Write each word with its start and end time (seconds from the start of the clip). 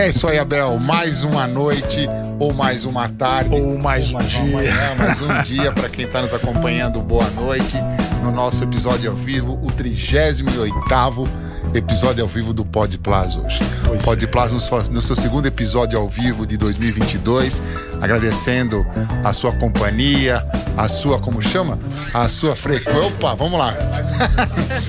É 0.00 0.08
isso 0.08 0.26
aí, 0.26 0.38
Abel. 0.38 0.78
Mais 0.82 1.24
uma 1.24 1.46
noite, 1.46 2.08
ou 2.38 2.54
mais 2.54 2.86
uma 2.86 3.06
tarde, 3.06 3.54
ou 3.54 3.78
mais 3.78 4.06
ou 4.06 4.12
um 4.12 4.12
mais 4.14 4.30
dia. 4.30 4.40
Manhã, 4.46 4.94
mais 4.96 5.20
um 5.20 5.42
dia 5.42 5.72
para 5.72 5.90
quem 5.90 6.06
está 6.06 6.22
nos 6.22 6.32
acompanhando. 6.32 7.02
Boa 7.02 7.28
noite 7.28 7.76
no 8.22 8.32
nosso 8.32 8.64
episódio 8.64 9.10
ao 9.10 9.16
vivo, 9.16 9.60
o 9.62 9.70
38 9.70 10.40
episódio 11.74 12.22
ao 12.22 12.28
vivo 12.28 12.52
do 12.52 12.64
Pod 12.64 12.96
Plaza 12.98 13.40
hoje. 13.40 13.60
Pois 13.84 14.02
Pod 14.02 14.24
é. 14.24 14.26
Plaza 14.26 14.54
no, 14.54 14.60
seu, 14.60 14.82
no 14.84 15.02
seu 15.02 15.14
segundo 15.14 15.46
episódio 15.46 15.98
ao 15.98 16.08
vivo 16.08 16.46
de 16.46 16.56
2022, 16.56 17.60
agradecendo 18.00 18.86
a 19.22 19.34
sua 19.34 19.52
companhia, 19.52 20.44
a 20.76 20.88
sua, 20.88 21.18
como 21.18 21.42
chama? 21.42 21.78
A 22.12 22.28
sua 22.28 22.56
frequência. 22.56 23.06
Opa, 23.06 23.34
vamos 23.34 23.58
lá. 23.58 23.74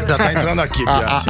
Já 0.08 0.18
tá 0.18 0.34
entrando 0.34 0.62
aqui, 0.62 0.84
a, 0.88 1.22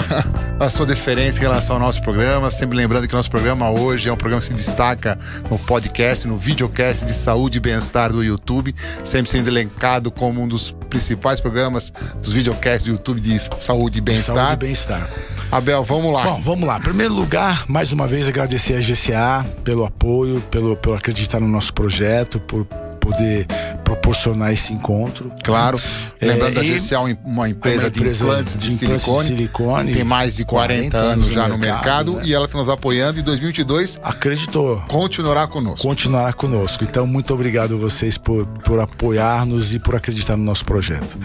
a, 0.66 0.70
sua 0.70 0.86
deferência 0.86 1.40
em 1.40 1.42
relação 1.42 1.76
ao 1.76 1.82
nosso 1.82 2.02
programa. 2.02 2.52
Sempre 2.52 2.78
lembrando 2.78 3.08
que 3.08 3.14
o 3.14 3.18
nosso 3.18 3.32
programa 3.32 3.70
hoje 3.72 4.10
é 4.10 4.14
um 4.14 4.18
programa 4.18 4.42
que 4.42 4.48
se 4.48 4.54
destaca 4.54 5.18
no 5.50 5.58
podcast, 5.58 6.28
no 6.28 6.38
videocast 6.38 7.04
de 7.04 7.14
saúde 7.14 7.58
e 7.58 7.62
bem-estar 7.62 8.12
do 8.12 8.24
YouTube, 8.24 8.76
sempre 9.04 9.32
sendo 9.32 9.48
elencado 9.48 10.12
como 10.12 10.42
um 10.42 10.48
dos 10.48 10.72
principais 10.90 11.40
programas 11.40 11.92
dos 12.22 12.34
videocasts 12.34 12.84
do 12.84 12.92
YouTube 12.92 13.20
de 13.20 13.40
saúde 13.60 13.98
e 13.98 14.02
bem-estar. 14.02 14.36
Saúde 14.36 14.54
e 14.54 14.58
bem-estar. 14.58 15.10
Abel, 15.52 15.84
vamos 15.84 16.14
lá. 16.14 16.26
Bom, 16.26 16.42
vamos 16.42 16.68
lá. 16.68 16.78
Em 16.78 16.82
primeiro 16.82 17.14
lugar, 17.14 17.66
mais 17.68 17.92
uma 17.92 18.08
vez 18.08 18.28
agradecer 18.28 18.76
a 18.76 18.80
GCA 18.80 19.46
pelo 19.64 19.84
apoio, 19.84 20.42
pelo, 20.52 20.78
pelo 20.78 20.96
acreditar 20.96 21.40
no 21.40 21.48
nosso 21.48 21.74
projeto, 21.74 22.40
por 22.40 22.66
poder 23.00 23.48
proporcionar 23.92 24.54
esse 24.54 24.74
encontro. 24.74 25.32
Claro. 25.44 25.80
É, 26.20 26.26
Lembrando 26.26 26.56
da 26.56 26.62
GCA, 26.62 27.00
uma 27.00 27.12
empresa, 27.12 27.26
uma 27.26 27.50
empresa 27.50 27.92
de 27.92 28.04
implantes 28.04 28.58
de, 28.58 28.70
de 28.70 28.76
silicone, 28.76 29.28
silicone. 29.28 29.94
Tem 29.94 30.04
mais 30.04 30.36
de 30.36 30.46
40, 30.46 30.92
40 30.92 30.98
anos 30.98 31.28
já 31.28 31.48
no 31.48 31.58
mercado, 31.58 32.14
né? 32.14 32.24
e 32.26 32.34
ela 32.34 32.46
está 32.46 32.58
nos 32.58 32.70
apoiando 32.70 33.20
em 33.20 33.24
2022. 33.24 34.00
Acreditou. 34.02 34.82
Continuará 34.88 35.46
conosco. 35.48 35.86
Continuará 35.86 36.32
conosco. 36.32 36.84
Então, 36.84 37.06
muito 37.06 37.34
obrigado 37.34 37.76
a 37.76 37.78
vocês 37.78 38.18
por, 38.18 38.46
por 38.46 38.80
apoiar-nos 38.80 39.74
e 39.74 39.80
por 39.80 39.96
acreditar 39.96 40.38
no 40.38 40.44
nosso 40.44 40.64
projeto. 40.64 41.18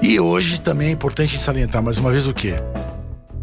E 0.00 0.20
hoje 0.20 0.60
também 0.60 0.88
é 0.88 0.92
importante 0.92 1.38
salientar 1.38 1.82
mais 1.82 1.96
uma 1.98 2.10
vez 2.10 2.26
o 2.26 2.34
quê? 2.34 2.54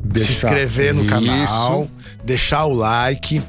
Deixar. 0.03 0.27
se 0.27 0.45
inscrever 0.45 0.93
no 0.93 1.01
Isso. 1.01 1.09
canal, 1.09 1.87
deixar 2.23 2.65
o 2.65 2.73
like, 2.73 3.41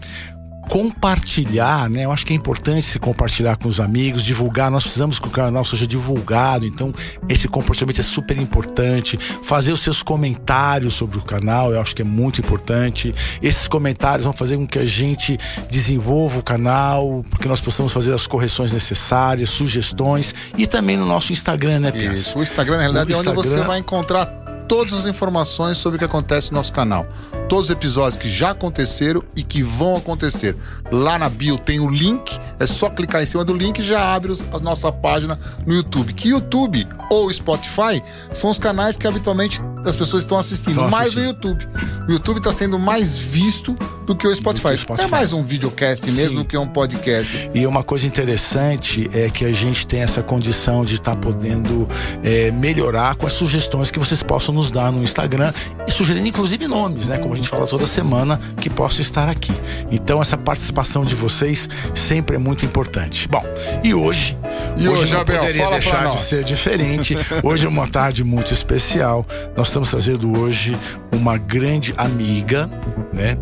compartilhar, 0.71 1.91
né? 1.91 2.05
Eu 2.05 2.13
acho 2.13 2.25
que 2.25 2.33
é 2.33 2.37
importante 2.37 2.87
se 2.87 3.01
compartilhar 3.01 3.57
com 3.57 3.69
os 3.69 3.81
amigos, 3.81 4.25
divulgar. 4.25 4.71
Nós 4.71 4.85
precisamos 4.85 5.19
que 5.19 5.27
o 5.27 5.31
canal 5.31 5.65
seja 5.65 5.85
divulgado, 5.85 6.65
então 6.65 6.95
esse 7.29 7.49
comportamento 7.49 7.99
é 7.99 8.05
super 8.05 8.39
importante. 8.39 9.19
Fazer 9.43 9.73
os 9.73 9.81
seus 9.81 10.01
comentários 10.01 10.95
sobre 10.95 11.19
o 11.19 11.23
canal, 11.23 11.73
eu 11.73 11.81
acho 11.81 11.95
que 11.95 12.03
é 12.03 12.05
muito 12.05 12.41
importante. 12.41 13.13
Esses 13.43 13.67
comentários 13.67 14.23
vão 14.23 14.33
fazer 14.33 14.57
com 14.57 14.67
que 14.67 14.79
a 14.79 14.87
gente 14.87 15.37
desenvolva 15.69 16.39
o 16.39 16.43
canal, 16.43 17.25
porque 17.29 17.49
nós 17.49 17.61
possamos 17.61 17.93
fazer 17.93 18.15
as 18.15 18.29
correções 18.29 18.71
necessárias, 18.71 19.51
sugestões 19.51 20.33
e 20.57 20.69
também 20.69 20.97
no 20.97 21.05
nosso 21.05 21.33
Instagram, 21.33 21.81
né, 21.81 21.91
Pia? 21.91 22.13
Isso, 22.13 22.39
o 22.39 22.45
Instagram 22.45 22.77
na 22.77 22.83
realidade 22.83 23.13
o 23.13 23.15
é 23.15 23.19
onde 23.19 23.29
Instagram... 23.29 23.51
você 23.51 23.67
vai 23.67 23.81
encontrar 23.81 24.40
todas 24.71 24.93
as 24.93 25.05
informações 25.05 25.79
sobre 25.79 25.97
o 25.97 25.99
que 25.99 26.05
acontece 26.05 26.53
no 26.53 26.59
nosso 26.59 26.73
canal. 26.73 27.05
Todos 27.49 27.65
os 27.65 27.71
episódios 27.73 28.15
que 28.15 28.31
já 28.31 28.51
aconteceram 28.51 29.21
e 29.35 29.43
que 29.43 29.65
vão 29.65 29.97
acontecer. 29.97 30.55
Lá 30.93 31.19
na 31.19 31.29
bio 31.29 31.59
tem 31.59 31.81
o 31.81 31.91
link, 31.91 32.39
é 32.57 32.67
só 32.67 32.89
clicar 32.89 33.21
em 33.21 33.27
cima 33.27 33.45
do 33.45 33.53
link 33.53 33.81
e 33.81 33.83
já 33.83 34.15
abre 34.15 34.39
a 34.53 34.61
nossa 34.61 34.93
página 34.93 35.37
no 35.67 35.75
YouTube. 35.75 36.13
Que 36.13 36.29
YouTube 36.29 36.87
ou 37.11 37.33
Spotify 37.33 38.01
são 38.33 38.49
os 38.49 38.61
canais 38.61 38.97
que 38.97 39.09
habitualmente 39.09 39.61
as 39.85 39.97
pessoas 39.97 40.23
estão 40.23 40.39
assistindo, 40.39 40.89
mais 40.89 41.15
no 41.15 41.25
YouTube. 41.25 41.67
O 42.07 42.13
YouTube 42.13 42.39
está 42.39 42.53
sendo 42.53 42.79
mais 42.79 43.19
visto 43.19 43.77
do 44.07 44.15
que 44.15 44.27
o 44.27 44.35
Spotify. 44.35 44.77
Spotify. 44.77 45.07
É 45.07 45.11
mais 45.11 45.33
um 45.33 45.43
videocast 45.43 46.05
mesmo 46.07 46.31
Sim. 46.31 46.35
do 46.37 46.45
que 46.45 46.57
um 46.57 46.69
podcast. 46.69 47.51
E 47.55 47.67
uma 47.67 47.83
coisa 47.83 48.07
interessante 48.07 49.11
é 49.13 49.31
que 49.31 49.45
a 49.45 49.53
gente 49.53 49.87
tem 49.87 50.03
essa 50.03 50.23
condição 50.23 50.85
de 50.85 50.97
estar 50.97 51.15
tá 51.15 51.21
podendo 51.21 51.89
é, 52.23 52.51
melhorar 52.51 53.17
com 53.17 53.27
as 53.27 53.33
sugestões 53.33 53.91
que 53.91 53.99
vocês 53.99 54.23
possam 54.23 54.55
nos 54.55 54.60
dar 54.69 54.91
no 54.91 55.01
Instagram 55.01 55.53
e 55.87 55.93
sugerindo 55.93 56.27
inclusive 56.27 56.67
nomes, 56.67 57.07
né? 57.07 57.19
Como 57.19 57.33
a 57.33 57.37
gente 57.37 57.49
fala 57.49 57.69
toda 57.69 57.87
semana, 57.87 58.41
que 58.61 58.69
possam 58.69 59.01
estar 59.01 59.29
aqui. 59.29 59.53
Então 59.93 60.21
essa 60.21 60.37
participação 60.37 61.05
de 61.05 61.15
vocês 61.15 61.69
sempre 61.95 62.35
é 62.35 62.39
muito 62.39 62.65
importante. 62.65 63.29
Bom, 63.29 63.45
e 63.85 63.95
hoje, 63.95 64.37
e 64.77 64.89
hoje, 64.89 65.03
hoje 65.03 65.13
não 65.13 65.21
Abel, 65.21 65.39
poderia 65.39 65.71
deixar 65.71 66.09
de 66.09 66.19
ser 66.19 66.43
diferente. 66.43 67.17
Hoje 67.45 67.65
é 67.65 67.69
uma 67.69 67.87
tarde 67.87 68.25
muito 68.25 68.53
especial. 68.53 69.25
Nós 69.57 69.69
estamos 69.69 69.91
trazendo 69.91 70.37
hoje 70.37 70.77
uma 71.13 71.39
grande 71.39 71.95
amiga, 71.97 72.69
né? 73.13 73.39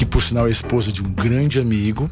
que 0.00 0.06
por 0.06 0.22
sinal 0.22 0.48
é 0.48 0.50
esposa 0.50 0.90
de 0.90 1.02
um 1.02 1.12
grande 1.12 1.60
amigo 1.60 2.10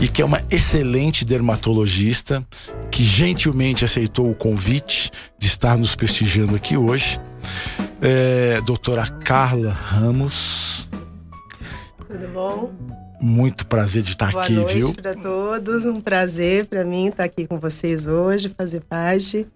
e 0.00 0.08
que 0.08 0.22
é 0.22 0.24
uma 0.24 0.42
excelente 0.50 1.22
dermatologista 1.22 2.42
que 2.90 3.04
gentilmente 3.04 3.84
aceitou 3.84 4.30
o 4.30 4.34
convite 4.34 5.10
de 5.38 5.46
estar 5.46 5.76
nos 5.76 5.94
prestigiando 5.94 6.56
aqui 6.56 6.78
hoje. 6.78 7.20
É, 8.00 8.60
doutora 8.62 9.06
Carla 9.06 9.72
Ramos. 9.72 10.88
Tudo 12.08 12.28
bom? 12.32 12.72
Muito 13.20 13.66
prazer 13.66 14.02
de 14.02 14.12
estar 14.12 14.32
Boa 14.32 14.44
aqui, 14.44 14.54
noite 14.54 14.74
viu? 14.74 14.94
para 14.94 15.14
todos, 15.14 15.84
um 15.84 16.00
prazer 16.00 16.66
para 16.66 16.84
mim 16.84 17.08
estar 17.08 17.24
aqui 17.24 17.46
com 17.46 17.58
vocês 17.58 18.06
hoje, 18.06 18.54
fazer 18.56 18.80
parte, 18.80 19.46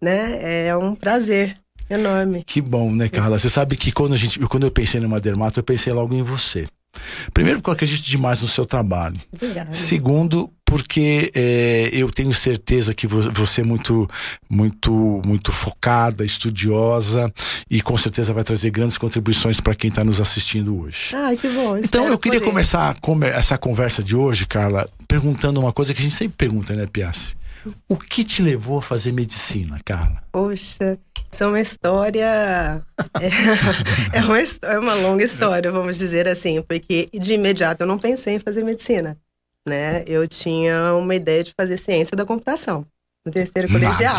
né? 0.00 0.68
É 0.68 0.76
um 0.76 0.94
prazer 0.94 1.56
enorme. 1.90 2.44
Que 2.44 2.60
bom, 2.60 2.92
né, 2.92 3.08
Carla? 3.08 3.38
Você 3.38 3.50
sabe 3.50 3.76
que 3.76 3.90
quando 3.90 4.14
a 4.14 4.16
gente, 4.16 4.38
quando 4.46 4.64
eu 4.64 4.70
pensei 4.70 5.00
numa 5.00 5.20
dermato, 5.20 5.58
eu 5.58 5.64
pensei 5.64 5.92
logo 5.92 6.14
em 6.14 6.22
você. 6.22 6.66
Primeiro, 7.32 7.60
porque 7.60 7.70
eu 7.70 7.74
acredito 7.74 8.04
demais 8.04 8.42
no 8.42 8.48
seu 8.48 8.64
trabalho. 8.64 9.20
Obrigada. 9.32 9.72
Segundo, 9.72 10.50
porque 10.64 11.30
é, 11.34 11.90
eu 11.92 12.10
tenho 12.10 12.32
certeza 12.32 12.94
que 12.94 13.06
você 13.06 13.60
é 13.60 13.64
muito, 13.64 14.08
muito, 14.48 15.20
muito 15.24 15.52
focada, 15.52 16.24
estudiosa 16.24 17.30
e 17.70 17.82
com 17.82 17.96
certeza 17.96 18.32
vai 18.32 18.42
trazer 18.42 18.70
grandes 18.70 18.96
contribuições 18.96 19.60
para 19.60 19.74
quem 19.74 19.90
está 19.90 20.02
nos 20.02 20.20
assistindo 20.20 20.80
hoje. 20.80 21.14
Ai, 21.14 21.36
que 21.36 21.48
bom. 21.48 21.76
Então 21.76 22.08
eu 22.08 22.18
queria 22.18 22.40
começar 22.40 22.96
essa 23.34 23.58
conversa 23.58 24.02
de 24.02 24.16
hoje, 24.16 24.46
Carla, 24.46 24.88
perguntando 25.06 25.60
uma 25.60 25.72
coisa 25.72 25.92
que 25.92 26.00
a 26.00 26.02
gente 26.02 26.16
sempre 26.16 26.36
pergunta, 26.38 26.74
né, 26.74 26.86
Piassi? 26.86 27.34
O 27.88 27.96
que 27.96 28.24
te 28.24 28.42
levou 28.42 28.78
a 28.78 28.82
fazer 28.82 29.12
medicina, 29.12 29.78
Carla? 29.84 30.22
Poxa, 30.32 30.98
isso 31.32 31.44
é 31.44 31.46
uma 31.46 31.60
história. 31.60 32.82
É, 33.20 33.28
é, 34.18 34.20
uma, 34.22 34.38
é 34.38 34.78
uma 34.78 34.94
longa 34.94 35.24
história, 35.24 35.72
vamos 35.72 35.96
dizer 35.96 36.28
assim, 36.28 36.60
porque 36.62 37.08
de 37.12 37.32
imediato 37.32 37.82
eu 37.82 37.86
não 37.86 37.98
pensei 37.98 38.34
em 38.34 38.38
fazer 38.38 38.62
medicina. 38.62 39.16
Né? 39.66 40.04
Eu 40.06 40.26
tinha 40.28 40.94
uma 40.94 41.14
ideia 41.14 41.42
de 41.42 41.52
fazer 41.56 41.78
ciência 41.78 42.16
da 42.16 42.26
computação 42.26 42.84
no 43.24 43.32
terceiro 43.32 43.68
colegial. 43.68 44.16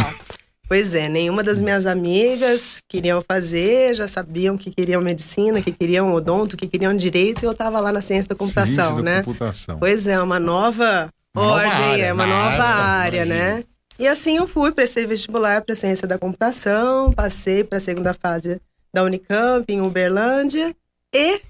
Pois 0.67 0.95
é, 0.95 1.09
nenhuma 1.09 1.43
das 1.43 1.59
minhas 1.59 1.85
amigas 1.85 2.77
queriam 2.87 3.21
fazer, 3.21 3.93
já 3.93 4.07
sabiam 4.07 4.57
que 4.57 4.71
queriam 4.71 5.01
medicina, 5.01 5.61
que 5.61 5.71
queriam 5.71 6.13
odonto, 6.13 6.55
que 6.55 6.65
queriam 6.65 6.95
direito, 6.95 7.43
e 7.43 7.45
eu 7.45 7.51
estava 7.51 7.79
lá 7.81 7.91
na 7.91 8.01
ciência 8.01 8.29
da 8.29 8.35
computação, 8.35 8.85
ciência 8.85 9.03
né? 9.03 9.17
Da 9.17 9.23
computação. 9.23 9.77
Pois 9.77 10.07
é, 10.07 10.19
uma 10.19 10.39
nova 10.39 11.09
uma 11.35 11.45
ordem, 11.45 11.69
nova 11.69 11.85
área, 11.85 12.05
é 12.05 12.13
uma 12.13 12.25
nova 12.25 12.63
área, 12.63 13.21
área 13.21 13.25
né? 13.25 13.63
E 13.97 14.07
assim 14.07 14.37
eu 14.37 14.47
fui, 14.47 14.71
prestei 14.71 15.05
vestibular 15.05 15.61
para 15.61 15.75
ciência 15.75 16.07
da 16.07 16.17
computação, 16.17 17.13
passei 17.13 17.63
para 17.63 17.77
a 17.77 17.81
segunda 17.81 18.13
fase 18.13 18.59
da 18.93 19.03
Unicamp 19.03 19.71
em 19.71 19.81
Uberlândia 19.81 20.75
e 21.13 21.41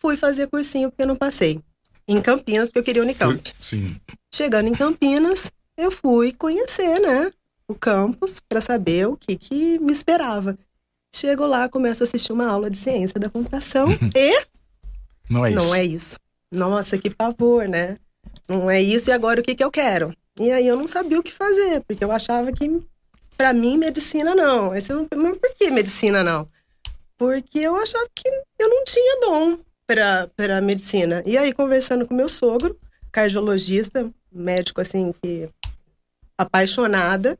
fui 0.00 0.16
fazer 0.16 0.46
cursinho 0.48 0.90
porque 0.90 1.06
não 1.06 1.16
passei. 1.16 1.60
Em 2.06 2.20
Campinas, 2.20 2.68
porque 2.68 2.80
eu 2.80 2.84
queria 2.84 3.02
Unicamp. 3.02 3.52
Sim. 3.60 3.88
Chegando 4.34 4.68
em 4.68 4.74
Campinas, 4.74 5.50
eu 5.76 5.90
fui 5.90 6.32
conhecer, 6.32 7.00
né, 7.00 7.32
o 7.66 7.74
campus 7.74 8.38
para 8.40 8.60
saber 8.60 9.08
o 9.08 9.16
que 9.16 9.36
que 9.36 9.78
me 9.78 9.92
esperava. 9.92 10.58
Chego 11.14 11.46
lá, 11.46 11.68
começo 11.68 12.02
a 12.02 12.04
assistir 12.04 12.32
uma 12.32 12.46
aula 12.46 12.68
de 12.68 12.76
ciência 12.76 13.18
da 13.18 13.30
computação 13.30 13.88
e 14.14 14.44
não 15.30 15.44
é 15.44 15.50
isso. 15.50 15.58
Não 15.58 15.74
é 15.74 15.84
isso. 15.84 16.18
Nossa, 16.52 16.98
que 16.98 17.08
pavor, 17.08 17.68
né? 17.68 17.98
Não 18.48 18.70
é 18.70 18.82
isso 18.82 19.10
e 19.10 19.12
agora 19.12 19.40
o 19.40 19.42
que 19.42 19.54
que 19.54 19.64
eu 19.64 19.70
quero? 19.70 20.14
E 20.38 20.50
aí 20.50 20.66
eu 20.66 20.76
não 20.76 20.88
sabia 20.88 21.18
o 21.18 21.22
que 21.22 21.32
fazer, 21.32 21.80
porque 21.82 22.04
eu 22.04 22.10
achava 22.10 22.50
que, 22.52 22.82
para 23.36 23.52
mim, 23.52 23.78
medicina 23.78 24.34
não. 24.34 24.72
Aí 24.72 24.82
eu, 24.88 25.06
mas 25.16 25.38
por 25.38 25.54
que 25.54 25.70
medicina 25.70 26.24
não? 26.24 26.48
Porque 27.16 27.60
eu 27.60 27.76
achava 27.76 28.08
que 28.12 28.28
eu 28.58 28.68
não 28.68 28.82
tinha 28.84 29.20
dom 29.20 29.58
para 29.86 30.60
medicina. 30.60 31.22
E 31.24 31.38
aí, 31.38 31.52
conversando 31.52 32.06
com 32.06 32.14
meu 32.14 32.28
sogro, 32.28 32.76
cardiologista, 33.12 34.10
médico 34.32 34.80
assim, 34.80 35.14
que 35.22 35.48
apaixonada, 36.36 37.38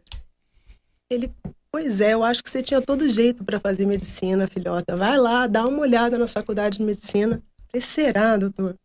ele, 1.11 1.33
pois 1.73 2.01
é, 2.01 2.15
eu 2.15 2.23
acho 2.23 2.45
que 2.45 2.51
você 2.51 2.63
tinha 2.63 2.81
todo 2.81 3.09
jeito 3.09 3.43
para 3.43 3.59
fazer 3.59 3.87
medicina, 3.87 4.47
filhota. 4.47 4.95
Vai 4.95 5.17
lá, 5.17 5.49
dá 5.49 5.65
uma 5.65 5.81
olhada 5.81 6.17
na 6.17 6.29
faculdade 6.29 6.79
de 6.79 6.85
medicina. 6.85 7.43
falei, 7.73 7.85
será, 7.85 8.37
doutor? 8.37 8.77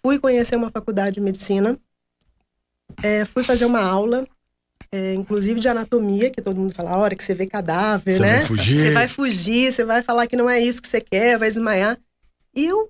Fui 0.00 0.18
conhecer 0.20 0.54
uma 0.54 0.70
faculdade 0.70 1.14
de 1.14 1.20
medicina 1.20 1.76
é, 3.02 3.24
fui 3.24 3.42
fazer 3.42 3.64
uma 3.64 3.82
aula, 3.82 4.26
é, 4.92 5.14
inclusive 5.14 5.60
de 5.60 5.68
anatomia, 5.68 6.30
que 6.30 6.42
todo 6.42 6.56
mundo 6.56 6.74
fala, 6.74 6.90
a 6.90 6.96
hora 6.96 7.14
que 7.14 7.24
você 7.24 7.34
vê 7.34 7.46
cadáver, 7.46 8.16
você 8.16 8.20
né? 8.20 8.36
Vai 8.38 8.46
fugir. 8.46 8.80
Você 8.80 8.90
vai 8.90 9.08
fugir, 9.08 9.72
você 9.72 9.84
vai 9.84 10.02
falar 10.02 10.26
que 10.26 10.36
não 10.36 10.48
é 10.48 10.60
isso 10.60 10.82
que 10.82 10.88
você 10.88 11.00
quer, 11.00 11.38
vai 11.38 11.48
desmaiar. 11.48 11.98
E 12.54 12.66
eu 12.66 12.88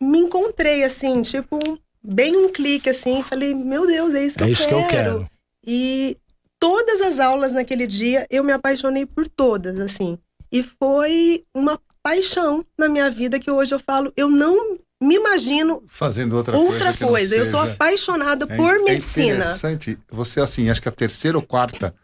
me 0.00 0.18
encontrei 0.18 0.84
assim, 0.84 1.22
tipo, 1.22 1.58
bem 2.02 2.36
um 2.36 2.48
clique 2.48 2.90
assim, 2.90 3.22
falei, 3.22 3.54
meu 3.54 3.86
Deus, 3.86 4.14
é 4.14 4.24
isso 4.24 4.36
que, 4.36 4.44
é 4.44 4.46
eu, 4.48 4.52
isso 4.52 4.66
quero. 4.66 4.76
que 4.76 4.84
eu 4.84 4.88
quero. 4.88 5.30
E 5.64 6.16
todas 6.58 7.00
as 7.00 7.20
aulas 7.20 7.52
naquele 7.52 7.86
dia 7.86 8.26
eu 8.28 8.42
me 8.42 8.52
apaixonei 8.52 9.06
por 9.06 9.28
todas, 9.28 9.78
assim. 9.78 10.18
E 10.50 10.62
foi 10.62 11.44
uma 11.54 11.80
paixão 12.02 12.64
na 12.76 12.88
minha 12.88 13.08
vida 13.10 13.38
que 13.38 13.50
hoje 13.50 13.74
eu 13.74 13.78
falo, 13.78 14.12
eu 14.16 14.28
não 14.28 14.78
me 15.02 15.16
imagino 15.16 15.82
fazendo 15.86 16.36
outra, 16.36 16.56
outra 16.56 16.92
coisa. 16.92 17.06
coisa. 17.06 17.36
Eu 17.36 17.46
sou 17.46 17.60
apaixonada 17.60 18.46
é, 18.48 18.56
por 18.56 18.74
é 18.74 18.78
medicina. 18.78 19.26
É 19.26 19.36
interessante. 19.38 19.98
Você, 20.10 20.40
assim, 20.40 20.70
acho 20.70 20.80
que 20.80 20.88
a 20.88 20.92
terceira 20.92 21.36
ou 21.36 21.42
quarta, 21.42 21.94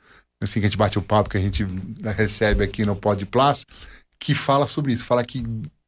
assim, 0.43 0.61
que 0.61 0.67
a 0.67 0.69
gente 0.69 0.79
bate 0.79 0.99
o 0.99 1.03
papo, 1.03 1.31
que 1.31 1.39
a 1.39 1.41
gente 1.41 1.67
recebe 2.17 2.65
aqui 2.65 2.85
no 2.85 2.97
Pod 2.97 3.25
Plus, 3.27 3.65
que 4.19 4.35
fala 4.35 4.67
sobre 4.67 4.93
isso. 4.93 5.05
Fala 5.05 5.25
que 5.25 5.45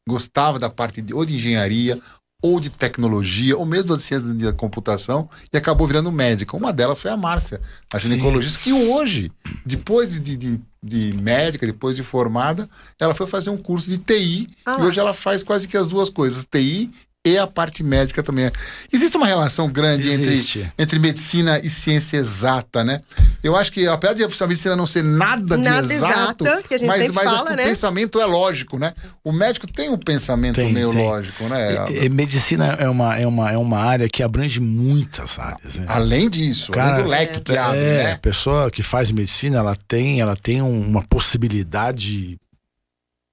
gostava 0.09 0.59
da 0.59 0.71
parte 0.71 1.03
de, 1.03 1.13
ou 1.13 1.25
de 1.25 1.37
engenharia 1.37 2.01
ou 2.43 2.59
de 2.59 2.71
tecnologia, 2.71 3.57
ou 3.57 3.67
mesmo 3.67 3.89
da 3.89 3.99
ciência 3.99 4.29
da 4.29 4.53
computação, 4.53 5.29
e 5.53 5.57
acabou 5.57 5.87
virando 5.87 6.11
médica. 6.11 6.57
Uma 6.57 6.73
delas 6.73 7.01
foi 7.01 7.11
a 7.11 7.17
Márcia, 7.17 7.61
a 7.93 7.99
ginecologista, 7.99 8.59
Sim. 8.59 8.65
que 8.65 8.73
hoje, 8.73 9.33
depois 9.65 10.19
de, 10.19 10.37
de, 10.37 10.61
de, 10.83 11.13
médica, 11.17 11.67
depois 11.67 11.97
de 11.97 12.03
formada, 12.03 12.69
ela 12.99 13.15
foi 13.15 13.27
fazer 13.27 13.51
um 13.51 13.59
curso 13.59 13.89
de 13.89 13.99
TI, 13.99 14.49
ah. 14.65 14.77
e 14.79 14.83
hoje 14.83 14.99
ela 14.99 15.13
faz 15.13 15.43
quase 15.43 15.69
que 15.69 15.77
as 15.77 15.87
duas 15.87 16.09
coisas, 16.09 16.47
TI 16.51 16.91
e 17.27 17.37
a 17.37 17.47
parte 17.47 17.83
médica 17.83 18.23
também. 18.23 18.51
Existe 18.91 19.15
uma 19.15 19.27
relação 19.27 19.69
grande 19.69 20.11
entre, 20.11 20.71
entre 20.79 20.99
medicina 20.99 21.61
e 21.63 21.69
ciência 21.69 22.17
exata, 22.17 22.83
né? 22.83 23.03
Eu 23.43 23.55
acho 23.57 23.71
que, 23.71 23.87
apesar 23.87 24.15
de 24.15 24.25
a 24.25 24.47
medicina 24.47 24.75
não 24.75 24.87
ser 24.87 25.05
nada, 25.05 25.59
nada 25.59 25.87
de 25.87 25.93
exato, 25.93 26.45
exata, 26.45 26.63
que 26.67 26.75
a 26.75 26.79
gente 26.79 26.89
mas, 26.89 27.11
mas 27.11 27.25
fala, 27.25 27.51
né? 27.55 27.63
o 27.63 27.67
pensamento 27.67 28.19
é 28.19 28.25
lógico, 28.25 28.79
né? 28.79 28.95
O 29.23 29.33
médico 29.33 29.71
tem 29.71 29.91
um 29.91 29.99
pensamento 29.99 30.57
tem, 30.57 30.73
meio 30.73 30.93
tem. 30.93 31.07
lógico, 31.07 31.45
né? 31.45 31.91
E, 31.91 32.07
e, 32.07 32.09
medicina 32.09 32.69
é 32.79 32.89
uma, 32.89 33.15
é, 33.19 33.27
uma, 33.27 33.51
é 33.53 33.59
uma 33.59 33.79
área 33.79 34.09
que 34.09 34.23
abrange 34.23 34.59
muitas 34.59 35.39
áreas. 35.39 35.77
Né? 35.77 35.85
Além 35.89 36.31
disso, 36.31 36.73
Cara, 36.73 36.95
além 36.95 37.05
do 37.05 37.09
leque 37.11 37.39
é, 37.39 37.41
que 37.41 37.59
abre, 37.59 37.79
é, 37.79 38.05
né? 38.05 38.13
a 38.13 38.19
pessoa 38.19 38.71
que 38.71 38.83
faz 38.83 39.11
medicina, 39.11 39.59
ela 39.59 39.77
tem, 39.87 40.23
ela 40.23 40.37
tem 40.37 40.63
uma 40.63 41.03
possibilidade 41.03 42.39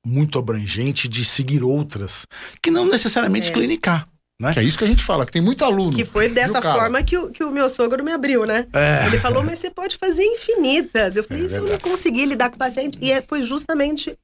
muito 0.08 0.40
abrangente 0.40 1.08
de 1.08 1.26
seguir 1.26 1.64
outras, 1.64 2.26
que 2.62 2.72
não 2.72 2.86
necessariamente 2.86 3.50
é. 3.50 3.52
clinicar. 3.52 4.08
Né? 4.40 4.54
Que 4.54 4.60
é 4.60 4.64
isso 4.64 4.78
que 4.78 4.84
a 4.84 4.88
gente 4.88 5.04
fala, 5.04 5.26
que 5.26 5.32
tem 5.32 5.42
muito 5.42 5.66
aluno. 5.66 5.92
Que 5.92 6.06
foi 6.06 6.30
dessa 6.30 6.62
forma 6.62 7.02
que 7.02 7.18
o, 7.18 7.32
que 7.32 7.44
o 7.44 7.52
meu 7.52 7.68
sogro 7.68 8.04
me 8.04 8.12
abriu, 8.12 8.46
né? 8.46 8.68
É. 8.72 9.08
Ele 9.08 9.20
falou, 9.20 9.44
mas 9.44 9.58
você 9.58 9.72
pode 9.72 9.98
fazer 9.98 10.24
infinitas. 10.24 11.18
Eu 11.18 11.24
falei, 11.24 11.46
é 11.46 11.50
se 11.50 11.58
eu 11.58 11.68
não 11.68 11.78
conseguir 11.80 12.26
lidar 12.26 12.50
com 12.50 12.56
o 12.56 12.60
paciente. 12.60 13.00
E 13.02 13.12
é, 13.12 13.22
foi 13.22 13.42
justamente 13.42 14.16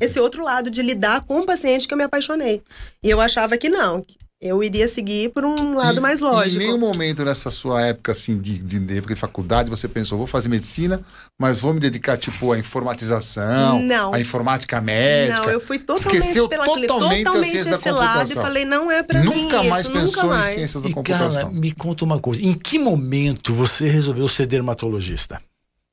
esse 0.00 0.18
outro 0.18 0.42
lado 0.42 0.70
de 0.70 0.82
lidar 0.82 1.24
com 1.24 1.40
o 1.40 1.46
paciente 1.46 1.86
que 1.86 1.92
eu 1.92 1.98
me 1.98 2.04
apaixonei. 2.04 2.62
E 3.02 3.10
eu 3.10 3.20
achava 3.20 3.58
que 3.58 3.68
não, 3.68 4.04
eu 4.40 4.64
iria 4.64 4.88
seguir 4.88 5.30
por 5.30 5.44
um 5.44 5.74
lado 5.74 5.98
e, 5.98 6.00
mais 6.00 6.20
lógico. 6.20 6.62
em 6.62 6.66
nenhum 6.66 6.78
momento 6.78 7.22
nessa 7.24 7.50
sua 7.50 7.82
época 7.82 8.12
assim 8.12 8.40
de, 8.40 8.56
de, 8.58 8.78
de, 8.78 8.96
época 8.96 9.12
de 9.12 9.20
faculdade 9.20 9.68
você 9.68 9.86
pensou 9.86 10.16
vou 10.16 10.26
fazer 10.26 10.48
medicina, 10.48 11.02
mas 11.38 11.60
vou 11.60 11.74
me 11.74 11.80
dedicar 11.80 12.16
tipo 12.16 12.50
à 12.52 12.58
informatização, 12.58 13.82
não. 13.82 14.14
à 14.14 14.20
informática 14.20 14.80
médica. 14.80 15.42
Não, 15.42 15.50
eu 15.50 15.60
fui 15.60 15.78
totalmente 15.78 16.16
Esqueceu 16.16 16.48
pela 16.48 16.64
totalmente, 16.64 16.86
totalmente 16.88 17.28
a 17.28 17.42
ciência 17.42 17.74
esse 17.74 17.84
da 17.84 17.92
lado 17.92 18.30
e 18.30 18.34
falei 18.34 18.64
não 18.64 18.90
é 18.90 19.02
para 19.02 19.20
mim. 19.20 19.42
Nunca 19.42 19.62
mais 19.64 19.86
isso, 19.86 19.92
pensou 19.92 20.24
nunca 20.24 20.34
em 20.34 20.38
mais. 20.38 20.54
ciências 20.54 20.82
da 20.82 20.88
e, 20.88 20.94
computação. 20.94 21.42
Cara, 21.42 21.54
me 21.54 21.72
conta 21.72 22.04
uma 22.04 22.18
coisa, 22.18 22.42
em 22.42 22.54
que 22.54 22.78
momento 22.78 23.52
você 23.52 23.88
resolveu 23.88 24.26
ser 24.26 24.46
dermatologista? 24.46 25.42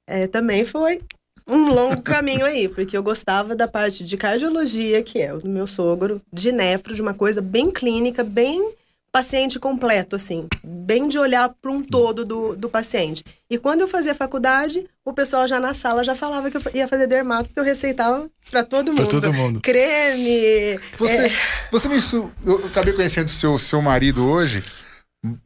É, 0.07 0.25
também 0.25 0.63
foi 0.63 1.01
um 1.49 1.73
longo 1.73 2.01
caminho 2.01 2.45
aí, 2.45 2.67
porque 2.67 2.97
eu 2.97 3.03
gostava 3.03 3.55
da 3.55 3.67
parte 3.67 4.03
de 4.03 4.17
cardiologia, 4.17 5.01
que 5.01 5.19
é 5.19 5.33
o 5.33 5.39
do 5.39 5.49
meu 5.49 5.65
sogro, 5.65 6.21
de 6.31 6.51
nefro, 6.51 6.93
de 6.93 7.01
uma 7.01 7.13
coisa 7.13 7.41
bem 7.41 7.71
clínica, 7.71 8.23
bem 8.23 8.73
paciente 9.11 9.57
completo, 9.57 10.15
assim, 10.15 10.47
bem 10.63 11.07
de 11.07 11.17
olhar 11.17 11.49
para 11.49 11.71
um 11.71 11.81
todo 11.81 12.23
do, 12.23 12.55
do 12.55 12.69
paciente. 12.69 13.23
E 13.49 13.57
quando 13.57 13.81
eu 13.81 13.87
fazia 13.87 14.13
faculdade, 14.13 14.85
o 15.03 15.11
pessoal 15.11 15.47
já 15.47 15.59
na 15.59 15.73
sala 15.73 16.03
já 16.03 16.13
falava 16.13 16.51
que 16.51 16.57
eu 16.57 16.61
ia 16.73 16.87
fazer 16.87 17.07
dermato, 17.07 17.45
porque 17.45 17.59
eu 17.59 17.63
receitava 17.63 18.29
para 18.51 18.63
todo 18.63 18.89
mundo. 18.89 18.97
Pra 18.97 19.07
todo 19.07 19.33
mundo. 19.33 19.61
Creme. 19.61 20.79
Você, 20.97 21.27
é... 21.27 21.31
você 21.71 21.89
me. 21.89 21.97
Eu 22.45 22.65
acabei 22.67 22.93
conhecendo 22.93 23.29
seu, 23.29 23.57
seu 23.57 23.81
marido 23.81 24.27
hoje. 24.27 24.63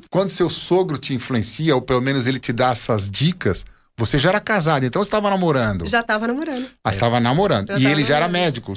Quando 0.10 0.32
seu 0.32 0.50
sogro 0.50 0.98
te 0.98 1.14
influencia, 1.14 1.74
ou 1.74 1.82
pelo 1.82 2.02
menos 2.02 2.28
ele 2.28 2.40
te 2.40 2.52
dá 2.52 2.72
essas 2.72 3.10
dicas, 3.10 3.66
você 4.06 4.18
já 4.18 4.30
era 4.30 4.40
casado, 4.40 4.84
então 4.84 5.04
você 5.04 5.08
estava 5.08 5.30
namorando? 5.30 5.88
Já 5.88 6.00
estava 6.02 6.28
namorando. 6.28 6.68
Ah, 6.84 6.90
estava 6.90 7.20
namorando. 7.20 7.68
Já 7.68 7.74
e 7.74 7.78
ele 7.78 7.86
namorando. 7.86 8.08
já 8.08 8.16
era 8.16 8.28
médico? 8.28 8.74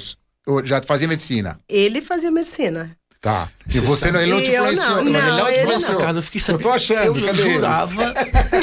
Já 0.63 0.81
fazia 0.83 1.07
medicina? 1.07 1.59
Ele 1.67 2.01
fazia 2.01 2.31
medicina. 2.31 2.95
Tá. 3.19 3.49
E 3.73 3.79
você, 3.79 4.11
não, 4.11 4.21
ele 4.21 4.31
não 4.31 4.39
te 4.39 4.51
influenciou? 4.51 5.03
Não, 5.03 5.03
não, 5.03 5.19
ele 5.19 5.31
não 5.31 5.45
te 5.51 5.59
influenciou. 5.61 5.97
Cara, 5.97 6.17
eu 6.19 6.21
fiquei 6.21 6.39
sabendo. 6.39 6.59
Eu 6.59 6.63
tô 6.63 6.75
achando. 6.75 7.27
Eu 7.27 7.35
jurava 7.35 8.13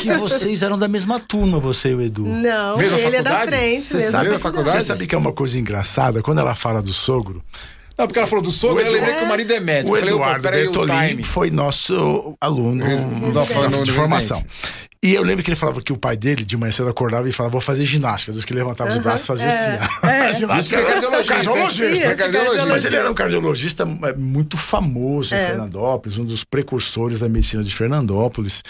que 0.01 0.13
vocês 0.13 0.63
eram 0.63 0.79
da 0.79 0.87
mesma 0.87 1.19
turma, 1.19 1.59
você 1.59 1.89
e 1.89 1.95
o 1.97 2.01
Edu. 2.01 2.25
Não, 2.25 2.77
mesma 2.77 2.97
ele 2.97 3.17
faculdade? 3.17 3.17
é 3.17 3.23
da 3.23 3.41
frente. 3.41 3.81
Você 3.81 4.01
sabe, 4.03 4.39
faculdade? 4.39 4.79
Você 4.79 4.83
sabe 4.83 5.07
que 5.09 5.17
é 5.17 5.19
uma 5.19 5.33
coisa 5.33 5.59
engraçada? 5.59 6.23
Quando 6.23 6.39
ela 6.39 6.55
fala 6.55 6.81
do 6.81 6.93
sogro, 6.93 7.43
não, 7.99 8.07
porque 8.07 8.19
ela 8.19 8.29
falou 8.29 8.45
do 8.45 8.53
sogro, 8.53 8.85
eu 8.85 8.93
lembrei 8.93 9.15
que 9.15 9.25
o 9.25 9.29
marido 9.29 9.53
é 9.53 9.61
médico. 9.61 9.93
O 9.93 9.97
eu 9.97 10.01
falei, 10.01 10.15
Eduardo 10.15 10.43
Bertolini 10.43 11.23
foi 11.25 11.51
nosso 11.51 12.37
aluno 12.41 12.85
no, 12.85 13.83
de 13.83 13.93
formação. 13.93 14.43
E 15.05 15.15
eu 15.15 15.23
lembro 15.25 15.43
que 15.43 15.51
ele 15.51 15.57
falava 15.57 15.83
que 15.83 15.93
o 15.93 15.97
pai 15.97 16.17
dele, 16.17 16.45
de 16.45 16.57
manhã 16.57 16.71
cedo, 16.71 16.89
acordava 16.89 17.29
e 17.29 17.33
falava, 17.33 17.51
vou 17.51 17.61
fazer 17.61 17.85
ginástica. 17.85 18.31
Às 18.31 18.37
vezes 18.37 18.45
que 18.45 18.53
ele 18.53 18.61
levantava 18.61 18.89
os 18.89 18.99
braços 18.99 19.25
e 19.25 19.27
fazia 19.27 19.47
é, 19.47 19.79
assim. 19.81 20.07
É. 20.07 20.33
ginástica. 20.39 20.59
Isso 20.59 20.75
é 20.77 20.93
cardiologista. 20.93 21.35
cardiologista. 21.35 21.87
Isso, 22.09 22.17
cardiologista. 22.17 22.67
Mas 22.67 22.85
ele 22.85 22.97
era 22.97 23.11
um 23.11 23.15
cardiologista 23.15 23.85
muito 23.85 24.57
famoso 24.57 25.35
em 25.35 25.39
É. 25.39 25.47
Fernandópolis, 25.49 26.19
um 26.19 26.25
dos 26.25 26.45
precursores 26.45 27.19
da 27.19 27.29
medicina 27.29 27.65
de 27.65 27.75
Fernandópolis. 27.75 28.63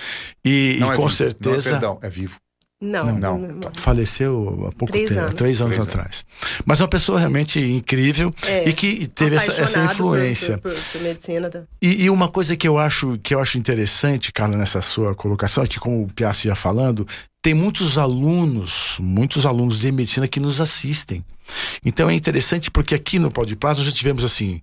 E, 0.43 0.79
Não 0.81 0.89
e 0.89 0.93
é 0.93 0.97
com 0.97 1.03
vivo. 1.03 1.15
certeza. 1.15 1.71
Não, 1.73 1.81
perdão, 1.81 1.99
é 2.03 2.09
vivo. 2.09 2.39
Não, 2.85 3.17
Não, 3.17 3.39
não. 3.39 3.61
Faleceu 3.75 4.67
há 4.69 4.73
pouco 4.73 4.93
Três 4.93 5.09
tempo, 5.09 5.21
anos. 5.21 5.35
três 5.35 5.61
anos 5.61 5.77
Três 5.77 5.89
atrás. 5.89 6.27
Mas 6.67 6.81
é 6.81 6.83
uma 6.83 6.89
pessoa 6.89 7.17
realmente 7.21 7.61
incrível 7.61 8.35
É. 8.45 8.69
e 8.69 8.73
que 8.73 9.07
teve 9.07 9.37
essa, 9.37 9.53
essa 9.53 9.85
influência. 9.85 10.59
Por, 10.59 10.73
por, 10.75 10.83
por 10.93 11.01
medicina. 11.03 11.49
tá? 11.49 11.63
E, 11.81 12.03
e 12.05 12.11
uma 12.11 12.27
coisa 12.27 12.57
que 12.57 12.67
eu 12.67 12.79
acho 12.79 13.19
que 13.23 13.35
eu 13.35 13.41
acho 13.41 13.57
interessante, 13.57 14.33
Carla, 14.33 14.57
nessa 14.57 14.83
sua 14.83 15.15
colocação, 15.15 15.63
é 15.63 15.67
que 15.69 15.79
como 15.79 16.03
o 16.03 16.09
Piazzi 16.13 16.49
ia 16.49 16.57
falando, 16.57 17.07
tem 17.41 17.55
muitos 17.55 17.99
alunos, 17.99 18.97
muitos 19.01 19.47
alunos 19.47 19.79
de 19.79 19.93
medicina 19.93 20.27
que 20.27 20.41
nos 20.41 20.61
assistem. 20.61 21.25
Então 21.85 22.11
é 22.11 22.15
interessante 22.15 22.69
porque 22.69 22.95
aqui 22.97 23.19
no 23.21 23.31
Pode 23.31 23.55
Plaza 23.55 23.79
nós 23.79 23.89
já 23.89 23.93
tivemos 23.95 24.25
assim, 24.25 24.61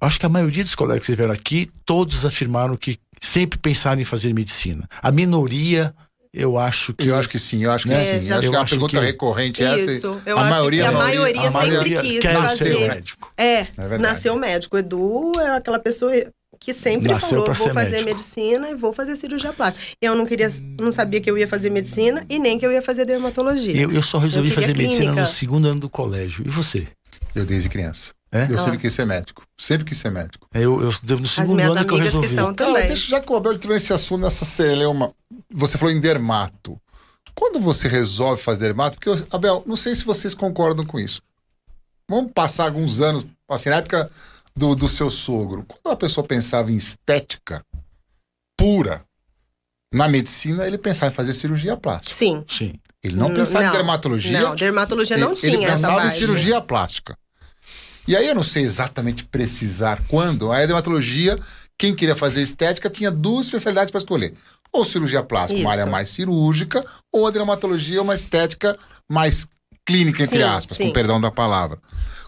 acho 0.00 0.20
que 0.20 0.26
a 0.26 0.28
maioria 0.28 0.62
dos 0.64 0.74
colegas 0.74 1.06
que 1.06 1.14
vieram 1.16 1.32
aqui, 1.32 1.70
todos 1.86 2.26
afirmaram 2.26 2.76
que 2.76 2.98
sempre 3.20 3.58
pensaram 3.58 4.00
em 4.00 4.04
fazer 4.04 4.32
medicina. 4.34 4.86
A 5.02 5.10
minoria, 5.10 5.94
eu 6.32 6.58
acho 6.58 6.92
que 6.94 7.08
Eu 7.08 7.16
acho 7.16 7.28
que 7.28 7.38
sim, 7.38 7.64
eu 7.64 7.70
acho 7.70 7.86
que 7.86 7.92
É, 7.94 8.20
sim. 8.20 8.26
já- 8.26 8.34
Eu 8.34 8.38
acho 8.38 8.46
eu 8.46 8.50
que 8.50 8.56
é 8.56 8.60
uma 8.60 8.66
pergunta 8.66 8.98
que- 9.00 9.04
recorrente 9.06 9.62
essa. 9.62 9.90
Isso, 9.92 10.20
eu 10.26 10.38
a 10.38 10.42
acho 10.42 10.50
maioria, 10.50 10.82
que 10.82 10.88
a 10.88 10.92
maioria 10.92 11.40
a 11.48 11.50
maioria 11.50 11.96
sempre 12.00 12.10
quis 12.12 12.20
quer 12.20 12.34
fazer. 12.34 12.74
ser 12.74 12.88
médico. 12.88 13.32
É, 13.36 13.62
verdade. 13.76 14.02
nasceu 14.02 14.36
médico. 14.36 14.76
O 14.76 14.78
Edu 14.78 15.32
é 15.40 15.56
aquela 15.56 15.78
pessoa 15.78 16.12
que 16.60 16.74
sempre 16.74 17.08
Nasceu 17.12 17.40
falou, 17.42 17.54
vou 17.54 17.70
fazer 17.72 17.90
médico. 18.02 18.10
medicina 18.16 18.70
e 18.70 18.74
vou 18.74 18.92
fazer 18.92 19.14
cirurgia 19.16 19.52
plástica. 19.52 19.86
Eu 20.02 20.16
não 20.16 20.26
queria, 20.26 20.50
não 20.80 20.90
sabia 20.90 21.20
que 21.20 21.30
eu 21.30 21.38
ia 21.38 21.46
fazer 21.46 21.70
medicina 21.70 22.26
e 22.28 22.38
nem 22.38 22.58
que 22.58 22.66
eu 22.66 22.72
ia 22.72 22.82
fazer 22.82 23.04
dermatologia. 23.04 23.76
Eu, 23.80 23.92
eu 23.92 24.02
só 24.02 24.18
resolvi 24.18 24.48
Eu 24.48 24.54
fazer 24.54 24.74
medicina 24.76 24.96
clínica. 25.02 25.20
no 25.20 25.26
segundo 25.26 25.68
ano 25.68 25.80
do 25.80 25.88
colégio. 25.88 26.44
E 26.44 26.50
você? 26.50 26.86
Eu 27.34 27.46
desde 27.46 27.68
criança. 27.68 28.12
É? 28.30 28.46
Eu 28.50 28.56
Ah. 28.56 28.58
sempre 28.58 28.78
quis 28.78 28.92
ser 28.92 29.06
médico. 29.06 29.42
Sempre 29.56 29.84
quis 29.86 29.96
ser 29.98 30.10
médico. 30.10 30.46
Eu, 30.52 30.82
eu 30.82 30.90
devo 31.02 31.22
no 31.22 31.26
segundo 31.28 31.60
ano 31.60 31.72
que 31.86 31.92
eu 31.92 31.96
amigas 31.96 31.96
que, 31.96 32.04
resolvi. 32.20 32.28
são 32.28 32.54
Cara, 32.54 32.72
também. 32.72 32.86
deixa, 32.88 33.08
já 33.08 33.20
que 33.20 33.32
o 33.32 33.36
Abel 33.36 33.58
tirou 33.58 33.74
esse 33.76 33.92
assunto 33.92 34.20
nessa 34.22 34.44
celeuma, 34.44 35.12
você 35.50 35.78
falou 35.78 35.94
em 35.94 36.00
dermato. 36.00 36.78
Quando 37.34 37.58
você 37.60 37.88
resolve 37.88 38.42
fazer 38.42 38.60
dermato, 38.60 38.96
porque, 38.96 39.08
eu- 39.08 39.26
Abel, 39.30 39.62
não 39.66 39.76
sei 39.76 39.94
se 39.94 40.04
vocês 40.04 40.34
concordam 40.34 40.84
com 40.84 40.98
isso. 41.00 41.22
Vamos 42.10 42.32
passar 42.32 42.64
alguns 42.64 43.00
anos, 43.00 43.24
assim, 43.48 43.70
na 43.70 43.76
época 43.76 44.10
do, 44.54 44.74
do 44.74 44.88
seu 44.88 45.08
sogro. 45.08 45.64
Quando 45.66 45.92
a 45.92 45.96
pessoa 45.96 46.26
pensava 46.26 46.70
em 46.72 46.76
estética 46.76 47.64
pura, 48.56 49.04
na 49.92 50.08
medicina, 50.08 50.66
ele 50.66 50.76
pensava 50.78 51.10
em 51.12 51.14
fazer 51.14 51.32
cirurgia 51.32 51.76
plástica. 51.76 52.14
Sim. 52.14 52.44
Sim. 52.48 52.74
Ele 53.02 53.16
não 53.16 53.32
pensava 53.32 53.64
Não, 53.64 53.70
em 53.70 53.72
dermatologia. 53.72 54.40
Não, 54.40 54.54
dermatologia 54.56 55.16
não 55.16 55.28
ele, 55.28 55.36
tinha 55.40 55.54
ele 55.54 55.64
essa 55.64 55.88
pensava 55.88 56.06
em 56.06 56.10
cirurgia 56.10 56.60
plástica. 56.60 57.16
E 58.08 58.16
aí 58.16 58.26
eu 58.26 58.34
não 58.34 58.42
sei 58.42 58.62
exatamente 58.62 59.22
precisar 59.22 60.02
quando. 60.08 60.50
A 60.50 60.64
dermatologia, 60.64 61.38
quem 61.78 61.94
queria 61.94 62.16
fazer 62.16 62.40
estética, 62.40 62.88
tinha 62.88 63.10
duas 63.10 63.44
especialidades 63.44 63.90
para 63.90 63.98
escolher. 63.98 64.32
Ou 64.72 64.82
cirurgia 64.82 65.22
plástica, 65.22 65.60
uma 65.60 65.70
Isso. 65.70 65.80
área 65.80 65.90
mais 65.92 66.08
cirúrgica, 66.08 66.82
ou 67.12 67.26
a 67.26 67.30
dermatologia, 67.30 68.00
uma 68.00 68.14
estética 68.14 68.74
mais 69.10 69.46
clínica, 69.86 70.22
entre 70.22 70.38
Sim, 70.38 70.42
aspas, 70.42 70.78
com 70.78 70.84
sim. 70.84 70.92
perdão 70.92 71.20
da 71.20 71.30
palavra. 71.30 71.78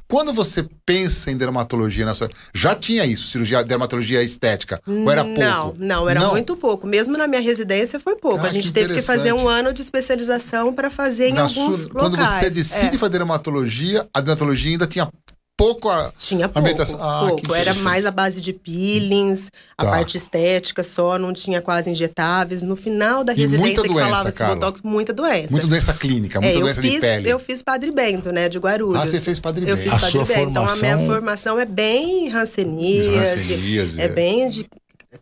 Quando 0.07 0.35
você 0.35 0.67
pensa 0.85 1.31
em 1.31 1.37
dermatologia 1.37 2.05
na 2.05 2.15
sua... 2.15 2.29
Já 2.55 2.75
tinha 2.75 3.07
isso, 3.07 3.29
cirurgia, 3.29 3.63
dermatologia 3.65 4.23
estética? 4.23 4.83
Ou 4.87 5.11
era 5.11 5.25
pouco? 5.25 5.41
Não, 5.41 5.75
não, 5.79 6.09
era 6.11 6.29
muito 6.29 6.57
pouco. 6.57 6.87
Mesmo 6.87 7.17
na 7.17 7.27
minha 7.27 7.41
residência 7.41 7.99
foi 7.99 8.17
pouco. 8.17 8.45
Ah, 8.45 8.49
a 8.49 8.51
gente 8.51 8.67
que 8.69 8.73
teve 8.75 8.93
que 8.93 9.03
fazer 9.03 9.33
um 9.33 9.49
ano 9.49 9.73
de 9.73 9.81
especialização 9.81 10.75
para 10.75 10.91
fazer 10.91 11.29
em 11.29 11.35
Na 11.35 11.43
alguns 11.43 11.87
Quando 11.87 12.17
locais. 12.19 12.41
você 12.41 12.51
decide 12.51 12.97
É. 12.97 12.99
fazer 12.99 13.13
dermatologia, 13.13 14.07
a 14.13 14.21
dermatologia 14.21 14.73
ainda 14.73 14.87
tinha 14.87 15.09
pouco 15.61 15.91
a 15.91 16.11
Tinha 16.17 16.49
pouco, 16.49 16.69
ah, 16.99 17.27
pouco. 17.29 17.55
Era 17.55 17.75
mais 17.75 18.07
a 18.07 18.11
base 18.11 18.41
de 18.41 18.51
peelings, 18.51 19.51
a 19.77 19.85
tá. 19.85 19.91
parte 19.91 20.17
estética 20.17 20.83
só, 20.83 21.19
não 21.19 21.35
tinha 21.35 21.61
quase 21.61 21.91
injetáveis. 21.91 22.63
No 22.63 22.77
final 22.77 23.23
da 23.23 23.35
residência 23.35 23.83
que 23.83 23.93
falava 23.93 24.31
esse 24.31 24.43
botox, 24.43 24.81
muita 24.83 25.13
doença. 25.13 25.53
Muita 25.53 25.67
doença 25.67 25.93
clínica, 25.93 26.41
muita 26.41 26.57
é, 26.57 26.61
doença 26.61 26.81
fiz, 26.81 26.95
de 26.95 27.01
pele. 27.01 27.29
Eu 27.29 27.39
fiz 27.39 27.61
Padre 27.61 27.91
Bento, 27.93 28.33
né, 28.33 28.49
de 28.49 28.59
Guarulhos. 28.59 29.03
Ah, 29.03 29.07
você 29.07 29.21
fez 29.21 29.39
Padre 29.39 29.67
Bento. 29.67 29.77
Eu 29.77 29.83
fiz 29.83 29.93
a 29.93 29.99
Padre 29.99 30.25
Bento. 30.25 30.51
Então 30.51 30.67
a 30.67 30.77
minha 30.77 30.99
formação 30.99 31.61
é 31.61 31.67
bem 31.67 32.29
ranceníase, 32.29 34.01
é, 34.01 34.05
é 34.05 34.09
bem 34.09 34.49
de 34.49 34.67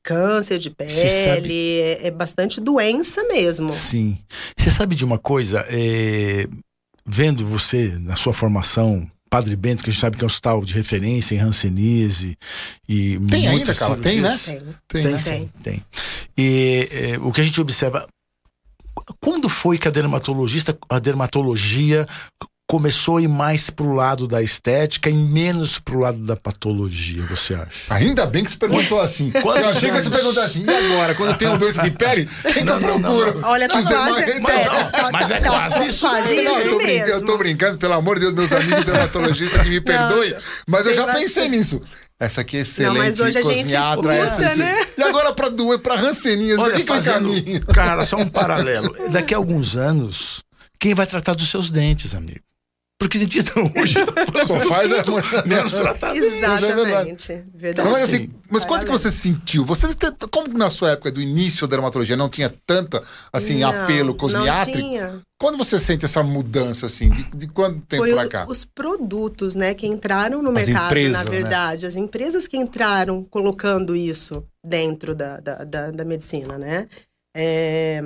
câncer 0.03 0.59
de 0.59 0.71
pele, 0.71 1.81
é, 1.81 2.07
é, 2.07 2.11
bastante 2.13 2.61
doença 2.61 3.25
mesmo. 3.25 3.73
Sim. 3.73 4.19
Você 4.57 4.71
sabe 4.71 4.95
de 4.95 5.05
uma 5.05 5.19
coisa? 5.19 5.65
É, 5.69 6.47
vendo 7.05 7.45
você 7.45 7.97
na 7.99 8.15
sua 8.15 8.33
formação 8.33 9.11
Padre 9.29 9.57
Bento, 9.57 9.83
que 9.83 9.91
a 9.91 9.93
gente 9.93 10.01
sabe 10.01 10.17
que 10.17 10.25
é 10.25 10.27
um 10.27 10.29
hospital 10.29 10.65
de 10.65 10.75
referência 10.75 11.35
em 11.35 11.39
Hanseníase 11.39 12.39
e 12.89 13.19
Tem 13.29 13.49
ainda, 13.49 13.75
cara, 13.75 13.97
tem, 13.97 14.21
né? 14.21 14.39
Tem, 14.45 14.61
tem, 14.61 15.03
tem. 15.03 15.13
Né? 15.13 15.19
tem. 15.19 15.53
tem. 15.63 15.85
E 16.37 16.89
é, 16.91 17.19
o 17.19 17.33
que 17.33 17.41
a 17.41 17.45
gente 17.45 17.61
observa 17.61 18.07
quando 19.21 19.49
foi 19.49 19.79
que 19.79 19.89
a 19.89 19.91
dermatologista, 19.91 20.77
a 20.89 20.99
dermatologia 20.99 22.07
começou 22.69 23.17
a 23.17 23.23
ir 23.23 23.29
mais 23.29 23.71
pro 23.71 23.95
lado 23.95 24.29
da 24.29 24.43
estética 24.43 25.09
e 25.09 25.15
menos 25.15 25.79
pro 25.79 26.01
lado 26.01 26.19
da 26.19 26.37
patologia, 26.37 27.23
você 27.23 27.55
acha? 27.55 27.71
Ainda 27.89 28.27
bem 28.27 28.45
que 28.45 28.51
você 28.51 28.59
perguntou 28.59 29.01
assim. 29.01 29.31
Quando 29.41 29.63
eu 29.63 29.71
achei 29.71 29.91
que 29.91 30.03
você 30.03 30.11
perguntou 30.11 30.43
assim, 30.43 30.67
e 30.67 30.71
agora? 30.71 31.15
Quando 31.15 31.31
eu 31.31 31.37
tenho 31.39 31.57
doença 31.57 31.83
de 31.83 31.91
pele, 31.93 32.29
quem 32.53 32.65
não, 32.65 32.79
que 32.79 32.85
eu 32.85 33.01
procuro? 33.01 33.33
Não, 33.33 33.41
não. 33.41 33.49
Olha, 33.49 33.67
tá 33.67 33.83
quase... 33.83 34.41
Mas, 34.41 34.61
é, 34.67 35.11
mas 35.11 35.31
é 35.31 35.41
quase 35.41 35.87
isso. 35.87 36.07
Quase 36.07 36.35
isso 36.35 36.51
eu, 36.51 36.71
tô 36.71 36.77
brincando, 36.77 37.11
eu 37.11 37.25
tô 37.25 37.39
brincando, 37.39 37.79
pelo 37.79 37.95
amor 37.95 38.17
de 38.17 38.27
Deus, 38.27 38.35
meus 38.35 38.53
amigos 38.53 38.85
dermatologistas 38.85 39.63
que 39.63 39.71
me 39.71 39.81
perdoem, 39.81 40.35
mas 40.67 40.87
eu 40.87 40.95
já 40.95 41.07
pensei 41.07 41.49
nisso. 41.49 41.81
Essa 42.21 42.43
aqui 42.43 42.59
é 42.59 42.61
excelente. 42.61 42.93
Não, 42.93 42.99
mas 43.03 43.19
hoje 43.19 43.39
a 43.39 43.43
gente 43.43 43.75
escuta, 43.75 44.13
essa, 44.13 44.57
né? 44.57 44.87
E 44.99 45.03
agora 45.03 45.33
pra 45.33 45.49
doer, 45.49 45.79
pra 45.79 45.95
ranceninhas, 45.95 46.59
Olha, 46.59 46.75
que 46.75 46.85
fazendo, 46.85 47.33
caminho? 47.33 47.65
Cara, 47.67 48.05
só 48.05 48.17
um 48.17 48.29
paralelo. 48.29 48.95
Daqui 49.11 49.33
a 49.33 49.37
alguns 49.39 49.77
anos, 49.77 50.43
quem 50.79 50.93
vai 50.95 51.07
tratar 51.07 51.35
dos 51.35 51.49
seus 51.49 51.71
dentes, 51.71 52.15
amigo? 52.15 52.48
Porque 52.99 53.17
o 53.17 53.21
dentista 53.21 53.53
hoje 53.61 53.95
tá 54.33 54.45
só 54.45 54.59
faz 54.59 54.93
a 54.93 55.47
menos 55.47 55.73
tratamento. 55.73 56.25
Exatamente. 56.25 57.33
É 57.33 57.45
verdade. 57.55 57.89
Mas, 57.89 58.03
assim, 58.03 58.31
mas 58.51 58.65
quanto 58.65 58.87
que 58.87 58.91
você 58.91 59.09
sentiu? 59.09 59.65
Você 59.65 59.87
como 60.29 60.59
na 60.59 60.69
sua 60.69 60.91
época 60.91 61.13
do 61.13 61.21
início 61.21 61.65
da 61.69 61.77
dermatologia 61.77 62.17
não 62.17 62.29
tinha 62.29 62.53
tanta 62.67 63.01
assim 63.33 63.61
não, 63.61 63.71
apelo 63.71 64.15
cosmiátrico? 64.15 64.79
Não 64.79 64.89
tinha. 64.89 65.21
Quando 65.39 65.57
você 65.57 65.79
sente 65.79 66.05
essa 66.05 66.25
mudança 66.25 66.87
assim, 66.87 67.09
de, 67.11 67.23
de 67.23 67.47
quanto 67.47 67.81
tempo 67.83 68.03
Foi 68.03 68.13
pra 68.13 68.27
cá? 68.27 68.47
Os 68.49 68.65
produtos, 68.65 69.55
né, 69.55 69.75
que 69.75 69.87
entraram 69.87 70.43
no 70.43 70.51
as 70.59 70.67
mercado, 70.67 70.87
empresas, 70.87 71.13
na 71.13 71.25
né? 71.25 71.31
verdade, 71.31 71.83
né? 71.83 71.89
as 71.89 71.95
empresas 71.95 72.49
que 72.49 72.57
entraram 72.57 73.23
colocando 73.23 73.95
isso 73.95 74.45
dentro 74.67 75.15
da, 75.15 75.39
da, 75.39 75.63
da, 75.63 75.91
da 75.93 76.05
medicina, 76.05 76.59
né? 76.59 76.89
É 77.37 78.03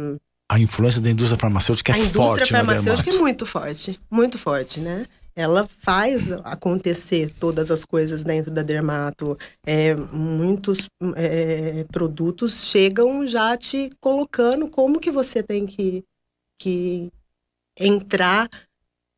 a 0.52 0.58
influência 0.58 1.00
da 1.00 1.08
indústria 1.08 1.38
farmacêutica 1.38 1.92
é 1.92 1.94
forte. 1.94 2.06
A 2.06 2.10
indústria 2.10 2.46
farmacêutica 2.46 3.10
é 3.10 3.18
muito 3.18 3.46
forte, 3.46 4.00
muito 4.10 4.38
forte, 4.38 4.80
né? 4.80 5.06
Ela 5.34 5.66
faz 5.80 6.30
acontecer 6.44 7.32
todas 7.40 7.70
as 7.70 7.86
coisas 7.86 8.22
dentro 8.22 8.50
da 8.50 8.60
dermato. 8.60 9.38
É, 9.66 9.94
muitos 9.94 10.88
é, 11.16 11.86
produtos 11.90 12.66
chegam 12.66 13.26
já 13.26 13.56
te 13.56 13.88
colocando 13.98 14.68
como 14.68 15.00
que 15.00 15.10
você 15.10 15.42
tem 15.42 15.64
que, 15.64 16.04
que 16.60 17.10
entrar 17.80 18.50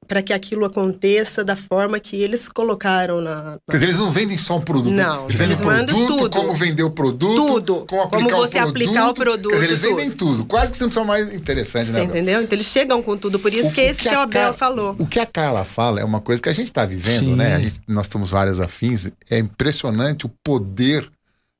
para 0.07 0.23
que 0.23 0.33
aquilo 0.33 0.65
aconteça 0.65 1.45
da 1.45 1.57
forma 1.57 1.99
que 1.99 2.17
eles 2.17 2.49
colocaram 2.49 3.21
na, 3.21 3.43
na, 3.43 3.59
Quer 3.71 3.77
dizer, 3.77 3.87
eles 3.87 3.99
não 3.99 4.11
vendem 4.11 4.39
só 4.39 4.57
um 4.57 4.61
produto. 4.61 4.93
Não, 4.93 5.29
eles, 5.29 5.41
eles 5.41 5.61
vendem 5.61 5.87
produto, 5.87 6.19
tudo. 6.19 6.31
como 6.31 6.55
vender 6.55 6.83
o 6.83 6.91
produto, 6.91 7.35
tudo. 7.35 7.85
como, 7.87 8.09
como 8.09 8.31
você 8.31 8.59
o 8.59 8.69
aplicar 8.69 9.09
o 9.09 9.15
produto. 9.15 9.49
Quer 9.49 9.55
dizer, 9.55 9.67
eles 9.67 9.81
vendem 9.81 10.11
tudo. 10.11 10.45
Quase 10.45 10.73
que 10.73 10.79
você 10.79 10.85
não 10.85 10.91
precisa 10.91 11.07
mais 11.07 11.35
interessante, 11.35 11.91
você 11.91 11.99
né? 11.99 12.05
entendeu? 12.05 12.43
Então 12.43 12.57
eles 12.57 12.67
chegam 12.67 13.03
com 13.03 13.17
tudo. 13.17 13.39
Por 13.39 13.53
isso 13.53 13.69
o 13.69 13.73
que, 13.73 13.83
que 13.83 13.89
esse 13.89 14.03
que, 14.03 14.09
que 14.09 14.15
o 14.15 14.21
Abel 14.21 14.55
falou. 14.55 14.95
O 14.99 15.07
que 15.07 15.19
a 15.19 15.27
Carla 15.27 15.65
fala 15.65 16.01
é 16.01 16.05
uma 16.05 16.21
coisa 16.21 16.41
que 16.41 16.49
a 16.49 16.53
gente 16.53 16.69
está 16.69 16.85
vivendo, 16.85 17.31
Sim. 17.31 17.37
né? 17.37 17.61
Gente, 17.61 17.81
nós 17.89 18.09
temos 18.09 18.31
várias 18.31 18.61
afins. 18.61 19.09
É 19.31 19.39
impressionante 19.39 20.27
o 20.27 20.31
poder 20.43 21.11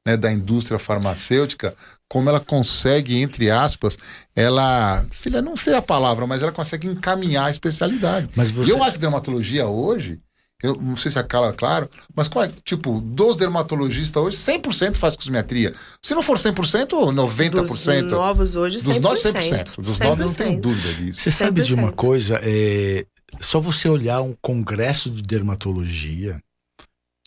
né, 0.07 0.17
da 0.17 0.33
indústria 0.33 0.79
farmacêutica 0.79 1.75
como 2.09 2.29
ela 2.29 2.39
consegue, 2.39 3.21
entre 3.21 3.51
aspas, 3.51 3.99
ela, 4.37 5.05
se 5.11 5.29
não 5.31 5.57
sei 5.57 5.75
a 5.75 5.83
palavra, 5.83 6.27
mas 6.27 6.43
ela 6.43 6.53
consegue 6.53 6.87
encaminhar 6.87 7.47
a 7.47 7.51
especialidade. 7.51 8.29
Mas 8.37 8.53
você... 8.53 8.71
eu 8.71 8.83
acho 8.85 8.93
que 8.93 8.99
dermatologia 9.01 9.67
hoje, 9.67 10.21
eu 10.63 10.77
não 10.77 10.97
sei 10.97 11.11
se 11.11 11.19
a 11.19 11.25
Carla 11.25 11.49
é 11.49 11.53
claro, 11.53 11.91
mas 12.15 12.29
qual 12.29 12.45
é, 12.45 12.53
tipo, 12.65 13.01
dos 13.01 13.35
dermatologistas 13.37 14.23
hoje, 14.23 14.37
100% 14.37 14.97
faz 14.97 15.17
cosmetria. 15.17 15.75
Se 16.01 16.15
não 16.15 16.23
for 16.23 16.39
100%, 16.39 16.91
90%. 16.91 18.03
Dos 18.03 18.11
novos 18.13 18.57
hoje, 18.57 18.79
100%. 18.79 18.85
Dos 18.85 19.01
novos, 19.01 19.23
100%. 19.25 19.83
Dos 19.83 19.99
novos, 19.99 20.27
não 20.27 20.35
tem 20.35 20.61
dúvida 20.61 20.95
disso. 20.95 21.21
Você 21.21 21.31
sabe 21.31 21.63
100%. 21.63 21.65
de 21.65 21.75
uma 21.75 21.93
coisa? 21.93 22.39
É, 22.43 23.05
só 23.41 23.59
você 23.59 23.89
olhar 23.89 24.23
um 24.23 24.35
congresso 24.41 25.11
de 25.11 25.21
dermatologia, 25.21 26.41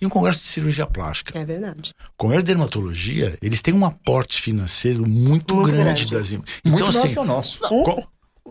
e 0.01 0.05
um 0.05 0.09
congresso 0.09 0.41
de 0.41 0.47
cirurgia 0.47 0.85
plástica. 0.85 1.37
É 1.37 1.45
verdade. 1.45 1.93
Congresso 2.15 2.43
de 2.43 2.47
dermatologia, 2.47 3.37
eles 3.41 3.61
têm 3.61 3.73
um 3.73 3.85
aporte 3.85 4.41
financeiro 4.41 5.07
muito, 5.07 5.55
muito 5.55 5.71
grande, 5.71 6.05
grande 6.05 6.11
das 6.11 6.31
Então, 6.31 6.43
muito 6.65 6.85
assim, 6.85 7.13
que 7.13 7.19
o 7.19 7.25
nosso. 7.25 7.61
Não, 7.63 8.07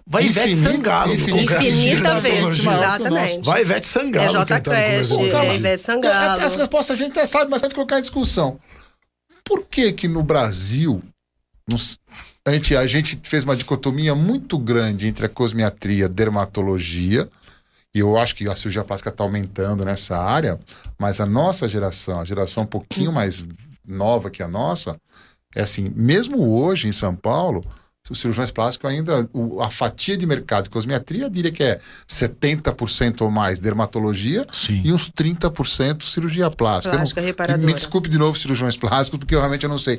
vai 0.07 0.27
Ivete 0.27 0.55
Sangalo 0.55 1.15
no 1.15 1.29
congresso 1.29 1.69
Infinita 1.69 2.21
vezes, 2.21 2.59
exatamente. 2.61 3.47
Vai 3.47 3.63
Ivete 3.63 3.87
Sangalo. 3.87 4.27
É 4.27 4.45
J 4.45 4.61
Quest, 4.61 5.13
é 5.13 5.57
Ivete 5.57 5.83
Sangalo. 5.83 6.43
Essa 6.43 6.59
resposta 6.59 6.93
a 6.93 6.97
gente 6.97 7.13
até 7.13 7.27
sabe, 7.27 7.51
mas 7.51 7.63
pode 7.63 7.75
colocar 7.75 7.99
em 7.99 8.03
discussão. 8.03 8.59
Por 9.45 9.65
que 9.65 9.93
que 9.93 10.09
no 10.09 10.25
Brasil 10.25 11.01
nos, 11.69 11.99
a, 12.45 12.53
gente, 12.53 12.77
a 12.77 12.87
gente 12.87 13.19
fez 13.23 13.45
uma 13.45 13.57
dicotomia 13.57 14.15
muito 14.15 14.59
grande 14.59 15.07
entre 15.07 15.27
a 15.27 15.29
cosmiatria 15.29 16.03
e 16.03 16.05
a 16.05 16.09
dermatologia 16.09 17.29
e 17.97 18.01
eu 18.01 18.19
acho 18.19 18.35
que 18.35 18.47
a 18.47 18.55
cirurgia 18.55 18.85
plástica 18.85 19.09
está 19.09 19.25
aumentando 19.25 19.83
nessa 19.83 20.19
área, 20.19 20.61
mas 20.99 21.19
a 21.19 21.25
nossa 21.25 21.67
geração, 21.67 22.21
a 22.21 22.27
geração 22.27 22.65
um 22.65 22.67
pouquinho 22.67 23.11
mais 23.11 23.43
nova 23.89 24.29
que 24.29 24.43
a 24.43 24.49
nossa, 24.49 25.01
é 25.55 25.63
assim, 25.63 25.91
mesmo 25.97 26.47
hoje 26.47 26.89
em 26.89 26.93
São 26.93 27.17
Paulo, 27.17 27.65
os 28.11 28.21
cirurgiões 28.21 28.51
plásticos 28.51 28.91
ainda, 28.91 29.27
o, 29.33 29.63
a 29.63 29.71
fatia 29.71 30.15
de 30.15 30.27
mercado 30.27 30.65
de 30.65 30.71
cosmetria, 30.71 31.31
diria 31.31 31.51
que 31.51 31.63
é 31.63 31.81
70% 32.07 33.23
ou 33.23 33.31
mais 33.31 33.59
dermatologia 33.59 34.47
Sim. 34.53 34.83
e 34.85 34.93
uns 34.93 35.11
30% 35.11 36.03
cirurgia 36.03 36.51
plástica. 36.51 36.99
plástica 36.99 37.57
não, 37.57 37.65
me 37.65 37.73
desculpe 37.73 38.11
de 38.11 38.19
novo, 38.19 38.37
cirurgiões 38.37 38.77
plásticos, 38.77 39.19
porque 39.19 39.35
eu 39.35 39.39
realmente 39.39 39.63
eu 39.63 39.71
não 39.71 39.79
sei. 39.79 39.99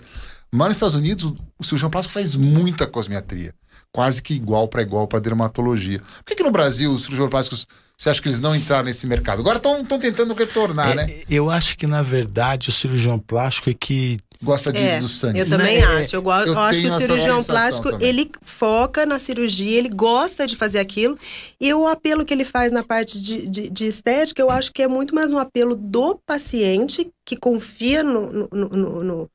Mas 0.51 0.67
nos 0.67 0.77
Estados 0.77 0.95
Unidos, 0.95 1.33
o 1.57 1.63
cirurgião 1.63 1.89
plástico 1.89 2.13
faz 2.13 2.35
muita 2.35 2.85
cosmetria 2.85 3.55
quase 3.91 4.21
que 4.21 4.33
igual 4.33 4.67
para 4.67 4.81
igual 4.81 5.07
para 5.07 5.19
dermatologia. 5.19 5.99
Por 5.99 6.25
que, 6.25 6.35
que 6.35 6.43
no 6.43 6.51
Brasil 6.51 6.91
os 6.91 7.03
cirurgiões 7.03 7.29
plásticos, 7.29 7.67
você 7.97 8.09
acha 8.09 8.21
que 8.21 8.27
eles 8.27 8.39
não 8.39 8.55
entraram 8.55 8.85
nesse 8.85 9.07
mercado? 9.07 9.39
Agora 9.39 9.57
estão 9.57 9.83
tentando 9.99 10.33
retornar, 10.33 10.91
é, 10.91 10.95
né? 10.95 11.21
Eu 11.29 11.49
acho 11.49 11.77
que, 11.77 11.87
na 11.87 12.03
verdade, 12.03 12.69
o 12.69 12.71
cirurgião 12.71 13.17
plástico 13.17 13.69
é 13.69 13.73
que 13.73 14.19
gosta 14.41 14.71
de, 14.71 14.79
é, 14.79 14.99
do 14.99 15.07
sangue. 15.07 15.39
Eu 15.39 15.49
também 15.49 15.77
é, 15.77 15.83
acho. 15.83 16.15
Eu, 16.15 16.21
eu, 16.21 16.53
eu 16.53 16.59
acho 16.59 16.81
que 16.81 16.87
o 16.87 16.97
cirurgião 16.97 17.43
plástico, 17.43 17.91
também. 17.91 18.07
ele 18.07 18.31
foca 18.41 19.05
na 19.05 19.19
cirurgia, 19.19 19.77
ele 19.77 19.89
gosta 19.89 20.45
de 20.45 20.55
fazer 20.55 20.79
aquilo. 20.79 21.17
E 21.59 21.73
o 21.73 21.87
apelo 21.87 22.23
que 22.23 22.33
ele 22.33 22.45
faz 22.45 22.71
na 22.71 22.83
parte 22.83 23.19
de, 23.19 23.47
de, 23.47 23.69
de 23.69 23.85
estética, 23.85 24.41
eu 24.41 24.51
acho 24.51 24.71
que 24.71 24.83
é 24.83 24.87
muito 24.87 25.15
mais 25.15 25.31
um 25.31 25.37
apelo 25.37 25.75
do 25.75 26.19
paciente 26.25 27.11
que 27.25 27.35
confia 27.35 28.03
no, 28.03 28.31
no, 28.31 28.49
no, 28.51 29.03
no 29.03 29.31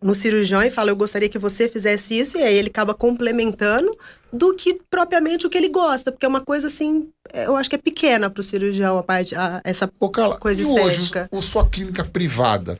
no 0.00 0.14
cirurgião 0.14 0.62
e 0.62 0.70
fala, 0.70 0.90
eu 0.90 0.96
gostaria 0.96 1.28
que 1.28 1.38
você 1.38 1.68
fizesse 1.68 2.18
isso, 2.18 2.38
e 2.38 2.42
aí 2.42 2.56
ele 2.56 2.68
acaba 2.68 2.94
complementando, 2.94 3.90
do 4.32 4.54
que 4.54 4.80
propriamente 4.88 5.46
o 5.46 5.50
que 5.50 5.58
ele 5.58 5.68
gosta, 5.68 6.12
porque 6.12 6.24
é 6.24 6.28
uma 6.28 6.40
coisa 6.40 6.68
assim, 6.68 7.08
é, 7.32 7.46
eu 7.46 7.56
acho 7.56 7.68
que 7.68 7.76
é 7.76 7.78
pequena 7.78 8.30
para 8.30 8.40
o 8.40 8.44
cirurgião 8.44 8.98
a 8.98 9.02
parte, 9.02 9.34
a, 9.34 9.60
essa 9.64 9.90
Ô, 9.98 10.08
Carla, 10.08 10.38
coisa 10.38 10.62
e 10.62 10.64
estética. 10.64 11.28
Hoje, 11.32 11.38
o, 11.38 11.42
sua 11.42 11.68
clínica 11.68 12.04
privada, 12.04 12.78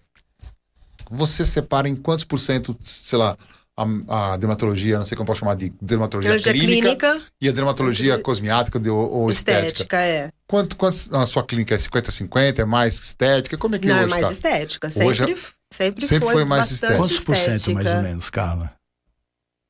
você 1.11 1.45
separa 1.45 1.89
em 1.89 1.97
quantos 1.97 2.25
por 2.25 2.39
cento, 2.39 2.77
sei 2.85 3.19
lá, 3.19 3.37
a, 3.77 4.33
a, 4.33 4.37
dermatologia, 4.37 4.99
não 4.99 5.05
sei 5.05 5.17
como 5.17 5.27
posso 5.27 5.41
chamar 5.41 5.55
de 5.55 5.73
dermatologia 5.81 6.37
clínica, 6.39 7.13
clínica, 7.13 7.21
e 7.41 7.49
a 7.49 7.53
dermatologia 7.53 8.17
de... 8.17 8.23
cosmiática 8.23 8.79
de, 8.79 8.91
ou, 8.91 9.11
ou 9.11 9.31
estética. 9.31 9.67
Estética, 9.67 10.01
é. 10.01 10.31
Quanto, 10.47 10.77
quanto 10.77 11.15
a 11.15 11.27
sua 11.27 11.45
clínica 11.45 11.75
é 11.75 11.79
50-50, 11.79 12.59
é 12.59 12.65
mais 12.65 12.99
estética? 12.99 13.57
Como 13.57 13.77
é 13.77 13.79
que 13.79 13.87
não, 13.87 13.97
hoje 13.97 14.05
é 14.05 14.09
mais 14.09 14.27
tá? 14.27 14.33
estética, 14.33 14.91
sempre, 14.91 15.09
hoje, 15.09 15.23
é 15.23 15.37
sempre, 15.73 16.07
sempre 16.07 16.27
foi, 16.27 16.35
foi 16.35 16.45
mais 16.45 16.71
estética. 16.71 16.99
Quantos 16.99 17.25
por 17.25 17.37
cento 17.37 17.73
mais 17.73 17.87
ou 17.87 18.03
menos, 18.03 18.31
Carla? 18.31 18.79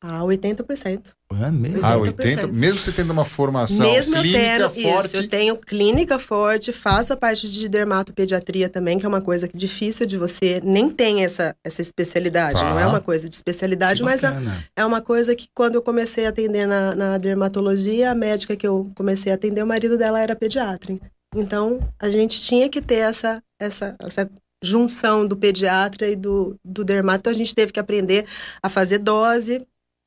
Ah, 0.00 0.20
80%. 0.20 1.08
É 1.42 1.50
mesmo? 1.50 1.84
Ah, 1.84 1.96
80%. 1.96 2.52
Mesmo 2.52 2.78
você 2.78 2.92
tendo 2.92 3.10
uma 3.10 3.24
formação 3.24 3.84
mesmo 3.84 4.14
clínica 4.14 4.38
eu 4.38 4.70
tendo, 4.70 4.90
forte. 4.92 5.06
Isso, 5.06 5.16
eu 5.16 5.28
tenho 5.28 5.56
clínica 5.56 6.18
forte, 6.20 6.72
faço 6.72 7.12
a 7.12 7.16
parte 7.16 7.50
de 7.50 7.68
dermatopediatria 7.68 8.68
também, 8.68 8.96
que 8.96 9.04
é 9.04 9.08
uma 9.08 9.20
coisa 9.20 9.48
que 9.48 9.56
difícil 9.58 10.06
de 10.06 10.16
você. 10.16 10.60
Nem 10.62 10.88
tem 10.88 11.24
essa, 11.24 11.54
essa 11.64 11.82
especialidade. 11.82 12.60
Tá. 12.60 12.70
Não 12.70 12.78
é 12.78 12.86
uma 12.86 13.00
coisa 13.00 13.28
de 13.28 13.34
especialidade, 13.34 14.02
mas 14.04 14.22
é, 14.22 14.32
é 14.76 14.86
uma 14.86 15.00
coisa 15.00 15.34
que 15.34 15.48
quando 15.52 15.74
eu 15.74 15.82
comecei 15.82 16.26
a 16.26 16.28
atender 16.28 16.66
na, 16.66 16.94
na 16.94 17.18
dermatologia, 17.18 18.12
a 18.12 18.14
médica 18.14 18.54
que 18.54 18.66
eu 18.66 18.90
comecei 18.94 19.32
a 19.32 19.34
atender, 19.34 19.64
o 19.64 19.66
marido 19.66 19.98
dela 19.98 20.20
era 20.20 20.36
pediatra. 20.36 20.96
Então, 21.34 21.80
a 21.98 22.08
gente 22.08 22.40
tinha 22.40 22.68
que 22.68 22.80
ter 22.80 23.00
essa, 23.00 23.42
essa, 23.60 23.96
essa 24.00 24.30
junção 24.62 25.26
do 25.26 25.36
pediatra 25.36 26.08
e 26.08 26.16
do, 26.16 26.58
do 26.64 26.84
dermato. 26.84 27.20
Então, 27.20 27.32
a 27.32 27.36
gente 27.36 27.54
teve 27.54 27.72
que 27.72 27.80
aprender 27.80 28.26
a 28.62 28.68
fazer 28.68 28.98
dose, 28.98 29.60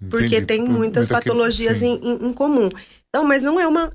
porque 0.10 0.38
Entendi. 0.38 0.46
tem 0.46 0.64
muitas 0.64 1.08
patologias 1.08 1.82
em, 1.82 1.96
em, 1.96 2.28
em, 2.28 2.34
comum. 2.34 2.70
Então, 3.10 3.24
mas 3.24 3.44
não 3.44 3.60
é 3.60 3.68
uma, 3.68 3.94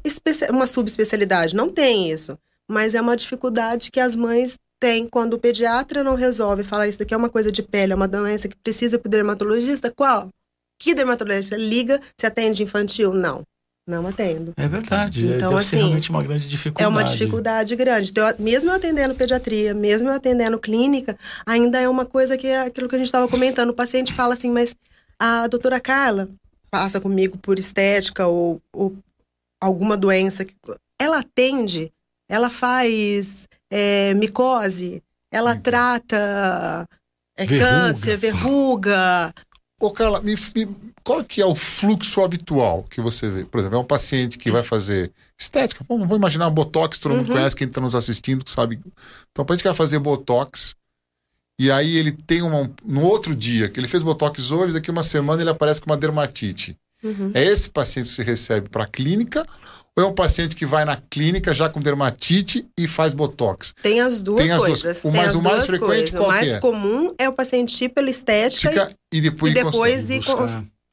uma 0.51 0.67
subespecialidade, 0.67 1.57
não 1.57 1.69
tem 1.69 2.11
isso. 2.11 2.39
Mas 2.69 2.95
é 2.95 3.01
uma 3.01 3.17
dificuldade 3.17 3.91
que 3.91 4.01
as 4.01 4.15
mães 4.15 4.59
têm 4.79 5.07
quando 5.07 5.35
o 5.35 5.39
pediatra 5.39 6.05
não 6.05 6.15
resolve 6.15 6.63
falar 6.63 6.89
isso 6.89 6.99
daqui 6.99 7.15
é 7.15 7.17
uma 7.17 7.31
coisa 7.31 7.51
de 7.51 7.63
pele, 7.63 7.93
é 7.93 7.97
uma 7.97 8.09
doença 8.09 8.49
que 8.49 8.57
precisa 8.57 8.99
para 8.99 9.09
o 9.09 9.11
dermatologista. 9.11 9.91
Qual? 9.91 10.29
Que 10.79 10.95
dermatologista 10.95 11.57
liga 11.57 12.01
se 12.17 12.27
atende 12.27 12.63
infantil? 12.63 13.13
Não. 13.13 13.45
Não 13.87 14.07
atendo. 14.07 14.53
É 14.57 14.67
verdade. 14.67 15.27
Então, 15.27 15.51
Deve 15.51 15.61
assim, 15.61 15.77
realmente 15.77 16.11
uma 16.11 16.21
grande 16.21 16.49
dificuldade. 16.49 16.85
É 16.85 16.89
uma 16.89 17.05
dificuldade 17.05 17.77
grande. 17.77 18.11
Então, 18.11 18.25
mesmo 18.39 18.71
eu 18.71 18.75
atendendo 18.75 19.15
pediatria, 19.15 19.73
mesmo 19.73 20.09
eu 20.09 20.15
atendendo 20.15 20.59
clínica, 20.59 21.17
ainda 21.47 21.81
é 21.81 21.89
uma 21.89 22.05
coisa 22.05 22.37
que 22.37 22.49
é 22.49 22.63
aquilo 22.63 22.89
que 22.89 22.97
a 22.97 22.99
gente 22.99 23.07
estava 23.07 23.29
comentando. 23.29 23.71
O 23.71 23.75
paciente 23.75 24.13
fala 24.13 24.35
assim, 24.35 24.51
mas 24.51 24.75
a 25.19 25.47
doutora 25.47 25.81
Carla 25.81 26.29
passa 26.69 27.01
comigo 27.01 27.39
por 27.39 27.61
estética 27.61 28.27
ou, 28.27 28.61
ou 28.73 28.97
alguma 29.61 29.97
doença. 29.97 30.45
Ela 30.99 31.21
atende, 31.21 31.93
ela 32.29 32.51
faz 32.51 33.47
é, 33.71 34.15
micose, 34.15 35.01
ela 35.31 35.55
uhum. 35.55 35.61
trata 35.61 36.89
é, 37.37 37.47
verruga. 37.47 37.71
câncer, 37.71 38.17
verruga. 38.17 39.35
Ô, 39.81 39.91
Carla, 39.91 40.21
me, 40.21 40.35
me, 40.35 40.77
qual 41.07 41.23
que 41.23 41.41
é 41.41 41.47
o 41.47 41.55
fluxo 41.55 42.21
habitual 42.21 42.83
que 42.91 43.01
você 43.01 43.31
vê? 43.31 43.45
Por 43.45 43.61
exemplo, 43.61 43.79
é 43.79 43.81
um 43.81 43.85
paciente 43.85 44.37
que 44.37 44.51
vai 44.51 44.65
fazer 44.65 45.13
estética. 45.39 45.85
Vamos, 45.89 46.03
vamos 46.03 46.19
imaginar 46.19 46.49
um 46.49 46.51
Botox, 46.51 46.99
todo 46.99 47.15
mundo 47.15 47.29
uhum. 47.29 47.37
conhece, 47.37 47.55
quem 47.55 47.69
está 47.69 47.81
nos 47.81 47.95
assistindo, 47.95 48.45
que 48.45 48.51
sabe. 48.51 48.81
Então, 49.31 49.45
o 49.45 49.47
paciente 49.47 49.63
que 49.63 49.69
vai 49.69 49.77
fazer 49.77 50.01
Botox, 50.01 50.75
e 51.61 51.71
aí 51.71 51.97
ele 51.97 52.11
tem 52.11 52.43
uma. 52.43 52.69
No 52.85 53.03
outro 53.03 53.37
dia, 53.37 53.69
que 53.69 53.79
ele 53.79 53.87
fez 53.87 54.03
Botox 54.03 54.51
hoje, 54.51 54.73
daqui 54.73 54.91
uma 54.91 55.05
semana 55.05 55.41
ele 55.41 55.51
aparece 55.51 55.81
com 55.81 55.89
uma 55.89 55.97
dermatite. 55.97 56.77
Uhum. 57.05 57.31
É 57.35 57.45
esse 57.45 57.71
paciente 57.71 58.09
que 58.09 58.15
se 58.17 58.23
recebe 58.25 58.69
para 58.69 58.83
a 58.83 58.89
clínica 58.89 59.47
ou 59.95 60.05
é 60.05 60.07
um 60.07 60.13
paciente 60.13 60.57
que 60.57 60.67
vai 60.67 60.85
na 60.85 60.97
clínica 60.97 61.55
já 61.55 61.69
com 61.71 61.81
dermatite 61.81 62.67
e 62.77 62.87
faz 62.89 63.15
botox? 63.15 63.73
Tem 63.81 64.01
as 64.01 64.21
duas 64.21 64.43
Tem 64.43 64.53
as 64.53 64.61
coisas. 64.61 64.83
Duas. 64.83 65.05
O, 65.05 65.11
mais, 65.11 65.35
o 65.35 65.43
mais 65.43 65.67
frequente 65.67 65.87
coisas. 65.87 66.11
qual 66.11 66.25
O 66.25 66.29
mais 66.33 66.49
é? 66.51 66.61
comum 66.61 67.15
é 67.17 67.29
o 67.29 67.33
paciente 67.33 67.85
ir 67.85 67.89
pela 67.91 68.11
estética 68.11 68.93
e, 69.13 69.19
e, 69.19 69.21
depois, 69.23 69.53
e 69.53 69.55
depois 69.55 70.11
ir 70.11 70.21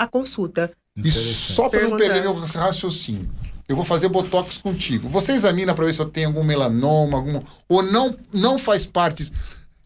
a 0.03 0.07
consulta. 0.07 0.71
E 0.95 1.11
só 1.11 1.69
para 1.69 1.87
não 1.87 1.97
perder 1.97 2.21
meu 2.21 2.33
raciocínio. 2.33 3.29
Eu 3.67 3.75
vou 3.75 3.85
fazer 3.85 4.09
botox 4.09 4.57
contigo. 4.57 5.07
Você 5.07 5.31
examina 5.31 5.73
para 5.73 5.85
ver 5.85 5.93
se 5.93 6.01
eu 6.01 6.05
tenho 6.05 6.27
algum 6.27 6.43
melanoma, 6.43 7.17
algum 7.17 7.41
ou 7.67 7.81
não 7.81 8.15
não 8.31 8.59
faz 8.59 8.85
parte 8.85 9.31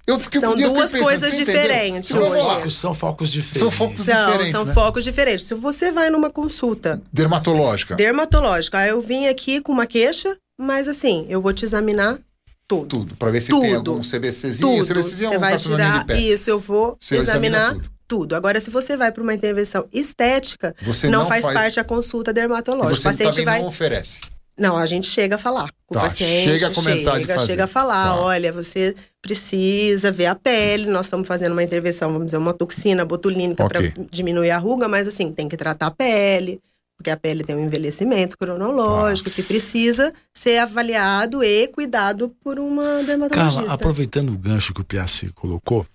eu 0.08 0.18
fiquei 0.18 0.40
São 0.40 0.56
duas 0.56 0.92
pensando, 0.92 1.04
coisas 1.04 1.36
diferentes 1.36 2.12
hoje. 2.12 2.42
Focos, 2.42 2.78
são 2.78 2.94
focos 2.94 3.30
diferentes. 3.30 3.60
São 3.60 3.70
focos 3.70 4.06
são, 4.06 4.26
diferentes. 4.26 4.52
São 4.52 4.66
né? 4.66 4.74
focos 4.74 5.04
diferentes. 5.04 5.46
Se 5.46 5.54
você 5.54 5.92
vai 5.92 6.10
numa 6.10 6.30
consulta 6.30 7.02
dermatológica. 7.12 7.96
Dermatológica. 7.96 8.78
Aí 8.78 8.90
eu 8.90 9.02
vim 9.02 9.28
aqui 9.28 9.60
com 9.60 9.74
uma 9.74 9.86
queixa, 9.86 10.38
mas 10.58 10.88
assim, 10.88 11.26
eu 11.28 11.42
vou 11.42 11.52
te 11.52 11.66
examinar 11.66 12.20
tudo. 12.66 12.88
Tudo. 12.88 13.16
Pra 13.18 13.32
ver 13.32 13.42
se 13.42 13.50
tudo. 13.50 13.62
tem 13.62 13.76
algum 13.76 14.00
CBCzinho. 14.00 14.78
Tudo. 14.78 14.86
CBCzinho 14.86 15.28
é 15.28 15.34
você 15.34 15.40
vai 15.40 15.58
tirar. 15.58 16.10
Isso, 16.12 16.50
eu 16.50 16.60
vou 16.60 16.96
você 16.98 17.18
examinar 17.18 17.76
tudo. 18.08 18.36
Agora, 18.36 18.60
se 18.60 18.70
você 18.70 18.96
vai 18.96 19.12
para 19.12 19.22
uma 19.22 19.34
intervenção 19.34 19.88
estética, 19.92 20.76
você 20.82 21.10
não, 21.10 21.20
não 21.20 21.28
faz, 21.28 21.44
faz, 21.44 21.54
parte 21.54 21.76
da 21.76 21.84
consulta 21.84 22.32
dermatológica. 22.32 22.94
E 22.94 23.14
você 23.14 23.24
o 23.24 23.28
paciente 23.28 23.46
vai... 23.46 23.60
não 23.60 23.68
oferece. 23.68 24.20
Não, 24.58 24.76
a 24.76 24.88
gente 24.88 25.08
chega 25.08 25.36
a 25.36 25.38
falar 25.38 25.70
com 25.86 25.94
tá, 25.94 26.00
o 26.00 26.04
paciente. 26.04 26.46
Chega 26.46 26.68
a 26.68 26.74
comentar 26.74 27.20
chega, 27.20 27.40
chega 27.40 27.64
a 27.66 27.68
falar, 27.68 28.16
tá. 28.16 28.20
olha, 28.20 28.52
você 28.52 28.96
precisa 29.22 30.12
ver 30.12 30.26
a 30.26 30.36
pele, 30.36 30.88
nós 30.88 31.06
estamos 31.06 31.28
fazendo 31.28 31.52
uma 31.52 31.62
intervenção, 31.62 32.12
vamos 32.12 32.26
dizer, 32.26 32.38
uma 32.38 32.54
toxina 32.54 33.06
botulínica 33.06 33.64
okay. 33.64 33.92
para 33.92 34.04
diminuir 34.10 34.50
a 34.50 34.58
ruga, 34.58 34.88
mas 34.88 35.08
assim, 35.08 35.32
tem 35.32 35.48
que 35.48 35.56
tratar 35.56 35.88
a 35.88 35.92
pele, 35.92 36.60
porque 36.98 37.12
a 37.12 37.18
pele 37.18 37.44
tem 37.44 37.56
um 37.56 37.64
envelhecimento 37.64 38.36
cronológico 38.36 39.30
tá. 39.30 39.36
que 39.36 39.44
precisa 39.44 40.12
ser 40.34 40.58
avaliado 40.58 41.44
e 41.44 41.68
cuidado 41.68 42.30
por 42.44 42.58
uma 42.58 43.04
dermatologista. 43.04 43.62
Carla, 43.62 43.74
aproveitando 43.74 44.34
o 44.34 44.38
gancho 44.38 44.74
que 44.74 44.82
o 44.82 44.84
Piace 44.84 45.30
colocou, 45.36 45.86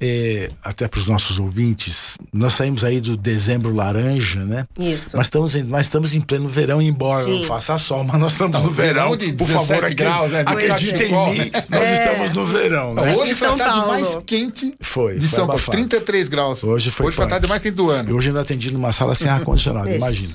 é, 0.00 0.50
até 0.62 0.86
para 0.86 1.00
os 1.00 1.08
nossos 1.08 1.38
ouvintes, 1.38 2.18
nós 2.32 2.54
saímos 2.54 2.84
aí 2.84 3.00
do 3.00 3.16
dezembro 3.16 3.74
laranja, 3.74 4.44
né? 4.44 4.66
Isso. 4.78 5.16
Mas 5.16 5.28
estamos 5.28 5.54
em, 5.54 5.64
mas 5.64 5.86
estamos 5.86 6.14
em 6.14 6.20
pleno 6.20 6.48
verão, 6.48 6.82
embora 6.82 7.24
Sim. 7.24 7.38
não 7.38 7.44
faça 7.44 7.78
sol, 7.78 8.04
mas 8.04 8.20
nós 8.20 8.32
estamos 8.32 8.62
no 8.62 8.70
verão. 8.70 9.16
De 9.16 9.32
por 9.32 9.48
favor, 9.48 9.94
graus, 9.94 10.32
né? 10.32 10.40
acredite 10.44 11.04
em 11.04 11.30
mim, 11.30 11.38
né? 11.50 11.64
nós 11.70 11.88
é. 11.88 11.94
estamos 11.94 12.32
no 12.34 12.44
verão, 12.44 12.94
né? 12.94 13.16
Hoje 13.16 13.34
foi 13.34 13.48
a 13.48 13.56
tarde 13.56 13.86
mais 13.86 14.18
quente 14.26 14.74
foi, 14.80 15.14
de 15.18 15.28
foi 15.28 15.38
São 15.38 15.46
Paulo, 15.46 15.62
33 15.62 16.28
graus. 16.28 16.64
Hoje 16.64 16.90
foi, 16.90 17.06
Hoje 17.06 17.16
foi 17.16 17.24
a 17.24 17.28
tarde 17.28 17.46
mais 17.46 17.62
quente 17.62 17.74
do 17.74 17.90
ano. 17.90 18.14
Hoje 18.14 18.28
eu 18.28 18.32
ainda 18.32 18.42
atendi 18.42 18.70
numa 18.70 18.92
sala 18.92 19.14
sem 19.14 19.30
ar-condicionado, 19.30 19.88
imagina. 19.90 20.34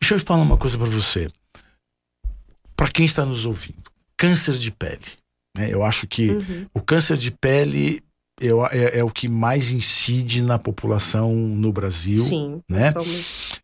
Deixa 0.00 0.14
eu 0.14 0.20
falar 0.20 0.42
uma 0.42 0.56
coisa 0.56 0.76
para 0.76 0.88
você. 0.88 1.30
Para 2.76 2.88
quem 2.90 3.06
está 3.06 3.24
nos 3.24 3.46
ouvindo, 3.46 3.90
câncer 4.16 4.54
de 4.54 4.70
pele. 4.70 5.00
Né? 5.56 5.68
Eu 5.72 5.82
acho 5.82 6.06
que 6.06 6.30
uhum. 6.30 6.66
o 6.74 6.80
câncer 6.80 7.16
de 7.16 7.30
pele 7.30 8.02
eu, 8.40 8.64
é, 8.66 8.98
é, 8.98 9.04
o 9.04 9.10
que 9.10 9.28
mais 9.28 9.70
incide 9.72 10.42
na 10.42 10.58
população 10.58 11.34
no 11.34 11.72
Brasil. 11.72 12.24
Sim, 12.24 12.60
né? 12.68 12.92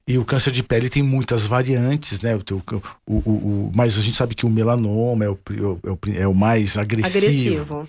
E 0.07 0.19
o 0.19 0.25
câncer 0.25 0.53
de 0.53 0.63
pele 0.63 0.89
tem 0.89 1.03
muitas 1.03 1.47
variantes, 1.47 2.21
né? 2.21 2.35
O, 2.35 2.43
teu, 2.43 2.63
o, 3.07 3.15
o, 3.15 3.31
o 3.31 3.73
mas 3.75 3.99
a 3.99 4.01
gente 4.01 4.17
sabe 4.17 4.35
que 4.35 4.47
o 4.47 4.51
melanoma 4.51 5.25
é 5.25 5.29
o, 5.29 5.39
é 5.85 5.91
o, 5.91 5.99
é 6.17 6.29
o 6.29 6.35
mais 6.35 6.77
agressivo. 6.77 7.19
agressivo. 7.19 7.89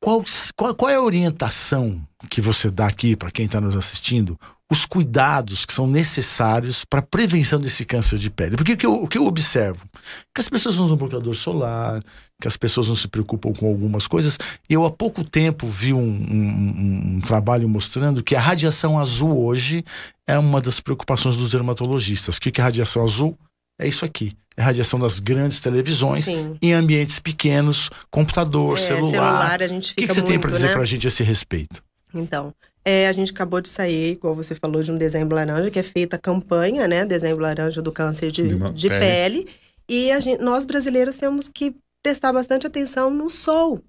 Qual, 0.00 0.24
qual, 0.56 0.74
qual 0.74 0.90
é 0.90 0.94
a 0.94 1.02
orientação 1.02 2.00
que 2.30 2.40
você 2.40 2.70
dá 2.70 2.86
aqui 2.86 3.14
para 3.14 3.30
quem 3.30 3.44
está 3.44 3.60
nos 3.60 3.76
assistindo? 3.76 4.38
Os 4.70 4.86
cuidados 4.86 5.66
que 5.66 5.72
são 5.72 5.86
necessários 5.86 6.84
para 6.84 7.00
a 7.00 7.02
prevenção 7.02 7.60
desse 7.60 7.84
câncer 7.84 8.18
de 8.18 8.30
pele. 8.30 8.56
Porque 8.56 8.74
o 8.74 8.76
que, 8.76 8.86
eu, 8.86 8.94
o 9.02 9.08
que 9.08 9.18
eu 9.18 9.26
observo? 9.26 9.84
Que 10.32 10.40
as 10.40 10.48
pessoas 10.48 10.76
não 10.78 10.84
usam 10.84 10.96
bloqueador 10.96 11.34
solar, 11.34 12.00
que 12.40 12.46
as 12.46 12.56
pessoas 12.56 12.86
não 12.86 12.94
se 12.94 13.08
preocupam 13.08 13.52
com 13.52 13.66
algumas 13.66 14.06
coisas. 14.06 14.38
Eu 14.68 14.84
há 14.86 14.90
pouco 14.90 15.24
tempo 15.24 15.66
vi 15.66 15.92
um, 15.92 15.98
um, 15.98 17.16
um 17.16 17.20
trabalho 17.20 17.68
mostrando 17.68 18.22
que 18.22 18.36
a 18.36 18.40
radiação 18.40 18.96
azul 18.96 19.44
hoje 19.44 19.84
é 20.24 20.38
uma 20.38 20.60
das 20.60 20.78
preocupações 20.78 21.36
dos 21.36 21.50
dermatologistas. 21.50 22.36
O 22.36 22.40
que 22.40 22.60
é 22.60 22.62
radiação 22.62 23.02
azul? 23.02 23.36
É 23.76 23.88
isso 23.88 24.04
aqui. 24.04 24.36
É 24.56 24.62
radiação 24.62 25.00
das 25.00 25.18
grandes 25.18 25.58
televisões 25.58 26.26
Sim. 26.26 26.56
em 26.62 26.72
ambientes 26.72 27.18
pequenos, 27.18 27.90
computador, 28.10 28.78
é, 28.78 28.80
celular. 28.80 29.10
celular 29.10 29.62
a 29.62 29.66
gente 29.66 29.88
fica 29.88 29.92
o 29.92 29.96
que, 29.96 30.06
que 30.06 30.14
você 30.14 30.20
muito, 30.20 30.30
tem 30.30 30.38
para 30.38 30.50
dizer 30.50 30.66
né? 30.66 30.72
para 30.72 30.82
a 30.82 30.84
gente 30.84 31.06
a 31.06 31.08
esse 31.08 31.24
respeito? 31.24 31.82
Então, 32.14 32.52
é, 32.90 33.06
a 33.06 33.12
gente 33.12 33.30
acabou 33.30 33.60
de 33.60 33.68
sair, 33.68 34.16
como 34.16 34.34
você 34.34 34.52
falou, 34.54 34.82
de 34.82 34.90
um 34.90 34.96
dezembro 34.96 35.36
laranja, 35.36 35.70
que 35.70 35.78
é 35.78 35.82
feita 35.82 36.16
a 36.16 36.18
campanha, 36.18 36.88
né? 36.88 37.04
Dezembro 37.04 37.42
laranja 37.42 37.80
do 37.80 37.92
câncer 37.92 38.32
de, 38.32 38.42
de, 38.42 38.72
de 38.72 38.88
pele. 38.88 39.44
pele. 39.44 39.48
E 39.88 40.10
a 40.10 40.18
gente, 40.18 40.42
nós 40.42 40.64
brasileiros 40.64 41.16
temos 41.16 41.48
que 41.48 41.76
prestar 42.02 42.32
bastante 42.32 42.66
atenção 42.66 43.08
no 43.08 43.30
sol. 43.30 43.80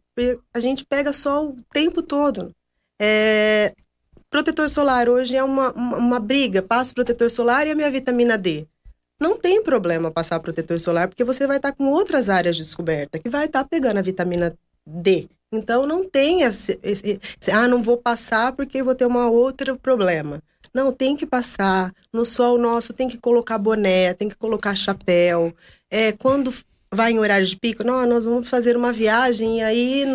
A 0.54 0.60
gente 0.60 0.86
pega 0.86 1.12
sol 1.12 1.56
o 1.58 1.64
tempo 1.74 2.04
todo. 2.04 2.54
É, 3.02 3.74
protetor 4.30 4.70
solar 4.70 5.10
hoje 5.10 5.36
é 5.36 5.44
uma, 5.44 5.72
uma, 5.72 5.98
uma 5.98 6.20
briga. 6.20 6.62
Passo 6.62 6.94
protetor 6.94 7.32
solar 7.32 7.66
e 7.66 7.72
a 7.72 7.76
minha 7.76 7.90
vitamina 7.90 8.38
D. 8.38 8.68
Não 9.20 9.36
tem 9.38 9.64
problema 9.64 10.12
passar 10.12 10.40
protetor 10.40 10.80
solar, 10.80 11.08
porque 11.08 11.24
você 11.24 11.48
vai 11.48 11.58
estar 11.58 11.72
com 11.72 11.90
outras 11.90 12.30
áreas 12.30 12.56
de 12.56 12.64
descoberta, 12.64 13.18
que 13.18 13.30
vai 13.30 13.46
estar 13.46 13.64
pegando 13.64 13.98
a 13.98 14.02
vitamina 14.02 14.56
D. 14.86 15.28
Então 15.52 15.86
não 15.86 16.08
tem 16.08 16.44
esse, 16.44 16.80
esse, 16.82 17.20
esse, 17.40 17.52
ah, 17.52 17.68
não 17.68 17.82
vou 17.82 17.98
passar 17.98 18.54
porque 18.54 18.82
vou 18.82 18.96
ter 18.96 19.06
um 19.06 19.18
outro 19.32 19.78
problema. 19.78 20.42
Não, 20.74 20.94
tem 20.94 21.18
que 21.18 21.26
passar. 21.26 21.94
No 22.14 22.24
sol 22.24 22.58
nosso 22.58 22.94
tem 22.94 23.10
que 23.10 23.18
colocar 23.18 23.58
boné, 23.58 24.14
tem 24.14 24.30
que 24.30 24.38
colocar 24.38 24.74
chapéu. 24.74 25.54
É, 25.90 26.14
quando 26.14 26.54
vai 26.94 27.12
em 27.12 27.20
horário 27.20 27.46
de 27.46 27.58
pico, 27.58 27.84
não, 27.84 28.06
nós 28.06 28.24
vamos 28.24 28.50
fazer 28.50 28.78
uma 28.78 28.94
viagem 28.94 29.60
e 29.60 29.62
aí 29.62 30.06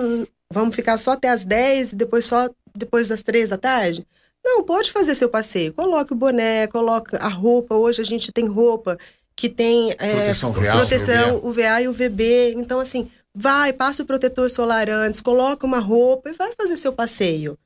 vamos 0.51 0.75
ficar 0.75 0.97
só 0.97 1.13
até 1.13 1.29
as 1.29 1.45
10 1.45 1.93
e 1.93 1.97
depois 1.97 2.25
só 2.25 2.49
depois 2.75 3.09
das 3.09 3.23
3 3.23 3.51
da 3.51 3.59
tarde. 3.59 4.07
Não, 4.45 4.63
pode 4.63 4.93
fazer 4.93 5.15
seu 5.15 5.29
passeio. 5.29 5.75
Coloque 5.75 6.13
o 6.13 6.17
boné, 6.17 6.67
coloque 6.69 7.17
a 7.17 7.29
roupa. 7.29 7.75
Hoje 7.75 8.01
a 8.01 8.05
gente 8.05 8.31
tem 8.33 8.47
roupa 8.47 8.97
que 9.35 9.49
tem 9.49 9.93
é, 9.99 10.15
proteção, 10.15 10.53
VA, 10.53 10.73
proteção 10.73 11.41
UVA 11.45 11.83
e 11.83 11.89
UVB. 11.89 12.55
Então, 12.57 12.81
assim, 12.81 13.09
Vai, 13.39 13.71
passa 13.71 14.03
o 14.03 14.07
protetor 14.07 14.49
solar 14.49 14.89
antes, 14.89 15.21
coloca 15.21 15.67
uma 15.67 15.79
roupa 15.79 16.31
e 16.31 16.33
vai 16.33 16.53
fazer 16.55 16.77
seu 16.79 16.91
passeio. 16.91 17.59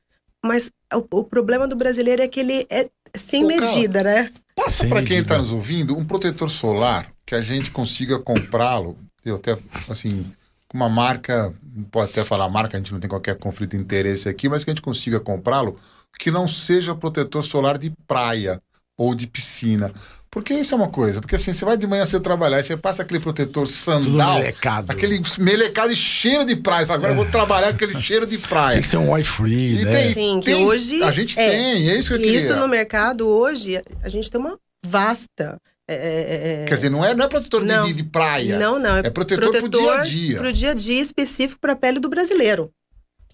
Mas 0.45 0.69
o, 0.93 1.19
o 1.19 1.25
problema 1.25 1.69
do 1.69 1.77
brasileiro 1.77 2.21
é 2.21 2.27
que 2.27 2.41
ele 2.41 2.67
é 2.69 2.91
sem 3.17 3.45
Ô, 3.45 3.47
medida, 3.47 4.03
cara, 4.03 4.23
né? 4.23 4.33
Passa 4.57 4.87
para 4.89 5.03
quem 5.05 5.19
está 5.19 5.39
nos 5.39 5.53
ouvindo 5.53 5.97
um 5.97 6.05
protetor 6.05 6.51
solar 6.51 7.13
que 7.25 7.37
a 7.37 7.41
gente 7.41 7.71
consiga 7.71 8.19
comprá-lo. 8.19 8.99
Eu 9.25 9.37
até, 9.37 9.57
assim, 9.89 10.27
uma 10.75 10.89
marca, 10.89 11.55
pode 11.91 12.11
até 12.11 12.25
falar 12.25 12.49
marca, 12.49 12.77
a 12.77 12.81
gente 12.81 12.93
não 12.93 12.99
tem 12.99 13.09
qualquer 13.09 13.37
conflito 13.37 13.77
de 13.77 13.83
interesse 13.83 14.29
aqui, 14.29 14.49
mas 14.49 14.65
que 14.65 14.71
a 14.71 14.75
gente 14.75 14.83
consiga 14.83 15.21
comprá-lo 15.21 15.79
que 16.19 16.31
não 16.31 16.49
seja 16.49 16.95
protetor 16.95 17.45
solar 17.45 17.79
de 17.79 17.91
praia 18.07 18.61
ou 18.97 19.15
de 19.15 19.27
piscina. 19.27 19.93
Porque 20.31 20.55
isso 20.55 20.75
é 20.75 20.77
uma 20.77 20.89
coisa. 20.89 21.21
Porque 21.21 21.35
assim, 21.35 21.53
você 21.53 21.65
vai 21.65 21.77
de 21.77 21.87
manhã 21.89 22.07
cedo 22.07 22.23
trabalhar 22.23 22.61
e 22.61 22.65
você 22.65 22.77
passa 22.77 23.03
aquele 23.03 23.19
protetor 23.19 23.69
sandal. 23.69 24.37
melecado. 24.37 24.93
Aquele 24.93 25.21
melecado 25.39 25.93
e 25.93 25.97
cheiro 25.97 26.45
de 26.45 26.55
praia. 26.55 26.87
Agora 26.89 27.13
eu 27.13 27.17
vou 27.17 27.27
trabalhar 27.27 27.69
com 27.69 27.75
aquele 27.75 28.01
cheiro 28.01 28.27
de 28.27 28.39
praia. 28.39 28.75
Tem 28.75 28.83
que 28.83 28.89
ser 28.89 28.99
um 28.99 29.11
oil 29.11 29.25
free, 29.25 29.85
né? 29.85 29.91
Tem, 29.91 30.13
Sim, 30.13 30.41
tem, 30.41 30.43
que 30.43 30.65
hoje. 30.65 31.03
A 31.03 31.11
gente 31.11 31.39
é, 31.39 31.49
tem, 31.49 31.91
é 31.91 31.97
isso 31.97 32.11
que 32.11 32.15
eu 32.15 32.19
queria. 32.21 32.39
Isso 32.39 32.57
no 32.57 32.69
mercado 32.69 33.29
hoje, 33.29 33.83
a 34.03 34.09
gente 34.09 34.31
tem 34.31 34.41
uma 34.41 34.57
vasta. 34.87 35.59
É, 35.89 35.95
é, 35.95 36.63
é 36.63 36.65
Quer 36.65 36.75
dizer, 36.77 36.91
não 36.91 37.05
é, 37.05 37.13
não 37.13 37.25
é 37.25 37.29
protetor 37.29 37.65
não, 37.65 37.85
de, 37.85 37.93
de, 37.93 38.05
praia. 38.05 38.57
Não, 38.57 38.79
não. 38.79 38.99
É, 38.99 39.07
é 39.07 39.11
protetor, 39.11 39.51
protetor 39.51 39.69
pro 39.69 39.81
dia 39.81 39.95
a 39.95 40.03
dia. 40.03 40.39
Pro 40.39 40.53
dia 40.53 40.71
a 40.71 40.75
dia 40.75 41.03
específico 41.03 41.61
para 41.61 41.73
a 41.73 41.77
pele 41.77 41.99
do 41.99 42.09
brasileiro. 42.09 42.71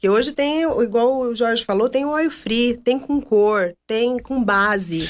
Que 0.01 0.09
hoje 0.09 0.33
tem, 0.33 0.63
igual 0.63 1.21
o 1.21 1.35
Jorge 1.35 1.63
falou, 1.63 1.91
tem 1.91 2.07
o 2.07 2.11
oil 2.11 2.31
free, 2.31 2.79
tem 2.83 2.99
com 2.99 3.21
cor, 3.21 3.75
tem 3.87 4.19
com 4.19 4.43
base 4.43 5.09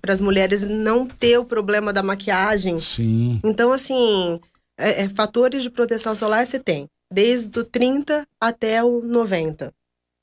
para 0.00 0.12
as 0.12 0.20
mulheres 0.20 0.62
não 0.62 1.06
ter 1.06 1.38
o 1.38 1.44
problema 1.44 1.92
da 1.92 2.02
maquiagem. 2.02 2.80
Sim. 2.80 3.40
Então, 3.44 3.72
assim, 3.72 4.40
é, 4.78 5.02
é, 5.02 5.08
fatores 5.08 5.62
de 5.62 5.70
proteção 5.70 6.14
solar 6.14 6.46
você 6.46 6.58
tem, 6.58 6.88
desde 7.12 7.58
o 7.58 7.64
30 7.64 8.26
até 8.40 8.82
o 8.82 9.00
90. 9.02 9.72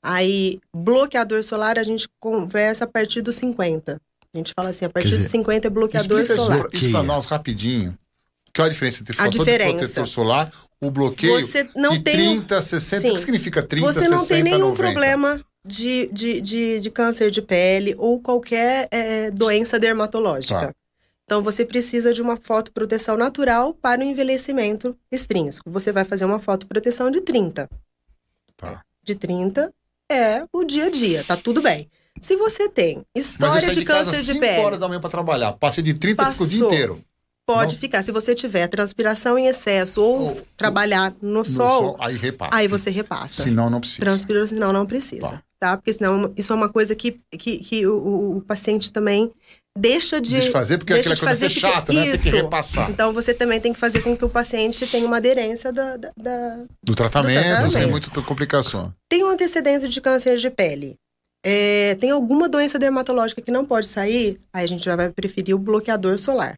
Aí, 0.02 0.60
bloqueador 0.74 1.42
solar, 1.42 1.78
a 1.78 1.82
gente 1.82 2.06
conversa 2.20 2.84
a 2.84 2.86
partir 2.86 3.22
dos 3.22 3.36
50. 3.36 4.00
A 4.32 4.36
gente 4.36 4.52
fala 4.54 4.70
assim, 4.70 4.84
a 4.84 4.90
partir 4.90 5.16
dos 5.16 5.26
50 5.26 5.66
é 5.66 5.70
bloqueador 5.70 6.20
Explica 6.20 6.42
solar. 6.42 6.66
Isso 6.72 6.90
para 6.90 7.02
nós 7.02 7.24
rapidinho. 7.24 7.96
Qual 8.54 8.66
a 8.66 8.68
diferença 8.68 9.00
entre 9.00 9.14
fator 9.14 9.30
diferença. 9.30 9.72
de 9.72 9.78
protetor 9.78 10.06
solar, 10.06 10.52
o 10.80 10.90
bloqueio 10.90 11.40
você 11.40 11.68
não 11.74 11.94
e 11.94 12.00
tem 12.00 12.36
30, 12.38 12.62
60? 12.62 13.00
Sim. 13.00 13.10
O 13.10 13.14
que 13.14 13.20
significa 13.20 13.62
30, 13.62 13.86
você 13.86 14.00
60, 14.00 14.16
Você 14.18 14.22
não 14.22 14.28
tem 14.28 14.42
nenhum 14.44 14.68
90? 14.70 14.82
problema 14.82 15.44
de, 15.64 16.08
de, 16.12 16.40
de, 16.40 16.80
de 16.80 16.90
câncer 16.90 17.30
de 17.30 17.40
pele 17.40 17.94
ou 17.96 18.20
qualquer 18.20 18.88
é, 18.90 19.30
doença 19.30 19.78
dermatológica. 19.78 20.68
Tá. 20.68 20.74
Então, 21.24 21.42
você 21.42 21.64
precisa 21.64 22.12
de 22.12 22.20
uma 22.20 22.36
fotoproteção 22.36 23.16
natural 23.16 23.72
para 23.72 24.02
o 24.02 24.04
envelhecimento 24.04 24.94
extrínseco. 25.10 25.70
Você 25.70 25.90
vai 25.90 26.04
fazer 26.04 26.26
uma 26.26 26.38
fotoproteção 26.38 27.10
de 27.10 27.22
30. 27.22 27.68
Tá. 28.56 28.82
De 29.02 29.14
30 29.14 29.72
é 30.10 30.44
o 30.52 30.64
dia 30.64 30.86
a 30.86 30.90
dia, 30.90 31.24
tá 31.24 31.36
tudo 31.36 31.62
bem. 31.62 31.88
Se 32.20 32.36
você 32.36 32.68
tem 32.68 33.04
história 33.14 33.68
de, 33.68 33.80
de 33.80 33.84
câncer 33.84 34.22
de 34.22 34.38
pele. 34.38 34.62
horas 34.62 34.80
da 34.80 34.86
manhã 34.86 35.00
para 35.00 35.10
trabalhar. 35.10 35.52
Passei 35.54 35.82
de 35.82 35.94
30 35.94 36.22
Passou. 36.22 36.46
fico 36.46 36.66
o 36.66 36.68
dia 36.68 36.76
inteiro. 36.76 37.04
Pode 37.46 37.74
não... 37.74 37.80
ficar. 37.80 38.02
Se 38.02 38.12
você 38.12 38.34
tiver 38.34 38.68
transpiração 38.68 39.36
em 39.36 39.46
excesso 39.46 40.00
ou, 40.02 40.20
ou 40.28 40.46
trabalhar 40.56 41.14
no, 41.20 41.38
no 41.38 41.44
sol, 41.44 41.82
sol, 41.82 41.96
aí 42.00 42.16
repassa. 42.16 42.56
Aí 42.56 42.68
você 42.68 42.90
repassa. 42.90 43.42
Senão 43.42 43.68
não 43.68 43.80
precisa. 43.80 44.00
Transpira, 44.00 44.46
senão 44.46 44.72
não 44.72 44.86
precisa. 44.86 45.28
Tá. 45.28 45.42
Tá? 45.64 45.78
Porque 45.78 45.94
senão 45.94 46.30
isso 46.36 46.52
é 46.52 46.56
uma 46.56 46.68
coisa 46.68 46.94
que, 46.94 47.18
que, 47.30 47.58
que 47.58 47.86
o, 47.86 48.36
o 48.36 48.40
paciente 48.42 48.92
também 48.92 49.32
deixa 49.76 50.20
de, 50.20 50.32
deixa 50.32 50.46
de 50.46 50.52
fazer, 50.52 50.76
porque 50.76 50.92
aquilo 50.92 51.14
é 51.14 51.16
coisa 51.16 51.36
ser 51.36 51.48
chata, 51.48 51.90
né? 51.90 52.02
Tem 52.02 52.18
que 52.18 52.28
repassar. 52.28 52.90
Então 52.90 53.14
você 53.14 53.32
também 53.32 53.58
tem 53.58 53.72
que 53.72 53.80
fazer 53.80 54.02
com 54.02 54.14
que 54.14 54.24
o 54.24 54.28
paciente 54.28 54.86
tenha 54.86 55.06
uma 55.06 55.16
aderência 55.16 55.72
da, 55.72 55.96
da, 55.96 56.12
da 56.14 56.64
do, 56.82 56.94
tratamento, 56.94 57.38
do 57.38 57.42
tratamento, 57.42 57.72
sem 57.72 57.86
muita 57.86 58.10
complicação. 58.22 58.94
Tem 59.08 59.24
um 59.24 59.28
antecedente 59.28 59.88
de 59.88 60.00
câncer 60.02 60.36
de 60.36 60.50
pele. 60.50 60.96
É, 61.42 61.94
tem 61.94 62.10
alguma 62.10 62.46
doença 62.46 62.78
dermatológica 62.78 63.40
que 63.40 63.50
não 63.50 63.64
pode 63.64 63.86
sair, 63.86 64.38
aí 64.52 64.64
a 64.64 64.68
gente 64.68 64.84
já 64.84 64.96
vai 64.96 65.10
preferir 65.10 65.54
o 65.54 65.58
bloqueador 65.58 66.18
solar. 66.18 66.54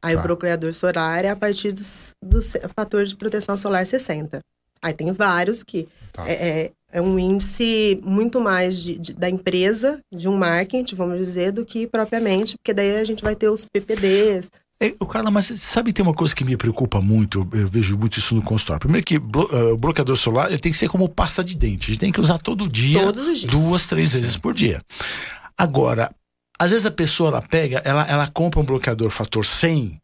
Aí 0.00 0.14
tá. 0.14 0.20
o 0.20 0.22
bloqueador 0.24 0.72
solar 0.72 1.24
é 1.24 1.28
a 1.28 1.36
partir 1.36 1.70
dos, 1.70 2.14
dos 2.20 2.56
fatores 2.74 3.10
de 3.10 3.16
proteção 3.16 3.56
solar 3.56 3.86
60. 3.86 4.40
Aí 4.82 4.92
tem 4.92 5.12
vários 5.12 5.62
que 5.62 5.88
tá. 6.12 6.28
é, 6.28 6.72
é, 6.92 7.00
um 7.00 7.18
índice 7.18 7.98
muito 8.04 8.38
mais 8.40 8.80
de, 8.80 8.98
de, 8.98 9.12
da 9.14 9.28
empresa, 9.28 10.00
de 10.14 10.28
um 10.28 10.36
marketing, 10.36 10.94
vamos 10.94 11.16
dizer, 11.16 11.50
do 11.50 11.64
que 11.64 11.86
propriamente, 11.86 12.56
porque 12.58 12.74
daí 12.74 12.96
a 12.96 13.04
gente 13.04 13.24
vai 13.24 13.34
ter 13.34 13.48
os 13.48 13.64
PPDs. 13.64 14.50
É, 14.78 14.94
o 15.00 15.06
Carla, 15.06 15.30
mas 15.30 15.46
sabe, 15.46 15.92
tem 15.92 16.04
uma 16.04 16.12
coisa 16.12 16.34
que 16.34 16.44
me 16.44 16.56
preocupa 16.56 17.00
muito, 17.00 17.48
eu 17.52 17.66
vejo 17.66 17.96
muito 17.96 18.18
isso 18.18 18.34
no 18.34 18.42
consultório. 18.42 18.80
Primeiro 18.80 19.06
que 19.06 19.18
blo, 19.18 19.48
uh, 19.50 19.72
o 19.72 19.76
bloqueador 19.76 20.16
solar 20.16 20.48
ele 20.48 20.58
tem 20.58 20.70
que 20.70 20.78
ser 20.78 20.88
como 20.88 21.08
pasta 21.08 21.42
de 21.42 21.54
dente. 21.54 21.86
A 21.86 21.92
gente 21.92 22.00
tem 22.00 22.12
que 22.12 22.20
usar 22.20 22.38
todo 22.38 22.68
dia, 22.68 23.00
duas, 23.48 23.86
três 23.86 24.12
vezes 24.12 24.36
por 24.36 24.52
dia. 24.52 24.82
Agora, 25.56 26.10
às 26.58 26.70
vezes 26.70 26.84
a 26.84 26.90
pessoa 26.90 27.28
ela 27.30 27.42
pega, 27.42 27.80
ela, 27.84 28.06
ela 28.06 28.26
compra 28.26 28.60
um 28.60 28.64
bloqueador 28.64 29.08
fator 29.08 29.46
100, 29.46 29.98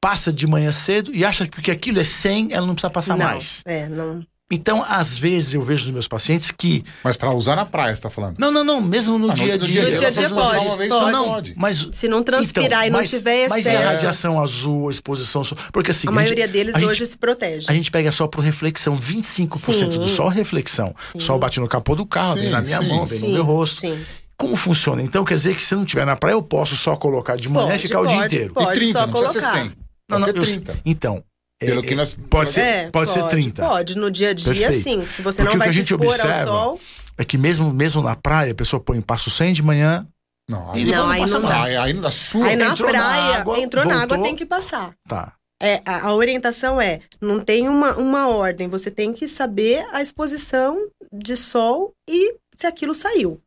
passa 0.00 0.32
de 0.32 0.46
manhã 0.46 0.70
cedo 0.70 1.12
e 1.12 1.24
acha 1.24 1.44
que 1.44 1.50
porque 1.50 1.70
aquilo 1.70 1.98
é 1.98 2.04
100, 2.04 2.52
ela 2.52 2.66
não 2.66 2.74
precisa 2.74 2.90
passar 2.90 3.16
não, 3.16 3.26
mais. 3.26 3.62
É, 3.66 3.88
não. 3.88 4.24
Então, 4.54 4.84
às 4.86 5.18
vezes, 5.18 5.52
eu 5.52 5.62
vejo 5.62 5.84
nos 5.84 5.92
meus 5.92 6.08
pacientes 6.08 6.52
que. 6.52 6.84
Mas 7.02 7.16
para 7.16 7.34
usar 7.34 7.56
na 7.56 7.66
praia, 7.66 7.94
você 7.94 8.00
tá 8.00 8.08
falando? 8.08 8.38
Não, 8.38 8.52
não, 8.52 8.62
não. 8.62 8.80
Mesmo 8.80 9.18
no, 9.18 9.30
ah, 9.30 9.34
dia, 9.34 9.56
no 9.56 9.66
dia, 9.66 9.82
no 9.82 9.96
dia 9.96 10.08
a 10.08 10.10
dia. 10.10 10.30
pode. 10.30 10.64
Uma 10.64 10.76
vez 10.76 10.92
pode. 10.92 11.12
Não, 11.12 11.24
pode. 11.24 11.54
Mas, 11.56 11.88
Se 11.92 12.06
não 12.06 12.22
transpirar 12.22 12.66
então, 12.66 12.86
e 12.86 12.90
não 12.90 13.00
mas, 13.00 13.10
tiver 13.10 13.46
excesso. 13.46 13.50
Mas 13.50 13.66
a 13.66 13.92
radiação 13.92 14.40
azul, 14.40 14.88
a 14.88 14.90
exposição. 14.92 15.42
Porque 15.72 15.90
assim. 15.90 16.06
A, 16.06 16.10
a 16.10 16.14
maioria 16.14 16.46
gente, 16.46 16.52
deles 16.52 16.76
hoje 16.76 17.00
gente, 17.00 17.08
se 17.08 17.18
protege. 17.18 17.66
A 17.68 17.72
gente 17.72 17.90
pega 17.90 18.12
só 18.12 18.28
por 18.28 18.42
reflexão, 18.42 18.96
25% 18.96 19.58
sim. 19.58 19.88
do 19.88 20.08
sol 20.08 20.28
reflexão. 20.28 20.94
Sim. 21.00 21.18
Sol 21.18 21.38
bate 21.38 21.58
no 21.58 21.68
capô 21.68 21.96
do 21.96 22.06
carro, 22.06 22.36
sim, 22.36 22.42
vem 22.42 22.50
na 22.50 22.60
minha 22.60 22.80
sim, 22.80 22.88
mão, 22.88 23.04
vem 23.04 23.20
no 23.20 23.28
meu 23.30 23.44
rosto. 23.44 23.80
Sim. 23.80 23.98
Como 24.36 24.56
funciona? 24.56 25.02
Então 25.02 25.24
quer 25.24 25.34
dizer 25.34 25.54
que 25.54 25.62
se 25.62 25.74
não 25.74 25.84
tiver 25.84 26.04
na 26.04 26.16
praia, 26.16 26.34
eu 26.34 26.42
posso 26.42 26.76
só 26.76 26.96
colocar 26.96 27.36
de 27.36 27.48
manhã 27.48 27.68
pode, 27.68 27.76
e 27.76 27.86
ficar 27.88 27.98
pode, 27.98 28.12
o 28.12 28.16
dia 28.16 28.26
inteiro. 28.26 28.54
Pode, 28.54 28.70
e 28.70 28.74
30, 28.74 28.92
só 28.92 29.06
não 29.06 29.12
colocar. 29.12 29.32
precisa 29.32 29.52
ser 29.52 29.62
100. 29.62 29.72
Não, 30.08 30.18
não, 30.18 30.32
30. 30.32 30.72
Eu, 30.72 30.76
então, 30.84 31.24
pelo 31.64 31.80
é, 31.80 31.82
que 31.82 31.94
nós... 31.94 32.18
Pode 32.28 32.50
ser, 32.50 32.60
é, 32.60 32.90
pode, 32.90 33.10
pode, 33.10 33.10
ser 33.12 33.28
30. 33.28 33.62
Pode, 33.62 33.96
no 33.96 34.10
dia 34.10 34.30
a 34.30 34.32
dia, 34.32 34.52
Perfeito. 34.52 34.82
sim. 34.82 35.06
Se 35.06 35.22
você 35.22 35.42
Porque 35.42 35.56
não 35.56 35.64
vai 35.64 35.72
se 35.72 35.80
expor 35.80 36.20
ao 36.20 36.44
sol. 36.44 36.80
É 37.16 37.24
que 37.24 37.38
mesmo, 37.38 37.72
mesmo 37.72 38.02
na 38.02 38.16
praia, 38.16 38.52
a 38.52 38.54
pessoa 38.54 38.80
põe 38.80 39.00
passo 39.00 39.30
100 39.30 39.52
de 39.52 39.62
manhã. 39.62 40.06
Não, 40.48 40.72
aí 40.72 40.84
não, 40.84 40.92
não, 40.92 41.10
aí 41.10 41.26
não 41.26 41.40
dá. 41.40 41.62
Aí, 41.62 41.76
aí 41.76 41.92
na 41.92 42.10
sua, 42.10 42.46
aí 42.46 42.56
na 42.56 42.76
praia, 42.76 42.92
na 42.92 43.36
água, 43.36 43.58
entrou 43.58 43.82
voltou, 43.84 43.98
na 43.98 44.02
água, 44.04 44.22
tem 44.22 44.36
que 44.36 44.44
passar. 44.44 44.94
Tá. 45.08 45.32
É, 45.62 45.80
a, 45.86 46.08
a, 46.08 46.14
orientação 46.14 46.80
é, 46.80 47.00
não 47.20 47.40
tem 47.40 47.68
uma, 47.68 47.96
uma 47.96 48.28
ordem, 48.28 48.68
você 48.68 48.90
tem 48.90 49.12
que 49.12 49.26
saber 49.26 49.86
a 49.92 50.02
exposição 50.02 50.88
de 51.12 51.36
sol 51.36 51.92
e 52.08 52.36
se 52.56 52.66
aquilo 52.66 52.94
saiu. 52.94 53.40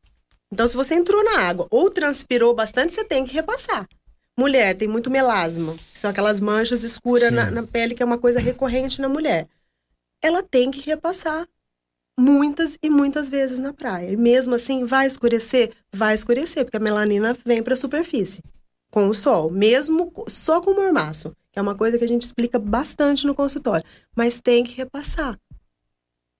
Então, 0.52 0.68
se 0.68 0.76
você 0.76 0.96
entrou 0.96 1.24
na 1.24 1.42
água 1.42 1.68
ou 1.70 1.92
transpirou 1.92 2.56
bastante, 2.56 2.94
você 2.94 3.04
tem 3.04 3.26
que 3.26 3.34
repassar. 3.34 3.88
Mulher 4.39 4.76
tem 4.76 4.88
muito 4.88 5.10
melasma, 5.10 5.76
que 5.91 5.97
são 5.97 6.12
aquelas 6.12 6.39
manchas 6.39 6.84
escuras 6.84 7.32
na, 7.32 7.50
na, 7.50 7.63
pele, 7.63 7.95
que 7.95 8.04
é 8.04 8.06
uma 8.06 8.19
coisa 8.19 8.39
recorrente 8.39 9.02
na 9.02 9.10
mulher. 9.10 9.47
Ela 10.21 10.43
tem 10.43 10.69
que 10.69 10.82
repassar 10.82 11.47
muitas 12.19 12.78
e 12.82 12.89
muitas 12.89 13.30
vezes 13.30 13.58
na 13.58 13.73
praia. 13.73 14.12
E 14.12 14.17
mesmo 14.17 14.54
assim, 14.54 14.86
vai 14.86 15.08
escurecer? 15.08 15.73
Vai 15.91 16.13
escurecer, 16.13 16.65
porque 16.65 16.78
a 16.78 16.80
melanina 16.80 17.36
vem 17.43 17.63
para 17.63 17.73
a 17.73 17.78
superfície 17.78 18.43
com 18.91 19.10
o 19.10 19.13
sol, 19.13 19.52
mesmo 19.52 20.12
só 20.28 20.62
com 20.62 20.71
o 20.71 20.76
mormaço, 20.76 21.36
que 21.52 21.60
é 21.60 21.62
uma 21.62 21.76
coisa 21.76 21.97
que 21.97 22.04
a 22.04 22.08
gente 22.08 22.23
explica 22.23 22.58
bastante 22.58 23.26
no 23.26 23.36
consultório. 23.36 23.86
Mas 24.15 24.39
tem 24.39 24.63
que 24.63 24.76
repassar. 24.76 25.39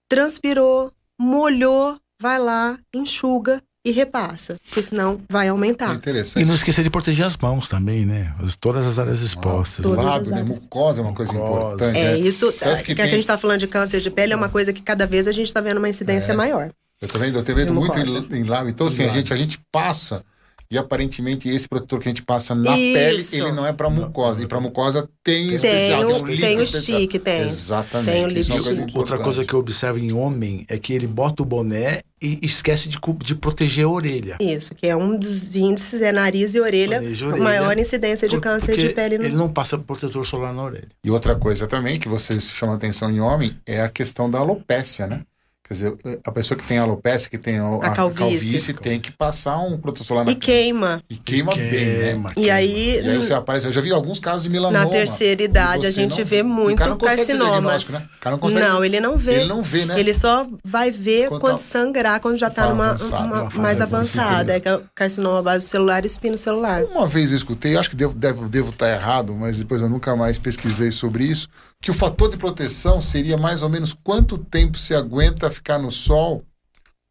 Transpirou, 0.08 0.92
molhou, 1.18 2.00
vai 2.20 2.38
lá, 2.38 2.78
enxuga 2.94 3.62
e 3.88 3.90
repassa, 3.90 4.56
porque 4.64 4.82
senão 4.82 5.18
vai 5.30 5.48
aumentar. 5.48 5.92
É 5.92 5.94
interessante. 5.94 6.42
E 6.42 6.46
não 6.46 6.54
esquecer 6.54 6.82
de 6.82 6.90
proteger 6.90 7.24
as 7.24 7.36
mãos 7.36 7.68
também, 7.68 8.04
né? 8.04 8.34
Todas 8.60 8.86
as 8.86 8.98
áreas 8.98 9.22
expostas. 9.22 9.86
Ah, 9.86 9.88
lábio, 9.88 10.30
né? 10.30 10.42
Mucosa 10.42 11.00
é 11.00 11.04
uma 11.04 11.14
coisa 11.14 11.32
mucosa. 11.32 11.58
importante. 11.58 11.98
É, 11.98 12.12
né? 12.12 12.18
isso. 12.18 12.52
É, 12.60 12.76
que, 12.76 12.82
que 12.82 12.94
tem... 12.94 13.04
a 13.04 13.08
gente 13.08 13.20
está 13.20 13.38
falando 13.38 13.60
de 13.60 13.66
câncer 13.66 14.00
de 14.00 14.10
pele 14.10 14.34
é 14.34 14.36
uma 14.36 14.50
coisa 14.50 14.72
que 14.72 14.82
cada 14.82 15.06
vez 15.06 15.26
a 15.26 15.32
gente 15.32 15.46
está 15.46 15.60
vendo 15.60 15.78
uma 15.78 15.88
incidência 15.88 16.32
é. 16.32 16.36
maior. 16.36 16.70
Eu 17.00 17.08
também, 17.08 17.32
eu 17.32 17.42
tenho 17.42 17.72
muito 17.72 17.98
em, 17.98 18.40
em 18.40 18.44
lábio. 18.44 18.70
Então, 18.70 18.88
assim, 18.88 19.04
a 19.04 19.12
gente, 19.12 19.32
a 19.32 19.36
gente 19.36 19.58
passa 19.72 20.22
e 20.70 20.76
aparentemente 20.76 21.48
esse 21.48 21.66
protetor 21.66 22.00
que 22.00 22.08
a 22.08 22.10
gente 22.10 22.22
passa 22.22 22.54
na 22.54 22.76
Isso. 22.76 23.30
pele, 23.30 23.44
ele 23.44 23.52
não 23.52 23.66
é 23.66 23.72
para 23.72 23.88
mucosa. 23.88 24.42
E 24.42 24.46
para 24.46 24.60
mucosa 24.60 25.08
tem, 25.24 25.46
tem 25.46 25.56
especial. 25.56 26.10
O, 26.10 26.26
tem, 26.26 26.36
tem 26.36 26.58
o 26.58 26.66
stick, 26.66 27.18
tem. 27.18 27.42
Exatamente. 27.42 28.10
Tem 28.10 28.26
o 28.26 28.38
Isso 28.38 28.52
é 28.52 28.54
uma 28.54 28.62
coisa 28.64 28.86
Outra 28.94 29.18
coisa 29.18 29.44
que 29.44 29.54
eu 29.54 29.58
observo 29.58 29.98
em 29.98 30.12
homem 30.12 30.66
é 30.68 30.78
que 30.78 30.92
ele 30.92 31.06
bota 31.06 31.42
o 31.42 31.46
boné 31.46 32.00
e 32.20 32.38
esquece 32.42 32.88
de, 32.88 32.98
de 33.24 33.34
proteger 33.34 33.86
a 33.86 33.88
orelha. 33.88 34.36
Isso, 34.40 34.74
que 34.74 34.86
é 34.86 34.94
um 34.94 35.16
dos 35.16 35.56
índices, 35.56 36.02
é 36.02 36.12
nariz 36.12 36.54
e 36.54 36.60
orelha, 36.60 37.00
nariz 37.00 37.18
e 37.18 37.24
orelha 37.24 37.42
maior 37.42 37.78
incidência 37.78 38.28
de 38.28 38.36
por, 38.36 38.42
câncer 38.42 38.76
de 38.76 38.90
pele. 38.90 39.16
No... 39.16 39.24
Ele 39.24 39.36
não 39.36 39.48
passa 39.48 39.78
protetor 39.78 40.26
solar 40.26 40.52
na 40.52 40.64
orelha. 40.64 40.88
E 41.02 41.10
outra 41.10 41.34
coisa 41.34 41.66
também 41.66 41.98
que 41.98 42.08
você 42.08 42.38
chama 42.40 42.74
atenção 42.74 43.10
em 43.10 43.20
homem 43.20 43.56
é 43.64 43.80
a 43.80 43.88
questão 43.88 44.30
da 44.30 44.38
alopécia, 44.38 45.06
né? 45.06 45.22
Quer 45.68 45.74
dizer, 45.74 45.98
a 46.24 46.32
pessoa 46.32 46.56
que 46.56 46.66
tem 46.66 46.78
alopecia, 46.78 47.28
que 47.28 47.36
tem 47.36 47.58
a, 47.58 47.76
a 47.76 47.90
calvície. 47.90 48.18
calvície, 48.18 48.72
tem 48.72 48.98
que 48.98 49.12
passar 49.12 49.58
um 49.58 49.76
protetor 49.76 50.06
solar 50.06 50.24
na 50.24 50.32
E 50.32 50.34
queima. 50.34 51.02
E 51.10 51.16
queima, 51.18 51.52
e 51.52 51.56
bem, 51.58 51.86
né? 51.86 52.32
E 52.38 52.50
aí, 52.50 53.02
e 53.02 53.10
aí 53.10 53.18
você 53.18 53.34
aparece, 53.34 53.66
eu 53.66 53.72
já 53.72 53.82
vi 53.82 53.92
alguns 53.92 54.18
casos 54.18 54.44
de 54.44 54.48
melanoma. 54.48 54.86
Na 54.86 54.90
terceira 54.90 55.42
idade 55.42 55.84
a 55.84 55.90
gente 55.90 56.20
não, 56.20 56.24
vê 56.24 56.42
muito 56.42 56.96
carcinomas. 56.96 57.86
Né? 57.90 58.08
Não, 58.24 58.38
consegue, 58.38 58.64
não, 58.64 58.82
ele 58.82 58.98
não 58.98 59.18
vê. 59.18 59.40
Ele 59.40 59.44
não 59.44 59.62
vê, 59.62 59.84
né? 59.84 60.00
Ele 60.00 60.14
só 60.14 60.46
vai 60.64 60.90
ver 60.90 61.28
quando, 61.28 61.40
quando 61.42 61.56
tá, 61.56 61.58
sangrar, 61.58 62.20
quando 62.20 62.38
já 62.38 62.48
está 62.48 62.66
numa 62.66 62.92
avançado, 62.92 63.24
uma, 63.26 63.50
mais 63.62 63.82
avançada. 63.82 64.54
É 64.54 64.60
que 64.60 64.68
é 64.68 64.76
o 64.76 64.82
carcinoma 64.94 65.42
base 65.42 65.66
celular 65.66 66.02
e 66.02 66.06
espino 66.06 66.38
celular. 66.38 66.84
Uma 66.84 67.06
vez 67.06 67.30
eu 67.30 67.36
escutei, 67.36 67.76
acho 67.76 67.90
que 67.90 67.96
devo, 67.96 68.14
devo, 68.14 68.48
devo 68.48 68.70
estar 68.70 68.90
errado, 68.90 69.34
mas 69.34 69.58
depois 69.58 69.82
eu 69.82 69.88
nunca 69.90 70.16
mais 70.16 70.38
pesquisei 70.38 70.90
sobre 70.90 71.24
isso, 71.24 71.46
que 71.80 71.90
o 71.90 71.94
fator 71.94 72.30
de 72.30 72.36
proteção 72.36 73.00
seria 73.00 73.36
mais 73.36 73.62
ou 73.62 73.68
menos 73.68 73.92
quanto 73.92 74.36
tempo 74.36 74.78
se 74.78 74.94
aguenta 74.94 75.50
ficar 75.50 75.78
no 75.78 75.90
sol 75.90 76.44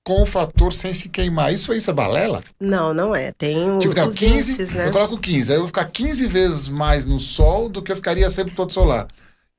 com 0.06 0.22
o 0.22 0.26
fator 0.26 0.72
sem 0.72 0.94
se 0.94 1.10
queimar. 1.10 1.54
Isso, 1.54 1.74
isso 1.74 1.90
é 1.90 1.94
balela? 1.94 2.42
Não, 2.60 2.94
não 2.94 3.16
é. 3.16 3.32
Tem 3.34 3.78
tipo, 3.80 3.94
os 4.02 4.16
15, 4.16 4.34
índices, 4.34 4.74
né? 4.74 4.88
Eu 4.88 4.92
coloco 4.92 5.18
15, 5.18 5.52
aí 5.52 5.58
eu 5.58 5.62
vou 5.62 5.68
ficar 5.68 5.86
15 5.86 6.28
vezes 6.28 6.68
mais 6.70 7.06
no 7.06 7.20
sol 7.20 7.68
do 7.68 7.82
que 7.82 7.92
eu 7.92 7.96
ficaria 7.96 8.30
sempre 8.30 8.56
todo 8.56 8.72
solar. 8.72 9.08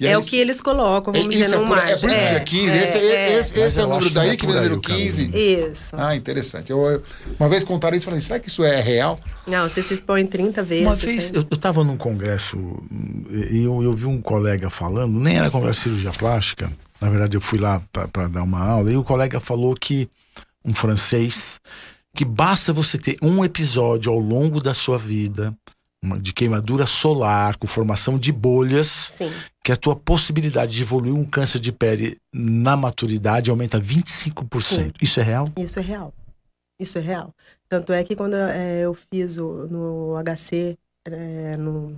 É 0.06 0.16
o 0.16 0.22
que 0.22 0.36
eles 0.36 0.60
colocam, 0.60 1.12
vamos 1.12 1.34
é, 1.34 1.38
dizer, 1.38 1.56
no 1.56 1.66
mar. 1.66 1.90
É 1.90 1.96
por 1.96 2.08
isso 2.08 2.18
que 2.18 2.34
é 2.34 2.40
15. 2.40 2.70
É, 2.70 2.82
esse 2.82 2.96
é, 2.98 3.00
é, 3.00 3.40
esse, 3.40 3.58
esse 3.58 3.80
é 3.80 3.84
o 3.84 3.88
número 3.88 4.10
daí 4.10 4.36
que 4.36 4.46
vem 4.46 4.54
o 4.54 4.58
número 4.60 4.80
15. 4.80 5.30
Isso. 5.34 5.96
Ah, 5.96 6.14
interessante. 6.14 6.70
Eu, 6.70 6.86
eu, 6.86 7.02
uma 7.38 7.48
vez 7.48 7.64
contaram 7.64 7.96
isso 7.96 8.04
e 8.04 8.08
falei, 8.08 8.20
será 8.20 8.38
que 8.38 8.48
isso 8.48 8.62
é 8.62 8.80
real? 8.80 9.18
Não, 9.46 9.68
você 9.68 9.82
se 9.82 9.96
põe 9.96 10.24
30 10.24 10.62
vezes. 10.62 10.86
Uma 10.86 10.94
vez, 10.94 11.32
eu 11.32 11.44
estava 11.50 11.82
num 11.82 11.96
congresso 11.96 12.56
e 13.50 13.64
eu, 13.64 13.82
eu 13.82 13.92
vi 13.92 14.06
um 14.06 14.22
colega 14.22 14.70
falando, 14.70 15.18
nem 15.18 15.38
era 15.38 15.50
congresso 15.50 15.80
de 15.80 15.84
cirurgia 15.84 16.12
plástica, 16.12 16.70
na 17.00 17.08
verdade 17.10 17.36
eu 17.36 17.40
fui 17.40 17.58
lá 17.58 17.82
para 17.92 18.28
dar 18.28 18.42
uma 18.42 18.62
aula, 18.62 18.92
e 18.92 18.96
o 18.96 19.02
colega 19.02 19.40
falou 19.40 19.74
que, 19.74 20.08
um 20.64 20.74
francês, 20.74 21.60
que 22.14 22.24
basta 22.24 22.72
você 22.72 22.98
ter 22.98 23.16
um 23.20 23.44
episódio 23.44 24.12
ao 24.12 24.18
longo 24.18 24.60
da 24.60 24.74
sua 24.74 24.98
vida 24.98 25.54
de 26.20 26.32
queimadura 26.32 26.86
solar, 26.86 27.56
com 27.56 27.66
formação 27.66 28.18
de 28.18 28.30
bolhas, 28.30 29.12
Sim. 29.16 29.32
Que 29.68 29.72
a 29.72 29.76
tua 29.76 29.94
possibilidade 29.94 30.74
de 30.74 30.80
evoluir 30.80 31.14
um 31.14 31.26
câncer 31.26 31.58
de 31.58 31.70
pele 31.70 32.18
na 32.32 32.74
maturidade 32.74 33.50
aumenta 33.50 33.78
25%. 33.78 34.62
Sim. 34.62 34.92
Isso 34.98 35.20
é 35.20 35.22
real? 35.22 35.46
Isso 35.58 35.78
é 35.78 35.82
real. 35.82 36.14
Isso 36.80 36.96
é 36.96 37.02
real. 37.02 37.34
Tanto 37.68 37.92
é 37.92 38.02
que 38.02 38.16
quando 38.16 38.32
é, 38.34 38.80
eu 38.80 38.94
fiz 38.94 39.36
o, 39.36 39.66
no 39.66 40.14
HC, 40.24 40.78
é, 41.04 41.56
no, 41.58 41.94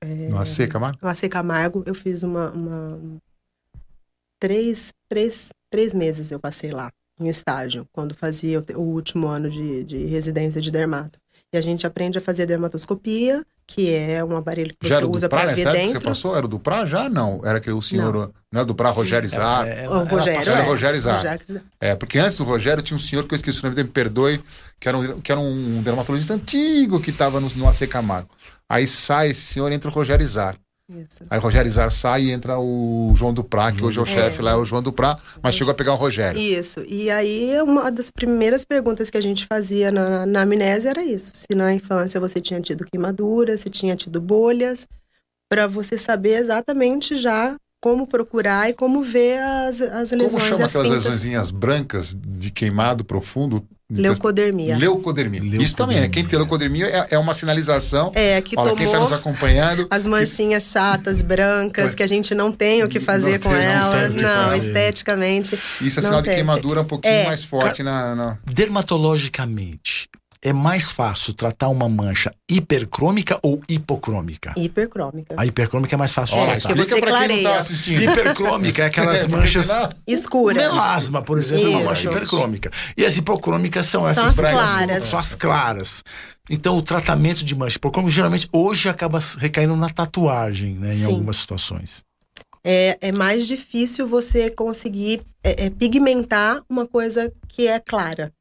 é, 0.00 0.28
no 0.28 0.38
AC 0.38 0.66
Camargo? 0.70 0.98
No 1.02 1.08
AC 1.10 1.28
Camargo, 1.28 1.82
eu 1.84 1.94
fiz 1.94 2.22
uma, 2.22 2.50
uma. 2.52 2.98
três, 4.40 4.90
três, 5.06 5.50
três 5.68 5.92
meses 5.92 6.32
eu 6.32 6.40
passei 6.40 6.70
lá, 6.70 6.90
em 7.20 7.28
estágio, 7.28 7.86
quando 7.92 8.14
fazia 8.14 8.58
o, 8.58 8.78
o 8.78 8.94
último 8.94 9.26
ano 9.26 9.50
de, 9.50 9.84
de 9.84 9.98
residência 10.06 10.62
de 10.62 10.70
dermato. 10.70 11.18
E 11.52 11.58
a 11.58 11.60
gente 11.60 11.86
aprende 11.86 12.16
a 12.16 12.22
fazer 12.22 12.46
dermatoscopia, 12.46 13.44
que 13.66 13.92
é 13.92 14.24
um 14.24 14.36
aparelho 14.36 14.74
que 14.78 14.88
já 14.88 15.00
você 15.00 15.06
usa 15.06 15.28
para 15.28 15.46
ver 15.52 15.56
dentro. 15.56 15.80
Que 15.80 15.88
você 15.88 16.00
passou? 16.00 16.36
Era 16.36 16.46
do 16.46 16.58
Prá 16.58 16.86
já? 16.86 17.08
Não. 17.08 17.40
Era 17.44 17.60
que 17.60 17.70
o 17.70 17.82
senhor. 17.82 18.14
Não, 18.14 18.32
não 18.52 18.60
é 18.60 18.64
do 18.64 18.74
Prá, 18.74 18.90
Rogério 18.90 19.28
Zar. 19.28 19.66
É, 19.66 19.84
é, 19.84 19.88
o 19.88 20.04
Rogério. 20.04 20.40
Era, 20.40 20.60
é. 20.60 20.62
Rogério 20.62 21.00
Zar. 21.00 21.40
É, 21.80 21.94
porque 21.96 22.18
antes 22.18 22.36
do 22.36 22.44
Rogério 22.44 22.82
tinha 22.82 22.96
um 22.96 23.00
senhor 23.00 23.24
que 23.26 23.34
eu 23.34 23.36
esqueci 23.36 23.58
o 23.60 23.62
nome 23.64 23.74
dele, 23.74 23.88
me 23.88 23.92
perdoe, 23.92 24.40
que 24.78 24.88
era 24.88 24.96
um, 24.96 25.20
que 25.20 25.32
era 25.32 25.40
um 25.40 25.82
dermatologista 25.82 26.34
antigo 26.34 27.00
que 27.00 27.10
estava 27.10 27.40
no, 27.40 27.50
no 27.50 27.68
AC 27.68 27.88
Camargo. 27.88 28.30
Aí 28.68 28.86
sai 28.86 29.30
esse 29.30 29.44
senhor 29.44 29.70
entra 29.72 29.90
o 29.90 29.94
Rogério 29.94 30.26
Zar. 30.26 30.56
Isso. 30.88 31.24
Aí 31.28 31.38
o 31.38 31.42
Rogério 31.42 31.68
Izar 31.68 31.90
sai 31.90 32.24
e 32.24 32.30
entra 32.30 32.58
o 32.60 33.12
João 33.16 33.34
Duprá, 33.34 33.72
que 33.72 33.82
hoje 33.82 33.98
é 33.98 34.02
o 34.02 34.04
chefe 34.04 34.40
lá, 34.40 34.52
é 34.52 34.54
o 34.54 34.64
João 34.64 34.80
Duprá, 34.80 35.18
mas 35.42 35.56
chegou 35.56 35.72
a 35.72 35.74
pegar 35.74 35.92
o 35.92 35.96
Rogério. 35.96 36.40
Isso. 36.40 36.80
E 36.86 37.10
aí, 37.10 37.60
uma 37.60 37.90
das 37.90 38.08
primeiras 38.10 38.64
perguntas 38.64 39.10
que 39.10 39.16
a 39.16 39.20
gente 39.20 39.46
fazia 39.46 39.90
na, 39.90 40.24
na 40.24 40.42
amnésia 40.42 40.90
era 40.90 41.02
isso: 41.02 41.32
se 41.34 41.54
na 41.56 41.74
infância 41.74 42.20
você 42.20 42.40
tinha 42.40 42.60
tido 42.60 42.86
queimadura, 42.86 43.58
se 43.58 43.68
tinha 43.68 43.96
tido 43.96 44.20
bolhas, 44.20 44.86
para 45.50 45.66
você 45.66 45.98
saber 45.98 46.38
exatamente 46.40 47.16
já 47.16 47.56
como 47.86 48.04
procurar 48.04 48.68
e 48.68 48.72
como 48.74 49.00
ver 49.00 49.38
as, 49.38 49.80
as 49.80 50.10
lesões. 50.10 50.34
Como 50.34 50.44
chama 50.44 50.66
aquelas 50.66 50.90
lesõezinhas 50.90 51.52
brancas 51.52 52.16
de 52.18 52.50
queimado 52.50 53.04
profundo? 53.04 53.64
Leucodermia. 53.88 54.76
leucodermia. 54.76 55.40
leucodermia. 55.40 55.64
Isso 55.64 55.76
também, 55.76 56.00
né? 56.00 56.08
Quem 56.08 56.24
tem 56.24 56.36
leucodermia 56.36 56.86
é, 56.86 57.06
é 57.14 57.18
uma 57.18 57.32
sinalização. 57.32 58.10
É, 58.16 58.42
que 58.42 58.56
Olha, 58.58 58.70
tomou 58.70 58.76
quem 58.76 58.86
está 58.86 58.98
nos 58.98 59.12
acompanhando. 59.12 59.86
As 59.88 60.04
manchinhas 60.04 60.64
que... 60.64 60.72
chatas, 60.72 61.22
brancas, 61.22 61.94
que 61.94 62.02
a 62.02 62.08
gente 62.08 62.34
não 62.34 62.50
tem 62.50 62.82
o 62.82 62.88
que 62.88 62.98
fazer 62.98 63.34
não 63.34 63.38
com 63.38 63.50
tem, 63.50 63.64
elas. 63.64 64.14
Não, 64.16 64.46
não 64.48 64.56
esteticamente. 64.56 65.56
Isso 65.80 66.00
é 66.00 66.02
sinal 66.02 66.20
de 66.20 66.30
queimadura 66.30 66.80
um 66.80 66.84
pouquinho 66.84 67.14
é. 67.14 67.26
mais 67.26 67.44
forte 67.44 67.84
na, 67.84 68.16
na. 68.16 68.38
Dermatologicamente, 68.44 70.08
é 70.46 70.52
mais 70.52 70.92
fácil 70.92 71.34
tratar 71.34 71.68
uma 71.68 71.88
mancha 71.88 72.32
hipercrômica 72.48 73.36
ou 73.42 73.60
hipocrômica? 73.68 74.54
Hipercrômica. 74.56 75.34
A 75.36 75.44
hipercrômica 75.44 75.96
é 75.96 75.98
mais 75.98 76.12
fácil 76.12 76.36
Olha, 76.36 76.60
tratar. 76.60 76.78
Explica 76.78 77.00
pra 77.00 77.10
clareia. 77.10 77.34
quem 77.34 77.42
não 77.42 77.50
tá 77.50 77.58
assistindo. 77.58 78.02
Hipercrômica 78.02 78.82
é 78.84 78.86
aquelas 78.86 79.26
manchas 79.28 79.68
escuras. 80.06 80.56
Melasma, 80.56 81.20
por 81.20 81.36
exemplo, 81.36 81.66
é 81.66 81.68
uma 81.70 81.80
mancha 81.80 82.08
hipercrômica. 82.08 82.70
E 82.96 83.04
as 83.04 83.16
hipocrômicas 83.16 83.86
são 83.86 84.06
essas 84.06 84.34
são 84.34 84.44
as 84.46 84.52
claras. 84.52 85.04
São 85.06 85.18
as 85.18 85.34
claras. 85.34 86.04
Então, 86.48 86.78
o 86.78 86.82
tratamento 86.82 87.44
de 87.44 87.52
mancha 87.56 87.76
hipercrômica 87.76 88.14
geralmente 88.14 88.48
hoje 88.52 88.88
acaba 88.88 89.18
recaindo 89.38 89.74
na 89.74 89.90
tatuagem, 89.90 90.74
né, 90.74 90.94
em 90.94 91.04
algumas 91.06 91.38
situações. 91.38 92.04
É, 92.62 92.98
é 93.00 93.10
mais 93.10 93.48
difícil 93.48 94.06
você 94.06 94.48
conseguir 94.48 95.22
é, 95.42 95.66
é, 95.66 95.70
pigmentar 95.70 96.62
uma 96.68 96.86
coisa 96.86 97.32
que 97.48 97.66
é 97.66 97.80
clara. 97.80 98.32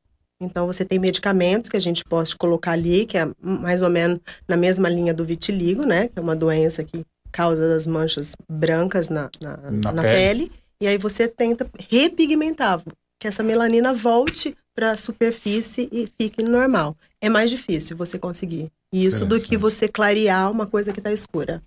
Então, 0.42 0.68
você 0.68 0.84
tem 0.84 1.00
medicamentos 1.00 1.70
que 1.70 1.78
a 1.78 1.82
gente 1.82 2.04
pode 2.04 2.36
colocar 2.36 2.72
ali, 2.72 3.06
que 3.06 3.18
é 3.18 3.30
mais 3.42 3.82
ou 3.82 3.90
menos 3.90 4.20
na 4.48 4.58
mesma 4.58 4.90
linha 4.90 5.14
do 5.14 5.26
vitiligo, 5.26 5.84
né? 5.84 6.10
Que 6.10 6.20
é 6.20 6.22
uma 6.22 6.36
doença 6.36 6.84
que 6.84 7.06
causa 7.32 7.68
das 7.68 7.88
manchas 7.88 8.34
brancas 8.50 9.10
na, 9.10 9.30
na, 9.42 9.58
na, 9.58 9.92
na 9.92 10.02
pele. 10.02 10.48
pele. 10.48 10.52
E 10.80 10.88
aí 10.88 10.98
você 10.98 11.28
tenta 11.28 11.70
repigmentar, 11.90 12.82
que 13.20 13.28
essa 13.28 13.42
melanina 13.42 13.94
volte 13.94 14.56
para 14.76 14.92
a 14.92 14.98
superfície 14.98 15.88
e 15.92 16.08
fique 16.20 16.44
normal. 16.44 16.98
É 17.22 17.30
mais 17.30 17.50
difícil 17.50 17.96
você 17.96 18.20
conseguir 18.20 18.70
isso 18.92 19.26
do 19.26 19.40
que 19.40 19.58
você 19.58 19.88
clarear 19.88 20.52
uma 20.52 20.66
coisa 20.66 20.92
que 20.92 21.00
está 21.00 21.12
escura. 21.12 21.64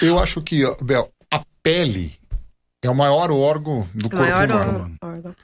Eu 0.00 0.18
acho 0.18 0.40
que, 0.40 0.62
Bel, 0.82 1.10
a 1.30 1.42
pele 1.62 2.18
é 2.82 2.88
o 2.88 2.94
maior 2.94 3.30
órgão 3.30 3.88
do 3.94 4.08
corpo 4.08 4.24
maior 4.24 4.50
humano. 4.50 4.96
Órgão. 5.02 5.36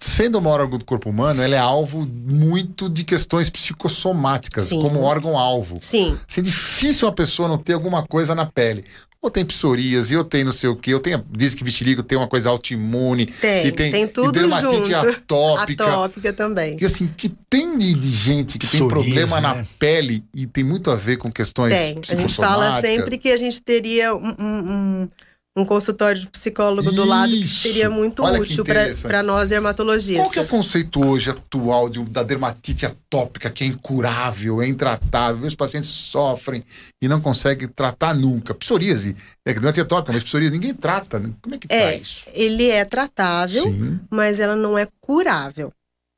E 0.00 0.04
sendo 0.04 0.38
uma 0.38 0.50
órgão 0.50 0.78
do 0.78 0.84
corpo 0.84 1.10
humano, 1.10 1.42
ela 1.42 1.54
é 1.54 1.58
alvo 1.58 2.06
muito 2.06 2.88
de 2.88 3.04
questões 3.04 3.50
psicossomáticas, 3.50 4.64
Sim. 4.64 4.80
como 4.80 5.02
órgão-alvo. 5.02 5.78
Sim. 5.80 6.18
Assim, 6.28 6.40
é 6.40 6.44
difícil 6.44 7.06
uma 7.06 7.14
pessoa 7.14 7.48
não 7.48 7.58
ter 7.58 7.74
alguma 7.74 8.06
coisa 8.06 8.34
na 8.34 8.46
pele. 8.46 8.84
Ou 9.22 9.30
tem 9.30 9.44
psoríase, 9.44 10.16
ou 10.16 10.24
tem 10.24 10.42
não 10.42 10.52
sei 10.52 10.70
o 10.70 10.76
quê, 10.76 10.94
eu 10.94 11.00
tenho, 11.00 11.22
diz 11.30 11.52
que 11.52 11.62
vitiligo 11.62 12.02
tem 12.02 12.16
uma 12.16 12.26
coisa 12.26 12.48
autoimune. 12.48 13.26
Tem, 13.26 13.66
e 13.66 13.72
tem, 13.72 13.92
tem 13.92 14.08
tudo 14.08 14.30
e 14.30 14.32
dermatite 14.40 14.92
junto. 14.92 14.96
atópica. 14.96 15.84
Atópica 15.84 16.32
também. 16.32 16.78
E 16.80 16.86
assim, 16.86 17.06
que 17.06 17.28
tem 17.28 17.76
de, 17.76 17.92
de 17.92 18.10
gente 18.10 18.58
que 18.58 18.66
Psoríase, 18.66 18.78
tem 18.78 18.88
problema 18.88 19.40
né? 19.40 19.58
na 19.58 19.66
pele 19.78 20.24
e 20.34 20.46
tem 20.46 20.64
muito 20.64 20.90
a 20.90 20.96
ver 20.96 21.18
com 21.18 21.30
questões 21.30 21.74
tem. 21.74 22.00
A 22.08 22.14
gente 22.14 22.34
fala 22.34 22.80
sempre 22.80 23.18
que 23.18 23.30
a 23.30 23.36
gente 23.36 23.60
teria 23.60 24.14
um, 24.14 24.34
um, 24.38 24.44
um 24.48 25.08
um 25.56 25.64
consultório 25.64 26.20
de 26.20 26.28
psicólogo 26.28 26.88
Isso. 26.88 26.96
do 26.96 27.04
lado 27.04 27.32
que 27.32 27.48
seria 27.48 27.90
muito 27.90 28.22
Olha 28.22 28.40
útil 28.40 28.64
para 28.64 29.22
nós 29.22 29.48
dermatologistas. 29.48 30.24
Qual 30.24 30.30
que 30.30 30.38
é 30.38 30.42
o 30.42 30.48
conceito 30.48 31.04
hoje 31.04 31.30
atual 31.30 31.88
de, 31.88 32.02
da 32.04 32.22
dermatite 32.22 32.86
atópica 32.86 33.50
que 33.50 33.64
é 33.64 33.66
incurável, 33.66 34.62
é 34.62 34.68
intratável? 34.68 35.46
Os 35.46 35.54
pacientes 35.54 35.90
sofrem 35.90 36.64
e 37.02 37.08
não 37.08 37.20
conseguem 37.20 37.66
tratar 37.66 38.14
nunca. 38.14 38.54
Psoríase, 38.54 39.16
é 39.44 39.52
que 39.52 39.58
dermatite 39.58 39.80
atópica, 39.80 40.12
mas 40.12 40.22
psoríase 40.22 40.52
ninguém 40.52 40.72
trata. 40.72 41.18
Né? 41.18 41.30
Como 41.42 41.54
é 41.54 41.58
que 41.58 41.66
é, 41.68 41.90
tá 41.90 41.94
isso? 41.96 42.30
Ele 42.32 42.70
é 42.70 42.84
tratável, 42.84 43.64
Sim. 43.64 43.98
mas 44.08 44.38
ela 44.38 44.54
não 44.54 44.78
é 44.78 44.86
curável. 45.00 45.72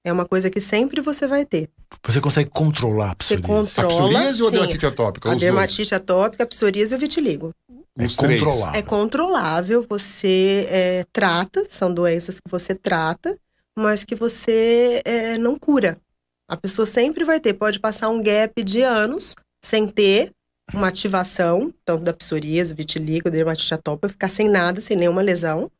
É 0.04 0.12
uma 0.12 0.26
coisa 0.26 0.50
que 0.50 0.60
sempre 0.60 1.00
você 1.00 1.26
vai 1.26 1.46
ter. 1.46 1.70
Você 2.04 2.20
consegue 2.20 2.50
controlar 2.50 3.12
a 3.12 3.14
psoríase? 3.14 3.42
Você 3.42 3.82
controla, 3.82 3.88
a 3.88 3.90
psoríase 3.90 4.42
ou 4.42 4.48
a 4.48 4.50
dermatite 4.50 4.86
atópica? 4.86 5.32
A 5.32 5.34
dermatite 5.34 5.94
atópica, 5.94 6.44
a 6.44 6.46
psoríase 6.46 6.94
e 6.94 6.96
o 6.96 6.98
vitiligo. 6.98 7.52
É 7.98 8.06
controlável. 8.08 8.80
É 8.80 8.82
controlável, 8.82 9.86
você 9.88 10.66
é, 10.70 11.06
trata, 11.12 11.66
são 11.68 11.92
doenças 11.92 12.36
que 12.36 12.50
você 12.50 12.74
trata, 12.74 13.38
mas 13.78 14.04
que 14.04 14.14
você 14.14 15.02
é, 15.04 15.36
não 15.36 15.58
cura. 15.58 15.98
A 16.48 16.56
pessoa 16.56 16.86
sempre 16.86 17.24
vai 17.24 17.38
ter, 17.38 17.54
pode 17.54 17.78
passar 17.78 18.08
um 18.08 18.22
gap 18.22 18.62
de 18.62 18.82
anos 18.82 19.34
sem 19.62 19.86
ter 19.86 20.32
uma 20.72 20.88
ativação, 20.88 21.72
tanto 21.84 22.02
da 22.02 22.12
psoríase, 22.12 22.74
vitiligo, 22.74 23.30
dermatite 23.30 23.74
atópica, 23.74 24.08
ficar 24.08 24.28
sem 24.28 24.48
nada, 24.48 24.80
sem 24.80 24.96
nenhuma 24.96 25.22
lesão. 25.22 25.70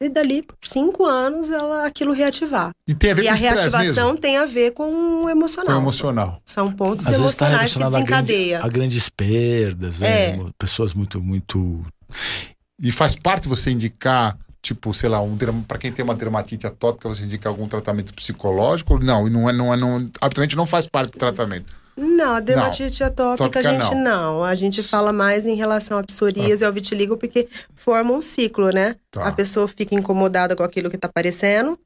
E 0.00 0.08
dali, 0.08 0.44
cinco 0.60 1.04
anos, 1.06 1.50
ela 1.50 1.86
aquilo 1.86 2.12
reativar. 2.12 2.72
E 2.86 2.94
tem 2.94 3.12
a 3.12 3.14
ver 3.14 3.22
e 3.22 3.26
com 3.26 3.32
a 3.32 3.36
reativação 3.36 4.06
mesmo? 4.08 4.20
tem 4.20 4.36
a 4.36 4.44
ver 4.44 4.72
com 4.72 5.24
o 5.24 5.30
emocional. 5.30 5.72
Com 5.72 5.78
o 5.78 5.82
emocional. 5.82 6.42
São 6.44 6.72
pontos 6.72 7.06
Às 7.06 7.14
emocionais 7.14 7.72
tá 7.72 7.80
que 7.80 7.90
desencadeia. 7.90 8.58
A, 8.58 8.60
grande, 8.60 8.74
a 8.74 8.78
grandes 8.78 9.08
perdas, 9.08 10.02
é. 10.02 10.36
Né? 10.36 10.50
pessoas 10.58 10.94
muito, 10.94 11.22
muito. 11.22 11.84
E 12.80 12.90
faz 12.90 13.14
parte 13.14 13.48
você 13.48 13.70
indicar 13.70 14.36
tipo, 14.60 14.94
sei 14.94 15.10
lá, 15.10 15.20
um 15.20 15.36
para 15.68 15.76
quem 15.76 15.92
tem 15.92 16.02
uma 16.02 16.14
dermatite 16.14 16.66
atópica, 16.66 17.06
você 17.06 17.22
indica 17.22 17.48
algum 17.48 17.68
tratamento 17.68 18.14
psicológico? 18.14 18.98
Não, 18.98 19.28
e 19.28 19.30
não 19.30 19.48
é, 19.48 19.52
não 19.52 19.74
é, 19.74 19.76
não, 19.76 19.96
absolutamente 20.20 20.56
não 20.56 20.66
faz 20.66 20.86
parte 20.86 21.12
do 21.12 21.18
tratamento. 21.18 21.70
Não, 21.96 22.34
a 22.34 22.40
dermatite 22.40 23.00
não. 23.00 23.06
atópica, 23.06 23.60
a 23.60 23.62
gente 23.62 23.94
não. 23.94 24.02
não. 24.02 24.44
A 24.44 24.54
gente 24.54 24.82
fala 24.82 25.12
mais 25.12 25.46
em 25.46 25.54
relação 25.54 25.98
à 25.98 26.02
psoríase 26.02 26.64
ah. 26.64 26.66
e 26.66 26.68
ao 26.68 26.72
vitiligo, 26.72 27.16
porque 27.16 27.48
forma 27.74 28.12
um 28.12 28.20
ciclo, 28.20 28.70
né? 28.70 28.96
Tá. 29.10 29.28
A 29.28 29.32
pessoa 29.32 29.68
fica 29.68 29.94
incomodada 29.94 30.56
com 30.56 30.62
aquilo 30.62 30.90
que 30.90 30.96
está 30.96 31.06
aparecendo, 31.06 31.78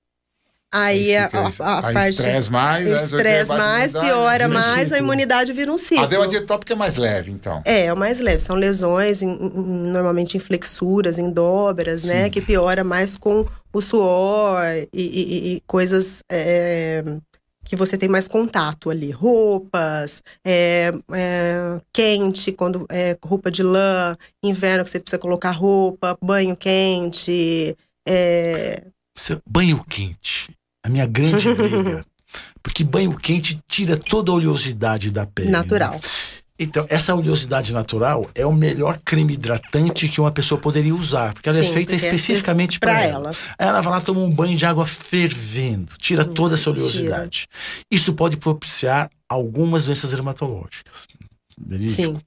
Aí, 0.70 1.16
a, 1.16 1.30
a, 1.32 1.64
a, 1.64 1.86
aí 1.88 1.94
parte. 1.94 2.10
Estresse 2.10 2.52
mais, 2.52 2.86
né? 2.86 2.96
Estresse 2.96 3.56
mais, 3.56 3.92
piora 3.94 4.48
mais, 4.48 4.92
a 4.92 4.98
imunidade 4.98 5.50
vira 5.50 5.72
um 5.72 5.78
ciclo. 5.78 6.04
A 6.04 6.06
dermatite 6.06 6.42
atópica 6.42 6.74
é 6.74 6.76
mais 6.76 6.96
leve, 6.96 7.30
então. 7.30 7.62
É, 7.64 7.86
é 7.86 7.94
mais 7.94 8.20
leve. 8.20 8.40
São 8.40 8.54
lesões, 8.54 9.22
em, 9.22 9.30
em, 9.30 9.62
normalmente 9.90 10.36
em 10.36 10.40
flexuras, 10.40 11.18
em 11.18 11.30
dobras, 11.30 12.04
né? 12.04 12.12
Sim. 12.12 12.20
né? 12.20 12.30
Que 12.30 12.42
piora 12.42 12.84
mais 12.84 13.16
com 13.16 13.46
o 13.72 13.80
suor 13.80 14.60
e, 14.72 14.88
e, 14.92 15.54
e 15.54 15.62
coisas. 15.66 16.22
É, 16.30 17.02
que 17.68 17.76
você 17.76 17.98
tem 17.98 18.08
mais 18.08 18.26
contato 18.26 18.88
ali. 18.88 19.10
Roupas, 19.10 20.22
é, 20.42 20.90
é, 21.12 21.80
quente, 21.92 22.50
quando 22.50 22.86
é 22.88 23.16
roupa 23.22 23.50
de 23.50 23.62
lã, 23.62 24.16
inverno 24.42 24.82
que 24.82 24.90
você 24.90 24.98
precisa 24.98 25.18
colocar 25.18 25.50
roupa, 25.50 26.16
banho 26.20 26.56
quente. 26.56 27.76
É... 28.08 28.84
Banho 29.46 29.84
quente. 29.84 30.50
A 30.82 30.88
minha 30.88 31.04
grande 31.04 31.52
briga. 31.52 32.06
Porque 32.62 32.82
banho 32.82 33.14
quente 33.18 33.60
tira 33.68 33.98
toda 33.98 34.32
a 34.32 34.34
oleosidade 34.34 35.10
da 35.10 35.26
pele. 35.26 35.50
Né? 35.50 35.58
Natural. 35.58 35.92
Né? 35.92 36.00
Então, 36.58 36.84
essa 36.88 37.14
oleosidade 37.14 37.72
natural 37.72 38.28
é 38.34 38.44
o 38.44 38.52
melhor 38.52 38.98
creme 39.04 39.34
hidratante 39.34 40.08
que 40.08 40.20
uma 40.20 40.32
pessoa 40.32 40.60
poderia 40.60 40.94
usar, 40.94 41.32
porque 41.32 41.48
ela 41.48 41.58
é 41.58 41.62
Sim, 41.62 41.70
é 41.70 41.72
feita 41.72 41.94
especificamente 41.94 42.80
para 42.80 43.00
ela. 43.00 43.28
ela. 43.28 43.30
Ela 43.58 43.80
vai 43.80 43.92
lá 43.92 44.00
tomar 44.00 44.22
um 44.22 44.30
banho 44.30 44.56
de 44.56 44.66
água 44.66 44.84
fervendo, 44.84 45.92
tira 45.98 46.24
hum, 46.24 46.34
toda 46.34 46.56
essa 46.56 46.68
oleosidade. 46.68 47.46
Tira. 47.46 47.48
Isso 47.90 48.12
pode 48.12 48.36
propiciar 48.36 49.08
algumas 49.28 49.84
doenças 49.84 50.10
dermatológicas. 50.10 51.06
Verídico? 51.56 51.94
Sim. 51.94 52.20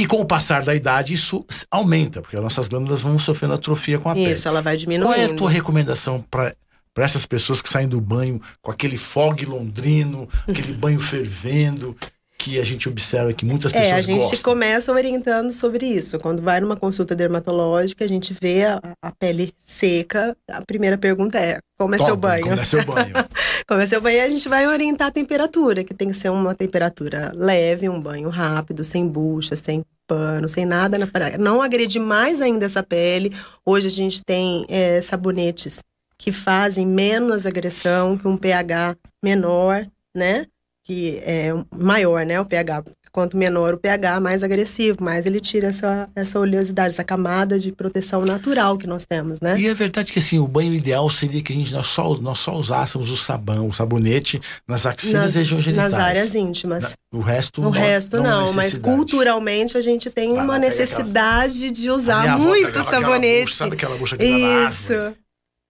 E 0.00 0.06
com 0.06 0.20
o 0.20 0.24
passar 0.24 0.62
da 0.62 0.76
idade, 0.76 1.12
isso 1.12 1.44
aumenta, 1.68 2.22
porque 2.22 2.36
as 2.36 2.42
nossas 2.42 2.68
glândulas 2.68 3.00
vão 3.00 3.18
sofrendo 3.18 3.54
atrofia 3.54 3.98
com 3.98 4.08
a 4.08 4.12
isso, 4.12 4.22
pele. 4.22 4.34
Isso, 4.34 4.48
ela 4.48 4.62
vai 4.62 4.76
diminuindo. 4.76 5.12
Qual 5.12 5.18
é 5.18 5.24
a 5.24 5.34
tua 5.34 5.50
recomendação 5.50 6.24
para 6.30 6.54
para 6.98 7.04
essas 7.04 7.24
pessoas 7.24 7.62
que 7.62 7.68
saem 7.68 7.86
do 7.86 8.00
banho 8.00 8.40
com 8.60 8.72
aquele 8.72 8.96
fog 8.96 9.44
londrino, 9.44 10.28
aquele 10.48 10.72
banho 10.72 10.98
fervendo, 10.98 11.96
que 12.38 12.60
a 12.60 12.64
gente 12.64 12.88
observa 12.88 13.32
que 13.32 13.44
muitas 13.44 13.72
pessoas 13.72 13.90
É, 13.90 13.94
a 13.96 14.00
gente 14.00 14.20
gostam. 14.20 14.52
começa 14.52 14.92
orientando 14.92 15.50
sobre 15.50 15.84
isso. 15.86 16.18
Quando 16.20 16.40
vai 16.40 16.60
numa 16.60 16.76
consulta 16.76 17.14
dermatológica, 17.14 18.04
a 18.04 18.08
gente 18.08 18.32
vê 18.40 18.64
a, 18.64 18.80
a 19.02 19.10
pele 19.10 19.52
seca, 19.66 20.36
a 20.48 20.62
primeira 20.64 20.96
pergunta 20.96 21.36
é: 21.38 21.58
como 21.76 21.96
é 21.96 21.98
Toma, 21.98 22.08
seu 22.08 22.16
banho? 22.16 22.46
Como 22.46 22.60
é 22.60 22.64
seu 22.64 22.84
banho? 22.84 23.14
como 23.66 23.80
é 23.80 23.86
seu 23.86 24.00
banho? 24.00 24.22
A 24.22 24.28
gente 24.28 24.48
vai 24.48 24.66
orientar 24.68 25.08
a 25.08 25.10
temperatura, 25.10 25.82
que 25.82 25.92
tem 25.92 26.08
que 26.08 26.14
ser 26.14 26.30
uma 26.30 26.54
temperatura 26.54 27.32
leve, 27.34 27.88
um 27.88 28.00
banho 28.00 28.28
rápido, 28.28 28.84
sem 28.84 29.08
bucha, 29.08 29.56
sem 29.56 29.84
pano, 30.06 30.48
sem 30.48 30.64
nada 30.64 30.96
na 30.96 31.08
praia. 31.08 31.36
Não 31.36 31.60
agredir 31.60 32.00
mais 32.00 32.40
ainda 32.40 32.66
essa 32.66 32.82
pele. 32.84 33.34
Hoje 33.66 33.88
a 33.88 33.90
gente 33.90 34.22
tem 34.24 34.64
é, 34.68 35.02
sabonetes 35.02 35.80
que 36.16 36.32
fazem 36.32 36.86
menos 36.86 37.46
agressão, 37.46 38.16
que 38.16 38.26
um 38.26 38.36
pH 38.36 38.96
menor, 39.22 39.86
né? 40.14 40.46
Que 40.88 41.20
é 41.22 41.52
maior, 41.76 42.24
né, 42.24 42.40
o 42.40 42.46
pH. 42.46 42.82
Quanto 43.12 43.36
menor 43.36 43.74
o 43.74 43.78
pH, 43.78 44.20
mais 44.20 44.42
agressivo, 44.42 45.02
mais 45.02 45.26
ele 45.26 45.40
tira 45.40 45.68
essa, 45.68 46.08
essa 46.14 46.38
oleosidade, 46.38 46.94
essa 46.94 47.04
camada 47.04 47.58
de 47.58 47.72
proteção 47.72 48.24
natural 48.24 48.78
que 48.78 48.86
nós 48.86 49.04
temos, 49.04 49.40
né? 49.40 49.58
E 49.58 49.66
é 49.66 49.74
verdade 49.74 50.12
que 50.12 50.18
assim, 50.18 50.38
o 50.38 50.46
banho 50.46 50.72
ideal 50.72 51.08
seria 51.10 51.42
que 51.42 51.52
a 51.52 51.56
gente 51.56 51.72
nós 51.72 51.88
só, 51.88 52.14
nós 52.18 52.38
só 52.38 52.54
usássemos 52.54 53.10
o 53.10 53.16
sabão, 53.16 53.68
o 53.68 53.72
sabonete 53.72 54.40
nas 54.66 54.86
axilas 54.86 55.22
nas, 55.22 55.34
e 55.34 55.38
regiões 55.38 55.64
genitais. 55.64 55.92
Nas 55.92 56.00
áreas 56.00 56.34
íntimas. 56.34 56.96
o 57.12 57.20
resto 57.20 57.60
o 57.60 57.64
não. 57.64 57.70
resto 57.70 58.16
não, 58.18 58.46
não 58.46 58.54
mas 58.54 58.78
culturalmente 58.78 59.76
a 59.76 59.80
gente 59.80 60.10
tem 60.10 60.34
Vai 60.34 60.44
uma 60.44 60.58
necessidade 60.58 61.56
aquela... 61.56 61.72
de 61.72 61.90
usar 61.90 62.38
muito 62.38 62.68
aquela, 62.68 62.84
sabonete. 62.84 63.24
Aquela 63.24 63.44
bucha, 63.44 63.54
sabe 63.54 63.74
aquela 63.74 63.96
bucha 63.96 64.16
que 64.16 64.24
Isso. 64.24 65.14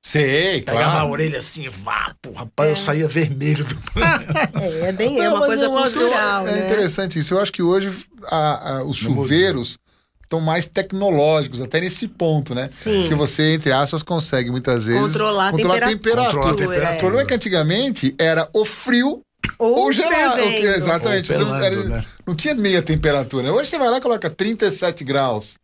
Sei, 0.04 0.62
Pegava 0.62 0.84
claro. 0.84 1.06
a 1.06 1.10
orelha 1.10 1.38
assim, 1.38 1.68
vá, 1.68 2.14
rapaz, 2.34 2.68
é. 2.68 2.72
eu 2.72 2.76
saía 2.76 3.08
vermelho 3.08 3.64
do 3.64 3.74
É, 4.60 4.88
é 4.88 4.92
bem, 4.92 5.20
é 5.20 5.28
uma 5.28 5.44
coisa 5.44 5.68
cultural. 5.68 6.44
Acho, 6.44 6.48
é 6.48 6.60
né? 6.60 6.66
interessante 6.66 7.18
isso. 7.18 7.34
Eu 7.34 7.40
acho 7.40 7.52
que 7.52 7.62
hoje 7.62 7.92
a, 8.30 8.76
a, 8.76 8.84
os 8.84 8.96
chuveiros 8.96 9.78
estão 10.22 10.40
mais 10.40 10.66
tecnológicos, 10.66 11.60
até 11.60 11.80
nesse 11.80 12.06
ponto, 12.06 12.54
né? 12.54 12.68
Sim. 12.70 13.06
Que 13.08 13.14
você, 13.14 13.54
entre 13.54 13.72
aspas, 13.72 14.02
consegue 14.02 14.50
muitas 14.50 14.86
vezes 14.86 15.12
controlar, 15.12 15.50
controlar 15.50 15.82
a 15.82 15.88
temperatura. 15.88 16.24
Controlar 16.24 16.50
a 16.50 16.56
temperatura. 16.56 16.94
O 16.94 16.98
problema 16.98 17.22
é 17.22 17.26
que 17.26 17.34
antigamente 17.34 18.14
era 18.18 18.48
o 18.54 18.64
frio 18.64 19.22
ou, 19.58 19.78
ou 19.80 19.92
gelado. 19.92 20.40
Exatamente. 20.40 21.28
Pelando, 21.28 21.50
não, 21.50 21.56
era, 21.56 21.84
né? 21.84 22.04
não 22.26 22.34
tinha 22.34 22.54
meia 22.54 22.82
temperatura. 22.82 23.52
Hoje 23.52 23.70
você 23.70 23.78
vai 23.78 23.88
lá 23.88 23.98
e 23.98 24.00
coloca 24.00 24.28
37 24.28 25.02
graus. 25.02 25.54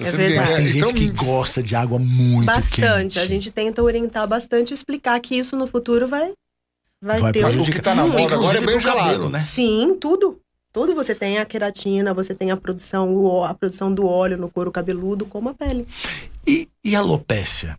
É 0.00 0.10
verdade. 0.10 0.36
Mas 0.36 0.54
tem 0.54 0.66
gente 0.66 0.78
então, 0.78 0.92
que 0.92 1.08
gosta 1.10 1.62
de 1.62 1.76
água 1.76 1.98
muito 1.98 2.46
bastante. 2.46 2.80
quente. 2.80 3.18
A 3.18 3.26
gente 3.26 3.50
tenta 3.50 3.82
orientar 3.82 4.26
bastante, 4.26 4.74
explicar 4.74 5.18
que 5.20 5.36
isso 5.36 5.56
no 5.56 5.66
futuro 5.66 6.08
vai, 6.08 6.32
vai, 7.00 7.20
vai 7.20 7.32
ter 7.32 7.44
um... 7.44 7.62
O 7.62 7.64
que 7.64 7.80
tá 7.80 7.94
na 7.94 8.06
moda 8.06 8.34
agora 8.34 8.58
é 8.58 8.60
bem 8.60 8.80
gelado, 8.80 9.28
né? 9.28 9.44
Sim, 9.44 9.96
tudo. 10.00 10.40
Tudo 10.72 10.94
você 10.94 11.14
tem 11.14 11.38
a 11.38 11.44
queratina, 11.44 12.14
você 12.14 12.34
tem 12.34 12.50
a 12.50 12.56
produção, 12.56 13.44
a 13.44 13.52
produção 13.52 13.92
do 13.92 14.06
óleo 14.06 14.38
no 14.38 14.50
couro 14.50 14.72
cabeludo, 14.72 15.26
como 15.26 15.50
a 15.50 15.54
pele. 15.54 15.86
E, 16.46 16.66
e 16.82 16.96
alopécia? 16.96 17.78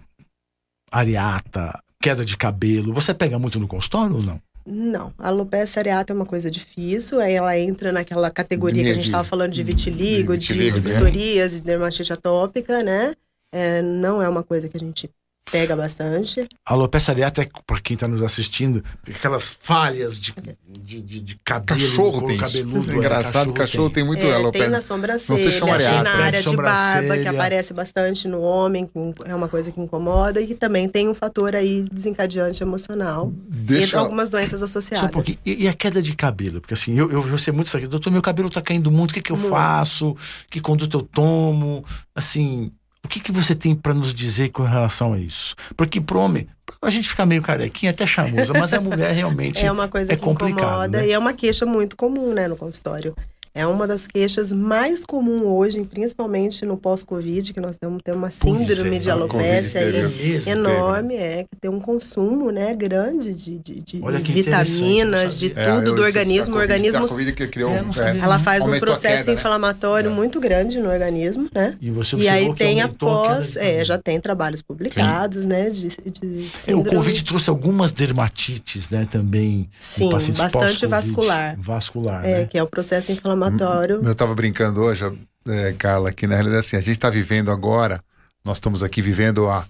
Areata, 0.92 1.82
queda 2.00 2.24
de 2.24 2.38
cabelo, 2.38 2.94
você 2.94 3.12
pega 3.12 3.40
muito 3.40 3.60
no 3.60 3.68
consultório 3.68 4.18
ou 4.18 4.22
não? 4.22 4.40
Não, 4.66 5.14
a 5.18 5.28
alopecia 5.28 5.82
areata 5.82 6.14
é 6.14 6.16
uma 6.16 6.26
coisa 6.26 6.50
difícil, 6.50 7.20
aí 7.20 7.34
ela 7.34 7.58
entra 7.58 7.92
naquela 7.92 8.32
categoria 8.32 8.82
de, 8.82 8.86
que 8.86 8.92
a 8.92 8.94
gente 8.94 9.06
estava 9.06 9.24
falando 9.24 9.52
de 9.52 9.62
vitiligo, 9.62 10.38
de, 10.38 10.48
vitiligo, 10.48 10.76
de, 10.76 10.82
de 10.82 10.90
psoríase, 10.90 11.58
de 11.58 11.64
dermatite 11.64 12.14
atópica, 12.14 12.82
né? 12.82 13.14
É, 13.52 13.82
não 13.82 14.22
é 14.22 14.30
uma 14.30 14.42
coisa 14.42 14.70
que 14.70 14.78
a 14.78 14.80
gente 14.80 15.10
Pega 15.52 15.76
bastante. 15.76 16.48
A 16.66 16.74
alopecia 16.74 17.14
areata 17.14 17.42
é, 17.42 17.48
para 17.68 17.80
quem 17.80 17.96
está 17.96 18.08
nos 18.08 18.22
assistindo, 18.22 18.84
aquelas 19.08 19.56
falhas 19.60 20.20
de, 20.20 20.34
de, 20.68 21.02
de, 21.02 21.20
de 21.20 21.40
cabelo, 21.44 21.80
cachorro 21.80 22.28
tem 22.28 22.38
cabeludo. 22.38 22.92
É 22.92 22.96
engraçado, 22.96 23.50
o 23.50 23.54
cachorro 23.54 23.90
tem, 23.90 23.96
tem 23.96 24.04
muito 24.04 24.26
é, 24.26 24.34
alopecia. 24.34 24.66
Tem 24.66 24.72
na 24.72 24.82
sobrancelha, 24.82 25.52
tem 25.52 26.04
na 26.04 26.16
área 26.16 26.42
de 26.42 26.56
barba, 26.56 27.18
que 27.18 27.28
aparece 27.28 27.74
bastante 27.74 28.28
no 28.28 28.42
homem, 28.42 28.88
que 28.88 28.94
é 29.26 29.36
uma 29.36 29.48
coisa 29.48 29.72
que 29.72 29.80
incomoda, 29.80 30.42
e 30.42 30.48
que 30.48 30.56
também 30.56 30.90
tem 30.90 31.08
um 31.08 31.14
fator 31.14 31.56
aí 31.56 31.86
desencadeante 31.92 32.64
emocional. 32.64 33.32
Deixa... 33.48 33.98
E 33.98 34.00
algumas 34.00 34.30
doenças 34.30 34.64
associadas. 34.64 35.16
Um 35.16 35.38
e, 35.46 35.66
e, 35.66 35.68
a 35.68 35.74
queda 35.74 36.02
de 36.02 36.16
cabelo? 36.16 36.62
Porque 36.62 36.74
assim, 36.74 36.98
eu, 36.98 37.12
eu, 37.12 37.28
eu 37.28 37.38
sei 37.38 37.54
muito 37.54 37.68
isso 37.68 37.78
aqui, 37.78 37.86
doutor, 37.86 38.12
meu 38.12 38.22
cabelo 38.22 38.48
está 38.48 38.62
caindo 38.62 38.90
muito, 38.90 39.12
o 39.12 39.14
que, 39.14 39.22
que 39.22 39.32
eu 39.32 39.38
muito. 39.38 39.52
faço? 39.52 40.16
Que 40.50 40.60
conduta 40.60 40.98
eu 40.98 41.02
tomo? 41.02 41.86
Assim, 42.16 42.72
o 43.04 43.08
que, 43.08 43.20
que 43.20 43.32
você 43.32 43.54
tem 43.54 43.76
para 43.76 43.94
nos 43.94 44.14
dizer 44.14 44.50
com 44.50 44.64
relação 44.64 45.14
a 45.14 45.20
isso? 45.20 45.56
Porque 45.76 46.00
pro 46.00 46.20
homem, 46.20 46.48
a 46.82 46.90
gente 46.90 47.10
fica 47.10 47.26
meio 47.26 47.42
carequinha, 47.42 47.92
até 47.92 48.08
chamusa, 48.08 48.54
mas 48.54 48.74
a 48.74 48.80
mulher 48.82 49.12
realmente 49.14 49.64
é 49.64 49.72
uma 49.72 49.88
coisa 49.88 50.14
é 50.14 50.16
que 50.16 50.22
complicado, 50.22 50.62
incomoda 50.62 50.98
né? 51.00 51.08
e 51.08 51.12
é 51.12 51.20
uma 51.20 51.34
queixa 51.34 51.66
muito 51.66 51.96
comum, 51.96 52.34
né, 52.34 52.48
no 52.48 52.56
consultório. 52.56 53.16
É 53.56 53.68
uma 53.68 53.86
das 53.86 54.08
queixas 54.08 54.52
mais 54.52 55.06
comuns 55.06 55.44
hoje, 55.44 55.84
principalmente 55.84 56.66
no 56.66 56.76
pós-Covid, 56.76 57.54
que 57.54 57.60
nós 57.60 57.78
temos 57.78 58.02
uma 58.08 58.32
síndrome 58.32 58.96
é, 58.96 59.00
de 59.00 59.12
alopecia 59.12 59.80
aí, 59.80 60.42
enorme, 60.48 61.16
é, 61.16 61.44
que 61.44 61.56
tem 61.62 61.70
um 61.70 61.80
consumo 61.80 62.50
né, 62.50 62.74
grande 62.74 63.32
de, 63.32 63.60
de, 63.60 63.80
de 63.82 64.02
vitaminas, 64.32 65.38
de 65.38 65.54
é, 65.56 65.66
tudo 65.66 65.94
do 65.94 66.02
organismo. 66.02 66.56
O 66.56 66.60
organismo 66.60 67.06
criou, 67.52 67.72
é, 67.72 68.18
ela 68.18 68.40
faz 68.40 68.68
um 68.68 68.80
processo 68.80 69.18
queda, 69.18 69.32
né? 69.32 69.34
inflamatório 69.34 70.10
né? 70.10 70.16
muito 70.16 70.40
grande 70.40 70.80
no 70.80 70.90
organismo, 70.90 71.48
né? 71.54 71.78
E, 71.80 71.92
você 71.92 72.16
e 72.16 72.28
aí 72.28 72.52
tem 72.56 72.82
após, 72.82 73.56
é, 73.56 73.86
já 73.86 74.00
tem 74.00 74.20
trabalhos 74.20 74.64
publicados, 74.64 75.44
Sim. 75.44 75.48
né? 75.48 75.70
De, 75.70 75.90
de 75.90 76.50
é, 76.66 76.76
o 76.76 76.84
Covid 76.84 77.24
trouxe 77.24 77.52
algumas 77.52 77.92
dermatites, 77.92 78.90
né? 78.90 79.08
Também. 79.12 79.70
Sim, 79.78 80.10
bastante 80.10 80.88
vascular. 80.88 81.56
Vascular, 81.60 82.26
é, 82.26 82.40
né? 82.40 82.46
que 82.46 82.58
é 82.58 82.64
o 82.64 82.68
processo 82.68 83.12
inflamatório 83.12 83.43
inflamatório. 83.48 84.02
Eu 84.04 84.12
estava 84.12 84.34
brincando 84.34 84.82
hoje, 84.82 85.04
é, 85.48 85.74
Carla, 85.78 86.12
que 86.12 86.28
na 86.28 86.36
realidade 86.36 86.66
assim, 86.66 86.76
a 86.76 86.80
gente 86.80 86.92
está 86.92 87.10
vivendo 87.10 87.52
agora, 87.52 88.02
nós 88.44 88.58
estamos 88.58 88.84
aqui 88.84 89.02
vivendo 89.02 89.50
a, 89.50 89.66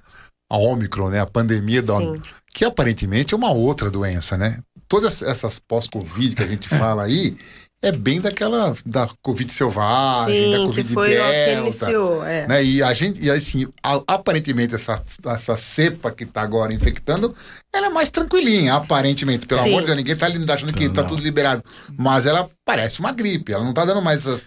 a 0.49 0.57
Omicron, 0.57 1.09
né? 1.09 1.19
A 1.19 1.27
pandemia 1.27 1.81
da 1.81 1.95
Omicron, 1.95 2.21
que 2.53 2.65
aparentemente 2.65 3.33
é 3.33 3.38
uma 3.38 3.51
outra 3.51 3.89
doença, 3.89 4.38
né? 4.38 4.59
Todas 4.88 5.21
essas 5.21 5.59
pós-Covid 5.59 6.36
que 6.36 6.43
a 6.43 6.47
gente 6.47 6.67
fala 6.77 7.03
aí, 7.03 7.38
é 7.81 7.91
bem 7.91 8.21
daquela 8.21 8.73
da 8.86 9.09
Covid 9.21 9.51
selvagem, 9.51 10.33
Sim, 10.33 10.51
da 10.51 10.65
Covid 10.67 10.88
que 10.88 10.93
foi 10.93 11.09
delta, 11.09 11.33
que 11.33 11.62
iniciou, 11.62 12.25
é. 12.25 12.47
né? 12.47 12.63
E 12.63 12.81
a 12.81 12.93
gente, 12.93 13.21
e 13.21 13.29
assim, 13.29 13.67
a, 13.83 14.01
aparentemente 14.07 14.73
essa, 14.73 15.03
essa 15.25 15.57
cepa 15.57 16.09
que 16.09 16.23
está 16.23 16.41
agora 16.41 16.73
infectando, 16.73 17.36
ela 17.73 17.88
é 17.88 17.89
mais 17.89 18.12
tranquilinha, 18.12 18.75
aparentemente. 18.75 19.47
Pelo 19.47 19.63
Sim. 19.63 19.69
amor 19.69 19.81
de 19.81 19.88
Deus, 19.88 19.97
ninguém 19.97 20.13
está 20.13 20.53
achando 20.53 20.71
que 20.71 20.83
está 20.83 21.03
tudo 21.03 21.23
liberado. 21.23 21.63
Mas 21.97 22.27
ela 22.27 22.47
parece 22.63 22.99
uma 22.99 23.12
gripe, 23.12 23.51
ela 23.51 23.63
não 23.63 23.71
está 23.71 23.84
dando 23.84 24.01
mais 24.01 24.19
essas... 24.19 24.43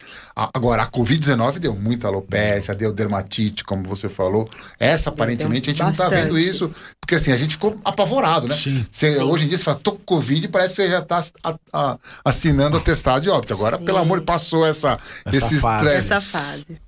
Agora, 0.55 0.85
a 0.85 0.87
Covid-19 0.87 1.59
deu 1.59 1.75
muita 1.75 2.07
alopecia, 2.07 2.73
deu 2.75 2.93
dermatite, 2.93 3.65
como 3.65 3.83
você 3.83 4.09
falou. 4.09 4.49
Essa, 4.79 5.11
aparentemente, 5.11 5.71
a 5.71 5.73
gente 5.73 5.83
bastante. 5.83 5.99
não 5.99 6.07
está 6.07 6.23
vendo 6.23 6.39
isso, 6.39 6.73
porque 7.01 7.17
assim, 7.17 7.33
a 7.33 7.37
gente 7.37 7.53
ficou 7.53 7.81
apavorado, 7.85 8.47
né? 8.47 8.55
Sim. 8.55 8.87
Você, 8.93 9.11
Sim. 9.11 9.23
Hoje 9.23 9.47
em 9.47 9.49
dia, 9.49 9.59
você 9.59 9.65
fala, 9.65 9.79
tô 9.79 9.93
com 9.93 10.05
Covid, 10.05 10.47
parece 10.49 10.77
que 10.77 10.83
você 10.83 10.91
já 10.91 11.01
está 11.01 11.25
assinando 12.25 12.77
o 12.77 12.81
atestado 12.81 13.23
de 13.23 13.31
óbito. 13.31 13.55
Agora, 13.55 13.77
Sim. 13.77 13.85
pelo 13.85 13.99
amor, 13.99 14.21
passou 14.23 14.65
essa, 14.65 14.99
essa 15.25 15.37
esse 15.37 15.59
fase. 15.59 15.87
estresse. 15.87 16.13
Essa 16.13 16.21
fase. 16.21 16.81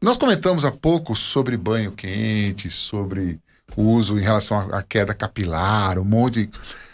Nós 0.00 0.16
comentamos 0.16 0.64
há 0.64 0.70
pouco 0.70 1.16
sobre 1.16 1.56
banho 1.56 1.90
quente, 1.90 2.70
sobre 2.70 3.40
uso 3.76 4.18
em 4.18 4.22
relação 4.22 4.58
à 4.72 4.82
queda 4.82 5.14
capilar, 5.14 5.98
um 5.98 6.04
monte 6.04 6.46
de... 6.46 6.50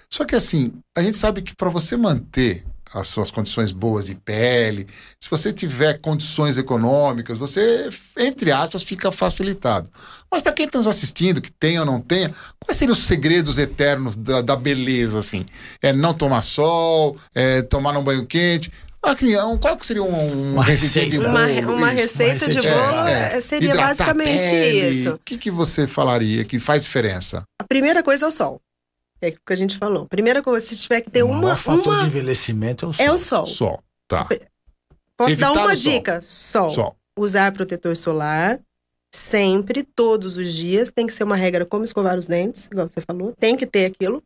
Só 0.09 0.25
que 0.25 0.35
assim, 0.35 0.73
a 0.97 1.03
gente 1.03 1.19
sabe 1.19 1.43
que 1.43 1.55
para 1.55 1.69
você 1.69 1.97
manter 1.97 2.65
as 2.95 3.09
suas 3.09 3.31
condições 3.31 3.73
boas 3.73 4.07
de 4.07 4.15
pele, 4.15 4.87
se 5.21 5.29
você 5.29 5.53
tiver 5.53 5.99
condições 5.99 6.57
econômicas, 6.57 7.37
você, 7.37 7.89
entre 8.17 8.53
aspas, 8.53 8.83
fica 8.83 9.11
facilitado. 9.11 9.91
Mas 10.31 10.43
para 10.43 10.53
quem 10.53 10.67
está 10.67 10.79
nos 10.79 10.87
assistindo, 10.87 11.41
que 11.41 11.51
tem 11.51 11.79
ou 11.79 11.85
não 11.85 12.01
tenha, 12.01 12.33
quais 12.59 12.79
seriam 12.79 12.95
os 12.95 13.01
segredos 13.01 13.59
eternos 13.59 14.17
da, 14.17 14.41
da 14.41 14.57
beleza, 14.57 15.19
assim? 15.19 15.45
É 15.83 15.93
não 15.93 16.15
tomar 16.15 16.43
sol, 16.43 17.17
é 17.35 17.61
tomar 17.61 17.97
um 17.99 18.05
banho 18.05 18.25
quente, 18.25 18.73
Assim, 19.07 19.35
qual 19.61 19.77
que 19.77 19.87
seria 19.87 20.03
um, 20.03 20.53
uma 20.53 20.65
receita 20.65 21.11
de 21.11 21.19
bolo? 21.19 21.31
Uma, 21.31 21.73
uma 21.73 21.91
receita, 21.91 22.49
de 22.49 22.61
bolo 22.61 23.07
é, 23.07 23.37
é. 23.37 23.41
seria 23.41 23.71
Hidratar 23.71 23.89
basicamente 23.89 24.55
isso. 24.91 25.11
O 25.13 25.19
que, 25.19 25.39
que 25.39 25.51
você 25.51 25.87
falaria 25.87 26.45
que 26.45 26.59
faz 26.59 26.83
diferença? 26.83 27.45
A 27.61 27.65
primeira 27.65 28.03
coisa 28.03 28.27
é 28.27 28.29
o 28.29 28.31
sol. 28.33 28.61
É 29.21 29.29
o 29.29 29.33
que 29.33 29.53
a 29.53 29.57
gente 29.57 29.79
falou. 29.79 30.07
Primeira 30.07 30.43
coisa, 30.43 30.67
se 30.67 30.77
tiver 30.77 31.01
que 31.01 31.11
ter 31.11 31.23
o 31.23 31.29
uma. 31.29 31.53
O 31.53 31.57
fator 31.57 31.87
uma... 31.87 32.01
de 32.01 32.07
envelhecimento 32.07 32.85
é 32.85 32.89
o 32.89 32.93
sol. 32.93 33.07
É 33.07 33.13
o 33.13 33.19
sol. 33.19 33.47
Sol, 33.47 33.85
tá. 34.09 34.27
Posso 35.17 35.31
Evitar 35.31 35.55
dar 35.55 35.63
uma 35.63 35.77
dica? 35.77 36.21
Sol. 36.23 36.71
sol. 36.71 36.97
Usar 37.19 37.53
protetor 37.53 37.97
solar 37.97 38.61
sempre, 39.15 39.83
todos 39.83 40.37
os 40.37 40.53
dias. 40.53 40.91
Tem 40.91 41.07
que 41.07 41.15
ser 41.15 41.25
uma 41.25 41.37
regra 41.37 41.65
como 41.65 41.85
escovar 41.85 42.19
os 42.19 42.27
dentes, 42.27 42.67
igual 42.71 42.89
você 42.89 43.01
falou. 43.01 43.33
Tem 43.39 43.57
que 43.57 43.67
ter 43.67 43.87
aquilo. 43.87 44.23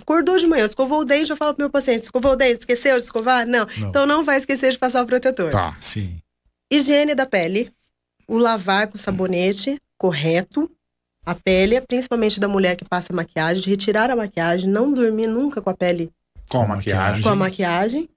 Acordou 0.00 0.36
de 0.38 0.46
manhã, 0.46 0.64
escovou 0.64 1.00
o 1.00 1.04
dente, 1.04 1.30
eu 1.30 1.36
falo 1.36 1.54
pro 1.54 1.62
meu 1.62 1.70
paciente, 1.70 2.02
escovou 2.02 2.32
o 2.32 2.36
dente, 2.36 2.60
esqueceu 2.60 2.96
de 2.96 3.04
escovar? 3.04 3.46
Não. 3.46 3.66
não. 3.78 3.88
Então 3.88 4.06
não 4.06 4.24
vai 4.24 4.36
esquecer 4.36 4.70
de 4.70 4.78
passar 4.78 5.02
o 5.02 5.06
protetor. 5.06 5.50
Tá, 5.50 5.76
sim. 5.80 6.20
Higiene 6.70 7.14
da 7.14 7.26
pele, 7.26 7.72
o 8.26 8.36
lavar 8.36 8.88
com 8.88 8.98
sabonete 8.98 9.78
correto, 9.96 10.70
a 11.24 11.34
pele, 11.34 11.80
principalmente 11.80 12.38
da 12.38 12.48
mulher 12.48 12.76
que 12.76 12.84
passa 12.84 13.12
maquiagem, 13.12 13.62
de 13.62 13.70
retirar 13.70 14.10
a 14.10 14.16
maquiagem, 14.16 14.68
não 14.68 14.92
dormir 14.92 15.26
nunca 15.26 15.62
com 15.62 15.70
a 15.70 15.74
pele 15.74 16.12
com 16.48 16.62
a 16.62 16.66
maquiagem. 16.66 17.22
Com 17.22 17.28
a 17.30 17.36
maquiagem. 17.36 18.08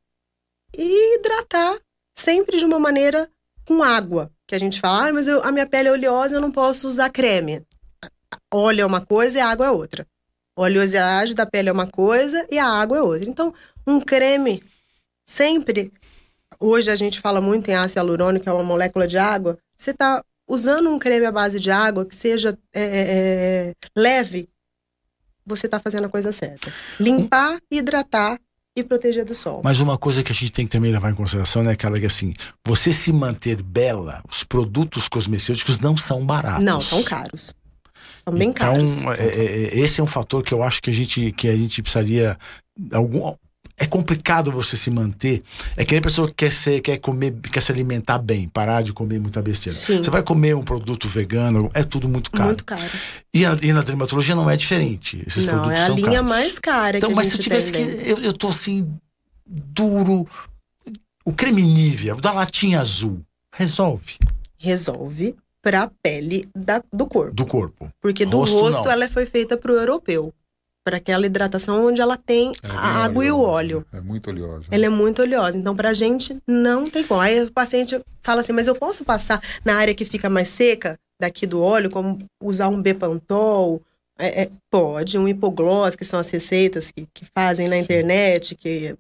E 0.77 1.15
hidratar 1.15 1.77
sempre 2.15 2.57
de 2.57 2.65
uma 2.65 2.79
maneira 2.79 3.29
com 3.65 3.81
água. 3.83 4.31
Que 4.45 4.55
a 4.55 4.59
gente 4.59 4.79
fala, 4.79 5.07
ah, 5.07 5.13
mas 5.13 5.27
eu, 5.27 5.43
a 5.43 5.51
minha 5.51 5.65
pele 5.65 5.89
é 5.89 5.91
oleosa, 5.91 6.35
eu 6.35 6.41
não 6.41 6.51
posso 6.51 6.87
usar 6.87 7.09
creme. 7.09 7.65
Óleo 8.53 8.81
é 8.81 8.85
uma 8.85 9.05
coisa 9.05 9.37
e 9.37 9.41
a 9.41 9.49
água 9.49 9.67
é 9.67 9.71
outra. 9.71 10.05
A 10.57 10.61
oleosidade 10.61 11.35
da 11.35 11.45
pele 11.45 11.69
é 11.69 11.71
uma 11.71 11.85
coisa 11.85 12.45
e 12.49 12.57
a 12.57 12.65
água 12.67 12.97
é 12.97 13.01
outra. 13.01 13.29
Então, 13.29 13.53
um 13.85 14.01
creme 14.01 14.63
sempre. 15.23 15.93
Hoje 16.59 16.89
a 16.89 16.95
gente 16.95 17.21
fala 17.21 17.39
muito 17.39 17.69
em 17.69 17.75
ácido 17.75 17.99
hialurônico, 17.99 18.43
que 18.43 18.49
é 18.49 18.51
uma 18.53 18.63
molécula 18.63 19.07
de 19.07 19.19
água. 19.19 19.59
Você 19.77 19.91
está 19.91 20.23
usando 20.47 20.89
um 20.89 20.97
creme 20.97 21.27
à 21.27 21.31
base 21.31 21.59
de 21.59 21.69
água 21.69 22.05
que 22.05 22.15
seja 22.15 22.57
é, 22.73 22.81
é, 22.81 22.89
é 22.89 23.73
leve, 23.95 24.49
você 25.45 25.67
está 25.67 25.79
fazendo 25.79 26.05
a 26.05 26.09
coisa 26.09 26.31
certa. 26.31 26.73
Limpar, 26.99 27.59
hidratar 27.69 28.39
e 28.75 28.83
proteger 28.83 29.25
do 29.25 29.35
sol. 29.35 29.61
Mas 29.63 29.79
uma 29.79 29.97
coisa 29.97 30.23
que 30.23 30.31
a 30.31 30.35
gente 30.35 30.51
tem 30.51 30.65
que 30.65 30.71
também 30.71 30.91
levar 30.91 31.11
em 31.11 31.15
consideração 31.15 31.63
né, 31.63 31.71
aquela 31.71 31.99
que 31.99 32.05
assim, 32.05 32.33
você 32.65 32.91
se 32.91 33.13
manter 33.13 33.61
bela, 33.61 34.23
os 34.29 34.43
produtos 34.43 35.07
cosmecêuticos 35.07 35.79
não 35.79 35.95
são 35.95 36.25
baratos. 36.25 36.63
Não, 36.63 36.81
são 36.81 37.03
caros. 37.03 37.53
Bem 38.31 38.49
então, 38.49 38.73
caros. 38.73 39.01
É, 39.01 39.23
é, 39.23 39.77
é, 39.77 39.79
esse 39.79 40.01
é 40.01 40.03
um 40.03 40.07
fator 40.07 40.43
que 40.43 40.53
eu 40.53 40.61
acho 40.61 40.81
que 40.81 40.89
a 40.89 40.93
gente, 40.93 41.31
que 41.31 41.47
a 41.47 41.55
gente 41.55 41.81
precisaria 41.81 42.37
algum, 42.91 43.33
é 43.77 43.85
complicado 43.85 44.51
você 44.51 44.75
se 44.75 44.89
manter. 44.89 45.43
É 45.75 45.85
que 45.85 45.95
a 45.95 46.01
pessoa 46.01 46.27
que 46.27 46.33
quer, 46.33 46.51
ser, 46.51 46.81
quer 46.81 46.97
comer, 46.97 47.33
quer 47.51 47.61
se 47.61 47.71
alimentar 47.71 48.17
bem, 48.17 48.49
parar 48.49 48.81
de 48.81 48.91
comer 48.91 49.19
muita 49.19 49.41
besteira. 49.41 49.77
Sim. 49.77 49.97
Você 49.97 50.09
vai 50.09 50.23
comer 50.23 50.55
um 50.55 50.63
produto 50.63 51.07
vegano, 51.07 51.69
é 51.73 51.83
tudo 51.83 52.09
muito 52.09 52.31
caro. 52.31 52.47
Muito 52.47 52.65
caro. 52.65 52.81
E, 53.33 53.45
a, 53.45 53.55
e 53.61 53.71
na 53.71 53.81
dermatologia 53.81 54.35
não 54.35 54.49
é 54.49 54.57
diferente. 54.57 55.23
Esses 55.27 55.45
não, 55.45 55.53
produtos 55.53 55.79
é 55.79 55.85
a 55.85 55.89
linha 55.89 56.11
caros. 56.11 56.27
mais 56.27 56.59
cara. 56.59 56.97
Então, 56.97 57.11
mas 57.13 57.27
se 57.27 57.35
eu 57.35 57.39
tivesse 57.39 57.71
que. 57.71 57.79
Eu, 57.79 58.17
eu 58.19 58.33
tô 58.33 58.47
assim, 58.47 58.91
duro. 59.45 60.27
O 61.23 61.33
creme 61.33 61.61
Nivea, 61.61 62.15
da 62.15 62.31
latinha 62.31 62.79
azul, 62.79 63.21
resolve. 63.53 64.13
Resolve 64.57 65.35
para 65.67 65.91
pele 66.01 66.47
da, 66.55 66.81
do 66.93 67.05
corpo. 67.05 67.33
Do 67.33 67.45
corpo. 67.45 67.91
Porque 67.99 68.25
do 68.25 68.37
rosto, 68.37 68.57
rosto 68.57 68.89
ela 68.89 69.09
foi 69.09 69.25
feita 69.25 69.57
para 69.57 69.69
o 69.69 69.75
europeu 69.75 70.33
para 70.81 70.95
aquela 70.95 71.25
hidratação 71.25 71.87
onde 71.87 71.99
ela 71.99 72.15
tem 72.15 72.53
é 72.63 72.67
a 72.69 73.03
água 73.03 73.19
oleosa. 73.19 73.27
e 73.27 73.31
o 73.31 73.41
óleo. 73.41 73.85
É 73.91 73.99
muito 73.99 74.29
oleosa. 74.29 74.67
Ela 74.71 74.85
é 74.85 74.89
muito 74.89 75.21
oleosa. 75.21 75.57
Então, 75.57 75.75
para 75.75 75.89
a 75.89 75.93
gente, 75.93 76.37
não 76.47 76.85
tem 76.85 77.03
como. 77.03 77.19
Aí 77.19 77.43
o 77.43 77.51
paciente 77.51 77.99
fala 78.21 78.39
assim, 78.39 78.53
mas 78.53 78.67
eu 78.67 78.75
posso 78.75 79.03
passar 79.03 79.41
na 79.65 79.75
área 79.75 79.93
que 79.93 80.05
fica 80.05 80.29
mais 80.29 80.47
seca 80.47 80.97
daqui 81.19 81.45
do 81.45 81.61
óleo, 81.61 81.89
como 81.89 82.17
usar 82.41 82.69
um 82.69 82.81
Bepantol? 82.81 83.81
É, 84.17 84.43
é, 84.43 84.49
pode, 84.71 85.17
um 85.17 85.27
hipogloss, 85.27 85.97
que 85.97 86.05
são 86.05 86.17
as 86.17 86.29
receitas 86.29 86.89
que, 86.89 87.05
que 87.13 87.25
fazem 87.35 87.67
na 87.67 87.77
internet, 87.77 88.55
que 88.55 88.95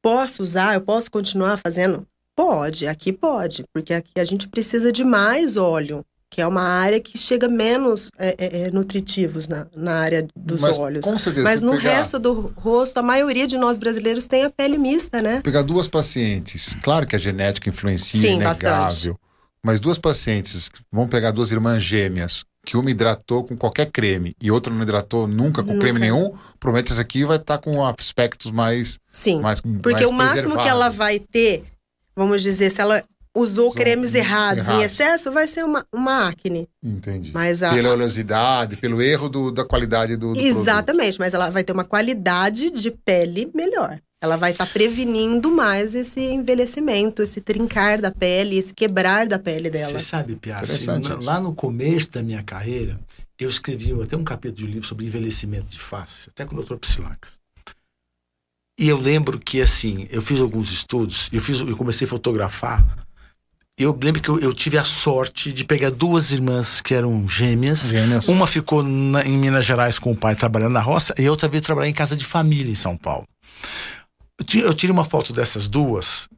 posso 0.00 0.44
usar, 0.44 0.74
eu 0.74 0.80
posso 0.80 1.10
continuar 1.10 1.58
fazendo? 1.58 2.06
Pode, 2.36 2.86
aqui 2.86 3.12
pode, 3.12 3.64
porque 3.72 3.94
aqui 3.94 4.18
a 4.18 4.24
gente 4.24 4.48
precisa 4.48 4.90
de 4.90 5.04
mais 5.04 5.56
óleo 5.56 6.04
que 6.32 6.40
é 6.40 6.46
uma 6.46 6.62
área 6.62 6.98
que 6.98 7.18
chega 7.18 7.46
menos 7.46 8.10
é, 8.18 8.34
é, 8.38 8.62
é, 8.62 8.70
nutritivos 8.70 9.46
na, 9.48 9.66
na 9.76 9.96
área 9.96 10.26
dos 10.34 10.62
Mas, 10.62 10.78
olhos. 10.78 11.04
Com 11.04 11.18
certeza, 11.18 11.44
Mas 11.44 11.62
no 11.62 11.72
pegar... 11.72 11.98
resto 11.98 12.18
do 12.18 12.54
rosto, 12.56 12.96
a 12.96 13.02
maioria 13.02 13.46
de 13.46 13.58
nós 13.58 13.76
brasileiros 13.76 14.26
tem 14.26 14.42
a 14.42 14.48
pele 14.48 14.78
mista, 14.78 15.20
né? 15.20 15.42
Pegar 15.42 15.60
duas 15.60 15.86
pacientes, 15.86 16.74
claro 16.82 17.06
que 17.06 17.14
a 17.14 17.18
genética 17.18 17.68
influencia, 17.68 18.18
Sim, 18.18 18.36
inegável. 18.36 18.82
Bastante. 18.82 19.14
Mas 19.62 19.78
duas 19.78 19.98
pacientes, 19.98 20.70
vamos 20.90 21.10
pegar 21.10 21.32
duas 21.32 21.52
irmãs 21.52 21.84
gêmeas, 21.84 22.44
que 22.64 22.78
uma 22.78 22.90
hidratou 22.90 23.44
com 23.44 23.54
qualquer 23.54 23.90
creme 23.90 24.34
e 24.40 24.50
outra 24.50 24.72
não 24.72 24.82
hidratou 24.82 25.28
nunca 25.28 25.62
com 25.62 25.74
nunca. 25.74 25.80
creme 25.80 26.00
nenhum, 26.00 26.32
provavelmente 26.58 26.92
essa 26.92 27.02
aqui 27.02 27.24
vai 27.24 27.36
estar 27.36 27.58
tá 27.58 27.62
com 27.62 27.84
aspectos 27.84 28.50
mais. 28.50 28.98
Sim. 29.10 29.38
Mais, 29.40 29.60
porque 29.60 29.90
mais 29.90 30.06
o 30.06 30.12
máximo 30.12 30.56
que 30.56 30.68
ela 30.68 30.88
vai 30.88 31.20
ter, 31.20 31.64
vamos 32.16 32.42
dizer, 32.42 32.70
se 32.70 32.80
ela 32.80 33.02
usou 33.34 33.72
cremes 33.72 34.14
errados 34.14 34.68
errado. 34.68 34.80
em 34.80 34.84
excesso, 34.84 35.32
vai 35.32 35.48
ser 35.48 35.64
uma, 35.64 35.86
uma 35.92 36.28
acne. 36.28 36.68
Entendi. 36.82 37.32
Mas 37.32 37.62
a, 37.62 37.70
Pela 37.70 37.90
oleosidade, 37.90 38.76
pelo 38.76 39.00
erro 39.00 39.28
do, 39.28 39.50
da 39.50 39.64
qualidade 39.64 40.16
do, 40.16 40.34
do 40.34 40.40
Exatamente, 40.40 41.16
produto. 41.16 41.20
mas 41.20 41.34
ela 41.34 41.50
vai 41.50 41.64
ter 41.64 41.72
uma 41.72 41.84
qualidade 41.84 42.70
de 42.70 42.90
pele 42.90 43.50
melhor. 43.54 43.98
Ela 44.20 44.36
vai 44.36 44.52
estar 44.52 44.66
tá 44.66 44.72
prevenindo 44.72 45.50
mais 45.50 45.94
esse 45.96 46.20
envelhecimento, 46.20 47.22
esse 47.22 47.40
trincar 47.40 48.00
da 48.00 48.10
pele, 48.10 48.56
esse 48.56 48.72
quebrar 48.72 49.26
da 49.26 49.38
pele 49.38 49.68
dela. 49.68 49.90
Você 49.90 49.98
sabe, 49.98 50.36
Piazzi, 50.36 50.86
lá 51.20 51.40
no 51.40 51.52
começo 51.52 52.12
da 52.12 52.22
minha 52.22 52.42
carreira, 52.42 53.00
eu 53.36 53.48
escrevi 53.48 53.92
até 54.00 54.16
um 54.16 54.22
capítulo 54.22 54.64
de 54.64 54.72
livro 54.72 54.86
sobre 54.86 55.06
envelhecimento 55.06 55.72
de 55.72 55.78
face, 55.80 56.28
até 56.28 56.44
com 56.44 56.54
o 56.54 56.62
Dr. 56.62 56.76
Psilax. 56.76 57.41
E 58.78 58.88
eu 58.88 58.98
lembro 58.98 59.38
que, 59.38 59.60
assim, 59.60 60.06
eu 60.10 60.22
fiz 60.22 60.40
alguns 60.40 60.72
estudos, 60.72 61.28
eu, 61.32 61.40
fiz, 61.40 61.60
eu 61.60 61.76
comecei 61.76 62.06
a 62.06 62.10
fotografar 62.10 63.02
eu 63.78 63.98
lembro 64.00 64.20
que 64.20 64.28
eu, 64.28 64.38
eu, 64.38 64.52
tive 64.52 64.76
a 64.76 64.84
sorte 64.84 65.52
de 65.52 65.64
pegar 65.64 65.90
duas 65.90 66.30
irmãs 66.30 66.80
que 66.80 66.94
eram 66.94 67.26
gêmeas. 67.26 67.88
gêmeas. 67.88 68.28
Uma 68.28 68.46
ficou 68.46 68.82
na, 68.82 69.22
em 69.22 69.36
Minas 69.36 69.64
Gerais 69.64 69.98
com 69.98 70.12
o 70.12 70.16
pai 70.16 70.36
trabalhando 70.36 70.72
na 70.72 70.80
roça 70.80 71.14
e 71.18 71.26
a 71.26 71.30
outra 71.30 71.48
veio 71.48 71.62
trabalhar 71.62 71.88
em 71.88 71.94
casa 71.94 72.14
de 72.14 72.24
família 72.24 72.70
em 72.70 72.76
São 72.76 72.96
Paulo. 72.96 73.26
Eu, 74.54 74.60
eu 74.60 74.74
tirei 74.74 74.92
uma 74.92 75.04
foto 75.04 75.32
dessas 75.32 75.66
duas 75.66 76.28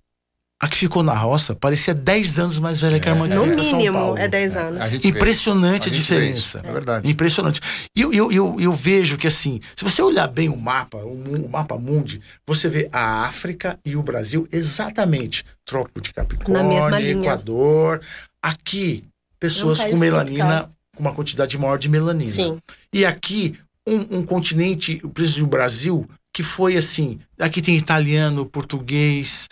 a 0.64 0.68
que 0.68 0.78
ficou 0.78 1.02
na 1.02 1.12
roça 1.12 1.54
parecia 1.54 1.92
10 1.92 2.38
anos 2.38 2.58
mais 2.58 2.80
velha 2.80 2.96
é, 2.96 3.00
que 3.00 3.06
a 3.06 3.12
irmã 3.12 3.28
que 3.28 3.34
No 3.34 3.46
mínimo, 3.46 4.16
é 4.16 4.26
10 4.26 4.56
anos. 4.56 4.92
É, 4.92 4.96
a 4.96 5.08
Impressionante 5.08 5.90
a, 5.90 5.92
a 5.92 5.94
diferença. 5.94 6.62
É 6.64 6.72
verdade. 6.72 7.10
Impressionante. 7.10 7.60
E 7.94 8.00
eu, 8.00 8.14
eu, 8.14 8.32
eu, 8.32 8.56
eu, 8.58 8.72
vejo 8.72 9.18
que, 9.18 9.26
assim, 9.26 9.60
se 9.76 9.84
você 9.84 10.00
olhar 10.00 10.26
bem 10.26 10.48
o 10.48 10.56
mapa, 10.56 10.96
o, 10.96 11.44
o 11.44 11.50
mapa 11.50 11.76
mundi, 11.76 12.18
você 12.46 12.66
vê 12.70 12.88
a 12.90 13.26
África 13.26 13.78
e 13.84 13.94
o 13.94 14.02
Brasil 14.02 14.48
exatamente. 14.50 15.44
Trópico 15.66 16.00
de 16.00 16.14
Capricórnio, 16.14 16.96
Equador. 16.98 18.00
Aqui, 18.42 19.04
pessoas 19.38 19.84
com 19.84 19.98
melanina, 19.98 20.46
tropical. 20.46 20.70
com 20.96 21.02
uma 21.02 21.12
quantidade 21.12 21.58
maior 21.58 21.76
de 21.76 21.90
melanina. 21.90 22.30
Sim. 22.30 22.58
E 22.90 23.04
aqui, 23.04 23.58
um, 23.86 24.18
um 24.18 24.22
continente, 24.22 24.98
o 25.04 25.10
preço 25.10 25.40
do 25.40 25.46
Brasil, 25.46 26.08
que 26.34 26.42
foi 26.42 26.76
assim: 26.76 27.20
aqui 27.38 27.62
tem 27.62 27.76
italiano, 27.76 28.44
português, 28.44 29.48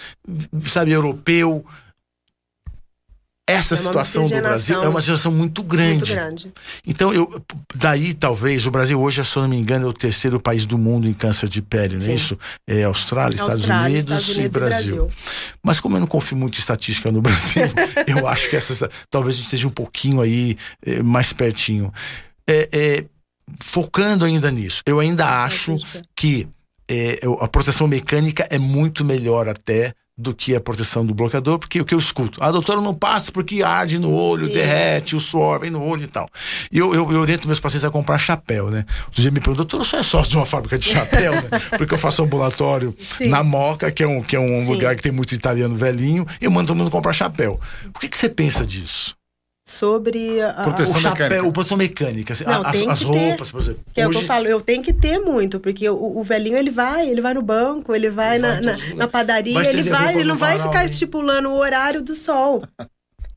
sabe, 0.66 0.90
europeu. 0.90 1.64
Essa 3.44 3.74
é 3.74 3.76
situação 3.76 4.28
do 4.28 4.40
Brasil 4.40 4.82
é 4.82 4.88
uma 4.88 5.00
situação 5.00 5.32
muito 5.32 5.64
grande. 5.64 5.96
muito 5.96 6.06
grande. 6.06 6.52
Então, 6.86 7.12
eu, 7.12 7.42
daí 7.74 8.14
talvez, 8.14 8.66
o 8.66 8.70
Brasil 8.70 9.00
hoje, 9.00 9.24
se 9.24 9.36
eu 9.36 9.42
não 9.42 9.48
me 9.48 9.56
engano, 9.56 9.86
é 9.86 9.88
o 9.88 9.92
terceiro 9.92 10.40
país 10.40 10.64
do 10.64 10.78
mundo 10.78 11.08
em 11.08 11.12
câncer 11.12 11.48
de 11.48 11.60
pele, 11.60 11.98
não 11.98 12.06
é 12.06 12.14
isso? 12.14 12.38
É 12.66 12.84
Austrália, 12.84 13.34
Estados, 13.34 13.56
Austrália 13.56 13.98
Unidos, 13.98 14.04
Estados 14.04 14.28
Unidos 14.36 14.56
e, 14.56 14.60
Brasil. 14.60 14.94
e, 14.94 14.98
Brasil. 14.98 15.16
Mas 15.62 15.80
como 15.80 15.96
eu 15.96 16.00
não 16.00 16.06
confio 16.06 16.36
muito 16.36 16.56
em 16.56 16.60
estatística 16.60 17.10
no 17.10 17.20
Brasil, 17.20 17.62
eu 18.06 18.28
acho 18.28 18.48
que 18.48 18.56
essa, 18.56 18.88
talvez 19.10 19.34
a 19.34 19.38
gente 19.38 19.46
esteja 19.46 19.66
um 19.66 19.72
pouquinho 19.72 20.20
aí 20.20 20.56
é, 20.86 21.02
mais 21.02 21.32
pertinho. 21.32 21.92
É, 22.48 22.68
é, 22.72 23.04
focando 23.60 24.24
ainda 24.24 24.50
nisso, 24.52 24.82
eu 24.86 25.00
ainda 25.00 25.44
acho 25.44 25.76
que 26.14 26.48
é, 26.93 27.20
a 27.40 27.49
proteção 27.49 27.88
mecânica 27.88 28.47
é 28.51 28.59
muito 28.59 29.05
melhor 29.05 29.49
até 29.49 29.95
do 30.16 30.34
que 30.34 30.55
a 30.55 30.61
proteção 30.61 31.07
do 31.07 31.14
bloqueador, 31.14 31.59
porque 31.59 31.80
o 31.80 31.84
que 31.86 31.95
eu 31.95 31.99
escuto? 31.99 32.43
A 32.43 32.49
ah, 32.49 32.53
doutora 32.53 32.82
não 32.82 32.95
passa 32.95 33.32
porque 33.32 33.62
arde 33.62 33.99
no 33.99 34.12
olho, 34.12 34.45
Isso. 34.45 34.55
derrete, 34.55 35.16
o 35.16 35.20
suor 35.20 35.61
vem 35.61 35.70
no 35.70 35.82
olho 35.82 36.05
e 36.05 36.07
tal. 36.07 36.28
E 36.70 36.78
eu, 36.78 36.95
eu, 36.95 37.11
eu, 37.11 37.20
oriento 37.20 37.47
meus 37.47 37.59
pacientes 37.59 37.84
a 37.84 37.90
comprar 37.90 38.18
chapéu, 38.18 38.70
né? 38.70 38.84
Outro 39.07 39.22
dia 39.22 39.30
me 39.30 39.40
perguntou, 39.40 39.64
doutor, 39.64 39.84
você 39.86 39.97
é 39.97 40.03
sócio 40.03 40.30
de 40.30 40.36
uma 40.36 40.45
fábrica 40.45 40.78
de 40.78 40.90
chapéu, 40.90 41.32
né? 41.32 41.49
Porque 41.78 41.95
eu 41.95 41.99
faço 41.99 42.22
ambulatório 42.22 42.95
Sim. 43.01 43.28
na 43.28 43.43
Moca, 43.43 43.90
que 43.90 44.03
é 44.03 44.07
um, 44.07 44.22
que 44.22 44.36
é 44.36 44.40
um 44.40 44.70
lugar 44.70 44.95
que 44.95 45.03
tem 45.03 45.12
muito 45.12 45.34
italiano 45.34 45.74
velhinho, 45.74 46.26
e 46.40 46.45
eu 46.45 46.51
mando 46.51 46.68
todo 46.68 46.76
mundo 46.76 46.90
comprar 46.90 47.14
chapéu. 47.14 47.59
O 47.95 47.99
que, 47.99 48.09
que 48.09 48.18
você 48.18 48.28
pensa 48.28 48.66
disso? 48.66 49.16
Sobre 49.72 50.42
a, 50.42 50.52
proteção 50.52 50.96
o 50.96 51.00
chapéu, 51.00 51.24
mecânica. 51.28 51.52
proteção 51.52 51.76
mecânica, 51.78 52.32
assim, 52.34 52.44
Não, 52.44 52.66
as, 52.66 52.86
as 52.86 53.02
roupas, 53.02 53.48
ter, 53.48 53.52
por 53.52 53.60
exemplo. 53.62 53.84
Que 53.94 54.00
Hoje... 54.00 54.04
é 54.04 54.06
o 54.06 54.10
que 54.10 54.16
eu 54.18 54.26
falo, 54.26 54.46
eu 54.46 54.60
tenho 54.60 54.82
que 54.82 54.92
ter 54.92 55.18
muito, 55.18 55.58
porque 55.58 55.88
o, 55.88 56.18
o 56.18 56.22
velhinho 56.22 56.58
ele 56.58 56.70
vai, 56.70 57.08
ele 57.08 57.22
vai 57.22 57.32
no 57.32 57.40
banco, 57.40 57.94
ele 57.94 58.10
vai, 58.10 58.38
na, 58.38 58.60
na, 58.60 58.76
na, 58.96 59.08
padaria, 59.08 59.58
ele 59.66 59.82
vai, 59.82 60.14
ele 60.14 60.24
não 60.24 60.36
vai 60.36 60.58
ficar 60.58 60.80
né? 60.80 60.86
estipulando 60.86 61.48
o 61.48 61.56
horário 61.56 62.02
do 62.02 62.14
sol. 62.14 62.62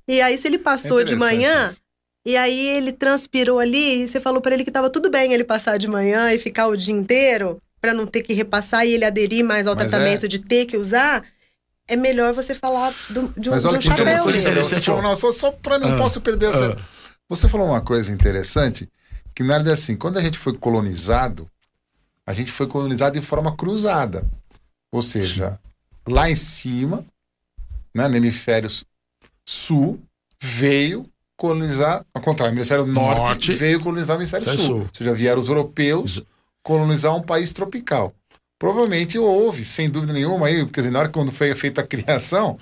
E 0.07 0.21
aí 0.21 0.37
se 0.37 0.47
ele 0.47 0.59
passou 0.59 1.01
é 1.01 1.03
de 1.03 1.15
manhã, 1.15 1.69
isso. 1.69 1.81
e 2.27 2.37
aí 2.37 2.67
ele 2.67 2.91
transpirou 2.91 3.57
ali, 3.57 4.03
e 4.03 4.07
você 4.07 4.19
falou 4.19 4.39
para 4.39 4.53
ele 4.53 4.63
que 4.63 4.69
tava 4.69 4.87
tudo 4.87 5.09
bem 5.09 5.33
ele 5.33 5.43
passar 5.43 5.79
de 5.79 5.87
manhã 5.87 6.31
e 6.31 6.37
ficar 6.37 6.67
o 6.67 6.77
dia 6.77 6.93
inteiro 6.93 7.57
para 7.81 7.91
não 7.91 8.05
ter 8.05 8.21
que 8.21 8.31
repassar 8.31 8.85
e 8.85 8.93
ele 8.93 9.03
aderir 9.03 9.43
mais 9.43 9.65
ao 9.65 9.73
Mas 9.73 9.87
tratamento 9.87 10.25
é... 10.25 10.27
de 10.27 10.37
ter 10.37 10.67
que 10.67 10.77
usar 10.77 11.23
é 11.87 11.95
melhor 11.95 12.33
você 12.33 12.53
falar 12.55 12.93
do, 13.09 13.33
de 13.39 13.49
um, 13.49 13.53
Mas 13.53 13.65
olha 13.65 13.77
de 13.77 13.87
um 13.87 13.91
que 13.91 13.97
chapéu. 13.97 14.29
Interessante, 14.29 14.85
falou, 14.85 15.01
não, 15.01 15.15
só, 15.15 15.31
só 15.31 15.51
para 15.51 15.77
não 15.77 15.93
ah, 15.93 15.97
posso 15.97 16.19
perder 16.21 16.49
essa. 16.49 16.73
Ah. 16.73 16.81
Você 17.29 17.47
falou 17.47 17.67
uma 17.67 17.81
coisa 17.81 18.11
interessante, 18.11 18.89
que 19.33 19.43
nada 19.43 19.69
é 19.69 19.73
assim, 19.73 19.95
quando 19.95 20.17
a 20.17 20.21
gente 20.21 20.37
foi 20.37 20.53
colonizado, 20.57 21.49
a 22.25 22.33
gente 22.33 22.51
foi 22.51 22.67
colonizado 22.67 23.19
de 23.19 23.25
forma 23.25 23.55
cruzada. 23.55 24.25
Ou 24.91 25.01
seja, 25.01 25.59
Sim. 26.07 26.13
lá 26.13 26.29
em 26.29 26.35
cima, 26.35 27.05
né, 27.93 28.07
no 28.07 28.15
hemisfério 28.15 28.69
sul, 29.45 29.99
veio 30.41 31.09
colonizar, 31.37 32.05
ao 32.13 32.21
contrário, 32.21 32.53
o 32.53 32.57
hemisfério 32.57 32.85
norte, 32.85 33.19
norte 33.19 33.53
veio 33.53 33.81
colonizar 33.81 34.17
o 34.17 34.19
hemisfério 34.19 34.47
sul. 34.47 34.57
sul. 34.57 34.79
Ou 34.81 34.89
seja, 34.93 35.13
vieram 35.13 35.41
os 35.41 35.49
europeus 35.49 36.23
colonizar 36.63 37.15
um 37.15 37.21
país 37.21 37.51
tropical. 37.51 38.13
Provavelmente 38.57 39.19
houve, 39.19 39.65
sem 39.65 39.89
dúvida 39.89 40.13
nenhuma, 40.13 40.47
aí, 40.47 40.65
quer 40.69 40.81
dizer, 40.81 40.91
na 40.91 40.99
hora 40.99 41.09
quando 41.09 41.31
foi 41.31 41.53
feita 41.55 41.81
a 41.81 41.87
criação, 41.87 42.57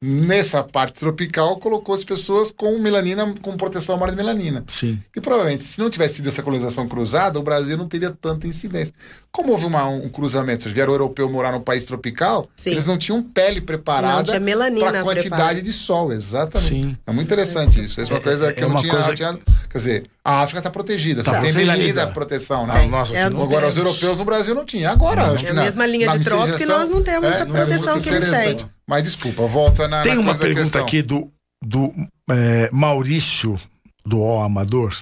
nessa 0.00 0.62
parte 0.62 1.00
tropical, 1.00 1.56
colocou 1.56 1.92
as 1.92 2.04
pessoas 2.04 2.52
com 2.52 2.78
melanina, 2.78 3.34
com 3.42 3.56
proteção 3.56 4.02
à 4.02 4.08
de 4.08 4.14
melanina. 4.14 4.64
Sim. 4.68 4.98
E 5.14 5.20
provavelmente, 5.20 5.64
se 5.64 5.78
não 5.78 5.90
tivesse 5.90 6.16
sido 6.16 6.28
essa 6.28 6.42
colonização 6.42 6.86
cruzada, 6.86 7.38
o 7.38 7.42
Brasil 7.42 7.76
não 7.76 7.88
teria 7.88 8.10
tanta 8.10 8.46
incidência. 8.46 8.94
Como 9.32 9.52
houve 9.52 9.66
uma, 9.66 9.88
um 9.88 10.08
cruzamento, 10.08 10.62
se 10.62 10.68
vieram 10.68 10.92
europeu 10.92 11.28
morar 11.28 11.50
num 11.50 11.60
país 11.60 11.84
tropical, 11.84 12.46
Sim. 12.56 12.70
eles 12.70 12.86
não 12.86 12.96
tinham 12.96 13.22
pele 13.22 13.60
preparada 13.60 14.32
para 14.32 15.00
a 15.00 15.02
quantidade 15.02 15.20
preparada. 15.28 15.62
de 15.62 15.72
sol, 15.72 16.12
exatamente. 16.12 16.68
Sim. 16.68 16.96
É 17.04 17.12
muito 17.12 17.26
interessante 17.26 17.82
isso. 17.82 18.00
Isso 18.00 18.12
é 18.12 18.14
uma 18.14 18.22
coisa 18.22 18.52
que 18.52 18.60
é, 18.60 18.64
eu 18.64 18.68
não 18.68 18.76
tinha, 18.76 18.92
coisa... 18.92 19.14
tinha, 19.14 19.38
Quer 19.68 19.78
dizer, 19.78 20.04
a 20.24 20.40
África 20.40 20.60
está 20.60 20.70
protegida, 20.70 21.22
tá 21.22 21.40
tem 21.40 21.52
melanina 21.52 22.06
proteção, 22.06 22.66
né? 22.66 22.86
Nossa, 22.86 23.16
é, 23.16 23.22
agora, 23.24 23.68
os 23.68 23.76
europeus 23.76 24.16
no 24.16 24.24
Brasil 24.24 24.54
não 24.54 24.64
tinham. 24.64 24.92
Agora, 24.92 25.26
não, 25.26 25.34
acho 25.34 25.44
que 25.44 25.50
é 25.50 25.52
a 25.52 25.54
mesma 25.54 25.86
linha 25.86 26.08
de 26.16 26.24
trópico 26.24 26.62
e 26.62 26.66
nós 26.66 26.90
não 26.90 27.02
temos 27.02 27.28
é, 27.28 27.32
essa 27.32 27.46
proteção 27.46 28.00
que 28.00 28.08
eles 28.08 28.30
têm. 28.30 28.77
Mas 28.88 29.02
desculpa, 29.02 29.46
volta 29.46 29.86
na. 29.86 30.02
Tem 30.02 30.14
na 30.14 30.22
uma 30.22 30.34
pergunta 30.34 30.80
aqui 30.80 31.02
do, 31.02 31.30
do 31.62 31.92
é, 32.30 32.70
Maurício 32.72 33.60
do 34.04 34.20
O 34.22 34.40
Amador. 34.40 34.96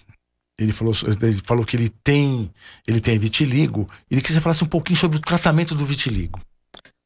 Ele 0.59 0.72
falou, 0.72 0.93
ele 1.22 1.41
falou 1.45 1.64
que 1.64 1.76
ele 1.76 1.89
tem, 2.03 2.51
ele 2.84 3.01
tem 3.01 3.16
vitiligo. 3.16 3.89
Ele 4.11 4.20
queria 4.20 4.41
falar 4.41 4.57
um 4.61 4.66
pouquinho 4.66 4.99
sobre 4.99 5.18
o 5.18 5.20
tratamento 5.20 5.72
do 5.74 5.84
vitiligo. 5.84 6.41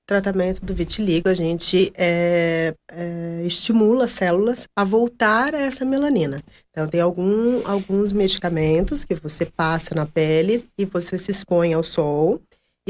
Tratamento 0.07 0.65
do 0.65 0.75
vitiligo, 0.75 1.29
a 1.29 1.35
gente 1.35 1.93
é, 1.97 2.75
é, 2.91 3.43
estimula 3.45 4.07
as 4.07 4.13
células 4.13 4.67
a 4.75 4.83
voltar 4.83 5.55
a 5.55 5.61
essa 5.61 5.85
melanina. 5.85 6.43
Então, 6.71 6.89
tem 6.89 7.01
algum, 7.01 7.67
alguns 7.67 8.13
medicamentos 8.13 9.05
que 9.05 9.15
você 9.15 9.45
passa 9.45 9.95
na 9.95 10.07
pele 10.07 10.65
e 10.79 10.85
você 10.85 11.19
se 11.19 11.31
expõe 11.31 11.75
ao 11.75 11.83
sol 11.83 12.41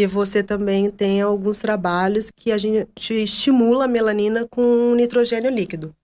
e 0.03 0.07
você 0.07 0.43
também 0.43 0.91
tem 0.91 1.21
alguns 1.21 1.59
trabalhos 1.59 2.31
que 2.35 2.51
a 2.51 2.57
gente 2.57 3.13
estimula 3.13 3.85
a 3.85 3.89
melanina 3.89 4.47
com 4.51 4.95
nitrogênio 4.95 5.51
líquido. 5.51 5.95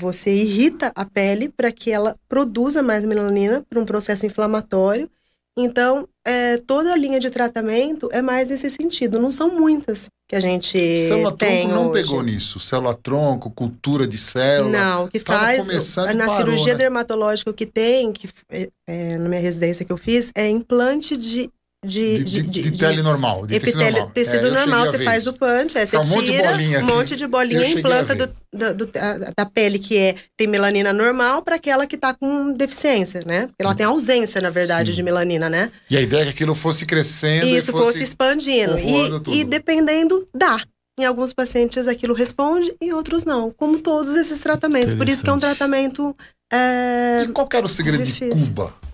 Você 0.00 0.34
irrita 0.34 0.92
a 0.94 1.04
pele 1.04 1.48
para 1.48 1.70
que 1.70 1.90
ela 1.90 2.16
produza 2.28 2.82
mais 2.82 3.04
melanina 3.04 3.64
para 3.68 3.80
um 3.80 3.86
processo 3.86 4.26
inflamatório. 4.26 5.08
Então, 5.56 6.06
é, 6.24 6.58
toda 6.58 6.92
a 6.92 6.96
linha 6.96 7.18
de 7.18 7.30
tratamento 7.30 8.10
é 8.12 8.20
mais 8.20 8.48
nesse 8.48 8.68
sentido. 8.68 9.18
Não 9.18 9.30
são 9.30 9.48
muitas 9.48 10.08
que 10.28 10.34
a 10.34 10.40
gente 10.40 10.96
célula 10.96 11.32
tem 11.32 11.68
tronco 11.68 11.74
não 11.74 11.90
hoje. 11.90 12.02
pegou 12.02 12.22
nisso. 12.22 12.58
Célula 12.58 12.94
tronco, 12.94 13.50
cultura 13.50 14.06
de 14.06 14.18
célula. 14.18 14.70
Não, 14.70 15.04
o 15.04 15.08
que 15.08 15.20
faz 15.20 15.66
na 15.96 16.26
parou, 16.26 16.36
cirurgia 16.36 16.72
né? 16.74 16.78
dermatológica 16.80 17.50
o 17.50 17.54
que 17.54 17.64
tem, 17.64 18.12
que 18.12 18.28
é, 18.50 18.68
é, 18.86 19.16
na 19.16 19.28
minha 19.28 19.40
residência 19.40 19.84
que 19.84 19.92
eu 19.92 19.96
fiz, 19.96 20.30
é 20.34 20.48
implante 20.48 21.16
de 21.16 21.48
de, 21.84 22.24
de, 22.24 22.42
de, 22.42 22.42
de, 22.42 22.70
de 22.70 22.78
tele 22.78 23.02
normal, 23.02 23.46
de 23.46 23.54
epitélio, 23.54 23.92
normal. 23.92 24.10
tecido 24.10 24.46
é, 24.46 24.50
normal, 24.50 24.86
você 24.86 24.98
faz 24.98 25.26
o 25.26 25.32
punch, 25.32 25.78
aí 25.78 25.86
você 25.86 25.96
um 25.96 26.22
tira 26.22 26.50
bolinha, 26.50 26.80
um 26.80 26.86
monte 26.86 27.14
de 27.14 27.24
assim. 27.24 27.30
bolinha 27.30 27.64
e 27.64 27.72
implanta 27.74 28.14
do, 28.14 28.26
do, 28.52 28.74
do, 28.74 28.90
da 29.36 29.46
pele 29.46 29.78
que 29.78 29.96
é, 29.96 30.16
tem 30.36 30.46
melanina 30.46 30.92
normal 30.92 31.42
para 31.42 31.56
aquela 31.56 31.86
que 31.86 31.94
está 31.94 32.14
com 32.14 32.52
deficiência, 32.52 33.20
né? 33.24 33.48
Ela 33.58 33.74
tem 33.74 33.86
ausência, 33.86 34.40
na 34.40 34.50
verdade, 34.50 34.90
Sim. 34.90 34.96
de 34.96 35.02
melanina, 35.02 35.48
né? 35.48 35.70
E 35.88 35.96
a 35.96 36.00
ideia 36.00 36.22
é 36.22 36.24
que 36.24 36.30
aquilo 36.30 36.54
fosse 36.54 36.86
crescendo 36.86 37.46
Isso, 37.46 37.70
e 37.70 37.72
fosse, 37.72 37.84
fosse 37.84 38.02
expandindo. 38.02 38.76
E, 38.78 39.40
e 39.40 39.44
dependendo, 39.44 40.26
dá. 40.34 40.60
Em 40.98 41.04
alguns 41.04 41.34
pacientes 41.34 41.86
aquilo 41.86 42.14
responde, 42.14 42.74
em 42.80 42.92
outros 42.92 43.24
não. 43.24 43.50
Como 43.50 43.78
todos 43.78 44.16
esses 44.16 44.40
tratamentos. 44.40 44.94
Por 44.94 45.06
isso 45.08 45.22
que 45.22 45.28
é 45.28 45.32
um 45.32 45.38
tratamento. 45.38 46.16
É... 46.50 47.22
E 47.22 47.28
qual 47.28 47.46
era 47.52 47.66
o 47.66 47.68
segredo 47.68 48.02
difícil. 48.02 48.34
de 48.34 48.46
Cuba? 48.46 48.85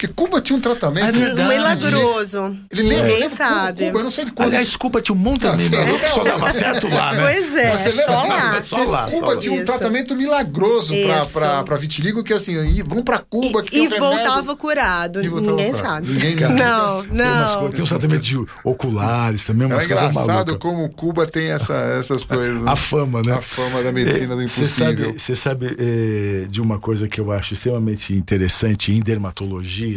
Porque 0.00 0.08
Cuba 0.14 0.40
tinha 0.40 0.56
um 0.56 0.60
tratamento. 0.60 1.08
É 1.08 1.12
verdade. 1.12 1.48
Milagroso. 1.54 2.56
Ele 2.70 2.82
lembra, 2.82 3.04
Ninguém 3.04 3.20
lembra 3.20 3.36
sabe. 3.36 3.86
Cuba, 3.86 3.98
eu 3.98 4.04
não 4.04 4.10
sei 4.10 4.24
de 4.24 4.32
quando. 4.32 4.48
Aliás, 4.48 4.76
Cuba 4.76 5.00
tinha 5.02 5.14
um 5.14 5.18
monte 5.18 5.46
de 5.46 5.68
milagroso 5.68 6.00
que 6.00 6.08
só 6.08 6.24
dava 6.24 6.50
certo 6.50 6.88
lá, 6.88 7.12
né? 7.12 7.20
Pois 7.20 7.56
é, 7.56 7.92
só 7.92 8.22
lá. 8.26 8.62
Só 8.62 8.84
lá. 8.84 9.10
Cuba 9.10 9.36
tinha 9.36 9.60
um 9.60 9.64
tratamento 9.64 10.16
milagroso 10.16 10.94
para 11.34 11.76
vitiligo, 11.76 12.24
que 12.24 12.32
assim, 12.32 12.82
vamos 12.84 13.04
para 13.04 13.18
Cuba. 13.18 13.62
Que 13.62 13.76
e, 13.76 13.84
e 13.84 13.88
voltava 13.88 14.56
curado. 14.56 15.20
Ninguém 15.20 15.74
sabe. 15.74 16.12
Ninguém 16.12 16.36
Não, 16.36 17.02
não. 17.02 17.70
Tem 17.70 17.82
um 17.82 17.86
tratamento 17.86 18.22
de 18.22 18.38
oculares 18.64 19.44
também, 19.44 19.66
umas 19.66 19.84
é 19.84 19.88
coisas 19.88 20.16
engraçado 20.16 20.58
como 20.58 20.88
Cuba 20.90 21.26
tem 21.26 21.50
essa, 21.50 21.74
essas 21.74 22.24
coisas. 22.24 22.66
A 22.66 22.74
fama, 22.74 23.22
né? 23.22 23.34
A 23.34 23.42
fama 23.42 23.82
da 23.82 23.92
medicina 23.92 24.34
do 24.34 24.42
impossível. 24.42 25.12
Você 25.12 25.36
sabe, 25.36 25.66
sabe 25.66 25.76
é, 25.78 26.46
de 26.48 26.60
uma 26.60 26.78
coisa 26.78 27.06
que 27.06 27.20
eu 27.20 27.30
acho 27.30 27.52
extremamente 27.54 28.14
interessante 28.14 28.92
em 28.92 29.00
dermatologia, 29.00 29.89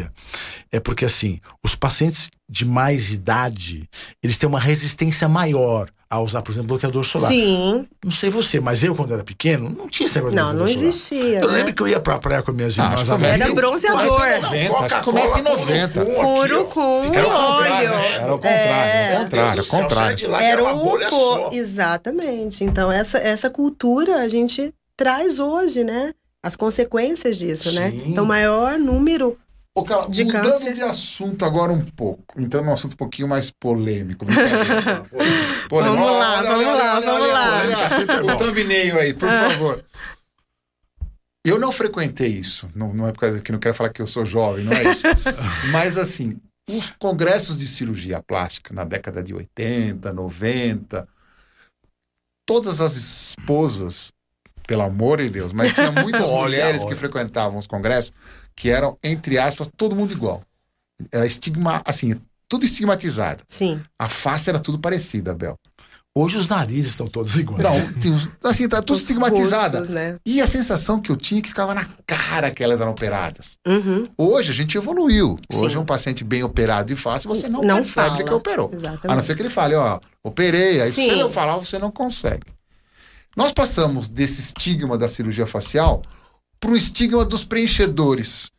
é 0.72 0.80
porque 0.80 1.06
assim, 1.06 1.39
os 1.64 1.76
pacientes 1.76 2.30
de 2.50 2.66
mais 2.66 3.12
idade, 3.12 3.89
eles 4.22 4.38
têm 4.38 4.48
uma 4.48 4.60
resistência 4.60 5.28
maior 5.28 5.89
a 6.14 6.20
usar, 6.20 6.44
por 6.44 6.52
exemplo, 6.52 6.68
bloqueador 6.68 7.04
solar. 7.04 7.32
Sim. 7.32 7.88
Não 8.04 8.12
sei 8.12 8.30
você, 8.30 8.60
mas 8.60 8.84
eu, 8.84 8.94
quando 8.96 9.16
era 9.16 9.24
pequeno, 9.24 9.68
não 9.68 9.89
tinha 9.89 10.06
esse 10.06 10.16
negócio 10.16 10.38
de 10.38 10.44
Não, 10.44 10.54
não 10.54 10.68
existia. 10.68 11.39
Eu 11.39 11.48
né? 11.48 11.58
lembro 11.58 11.74
que 11.74 11.82
eu 11.82 11.88
ia 11.88 12.00
pra 12.00 12.20
praia 12.20 12.44
com 12.44 12.52
minhas 12.52 12.78
ah, 12.78 12.84
irmãs. 12.84 13.10
Ah, 13.10 13.18
era 13.20 13.52
bronzeador. 13.52 15.04
Começa 15.04 15.39
em 15.39 15.41
90. 15.41 16.06
Puro 16.06 16.66
com 16.66 17.02
óleo. 17.02 17.14
Era 17.16 18.32
o 18.32 18.38
contrário. 18.38 19.10
Era 19.10 19.12
o 19.12 19.20
contrário. 19.24 19.64
o 19.64 19.68
contrário. 19.68 20.36
Era 20.36 20.64
um 20.64 21.10
só. 21.10 21.50
Exatamente. 21.52 22.64
Então, 22.64 22.91
essa, 22.91 23.18
essa 23.18 23.50
cultura 23.50 24.18
a 24.18 24.28
gente 24.28 24.72
traz 24.96 25.39
hoje, 25.39 25.84
né? 25.84 26.14
As 26.44 26.56
consequências 26.56 27.38
disso, 27.39 27.72
né? 27.72 27.89
Sim. 27.89 27.98
né? 27.98 28.04
Então, 28.06 28.24
maior 28.24 28.78
número 28.78 29.36
Ô, 29.76 29.84
cara, 29.84 30.07
de 30.07 30.24
mudando 30.24 30.51
câncer. 30.51 30.74
de 30.76 30.82
assunto 30.84 31.43
agora 31.43 31.71
um 31.71 31.84
pouco, 31.84 32.39
entrando 32.39 32.65
num 32.65 32.74
assunto 32.74 32.93
um 32.93 32.97
pouquinho 32.97 33.28
mais 33.28 33.49
polêmico. 33.49 34.24
polêmico. 35.67 35.69
Vamos 35.69 36.19
lá, 36.19 36.38
olha, 36.38 36.49
vamos 36.49 36.65
olha, 36.65 36.74
lá, 36.74 36.95
olha, 36.95 37.05
vamos 37.05 38.28
lá. 38.28 38.34
o 38.36 38.38
thumbnail 38.38 38.99
aí, 38.99 39.13
por 39.13 39.28
ah. 39.28 39.49
favor. 39.49 39.84
Eu 41.45 41.59
não 41.59 41.71
frequentei 41.71 42.30
isso, 42.30 42.69
não, 42.74 42.93
não 42.93 43.07
é 43.07 43.11
porque 43.11 43.41
que 43.41 43.51
não 43.51 43.59
quero 43.59 43.74
falar 43.74 43.89
que 43.89 44.01
eu 44.01 44.07
sou 44.07 44.26
jovem, 44.26 44.63
não 44.63 44.74
é 44.74 44.91
isso. 44.91 45.03
Mas 45.71 45.97
assim, 45.97 46.39
os 46.69 46.91
congressos 46.91 47.57
de 47.57 47.67
cirurgia 47.67 48.21
plástica 48.21 48.74
na 48.74 48.86
década 48.86 49.21
de 49.21 49.34
80, 49.34 50.13
90, 50.13 51.07
todas 52.45 52.80
as 52.80 52.95
esposas, 52.95 54.13
pelo 54.65 54.84
amor 54.84 55.17
de 55.17 55.30
Deus, 55.30 55.51
mas 55.51 55.74
tinha 55.74 55.91
muitas 56.01 56.26
mulheres 56.26 56.84
que 56.86 56.95
frequentavam 56.95 57.57
os 57.57 57.67
congressos 57.67 58.13
que 58.56 58.70
eram, 58.70 58.97
entre 59.04 59.38
aspas, 59.38 59.70
todo 59.76 59.95
mundo 59.95 60.12
igual. 60.14 60.41
Era 61.12 61.26
estigma, 61.26 61.82
assim, 61.86 62.16
tudo 62.47 62.66
estigmatizado. 62.66 63.43
Sim. 63.47 63.82
A 63.97 64.08
face 64.08 64.49
era 64.49 64.60
tudo 64.60 64.80
parecida, 64.80 65.34
Bel. 65.34 65.58
Hoje 66.16 66.38
os 66.38 66.47
narizes 66.47 66.91
estão 66.91 67.08
todos 67.08 67.39
iguais. 67.39 67.64
Não, 67.64 67.93
tem 67.93 68.12
uns, 68.12 68.30
assim, 68.43 68.70
tá 68.70 68.84
tudo 68.84 68.99
estigmatizado. 68.99 69.89
né? 69.89 70.20
E 70.24 70.41
a 70.41 70.47
sensação 70.47 71.01
que 71.01 71.12
eu 71.12 71.18
tinha 71.18 71.39
é 71.39 71.41
que 71.41 71.49
ficava 71.49 71.74
na 71.74 71.88
cara 72.06 72.51
que 72.51 72.64
elas 72.64 72.80
eram 72.80 72.91
operadas. 72.91 73.58
Uhum. 73.66 74.04
Hoje 74.16 74.51
a 74.51 74.54
gente 74.54 74.78
evoluiu. 74.78 75.39
Hoje 75.51 75.74
Sim. 75.74 75.80
um 75.80 75.86
paciente 75.86 76.24
bem 76.24 76.43
operado 76.43 76.93
e 76.93 76.95
fácil, 76.95 77.30
você 77.30 77.49
não, 77.49 77.62
não 77.62 77.78
percebe 77.78 78.10
fala. 78.10 78.24
que 78.24 78.32
operou. 78.34 78.70
Exatamente. 78.72 79.08
A 79.08 79.16
não 79.16 79.24
ser 79.24 79.36
que 79.36 79.41
ele 79.41 79.49
fale, 79.49 79.74
ó, 79.74 79.99
operei. 80.24 80.82
Aí 80.82 80.91
Sim. 80.91 81.10
se 81.10 81.20
eu 81.20 81.32
falar, 81.32 81.58
você 81.58 81.80
não 81.80 81.89
consegue. 81.89 82.45
Nós 83.36 83.51
passamos 83.51 84.08
desse 84.08 84.39
estigma 84.39 84.95
da 84.95 85.10
cirurgia 85.10 85.47
facial 85.47 86.04
para 86.64 86.72
um 86.72 86.78
estigma 86.78 87.26
dos 87.26 87.43
preenchedores. 87.43 88.49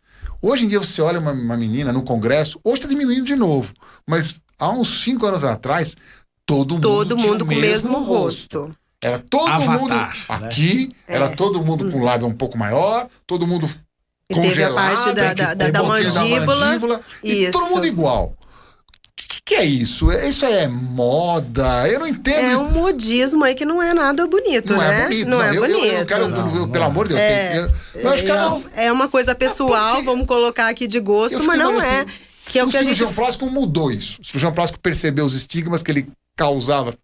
Hoje 0.43 0.67
em 0.67 0.69
dia 0.69 0.79
você 0.79 1.01
olha 1.01 1.19
uma, 1.19 1.33
uma 1.33 1.57
menina 1.57 1.91
no 1.91 2.03
congresso, 2.03 2.61
hoje 2.63 2.77
está 2.77 2.89
diminuindo 2.89 3.25
de 3.25 3.35
novo, 3.35 3.73
mas 4.07 4.39
há 4.59 4.69
uns 4.69 5.03
cinco 5.03 5.25
anos 5.25 5.43
atrás, 5.43 5.97
todo 6.45 6.75
mundo, 6.75 6.83
todo 6.83 7.17
mundo 7.17 7.47
com 7.47 7.55
o 7.55 7.57
mesmo 7.57 8.03
rosto. 8.03 8.59
rosto. 8.59 8.77
Era 9.03 9.19
todo 9.19 9.49
Avatar, 9.49 9.81
mundo 9.81 9.95
né? 9.95 10.13
aqui, 10.29 10.95
é. 11.09 11.17
era 11.17 11.31
todo 11.31 11.65
mundo 11.65 11.91
com 11.91 12.01
o 12.01 12.05
lábio 12.05 12.27
um 12.27 12.35
pouco 12.35 12.59
maior, 12.59 13.09
todo 13.27 13.47
mundo 13.47 13.67
e 14.29 14.35
congelado. 14.35 14.53
Teve 14.53 14.65
a 14.65 14.75
parte 14.75 15.15
da, 15.15 15.35
da, 15.35 15.55
da, 15.55 15.71
da 15.71 15.83
mandíbula. 15.83 16.45
Da 16.45 16.67
mandíbula 16.67 17.01
e 17.23 17.51
todo 17.51 17.71
mundo 17.71 17.87
igual 17.87 18.37
que 19.45 19.55
é 19.55 19.65
isso? 19.65 20.11
É, 20.11 20.29
isso 20.29 20.47
é 20.47 20.67
moda? 20.67 21.87
Eu 21.89 22.01
não 22.01 22.07
entendo. 22.07 22.47
É 22.47 22.55
isso. 22.55 22.65
um 22.65 22.71
modismo 22.71 23.45
aí 23.45 23.55
que 23.55 23.65
não 23.65 23.83
é 23.83 23.93
nada 23.93 24.27
bonito, 24.27 24.73
não 24.73 24.83
é 24.83 24.89
né? 24.89 25.01
É 25.01 25.03
bonito, 25.05 25.29
não, 25.29 25.39
não, 25.39 25.45
é 25.45 25.57
eu, 25.57 25.61
bonito. 25.61 25.85
Eu, 25.85 25.93
eu 25.93 26.07
quero, 26.07 26.29
não, 26.29 26.69
pelo 26.71 26.85
amor 26.85 27.09
de 27.09 27.15
Deus. 27.15 27.23
É, 27.23 27.69
eu, 27.95 28.63
é 28.75 28.91
uma 28.91 29.09
coisa 29.09 29.35
pessoal, 29.35 30.03
vamos 30.03 30.27
colocar 30.27 30.69
aqui 30.69 30.87
de 30.87 30.99
gosto, 30.99 31.43
mas 31.45 31.59
não 31.59 31.81
é. 31.81 32.01
Assim, 32.01 32.11
que 32.47 32.59
é 32.59 32.65
o, 32.65 32.67
o 32.67 32.71
que 32.71 32.79
cirurgião 32.79 33.09
a 33.09 33.11
gente... 33.11 33.17
plástico 33.17 33.51
mudou 33.51 33.91
isso. 33.91 34.21
O 34.23 34.25
cirurgião 34.25 34.53
plástico 34.53 34.81
percebeu 34.81 35.25
os 35.25 35.35
estigmas 35.35 35.83
que 35.83 35.91
ele 35.91 36.09
causava 36.37 36.95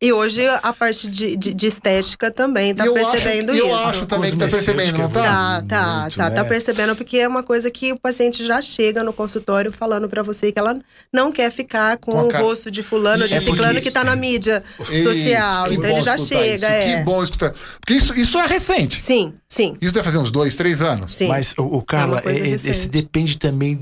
e 0.00 0.12
hoje 0.12 0.46
a 0.46 0.72
parte 0.74 1.08
de, 1.08 1.36
de, 1.36 1.54
de 1.54 1.66
estética 1.66 2.30
também 2.30 2.74
tá 2.74 2.84
percebendo 2.84 3.50
acho, 3.50 3.58
isso. 3.58 3.68
Eu 3.68 3.76
acho 3.76 4.06
também 4.06 4.30
que 4.30 4.36
tá 4.36 4.46
percebendo, 4.46 4.98
não 4.98 5.10
tá? 5.10 5.22
Tá, 5.22 5.62
tá, 5.66 6.00
muito, 6.00 6.16
tá, 6.16 6.30
né? 6.30 6.36
tá 6.36 6.44
percebendo, 6.44 6.96
porque 6.96 7.16
é 7.18 7.26
uma 7.26 7.42
coisa 7.42 7.70
que 7.70 7.92
o 7.92 7.98
paciente 7.98 8.44
já 8.44 8.60
chega 8.60 9.02
no 9.02 9.12
consultório 9.12 9.72
falando 9.72 10.06
para 10.06 10.22
você 10.22 10.52
que 10.52 10.58
ela 10.58 10.78
não 11.10 11.32
quer 11.32 11.50
ficar 11.50 11.96
com, 11.96 12.12
com 12.12 12.22
o 12.24 12.28
cara... 12.28 12.44
rosto 12.44 12.70
de 12.70 12.82
fulano, 12.82 13.22
ou 13.22 13.28
de 13.28 13.34
é 13.34 13.40
ciclano 13.40 13.80
que 13.80 13.90
tá 13.90 14.04
na 14.04 14.14
mídia 14.14 14.62
isso, 14.90 15.04
social. 15.04 15.72
Então 15.72 15.90
ele 15.90 16.02
já 16.02 16.18
chega, 16.18 16.66
isso. 16.66 16.76
é. 16.76 16.98
Que 16.98 17.04
bom 17.04 17.22
escutar. 17.22 17.54
Porque 17.80 17.94
isso, 17.94 18.12
isso 18.14 18.38
é 18.38 18.46
recente. 18.46 19.00
Sim, 19.00 19.32
sim. 19.48 19.78
Isso 19.80 19.94
deve 19.94 20.04
fazer 20.04 20.18
uns 20.18 20.30
dois, 20.30 20.56
três 20.56 20.82
anos. 20.82 21.14
Sim. 21.14 21.28
Mas, 21.28 21.54
o, 21.56 21.78
o 21.78 21.82
Carla, 21.82 22.22
é, 22.26 22.32
é 22.32 22.48
esse 22.48 22.86
depende 22.88 23.38
também 23.38 23.76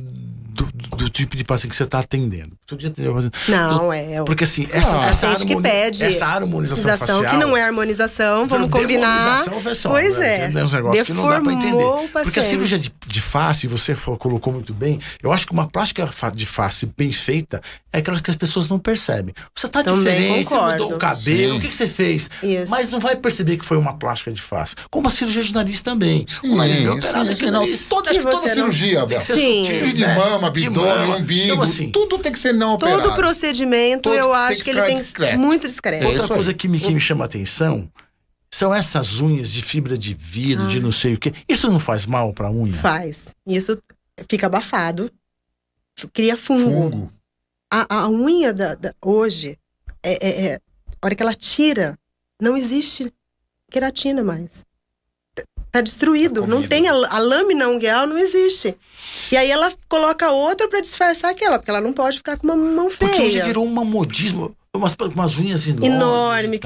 do, 0.55 0.97
do, 0.97 1.11
tipo 1.11 1.37
de 1.37 1.43
paciente 1.43 1.71
que 1.71 1.77
você 1.77 1.83
está 1.83 1.99
atendendo. 1.99 2.57
Não, 3.49 3.93
é. 3.93 4.23
Porque 4.25 4.45
assim, 4.45 4.67
essa, 4.71 4.99
ah, 4.99 5.07
essa, 5.07 5.29
harmoni... 5.29 5.55
que 5.55 5.63
pede 5.63 6.05
essa 6.05 6.27
harmonização 6.27 6.97
facial. 6.99 7.25
Que 7.25 7.37
não 7.37 7.57
é 7.57 7.63
harmonização, 7.63 8.47
vamos 8.47 8.71
combinar. 8.71 9.45
Facial, 9.45 9.93
pois 9.93 10.19
né? 10.19 10.37
é. 10.37 10.45
É 10.45 10.65
um 10.65 10.69
negócio 10.69 11.05
que 11.05 11.13
não 11.13 11.29
dá 11.29 11.41
para 11.41 11.53
entender. 11.53 11.85
Porque 12.13 12.41
a 12.41 12.43
cirurgia 12.43 12.79
de, 12.79 12.93
de 13.07 13.21
face, 13.21 13.67
você 13.67 13.95
colocou 14.19 14.53
muito 14.53 14.73
bem, 14.73 14.99
eu 15.23 15.33
acho 15.33 15.47
que 15.47 15.53
uma 15.53 15.69
plástica 15.69 16.11
de 16.35 16.47
face 16.47 16.91
bem 16.97 17.13
feita 17.13 17.61
é 17.93 17.99
aquela 17.99 18.21
que 18.21 18.31
as 18.31 18.37
pessoas 18.37 18.69
não 18.69 18.79
percebem. 18.79 19.35
Você 19.55 19.67
está 19.67 19.83
diferente, 19.83 20.49
concordo. 20.49 20.67
você 20.67 20.83
mudou 20.83 20.97
o 20.97 20.99
cabelo, 20.99 21.53
Sim. 21.53 21.59
o 21.59 21.61
que, 21.61 21.69
que 21.69 21.75
você 21.75 21.87
fez? 21.87 22.31
Isso. 22.43 22.71
Mas 22.71 22.91
não 22.91 22.99
vai 22.99 23.15
perceber 23.15 23.57
que 23.57 23.65
foi 23.65 23.77
uma 23.77 23.95
plástica 23.95 24.33
de 24.33 24.41
face. 24.41 24.75
Como 24.91 25.07
a 25.07 25.11
cirurgia 25.11 25.45
de 25.45 25.55
nariz 25.55 25.83
também. 25.83 26.27
Sim, 26.29 26.51
o 26.51 26.57
nariz 26.57 26.81
meu 26.81 26.95
operado 26.95 27.31
aqui, 27.31 27.51
nariz. 27.51 27.89
Toda, 27.89 28.11
acho 28.11 28.21
que 28.21 28.27
toda 28.27 28.49
cirurgia. 28.49 29.07
Sim. 29.21 29.65
Sutil, 29.65 29.93
de 29.93 30.01
mama, 30.01 30.25
mama, 30.31 30.49
abdômen, 30.49 31.23
umbigo, 31.23 31.53
então, 31.53 31.63
assim, 31.63 31.91
tudo 31.91 32.19
tem 32.19 32.33
que 32.33 32.39
ser 32.39 32.54
não 32.55 32.79
todo 32.79 32.89
operado. 32.89 33.03
Todo 33.03 33.17
procedimento, 33.17 34.03
todo 34.05 34.15
eu 34.15 34.33
acho 34.33 34.63
que, 34.63 34.65
que 34.65 34.71
ele 34.71 34.83
tem 34.83 34.97
discreto. 34.97 35.39
muito 35.39 35.67
discreto. 35.67 36.05
É 36.05 36.09
Outra 36.09 36.29
coisa 36.29 36.55
que 36.55 36.69
me, 36.69 36.81
que 36.81 36.93
me 36.93 37.01
chama 37.01 37.25
a 37.25 37.27
atenção 37.27 37.91
são 38.51 38.73
essas 38.73 39.21
unhas 39.21 39.51
de 39.51 39.63
fibra 39.63 39.99
de 39.99 40.15
vidro, 40.15 40.65
ah. 40.65 40.69
de 40.69 40.81
não 40.81 40.93
sei 40.93 41.15
o 41.15 41.19
quê. 41.19 41.33
Isso 41.49 41.69
não 41.69 41.81
faz 41.81 42.07
mal 42.07 42.33
pra 42.33 42.51
unha? 42.51 42.73
Faz. 42.73 43.35
Isso 43.45 43.83
fica 44.29 44.47
abafado, 44.47 45.11
cria 46.13 46.37
fungo. 46.37 46.91
fungo. 46.91 47.13
A, 47.71 48.03
a 48.03 48.09
unha 48.09 48.53
da, 48.53 48.77
da 48.77 48.95
hoje, 49.03 49.59
é, 50.03 50.13
é, 50.13 50.47
é, 50.47 50.55
a 50.55 51.07
hora 51.07 51.15
que 51.15 51.23
ela 51.23 51.35
tira, 51.35 51.99
não 52.41 52.57
existe 52.57 53.13
queratina 53.69 54.23
mais. 54.23 54.65
Tá 55.75 55.81
destruído. 55.81 56.43
Tá 56.43 56.47
não 56.47 56.63
tem 56.63 56.87
a, 56.89 56.93
a, 56.93 57.19
lâmina 57.19 57.67
ungueal, 57.67 58.07
não 58.07 58.17
existe. 58.17 58.77
E 59.33 59.37
aí 59.37 59.51
ela 59.51 59.73
coloca 59.89 60.31
outra 60.31 60.69
para 60.69 60.81
disfarçar 60.81 61.33
aquela, 61.33 61.59
porque 61.59 61.69
ela 61.69 61.81
não 61.81 61.93
pode 61.93 62.19
ficar 62.19 62.37
com 62.37 62.47
uma 62.47 62.55
mão 62.55 62.89
feia. 62.89 63.11
Porque 63.11 63.27
hoje 63.27 63.41
virou 63.43 63.67
um 63.67 63.85
modismo, 63.85 64.57
umas, 64.73 64.95
umas 65.13 65.37
unhas 65.37 65.67
enormes. 65.67 65.91
Enorme. 65.93 66.61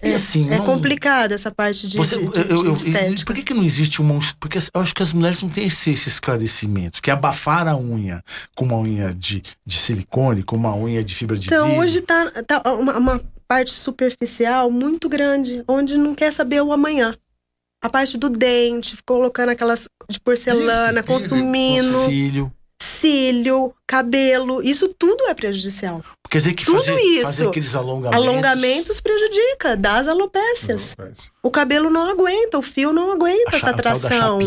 É, 0.00 0.08
e 0.10 0.14
assim, 0.14 0.50
é 0.50 0.56
não, 0.56 0.64
complicado 0.64 1.32
essa 1.32 1.50
parte 1.50 1.86
de, 1.86 1.98
você, 1.98 2.16
de, 2.16 2.26
de, 2.26 2.50
eu, 2.50 2.64
eu, 2.64 2.74
estética. 2.74 3.26
Por 3.26 3.34
que, 3.34 3.42
que 3.42 3.52
não 3.52 3.64
existe 3.64 4.00
uma. 4.00 4.18
Porque 4.40 4.56
eu 4.56 4.80
acho 4.80 4.94
que 4.94 5.02
as 5.02 5.12
mulheres 5.12 5.42
não 5.42 5.50
têm 5.50 5.66
esse, 5.66 5.90
esse 5.90 6.08
esclarecimento, 6.08 7.02
que 7.02 7.10
é 7.10 7.12
abafar 7.12 7.68
a 7.68 7.76
unha 7.76 8.24
com 8.54 8.64
uma 8.64 8.78
unha 8.78 9.12
de, 9.12 9.42
de 9.66 9.76
silicone, 9.76 10.42
com 10.42 10.56
uma 10.56 10.74
unha 10.74 11.04
de 11.04 11.14
fibra 11.14 11.36
de 11.36 11.48
então, 11.48 11.66
vidro. 11.66 11.84
Então 11.84 11.84
hoje 11.84 12.00
tá, 12.00 12.32
tá 12.46 12.72
uma, 12.72 12.96
uma 12.96 13.20
parte 13.46 13.72
superficial 13.72 14.70
muito 14.70 15.06
grande, 15.06 15.62
onde 15.68 15.98
não 15.98 16.14
quer 16.14 16.32
saber 16.32 16.62
o 16.62 16.72
amanhã 16.72 17.14
a 17.82 17.90
parte 17.90 18.16
do 18.16 18.30
dente, 18.30 18.96
colocando 19.04 19.48
aquelas 19.48 19.88
de 20.08 20.20
porcelana, 20.20 21.00
isso, 21.00 21.08
consumindo. 21.08 22.04
Cílio. 22.04 22.52
Cílio, 22.80 23.74
cabelo, 23.86 24.62
isso 24.62 24.88
tudo 24.88 25.24
é 25.26 25.34
prejudicial. 25.34 26.02
Quer 26.28 26.38
dizer 26.38 26.54
que 26.54 26.64
tudo 26.64 26.78
fazer, 26.78 27.00
isso, 27.00 27.24
fazer 27.24 27.48
aqueles 27.48 27.74
alongamentos... 27.74 28.28
alongamentos 28.28 29.00
prejudica, 29.00 29.76
dá 29.76 29.96
as 29.96 30.08
alopécias. 30.08 30.96
O 31.42 31.50
cabelo 31.50 31.90
não 31.90 32.08
aguenta, 32.08 32.58
o 32.58 32.62
fio 32.62 32.92
não 32.92 33.12
aguenta 33.12 33.54
a 33.54 33.56
essa 33.56 33.72
tração. 33.74 34.40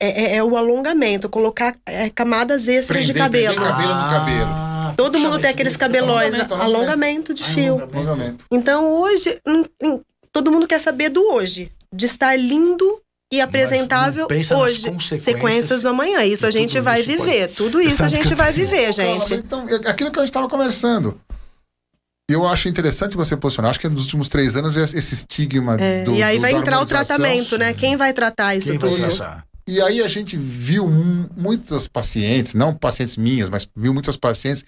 É, 0.00 0.34
é, 0.34 0.36
é, 0.36 0.44
o 0.44 0.56
alongamento, 0.56 1.28
colocar 1.28 1.76
é, 1.86 2.10
camadas 2.10 2.68
extras 2.68 3.04
prender, 3.04 3.14
de 3.14 3.18
cabelo. 3.18 3.54
Prender 3.54 3.70
cabelo 3.70 3.94
no 3.94 4.10
cabelo. 4.10 4.50
Ah, 4.50 4.94
Todo 4.96 5.18
mundo 5.18 5.38
tem 5.38 5.50
aqueles 5.50 5.76
cabelões, 5.76 6.34
alongamento, 6.34 6.54
alongamento 6.54 7.34
de 7.34 7.44
fio. 7.44 7.80
Alongamento. 7.80 8.46
Então 8.50 8.92
hoje, 8.92 9.38
hum, 9.46 9.64
hum, 9.82 10.00
todo 10.32 10.50
mundo 10.50 10.66
quer 10.66 10.80
saber 10.80 11.08
do 11.08 11.22
hoje 11.34 11.70
de 11.92 12.06
estar 12.06 12.36
lindo 12.36 13.00
e 13.32 13.40
apresentável 13.40 14.26
hoje, 14.56 15.18
sequências 15.18 15.82
do 15.82 15.88
amanhã. 15.88 16.22
Isso 16.22 16.44
a 16.44 16.50
gente 16.50 16.78
vai 16.80 17.02
viver. 17.02 17.48
Pode... 17.48 17.54
Tudo 17.54 17.80
isso 17.80 18.04
a 18.04 18.08
gente 18.08 18.34
vai 18.34 18.52
viver, 18.52 18.92
gente. 18.92 19.34
Então, 19.34 19.66
aquilo 19.86 20.10
que 20.10 20.18
a 20.18 20.22
gente 20.22 20.30
estava 20.30 20.48
conversando. 20.48 21.18
Eu 22.30 22.46
acho 22.46 22.68
interessante 22.68 23.16
você 23.16 23.36
posicionar. 23.36 23.70
Acho 23.70 23.80
que 23.80 23.88
nos 23.88 24.04
últimos 24.04 24.28
três 24.28 24.54
anos 24.54 24.76
esse 24.76 25.14
estigma 25.14 25.76
é, 25.78 26.04
do. 26.04 26.14
E 26.14 26.22
aí 26.22 26.36
do, 26.36 26.42
vai 26.42 26.52
entrar 26.52 26.80
o 26.80 26.86
tratamento, 26.86 27.58
né? 27.58 27.74
Quem 27.74 27.96
vai 27.96 28.12
tratar 28.12 28.54
isso 28.54 28.70
Quem 28.70 28.78
tudo? 28.78 29.02
E 29.66 29.80
aí 29.80 30.02
a 30.02 30.08
gente 30.08 30.36
viu 30.36 30.88
muitas 30.88 31.86
pacientes, 31.86 32.52
não 32.52 32.74
pacientes 32.74 33.16
minhas, 33.16 33.48
mas 33.48 33.68
viu 33.76 33.92
muitas 33.92 34.16
pacientes 34.16 34.64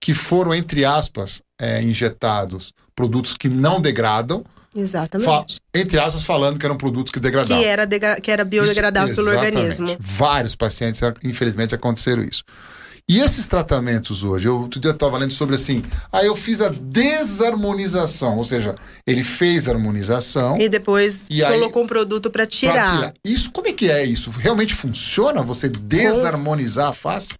que 0.00 0.14
foram, 0.14 0.54
entre 0.54 0.84
aspas, 0.84 1.42
é, 1.60 1.82
injetados 1.82 2.72
produtos 2.94 3.34
que 3.34 3.48
não 3.48 3.80
degradam 3.80 4.44
Exatamente. 4.74 5.60
entre 5.74 5.98
aspas, 5.98 6.22
falando 6.24 6.58
que 6.58 6.66
eram 6.66 6.76
produtos 6.76 7.12
que 7.12 7.20
degradavam. 7.20 7.62
Que 7.62 7.68
era, 7.68 7.86
degra 7.86 8.20
que 8.20 8.30
era 8.30 8.44
biodegradável 8.44 9.12
isso, 9.12 9.22
pelo 9.24 9.36
organismo. 9.36 9.96
Vários 9.98 10.54
pacientes, 10.54 11.00
infelizmente, 11.24 11.74
aconteceram 11.74 12.22
isso. 12.22 12.44
E 13.10 13.20
esses 13.20 13.46
tratamentos 13.46 14.22
hoje, 14.22 14.48
eu 14.48 14.60
outro 14.60 14.78
dia 14.78 14.90
estava 14.90 15.16
lendo 15.16 15.32
sobre 15.32 15.54
assim, 15.54 15.82
aí 16.12 16.26
eu 16.26 16.36
fiz 16.36 16.60
a 16.60 16.68
desarmonização, 16.68 18.36
ou 18.36 18.44
seja, 18.44 18.74
ele 19.06 19.24
fez 19.24 19.66
a 19.66 19.72
harmonização 19.72 20.60
e 20.60 20.68
depois 20.68 21.26
e 21.30 21.40
colocou 21.40 21.80
aí, 21.80 21.84
um 21.86 21.88
produto 21.88 22.30
para 22.30 22.46
tirar. 22.46 22.96
tirar. 22.96 23.14
Isso, 23.24 23.50
como 23.50 23.66
é 23.66 23.72
que 23.72 23.90
é 23.90 24.04
isso? 24.04 24.28
Realmente 24.28 24.74
funciona 24.74 25.42
você 25.42 25.70
desarmonizar 25.70 26.88
a 26.88 26.92
face? 26.92 27.32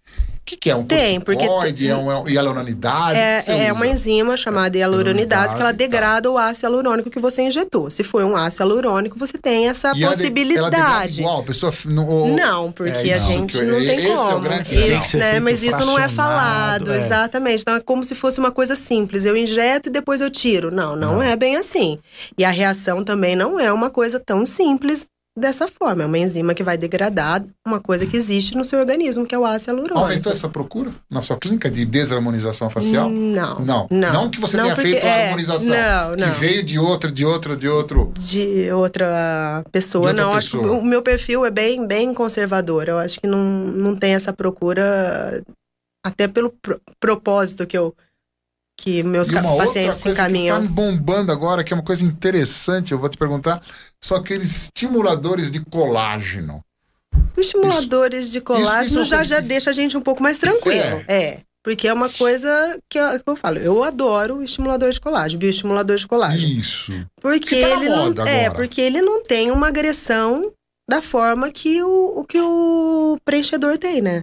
Que, 0.48 0.56
que 0.56 0.70
é? 0.70 0.76
Um 0.76 0.84
tem, 0.84 1.20
porque 1.20 1.44
é 1.44 1.94
uma 1.94 2.28
hialuronidase? 2.28 3.18
É, 3.18 3.66
é 3.66 3.72
uma 3.72 3.86
enzima 3.86 4.36
chamada 4.36 4.76
hialuronidase 4.76 5.54
que 5.54 5.60
ela 5.60 5.72
degrada 5.72 6.28
tá. 6.28 6.30
o 6.30 6.38
ácido 6.38 6.66
hialurônico 6.66 7.10
que 7.10 7.20
você 7.20 7.42
injetou. 7.42 7.90
Se 7.90 8.02
for 8.02 8.24
um 8.24 8.34
ácido 8.36 8.64
hialurônico, 8.64 9.18
você 9.18 9.36
tem 9.36 9.68
essa 9.68 9.92
e 9.94 10.04
possibilidade. 10.04 11.20
Ela 11.20 11.28
igual, 11.28 11.40
a 11.40 11.44
pessoa 11.44 11.72
não, 11.86 12.28
não 12.28 12.72
porque 12.72 13.10
é, 13.10 13.14
a 13.14 13.18
gente 13.18 13.60
não, 13.62 13.78
tem 13.78 14.06
esse 14.06 14.16
como. 14.16 14.46
É 14.46 14.94
isso, 14.94 15.16
né? 15.18 15.40
Mas 15.40 15.62
isso 15.62 15.80
não 15.80 15.98
é 15.98 16.08
falado, 16.08 16.92
é. 16.92 16.98
exatamente. 16.98 17.60
Então 17.60 17.76
é 17.76 17.80
como 17.80 18.02
se 18.02 18.14
fosse 18.14 18.38
uma 18.40 18.50
coisa 18.50 18.74
simples. 18.74 19.24
Eu 19.26 19.36
injeto 19.36 19.88
e 19.88 19.92
depois 19.92 20.20
eu 20.20 20.30
tiro. 20.30 20.70
Não, 20.70 20.96
não, 20.96 21.16
não 21.16 21.22
é 21.22 21.36
bem 21.36 21.56
assim. 21.56 21.98
E 22.36 22.44
a 22.44 22.50
reação 22.50 23.04
também 23.04 23.36
não 23.36 23.60
é 23.60 23.72
uma 23.72 23.90
coisa 23.90 24.18
tão 24.18 24.46
simples 24.46 25.06
dessa 25.38 25.68
forma. 25.68 26.02
É 26.02 26.06
uma 26.06 26.18
enzima 26.18 26.54
que 26.54 26.62
vai 26.62 26.76
degradar 26.76 27.44
uma 27.66 27.80
coisa 27.80 28.06
que 28.06 28.16
existe 28.16 28.56
no 28.56 28.64
seu 28.64 28.78
organismo, 28.78 29.26
que 29.26 29.34
é 29.34 29.38
o 29.38 29.44
ácido 29.44 29.72
hialurônico. 29.72 29.98
Aumentou 29.98 30.32
essa 30.32 30.48
procura 30.48 30.92
na 31.10 31.22
sua 31.22 31.36
clínica 31.36 31.70
de 31.70 31.84
desarmonização 31.84 32.68
facial? 32.68 33.08
Não. 33.08 33.60
Não. 33.60 33.86
Não, 33.90 34.12
não 34.12 34.30
que 34.30 34.40
você 34.40 34.56
não 34.56 34.64
tenha 34.64 34.74
porque, 34.74 34.90
feito 34.90 35.04
a 35.04 35.08
é, 35.08 35.24
harmonização. 35.24 35.76
Não, 35.76 36.16
não. 36.16 36.32
Que 36.32 36.40
veio 36.40 36.62
de 36.62 36.78
outra, 36.78 37.10
de 37.10 37.24
outra, 37.24 37.56
de 37.56 37.68
outro. 37.68 38.12
De 38.18 38.70
outra 38.72 39.64
pessoa. 39.72 40.12
De 40.12 40.20
outra 40.20 40.24
não, 40.24 40.34
pessoa. 40.34 40.62
acho 40.62 40.70
que 40.72 40.78
o 40.78 40.84
meu 40.84 41.02
perfil 41.02 41.44
é 41.44 41.50
bem, 41.50 41.86
bem 41.86 42.12
conservador. 42.12 42.88
Eu 42.88 42.98
acho 42.98 43.20
que 43.20 43.26
não, 43.26 43.42
não 43.42 43.96
tem 43.96 44.14
essa 44.14 44.32
procura, 44.32 45.42
até 46.04 46.28
pelo 46.28 46.52
propósito 47.00 47.66
que 47.66 47.78
eu 47.78 47.94
que 48.78 49.02
meus 49.02 49.28
pacientes 49.30 49.96
se 49.96 50.08
encaminham. 50.08 50.60
Que 50.60 50.68
tá 50.68 50.72
bombando 50.72 51.32
agora, 51.32 51.64
que 51.64 51.72
é 51.72 51.76
uma 51.76 51.82
coisa 51.82 52.04
interessante, 52.04 52.92
eu 52.92 52.98
vou 52.98 53.08
te 53.08 53.18
perguntar, 53.18 53.60
são 54.00 54.16
aqueles 54.16 54.62
estimuladores 54.62 55.50
de 55.50 55.60
colágeno. 55.60 56.62
Os 57.36 57.46
estimuladores 57.46 58.26
isso, 58.26 58.32
de 58.34 58.40
colágeno 58.40 58.84
isso, 58.84 59.02
isso 59.02 59.14
é 59.14 59.18
já, 59.18 59.24
já 59.24 59.42
que... 59.42 59.48
deixa 59.48 59.70
a 59.70 59.72
gente 59.72 59.96
um 59.96 60.00
pouco 60.00 60.22
mais 60.22 60.38
tranquilo. 60.38 61.02
É. 61.08 61.22
é. 61.22 61.40
Porque 61.62 61.88
é 61.88 61.92
uma 61.92 62.08
coisa 62.08 62.48
que 62.88 62.98
eu, 62.98 63.18
que 63.18 63.28
eu 63.28 63.36
falo, 63.36 63.58
eu 63.58 63.82
adoro 63.82 64.42
estimulador 64.42 64.90
de 64.90 65.00
colágeno, 65.00 65.40
bioestimulador 65.40 65.96
de 65.96 66.06
colágeno. 66.06 66.60
Isso. 66.60 66.92
Porque 67.20 67.60
tá 67.60 67.68
ele 67.68 67.88
não 67.88 68.26
é, 68.26 68.46
agora. 68.46 68.54
porque 68.54 68.80
ele 68.80 69.02
não 69.02 69.22
tem 69.24 69.50
uma 69.50 69.68
agressão 69.68 70.52
da 70.88 71.02
forma 71.02 71.50
que 71.50 71.82
o, 71.82 72.20
o 72.20 72.24
que 72.24 72.40
o 72.40 73.18
preenchedor 73.24 73.76
tem, 73.76 74.00
né? 74.00 74.22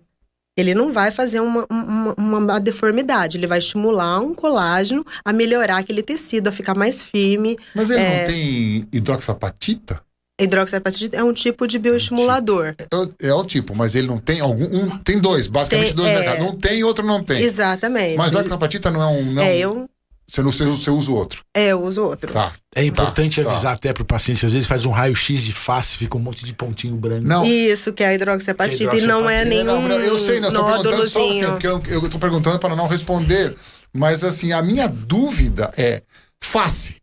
Ele 0.58 0.74
não 0.74 0.94
vai 0.94 1.12
fazer 1.12 1.42
uma, 1.42 1.66
uma, 1.70 2.14
uma, 2.18 2.60
deformidade, 2.60 3.38
ele 3.38 3.48
vai 3.48 3.60
estimular 3.60 4.20
um 4.22 4.34
colágeno 4.34 5.06
a 5.24 5.34
melhorar 5.34 5.78
aquele 5.78 6.02
tecido, 6.02 6.48
a 6.48 6.52
ficar 6.52 6.74
mais 6.74 7.04
firme. 7.04 7.58
Mas 7.74 7.90
ele 7.90 8.02
é... 8.02 8.20
não 8.20 8.26
tem 8.28 8.88
hidroxapatita? 8.92 10.02
Hidroxapatita 10.40 11.16
é 11.16 11.24
um 11.24 11.34
tipo 11.34 11.66
de 11.66 11.80
bioestimulador. 11.80 12.76
É, 12.80 13.28
é, 13.28 13.34
o 13.34 13.46
tipo, 13.46 13.74
mas 13.74 13.96
ele 13.96 14.08
não 14.08 14.18
tem 14.18 14.42
algum. 14.42 14.66
Um, 14.66 14.98
tem 14.98 15.20
dois, 15.20 15.48
basicamente 15.48 15.88
tem, 15.88 15.96
dois 15.96 16.10
é... 16.10 16.16
mercados. 16.20 16.46
Não 16.46 16.56
tem, 16.56 16.84
outro 16.84 17.06
não 17.06 17.24
tem. 17.24 17.42
Exatamente. 17.42 18.18
Mas 18.18 18.28
hidroxapatita 18.28 18.92
não 18.92 19.02
é 19.02 19.08
um. 19.08 19.32
Não, 19.32 19.42
é, 19.42 19.58
eu. 19.58 19.90
Você, 20.28 20.42
não, 20.42 20.52
você, 20.52 20.66
você 20.66 20.90
usa 20.90 21.12
outro. 21.12 21.44
É, 21.56 21.68
eu 21.68 21.84
uso 21.84 22.04
outro. 22.04 22.34
Tá. 22.34 22.52
É 22.76 22.84
importante 22.84 23.42
tá, 23.44 23.50
avisar 23.50 23.72
tá. 23.72 23.78
até 23.78 23.94
pro 23.94 24.04
paciente 24.04 24.40
que 24.40 24.46
às 24.46 24.54
vezes 24.54 24.68
faz 24.68 24.86
um 24.86 24.92
raio-x 24.92 25.44
de 25.44 25.54
face, 25.54 25.98
fica 25.98 26.18
um 26.18 26.20
monte 26.20 26.44
de 26.44 26.54
pontinho 26.54 26.96
branco. 26.96 27.26
Não. 27.26 27.46
Isso, 27.46 27.94
que 27.94 28.04
é 28.04 28.08
a 28.08 28.14
hidroxapatita. 28.14 28.90
Que 28.90 28.98
é 28.98 29.00
e 29.02 29.08
não 29.08 29.30
é 29.30 29.46
nenhum. 29.46 29.88
Não, 29.88 30.00
eu 30.00 30.18
sei, 30.18 30.40
não, 30.40 30.50
eu 30.50 30.54
tô 30.54 30.66
perguntando 30.66 31.08
só 31.08 31.30
assim, 31.30 31.46
porque 31.46 31.68
eu, 31.68 31.82
eu 31.88 32.10
tô 32.10 32.18
perguntando 32.18 32.60
para 32.60 32.76
não 32.76 32.88
responder. 32.88 33.56
Mas 33.94 34.24
assim, 34.24 34.52
a 34.52 34.62
minha 34.62 34.88
dúvida 34.88 35.72
é 35.78 36.02
face, 36.44 36.98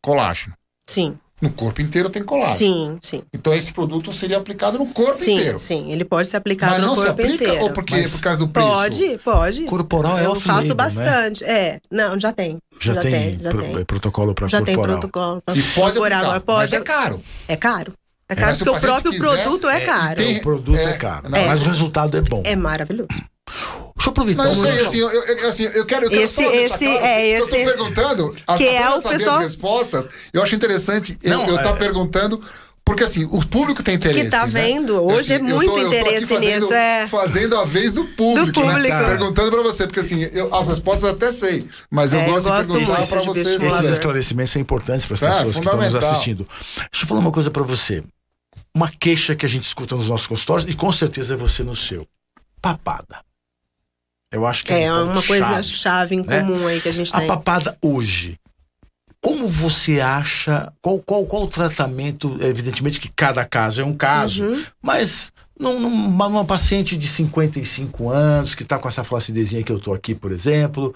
colágeno. 0.00 0.54
Sim. 0.88 1.18
No 1.40 1.50
corpo 1.50 1.80
inteiro 1.80 2.10
tem 2.10 2.22
colágeno. 2.22 2.56
Sim, 2.56 2.98
sim. 3.00 3.22
Então 3.32 3.54
esse 3.54 3.72
produto 3.72 4.12
seria 4.12 4.38
aplicado 4.38 4.76
no 4.76 4.86
corpo 4.86 5.16
sim, 5.16 5.34
inteiro. 5.34 5.58
Sim, 5.58 5.92
ele 5.92 6.04
pode 6.04 6.26
ser 6.26 6.36
aplicado 6.36 6.72
Mas 6.72 6.80
no 6.80 6.94
corpo 6.94 7.10
inteiro. 7.10 7.28
Mas 7.28 7.28
não 7.28 7.36
se 7.36 7.44
aplica 7.44 7.64
ou 7.64 7.72
porque, 7.72 7.94
Mas 7.94 8.12
por 8.12 8.20
causa 8.20 8.38
do 8.38 8.48
preço? 8.48 8.68
Pode, 8.68 9.18
pode. 9.24 9.64
Corporal 9.64 10.18
é 10.18 10.26
Eu 10.26 10.34
faço 10.34 10.74
bastante. 10.74 11.44
Né? 11.44 11.50
É, 11.50 11.80
não, 11.90 12.18
já 12.18 12.32
tem. 12.32 12.58
Já, 12.80 12.94
já 12.94 13.00
tem, 13.00 13.12
tem, 13.12 13.40
já 13.40 13.50
pro, 13.50 13.60
tem. 13.60 13.84
protocolo 13.84 14.34
para 14.34 14.48
corporal. 14.48 14.48
Já 14.48 14.62
tem 14.62 14.76
protocolo 14.76 15.42
para 15.42 15.54
corporal. 15.74 16.24
Pode, 16.24 16.44
pode. 16.44 16.58
Mas 16.58 16.72
é 16.72 16.80
caro. 16.80 17.22
É 17.46 17.56
caro. 17.56 17.92
É 18.30 18.34
caro, 18.34 18.58
porque 18.58 18.70
o 18.70 18.80
próprio 18.80 19.12
quiser, 19.12 19.42
produto 19.42 19.68
é, 19.68 19.76
é 19.82 19.86
caro. 19.86 20.16
Tem, 20.16 20.36
o 20.36 20.42
produto 20.42 20.76
é, 20.76 20.84
é 20.84 20.96
caro. 20.98 21.30
Não, 21.30 21.46
mas 21.46 21.62
o 21.62 21.64
resultado 21.64 22.14
é 22.16 22.20
bom. 22.20 22.42
É 22.44 22.54
maravilhoso. 22.54 23.08
Deixa 23.96 24.08
eu 24.08 24.10
aproveitar. 24.10 24.44
Não, 24.44 24.50
eu 24.50 24.54
sei, 24.54 24.80
assim, 24.80 24.98
eu, 24.98 25.10
eu, 25.10 25.48
assim, 25.48 25.64
eu 25.64 25.84
quero, 25.84 26.06
eu 26.06 26.10
quero 26.10 26.22
esse, 26.22 26.34
só 26.34 26.50
esse, 26.52 26.84
claro, 26.84 27.04
é, 27.04 27.28
esse, 27.28 27.56
eu 27.56 27.64
tô 27.64 27.76
perguntando, 27.76 28.36
que 28.56 28.66
é 28.66 28.88
o 28.88 29.00
saber 29.00 29.18
pessoal... 29.18 29.36
as 29.36 29.42
respostas, 29.42 30.08
eu 30.32 30.42
acho 30.42 30.54
interessante 30.54 31.18
não, 31.24 31.46
eu 31.46 31.56
estar 31.56 31.74
é... 31.74 31.76
perguntando 31.76 32.40
porque 32.88 33.04
assim, 33.04 33.28
o 33.30 33.46
público 33.46 33.82
tem 33.82 33.96
interesse. 33.96 34.24
Que 34.24 34.30
tá 34.30 34.46
né? 34.46 34.62
vendo, 34.62 35.04
hoje 35.04 35.34
assim, 35.34 35.44
é 35.44 35.54
muito 35.54 35.70
tô, 35.70 35.78
interesse 35.78 36.26
fazendo, 36.26 36.62
nisso. 36.62 36.72
É... 36.72 37.06
Fazendo 37.06 37.56
a 37.58 37.64
vez 37.66 37.92
do 37.92 38.06
público, 38.06 38.46
do 38.46 38.62
público. 38.62 38.88
Né? 38.88 39.04
Perguntando 39.04 39.50
pra 39.50 39.62
você, 39.62 39.86
porque 39.86 40.00
assim, 40.00 40.22
eu, 40.32 40.54
as 40.54 40.68
respostas 40.68 41.10
até 41.10 41.30
sei, 41.30 41.68
mas 41.90 42.14
eu, 42.14 42.20
é, 42.20 42.24
gosto, 42.30 42.48
eu 42.48 42.54
gosto 42.54 42.62
de 42.62 42.86
perguntar 42.86 43.06
pra 43.06 43.20
você. 43.20 43.40
Esses 43.56 43.90
esclarecimentos 43.90 44.52
são 44.52 44.62
importantes 44.62 45.04
para 45.04 45.16
as 45.16 45.22
é, 45.22 45.36
pessoas 45.36 45.56
que 45.56 45.64
estão 45.66 45.78
nos 45.78 45.94
assistindo. 45.94 46.48
Deixa 46.90 47.04
eu 47.04 47.06
falar 47.06 47.20
uma 47.20 47.30
coisa 47.30 47.50
para 47.50 47.62
você. 47.62 48.02
Uma 48.74 48.88
queixa 48.88 49.36
que 49.36 49.44
a 49.44 49.48
gente 49.48 49.64
escuta 49.64 49.94
nos 49.94 50.08
nossos 50.08 50.26
consultórios, 50.26 50.66
e 50.66 50.74
com 50.74 50.90
certeza 50.90 51.34
é 51.34 51.36
você 51.36 51.62
no 51.62 51.76
seu. 51.76 52.06
Papada. 52.62 53.27
Eu 54.30 54.46
acho 54.46 54.64
que 54.64 54.72
é, 54.72 54.82
é 54.82 54.92
um 54.92 55.12
uma 55.12 55.22
coisa 55.22 55.46
chave, 55.46 55.68
chave 55.68 56.16
em 56.16 56.22
né? 56.22 56.40
comum 56.40 56.66
aí 56.66 56.80
que 56.80 56.88
a 56.88 56.92
gente 56.92 57.14
a 57.14 57.18
tem. 57.18 57.26
A 57.28 57.36
papada 57.36 57.76
hoje. 57.82 58.38
Como 59.20 59.48
você 59.48 60.00
acha? 60.00 60.72
Qual, 60.80 61.00
qual, 61.00 61.26
qual 61.26 61.42
o 61.44 61.48
tratamento? 61.48 62.38
Evidentemente 62.40 63.00
que 63.00 63.10
cada 63.14 63.44
caso 63.44 63.80
é 63.80 63.84
um 63.84 63.96
caso, 63.96 64.44
uhum. 64.44 64.64
mas 64.80 65.32
num, 65.58 65.80
numa, 65.80 66.28
numa, 66.28 66.44
paciente 66.44 66.96
de 66.96 67.08
55 67.08 68.08
anos, 68.08 68.54
que 68.54 68.62
está 68.62 68.78
com 68.78 68.88
essa 68.88 69.02
flacidezinha 69.02 69.62
que 69.62 69.72
eu 69.72 69.78
estou 69.78 69.92
aqui, 69.92 70.14
por 70.14 70.30
exemplo, 70.30 70.94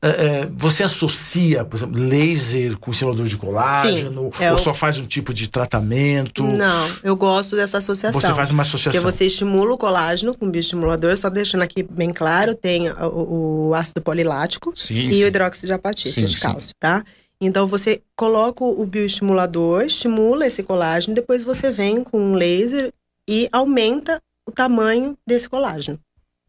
é, 0.00 0.08
é, 0.08 0.48
você 0.54 0.82
associa, 0.82 1.64
por 1.64 1.76
exemplo, 1.76 2.00
laser 2.00 2.78
com 2.78 2.90
estimulador 2.90 3.26
de 3.26 3.36
colágeno? 3.36 4.30
Sim, 4.36 4.44
é 4.44 4.52
ou 4.52 4.58
só 4.58 4.72
faz 4.72 4.98
um 4.98 5.06
tipo 5.06 5.34
de 5.34 5.48
tratamento? 5.48 6.44
Não, 6.44 6.90
eu 7.02 7.16
gosto 7.16 7.56
dessa 7.56 7.78
associação. 7.78 8.20
Você 8.20 8.32
faz 8.32 8.50
uma 8.50 8.62
associação. 8.62 8.92
Porque 9.00 9.12
você 9.12 9.26
estimula 9.26 9.74
o 9.74 9.78
colágeno 9.78 10.36
com 10.36 10.50
bioestimulador, 10.50 11.16
só 11.16 11.28
deixando 11.28 11.62
aqui 11.62 11.82
bem 11.82 12.12
claro, 12.12 12.54
tem 12.54 12.90
o, 12.90 13.68
o 13.68 13.74
ácido 13.74 14.00
polilático 14.00 14.72
sim, 14.76 15.08
e 15.08 15.14
sim. 15.14 15.24
o 15.24 15.26
hidróxido 15.26 15.66
de 15.66 15.72
apatita, 15.72 16.22
de 16.22 16.40
cálcio, 16.40 16.74
tá? 16.78 17.02
Então 17.40 17.66
você 17.66 18.00
coloca 18.16 18.64
o 18.64 18.86
bioestimulador, 18.86 19.82
estimula 19.82 20.46
esse 20.46 20.62
colágeno, 20.62 21.14
depois 21.14 21.42
você 21.42 21.70
vem 21.70 22.04
com 22.04 22.18
um 22.18 22.34
laser 22.34 22.92
e 23.28 23.48
aumenta 23.52 24.20
o 24.46 24.52
tamanho 24.52 25.16
desse 25.26 25.48
colágeno. 25.48 25.98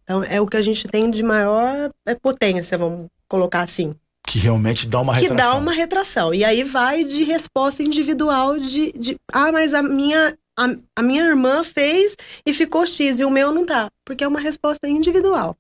Então, 0.04 0.24
é 0.24 0.40
o 0.40 0.46
que 0.46 0.58
a 0.58 0.62
gente 0.62 0.88
tem 0.88 1.10
de 1.10 1.24
maior 1.24 1.90
é, 2.06 2.14
potência, 2.16 2.78
vamos 2.78 3.08
colocar 3.28 3.62
assim. 3.62 3.96
Que 4.28 4.40
realmente 4.40 4.88
dá 4.88 5.00
uma 5.00 5.14
retração. 5.14 5.36
Que 5.36 5.42
dá 5.42 5.56
uma 5.56 5.72
retração. 5.72 6.34
E 6.34 6.44
aí 6.44 6.64
vai 6.64 7.04
de 7.04 7.24
resposta 7.24 7.84
individual 7.84 8.58
de. 8.58 8.92
de 8.94 9.18
ah, 9.32 9.52
mas 9.52 9.74
a 9.74 9.84
minha, 9.84 10.36
a, 10.58 10.68
a 10.96 11.02
minha 11.02 11.24
irmã 11.24 11.64
fez 11.64 12.16
e 12.46 12.54
ficou 12.54 12.86
X 12.86 13.20
e 13.20 13.26
o 13.26 13.30
meu 13.30 13.52
não 13.52 13.66
tá. 13.66 13.90
Porque 14.04 14.24
é 14.24 14.28
uma 14.28 14.40
resposta 14.40 14.88
individual. 14.88 15.56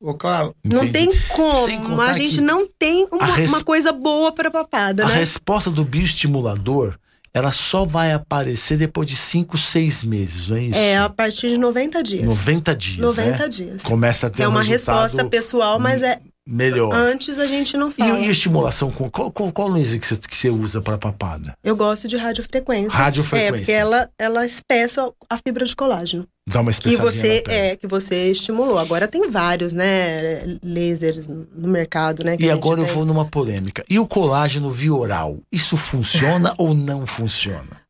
Ô, 0.00 0.14
Carlos. 0.14 0.54
Não 0.64 0.90
tem 0.90 1.10
como. 1.28 2.00
A 2.00 2.12
gente 2.12 2.40
não 2.40 2.66
tem 2.66 3.06
uma, 3.10 3.26
res... 3.26 3.48
uma 3.48 3.62
coisa 3.62 3.92
boa 3.92 4.32
para 4.32 4.50
papada, 4.50 5.04
a 5.04 5.08
né? 5.08 5.14
A 5.14 5.16
resposta 5.16 5.70
do 5.70 5.84
bioestimulador 5.84 6.98
ela 7.34 7.50
só 7.50 7.84
vai 7.84 8.12
aparecer 8.12 8.76
depois 8.76 9.08
de 9.08 9.16
5, 9.16 9.56
6 9.56 10.04
meses, 10.04 10.48
não 10.48 10.56
é 10.56 10.62
isso? 10.64 10.78
É, 10.78 10.98
a 10.98 11.08
partir 11.08 11.48
de 11.48 11.56
90 11.56 12.02
dias. 12.02 12.24
90 12.24 12.76
dias. 12.76 12.98
90 12.98 13.30
né? 13.30 13.48
dias. 13.48 13.82
Começa 13.82 14.26
a 14.26 14.30
ter 14.30 14.42
É 14.42 14.48
uma 14.48 14.60
um 14.60 14.62
resposta 14.62 15.24
pessoal, 15.24 15.78
mas 15.78 16.02
é. 16.02 16.20
Melhor. 16.46 16.92
Antes 16.92 17.38
a 17.38 17.46
gente 17.46 17.76
não 17.76 17.90
fala. 17.90 18.18
E, 18.18 18.26
e 18.26 18.30
estimulação, 18.30 18.90
qual, 18.90 19.30
qual, 19.30 19.52
qual 19.52 19.68
laser 19.68 20.00
que 20.00 20.06
você, 20.06 20.16
que 20.16 20.36
você 20.36 20.50
usa 20.50 20.80
para 20.80 20.98
papada? 20.98 21.56
Eu 21.62 21.76
gosto 21.76 22.08
de 22.08 22.16
radiofrequência. 22.16 22.98
Radiofrequência. 22.98 23.54
É, 23.54 23.58
porque 23.58 23.72
ela, 23.72 24.10
ela 24.18 24.44
espessa 24.44 25.08
a 25.30 25.38
fibra 25.38 25.64
de 25.64 25.76
colágeno. 25.76 26.26
Dá 26.48 26.60
uma 26.60 26.72
que 26.72 26.96
você 26.96 27.44
é 27.46 27.76
que 27.76 27.86
você 27.86 28.32
estimulou. 28.32 28.76
Agora 28.76 29.06
tem 29.06 29.30
vários, 29.30 29.72
né, 29.72 30.58
lasers 30.64 31.28
no 31.28 31.68
mercado, 31.68 32.24
né? 32.24 32.36
E 32.40 32.50
agora 32.50 32.80
eu 32.80 32.86
tem. 32.86 32.94
vou 32.94 33.04
numa 33.04 33.24
polêmica. 33.24 33.84
E 33.88 34.00
o 34.00 34.08
colágeno 34.08 34.72
via 34.72 34.92
oral, 34.92 35.38
isso 35.52 35.76
funciona 35.76 36.52
ou 36.58 36.74
não 36.74 37.06
funciona? 37.06 37.80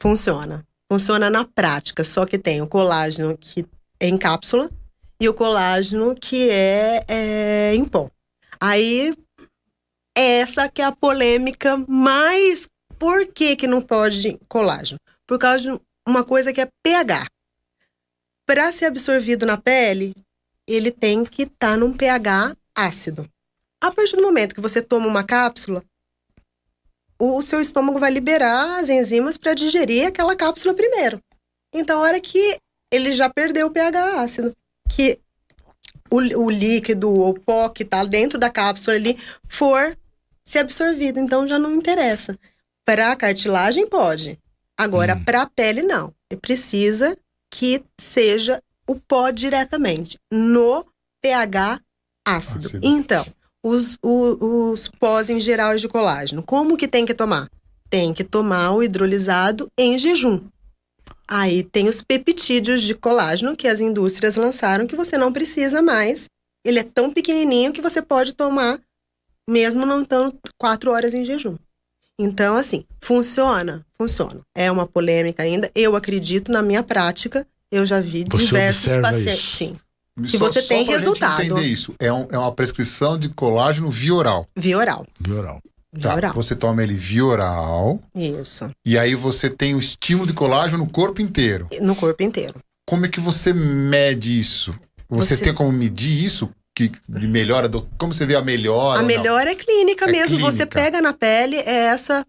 Funciona. 0.00 0.64
Funciona 0.90 1.30
na 1.30 1.44
prática, 1.44 2.02
só 2.02 2.26
que 2.26 2.36
tem 2.36 2.60
o 2.60 2.66
colágeno 2.66 3.38
que 3.38 3.64
é 4.00 4.08
em 4.08 4.18
cápsula 4.18 4.68
e 5.20 5.28
o 5.28 5.34
colágeno 5.34 6.14
que 6.14 6.48
é, 6.48 7.04
é 7.06 7.74
em 7.74 7.84
pó. 7.84 8.10
Aí, 8.58 9.14
essa 10.16 10.68
que 10.68 10.80
é 10.80 10.84
a 10.86 10.92
polêmica 10.92 11.76
mais... 11.86 12.68
Por 12.98 13.26
que 13.26 13.56
que 13.56 13.66
não 13.66 13.80
pode 13.80 14.38
colágeno? 14.48 14.98
Por 15.26 15.38
causa 15.38 15.72
de 15.72 15.80
uma 16.06 16.22
coisa 16.22 16.52
que 16.52 16.60
é 16.60 16.68
pH. 16.82 17.26
Para 18.46 18.72
ser 18.72 18.86
absorvido 18.86 19.46
na 19.46 19.56
pele, 19.56 20.14
ele 20.66 20.90
tem 20.90 21.24
que 21.24 21.44
estar 21.44 21.72
tá 21.72 21.76
num 21.76 21.92
pH 21.92 22.54
ácido. 22.74 23.26
A 23.80 23.90
partir 23.90 24.16
do 24.16 24.22
momento 24.22 24.54
que 24.54 24.60
você 24.60 24.82
toma 24.82 25.06
uma 25.06 25.24
cápsula, 25.24 25.82
o 27.18 27.40
seu 27.40 27.60
estômago 27.60 27.98
vai 27.98 28.10
liberar 28.10 28.80
as 28.80 28.90
enzimas 28.90 29.38
para 29.38 29.54
digerir 29.54 30.06
aquela 30.06 30.36
cápsula 30.36 30.74
primeiro. 30.74 31.22
Então, 31.72 32.00
a 32.00 32.02
hora 32.02 32.20
que 32.20 32.58
ele 32.90 33.12
já 33.12 33.30
perdeu 33.30 33.68
o 33.68 33.70
pH 33.70 34.20
ácido, 34.20 34.54
que 34.90 35.18
o, 36.10 36.16
o 36.16 36.50
líquido 36.50 37.10
ou 37.10 37.34
pó 37.34 37.68
que 37.68 37.84
está 37.84 38.04
dentro 38.04 38.38
da 38.38 38.50
cápsula 38.50 38.96
ali 38.96 39.16
for 39.48 39.96
ser 40.44 40.58
absorvido, 40.60 41.20
então 41.20 41.46
já 41.48 41.58
não 41.58 41.74
interessa. 41.74 42.36
Para 42.84 43.12
a 43.12 43.16
cartilagem 43.16 43.88
pode, 43.88 44.38
agora 44.76 45.14
hum. 45.14 45.24
para 45.24 45.42
a 45.42 45.46
pele 45.46 45.82
não. 45.82 46.12
Ele 46.28 46.40
precisa 46.40 47.16
que 47.50 47.82
seja 48.00 48.62
o 48.86 48.96
pó 48.96 49.30
diretamente 49.30 50.18
no 50.30 50.84
pH 51.22 51.80
ácido. 52.26 52.66
ácido. 52.66 52.80
Então, 52.82 53.24
os, 53.62 53.96
os, 54.02 54.38
os 54.40 54.88
pós 54.88 55.30
em 55.30 55.38
geral 55.38 55.76
de 55.76 55.88
colágeno. 55.88 56.42
Como 56.42 56.76
que 56.76 56.88
tem 56.88 57.06
que 57.06 57.14
tomar? 57.14 57.48
Tem 57.88 58.14
que 58.14 58.24
tomar 58.24 58.72
o 58.72 58.82
hidrolisado 58.82 59.70
em 59.78 59.98
jejum. 59.98 60.40
Aí 61.30 61.62
tem 61.62 61.88
os 61.88 62.02
peptídeos 62.02 62.82
de 62.82 62.94
colágeno 62.94 63.56
que 63.56 63.68
as 63.68 63.80
indústrias 63.80 64.34
lançaram 64.34 64.86
que 64.86 64.96
você 64.96 65.16
não 65.16 65.32
precisa 65.32 65.80
mais. 65.80 66.24
Ele 66.64 66.80
é 66.80 66.82
tão 66.82 67.12
pequenininho 67.12 67.72
que 67.72 67.80
você 67.80 68.02
pode 68.02 68.34
tomar 68.34 68.80
mesmo 69.48 69.86
não 69.86 70.02
estando 70.02 70.36
quatro 70.58 70.90
horas 70.90 71.14
em 71.14 71.24
jejum. 71.24 71.56
Então, 72.18 72.56
assim, 72.56 72.84
funciona? 73.00 73.84
Funciona. 73.96 74.40
É 74.54 74.70
uma 74.70 74.86
polêmica 74.86 75.42
ainda. 75.42 75.70
Eu 75.74 75.96
acredito 75.96 76.52
na 76.52 76.62
minha 76.62 76.82
prática. 76.82 77.46
Eu 77.70 77.86
já 77.86 78.00
vi 78.00 78.24
você 78.28 78.44
diversos 78.44 78.96
pacientes. 78.96 79.38
Isso. 79.38 79.56
Sim 79.56 79.76
que 80.26 80.38
só, 80.38 80.48
você 80.48 80.62
tem 80.62 80.84
resultado. 80.84 81.42
entender 81.42 81.62
isso, 81.62 81.94
é, 81.98 82.12
um, 82.12 82.26
é 82.30 82.38
uma 82.38 82.52
prescrição 82.52 83.18
de 83.18 83.28
colágeno 83.28 83.90
via 83.90 84.14
oral. 84.14 84.46
Via 84.56 84.76
oral. 84.76 85.06
Via 85.20 85.34
oral. 85.34 85.62
Tá, 85.98 86.14
oral. 86.14 86.32
você 86.32 86.54
toma 86.54 86.82
ele 86.82 86.94
via 86.94 87.24
oral. 87.24 88.00
Isso. 88.14 88.70
E 88.86 88.96
aí 88.96 89.14
você 89.14 89.50
tem 89.50 89.74
o 89.74 89.78
estímulo 89.78 90.26
de 90.26 90.32
colágeno 90.32 90.84
no 90.84 90.90
corpo 90.90 91.20
inteiro. 91.20 91.68
No 91.80 91.96
corpo 91.96 92.22
inteiro. 92.22 92.54
Como 92.88 93.06
é 93.06 93.08
que 93.08 93.20
você 93.20 93.52
mede 93.52 94.38
isso? 94.38 94.74
Você, 95.08 95.36
você... 95.36 95.44
tem 95.44 95.54
como 95.54 95.72
medir 95.72 96.24
isso? 96.24 96.48
que 96.74 96.92
de 97.08 97.26
melhora 97.26 97.68
do. 97.68 97.86
Como 97.98 98.14
você 98.14 98.24
vê 98.24 98.36
a 98.36 98.42
melhora? 98.42 99.00
A 99.00 99.02
melhora 99.02 99.50
é 99.50 99.54
clínica 99.54 100.06
é 100.06 100.12
mesmo. 100.12 100.36
Clínica. 100.36 100.50
Você 100.50 100.64
pega 100.64 101.00
na 101.00 101.12
pele, 101.12 101.56
é 101.56 101.86
essa 101.86 102.24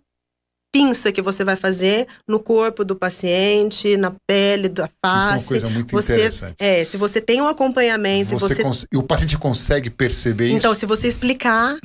pinça 0.74 1.12
que 1.12 1.22
você 1.22 1.44
vai 1.44 1.56
fazer 1.56 2.08
no 2.28 2.40
corpo 2.40 2.84
do 2.86 2.96
paciente, 2.96 3.98
na 3.98 4.14
pele 4.28 4.70
da 4.70 4.90
face. 5.04 5.28
Isso 5.28 5.32
é 5.32 5.38
uma 5.38 5.48
coisa 5.48 5.70
muito 5.70 5.92
você, 5.92 6.14
interessante. 6.14 6.56
É, 6.60 6.84
se 6.86 6.98
você 6.98 7.20
tem 7.20 7.42
um 7.42 7.48
acompanhamento, 7.48 8.32
você 8.32 8.56
você... 8.56 8.64
Cons... 8.64 8.88
E 8.92 8.98
o 8.98 9.04
paciente 9.04 9.38
consegue 9.38 9.90
perceber 9.90 10.48
isso? 10.48 10.58
Então, 10.58 10.74
se 10.74 10.86
você 10.86 11.08
explicar, 11.08 11.78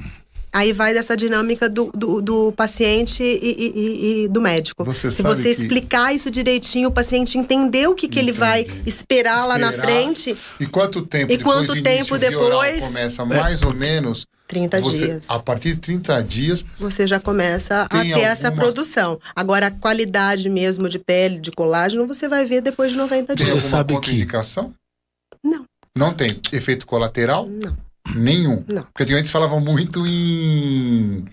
aí 0.56 0.72
vai 0.72 0.94
dessa 0.94 1.14
dinâmica 1.14 1.68
do, 1.68 1.90
do, 1.94 2.22
do 2.22 2.52
paciente 2.52 3.22
e, 3.22 3.26
e, 3.26 4.24
e, 4.24 4.28
do 4.28 4.40
médico. 4.40 4.82
Você 4.84 5.10
se 5.10 5.22
sabe 5.22 5.34
você 5.34 5.50
explicar 5.50 6.14
isso 6.14 6.30
direitinho, 6.30 6.88
o 6.88 6.92
paciente 6.92 7.36
entender 7.36 7.86
o 7.86 7.94
que, 7.94 8.08
que 8.08 8.18
ele 8.18 8.32
vai 8.32 8.62
esperar, 8.62 8.86
esperar, 8.86 9.46
lá 9.46 9.58
na 9.58 9.70
frente. 9.70 10.34
E 10.58 10.66
quanto 10.66 11.02
tempo 11.02 11.30
e 11.30 11.36
depois 11.36 11.68
quanto 11.68 11.82
tempo 11.82 12.16
depois 12.16 12.86
começa 12.86 13.24
mais 13.26 13.62
ou 13.62 13.74
menos 13.74 14.26
30 14.48 14.80
você, 14.80 15.06
dias. 15.06 15.26
A 15.28 15.38
partir 15.38 15.74
de 15.74 15.80
30 15.82 16.22
dias. 16.22 16.64
Você 16.78 17.06
já 17.06 17.20
começa 17.20 17.82
a 17.82 17.88
ter 17.88 17.98
alguma... 17.98 18.20
essa 18.20 18.50
produção. 18.50 19.20
Agora, 19.34 19.66
a 19.66 19.70
qualidade 19.70 20.48
mesmo 20.48 20.88
de 20.88 20.98
pele, 20.98 21.38
de 21.38 21.50
colágeno, 21.50 22.06
você 22.06 22.28
vai 22.28 22.46
ver 22.46 22.62
depois 22.62 22.92
de 22.92 22.98
90 22.98 23.34
dias. 23.34 23.74
Alguma 23.74 24.00
contraindicação? 24.00 24.72
Que... 25.30 25.48
Não. 25.48 25.64
Não 25.94 26.14
tem 26.14 26.28
efeito 26.52 26.86
colateral? 26.86 27.46
Não. 27.46 27.85
Nenhum. 28.14 28.64
Não. 28.68 28.82
Porque 28.82 29.02
antigamente 29.02 29.30
falavam 29.30 29.60
muito 29.60 30.06
em. 30.06 31.24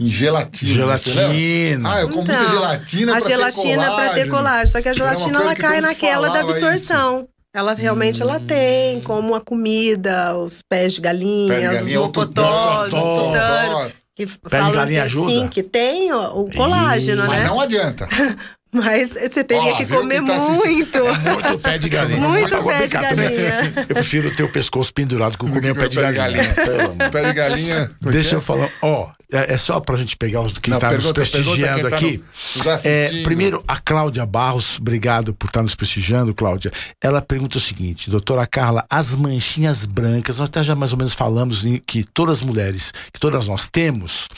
Em 0.00 0.08
gelatina. 0.08 0.72
Gelatina. 0.72 1.92
Ah, 1.92 2.00
eu 2.02 2.08
como 2.08 2.22
então, 2.22 2.36
muita 2.36 2.52
gelatina 2.52 3.16
A 3.16 3.20
gelatina 3.20 3.84
ter 3.84 3.94
para 3.94 4.14
ter 4.14 4.28
colágeno. 4.28 4.68
Só 4.68 4.80
que 4.80 4.88
a 4.88 4.92
gelatina 4.92 5.40
ela 5.40 5.56
cai 5.56 5.80
naquela 5.80 6.30
da 6.30 6.40
absorção. 6.40 7.20
Isso. 7.20 7.28
Ela 7.52 7.74
realmente 7.74 8.22
hum. 8.22 8.28
ela 8.28 8.38
tem, 8.38 9.00
como 9.00 9.34
a 9.34 9.40
comida, 9.40 10.36
os 10.36 10.62
pés 10.62 10.92
de 10.92 11.00
galinha, 11.00 11.54
de 11.56 11.62
galinha 11.62 12.00
os 12.00 12.06
mocotós, 12.06 12.92
os 12.92 13.02
tutano. 13.02 13.92
Que 14.14 14.26
Pé 14.26 14.62
de 14.62 14.72
galinha 14.72 15.04
ajuda? 15.04 15.30
Sim, 15.30 15.48
que 15.48 15.62
tem 15.62 16.12
ó, 16.12 16.32
o 16.40 16.50
colágeno, 16.50 17.24
Ih, 17.24 17.28
né? 17.28 17.38
Mas 17.38 17.48
não 17.48 17.60
adianta. 17.60 18.08
Mas 18.72 19.10
você 19.12 19.42
teria 19.42 19.72
Ó, 19.72 19.76
que 19.76 19.86
comer 19.86 20.22
tá 20.24 20.38
muito. 20.38 20.98
É 20.98 21.32
muito 21.32 21.58
pé 21.58 21.78
de 21.78 21.88
galinha. 21.88 22.20
Muito 22.28 22.50
Tá 22.50 22.62
pé 22.62 22.86
de 22.86 22.94
né? 22.94 23.00
galinha. 23.00 23.74
Eu 23.88 23.94
prefiro 23.94 24.30
ter 24.30 24.42
o 24.42 24.48
pescoço 24.52 24.92
pendurado 24.92 25.38
com 25.38 25.48
comer 25.48 25.72
um 25.72 25.74
pé 25.74 25.88
de 25.88 25.96
galinha. 25.96 26.54
Pelo 26.54 26.80
amor. 26.90 26.96
Pé 27.10 27.24
de 27.28 27.32
galinha. 27.32 27.90
Deixa 28.00 28.34
eu 28.34 28.40
falar. 28.40 28.70
Ó, 28.82 29.10
é, 29.32 29.54
é 29.54 29.56
só 29.56 29.80
pra 29.80 29.96
gente 29.96 30.16
pegar 30.16 30.42
os 30.42 30.52
que 30.52 30.70
Não, 30.70 30.78
tá 30.78 30.92
nos 30.92 31.12
prestigiando 31.12 31.88
quem 31.88 31.94
aqui. 31.94 32.24
tá 32.62 32.72
nos 32.72 32.84
É, 32.84 33.22
primeiro, 33.22 33.62
a 33.66 33.78
Cláudia 33.78 34.24
Barros, 34.26 34.78
obrigado 34.78 35.34
por 35.34 35.46
estar 35.48 35.62
nos 35.62 35.74
prestigiando, 35.74 36.34
Cláudia. 36.34 36.70
Ela 37.02 37.20
pergunta 37.22 37.58
o 37.58 37.60
seguinte, 37.60 38.10
doutora 38.10 38.46
Carla, 38.46 38.84
as 38.88 39.14
manchinhas 39.14 39.84
brancas, 39.86 40.38
nós 40.38 40.48
até 40.48 40.62
já 40.62 40.74
mais 40.74 40.92
ou 40.92 40.98
menos 40.98 41.12
falamos 41.14 41.64
em 41.64 41.76
que 41.78 42.04
todas 42.04 42.38
as 42.38 42.42
mulheres, 42.42 42.92
que 43.12 43.20
todas 43.20 43.48
nós 43.48 43.68
temos, 43.68 44.28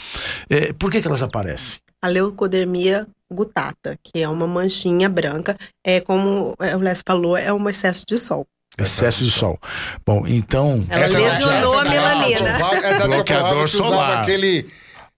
é, 0.48 0.72
por 0.72 0.90
que, 0.90 1.00
que 1.00 1.06
elas 1.06 1.22
aparecem? 1.22 1.78
A 2.02 2.08
leucodermia 2.08 3.06
gutata, 3.32 3.96
que 4.02 4.22
é 4.22 4.28
uma 4.28 4.46
manchinha 4.46 5.08
branca, 5.08 5.56
é 5.84 6.00
como 6.00 6.54
é, 6.60 6.76
o 6.76 6.80
Les 6.80 7.02
falou, 7.06 7.36
é 7.36 7.52
um 7.52 7.68
excesso 7.68 8.04
de 8.06 8.18
sol. 8.18 8.46
Excesso 8.78 9.22
de 9.22 9.30
sol. 9.30 9.58
Bom, 10.06 10.24
então. 10.26 10.84
Ela 10.88 11.04
Essa 11.04 11.18
é 11.18 11.28
lesionou 11.28 11.78
a 11.78 11.84
melanina. 11.84 12.54
provável- 12.54 12.84
É 12.84 12.98
da 12.98 13.06
Bloqueador 13.06 13.68
solar. 13.68 14.20
aquele. 14.22 14.70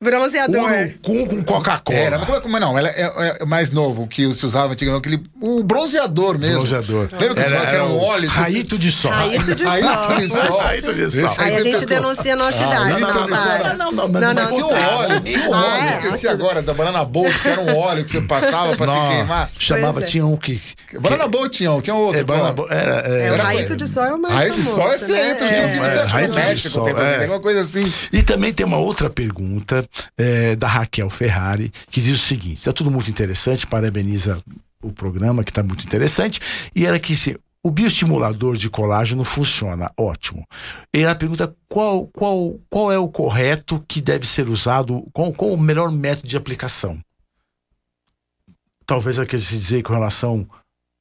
Bronzeador. 0.03 0.71
Urucum 0.71 1.27
com 1.27 1.45
Coca-Cola. 1.45 1.97
Era, 1.99 2.19
mas 2.19 2.27
como 2.27 2.39
é 2.39 2.41
como 2.41 2.57
é 2.57 2.61
não? 2.61 2.77
Ela 2.77 2.89
é, 2.89 3.39
é 3.41 3.45
mais 3.45 3.71
novo 3.71 4.07
que 4.09 4.33
se 4.35 4.45
usava 4.45 4.73
antigamente, 4.73 5.07
aquele. 5.07 5.23
O 5.41 5.63
bronzeador 5.63 6.39
mesmo. 6.39 6.57
Bronzeador. 6.57 7.09
Lembra 7.13 7.35
que 7.37 7.43
falava 7.43 7.67
que 7.67 7.75
era 7.75 7.85
um 7.85 7.99
óleo? 7.99 8.29
Raito 8.29 8.79
de 8.79 8.91
sol. 8.91 9.11
Raito 9.13 9.55
de 9.55 9.65
Raito 9.65 9.87
sol. 9.87 10.17
de 10.17 10.29
sol. 10.29 10.59
Raito 10.59 10.95
de 10.95 11.11
sol. 11.11 11.35
Aí 11.39 11.57
a 11.57 11.61
gente 11.61 11.87
denuncia 11.87 12.33
a 12.33 12.37
nossa 12.37 12.57
idade, 12.57 13.01
não, 13.01 13.11
então, 13.11 13.21
não, 13.21 13.29
cara. 13.29 13.75
não, 13.75 13.93
não, 13.93 14.09
mas- 14.09 14.23
não, 14.23 14.35
Mas 14.35 14.49
não. 14.49 14.53
tinha 14.53 14.67
um 14.67 14.97
óleo, 14.97 15.21
tinha 15.21 15.49
um 15.49 15.55
Ah, 15.55 15.65
óleo, 15.67 15.85
é? 15.85 15.91
esqueci 15.91 16.29
agora, 16.29 16.63
da 16.63 16.75
Banana 16.75 17.05
Bolt, 17.05 17.41
que 17.41 17.49
era 17.49 17.61
um 17.61 17.77
óleo 17.77 18.05
que 18.05 18.11
você 18.11 18.21
passava 18.23 18.77
pra 18.77 18.87
se 18.87 19.09
queimar. 19.09 19.51
Chamava, 19.59 20.01
é. 20.01 20.05
tinha 20.05 20.27
um 20.27 20.37
que. 20.37 20.61
Banana 20.99 21.29
Bolt 21.29 21.53
tinha 21.53 21.71
um, 21.73 21.81
tinha 21.81 21.95
outro. 21.95 22.19
É, 22.19 22.75
era, 22.75 23.09
é, 23.09 23.23
É, 23.23 23.27
Era 23.29 23.43
raito 23.45 23.77
de 23.77 23.87
sol 23.87 24.05
é 24.05 24.15
o 24.15 24.19
mais 24.21 24.35
Raiz 24.35 24.55
de 24.57 24.63
sol 24.63 24.93
é 24.93 24.99
centro, 24.99 25.45
né? 25.45 25.63
É, 25.63 26.27
no 26.27 26.55
de 26.55 26.69
sol, 26.69 26.89
é. 26.89 27.21
alguma 27.23 27.41
coisa 27.41 27.61
assim. 27.61 27.93
E 28.13 28.23
também 28.23 28.53
tem 28.53 28.67
uma 28.67 28.79
outra 28.79 29.09
pergunta 29.09 29.85
é, 30.17 30.57
da 30.57 30.69
Raquel 30.69 31.11
Ferrari, 31.11 31.71
que 31.91 32.01
diz 32.01 32.17
o 32.17 32.25
seguinte: 32.25 32.59
está 32.59 32.73
tudo 32.73 32.91
muito 32.91 33.11
interessante, 33.11 33.67
parabeniza 33.67 34.43
o 34.83 34.93
programa, 34.93 35.45
que 35.45 35.51
está 35.51 35.63
muito 35.63 35.85
interessante. 35.85 36.41
E 36.75 36.87
ela 36.87 36.99
que 36.99 37.15
se 37.15 37.39
o 37.65 37.71
bioestimulador 37.71 38.57
de 38.57 38.69
colágeno 38.69 39.23
funciona, 39.23 39.91
ótimo. 39.97 40.45
E 40.93 41.01
ela 41.01 41.15
pergunta 41.15 41.55
qual, 41.69 42.09
qual, 42.09 42.59
qual 42.69 42.91
é 42.91 42.99
o 42.99 43.09
correto 43.09 43.83
que 43.87 44.01
deve 44.01 44.27
ser 44.27 44.49
usado, 44.49 45.07
qual, 45.13 45.33
qual 45.33 45.53
o 45.53 45.61
melhor 45.61 45.91
método 45.93 46.29
de 46.29 46.37
aplicação. 46.37 46.99
Talvez 48.85 49.17
ela 49.17 49.27
quisesse 49.27 49.57
dizer 49.57 49.83
com 49.83 49.93
relação. 49.93 50.47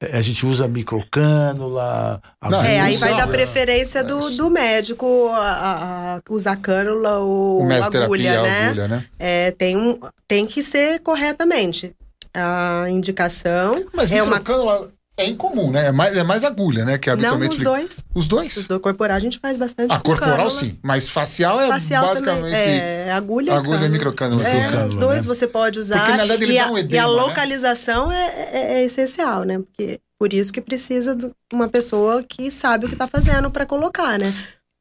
Eh, 0.02 0.16
A 0.18 0.22
gente 0.22 0.44
usa 0.44 0.66
microcânula. 0.68 2.20
Não, 2.42 2.62
É, 2.62 2.80
aí 2.80 2.96
vai 2.96 3.16
dar 3.16 3.26
preferência 3.28 4.02
do, 4.02 4.18
do 4.36 4.50
médico 4.50 5.28
a, 5.32 6.16
a- 6.16 6.20
usar 6.30 6.56
cânula 6.56 7.18
ou 7.18 7.60
O 7.60 7.64
mestre 7.66 7.98
agulha, 8.02 8.22
terapia, 8.32 8.42
né? 8.52 8.66
agulha, 8.66 8.88
né? 8.88 9.04
É, 9.18 9.50
tem, 9.52 9.76
um, 9.76 9.98
tem 10.28 10.46
que 10.46 10.62
ser 10.62 11.00
corretamente. 11.00 11.94
A 12.34 12.86
indicação 12.88 13.84
Mas 13.92 14.10
é 14.10 14.22
uma. 14.22 14.38
microcânula 14.38 14.88
é 15.16 15.26
incomum, 15.26 15.70
né? 15.70 15.86
É 15.88 15.92
mais, 15.92 16.16
é 16.16 16.22
mais 16.22 16.42
agulha, 16.44 16.84
né? 16.84 16.98
Que 16.98 17.08
Não, 17.08 17.14
habitualmente 17.14 17.52
os 17.52 17.58
fica- 17.58 17.70
dois. 17.70 18.04
Os 18.14 18.26
dois? 18.26 18.56
Os 18.56 18.66
dois 18.66 18.80
corporais 18.80 19.16
a 19.16 19.20
gente 19.20 19.38
faz 19.38 19.56
bastante. 19.56 19.92
Ah, 19.92 19.98
com 19.98 20.04
corporal 20.10 20.36
cânula. 20.36 20.50
sim, 20.50 20.78
mas 20.82 21.08
facial 21.08 21.60
é 21.60 21.68
Facial 21.68 22.06
basicamente. 22.06 22.50
também. 22.52 22.78
É, 22.80 23.12
agulha, 23.12 23.54
agulha 23.54 23.74
e 23.74 23.78
cânula. 23.78 23.88
microcânula. 23.90 24.48
É, 24.48 24.54
Microcânula, 24.54 24.86
os 24.88 24.96
dois 24.96 25.24
né? 25.26 25.34
você 25.34 25.46
pode 25.46 25.78
usar. 25.78 25.98
Porque, 25.98 26.12
na 26.12 26.16
verdade, 26.18 26.44
ele 26.44 26.52
e, 26.54 26.56
dá 26.56 26.64
a, 26.66 26.70
um 26.70 26.76
e 26.76 26.80
edema, 26.80 27.04
a 27.04 27.06
né? 27.06 27.12
localização 27.22 28.10
é, 28.10 28.26
é- 28.26 28.72
é 28.80 28.84
essencial, 28.84 29.44
né? 29.44 29.58
Porque 29.58 30.00
por 30.18 30.32
isso 30.32 30.52
que 30.52 30.60
precisa 30.60 31.14
de 31.14 31.30
uma 31.52 31.68
pessoa 31.68 32.22
que 32.22 32.50
sabe 32.50 32.86
o 32.86 32.88
que 32.88 32.96
tá 32.96 33.06
fazendo 33.06 33.50
para 33.50 33.66
colocar, 33.66 34.18
né? 34.18 34.32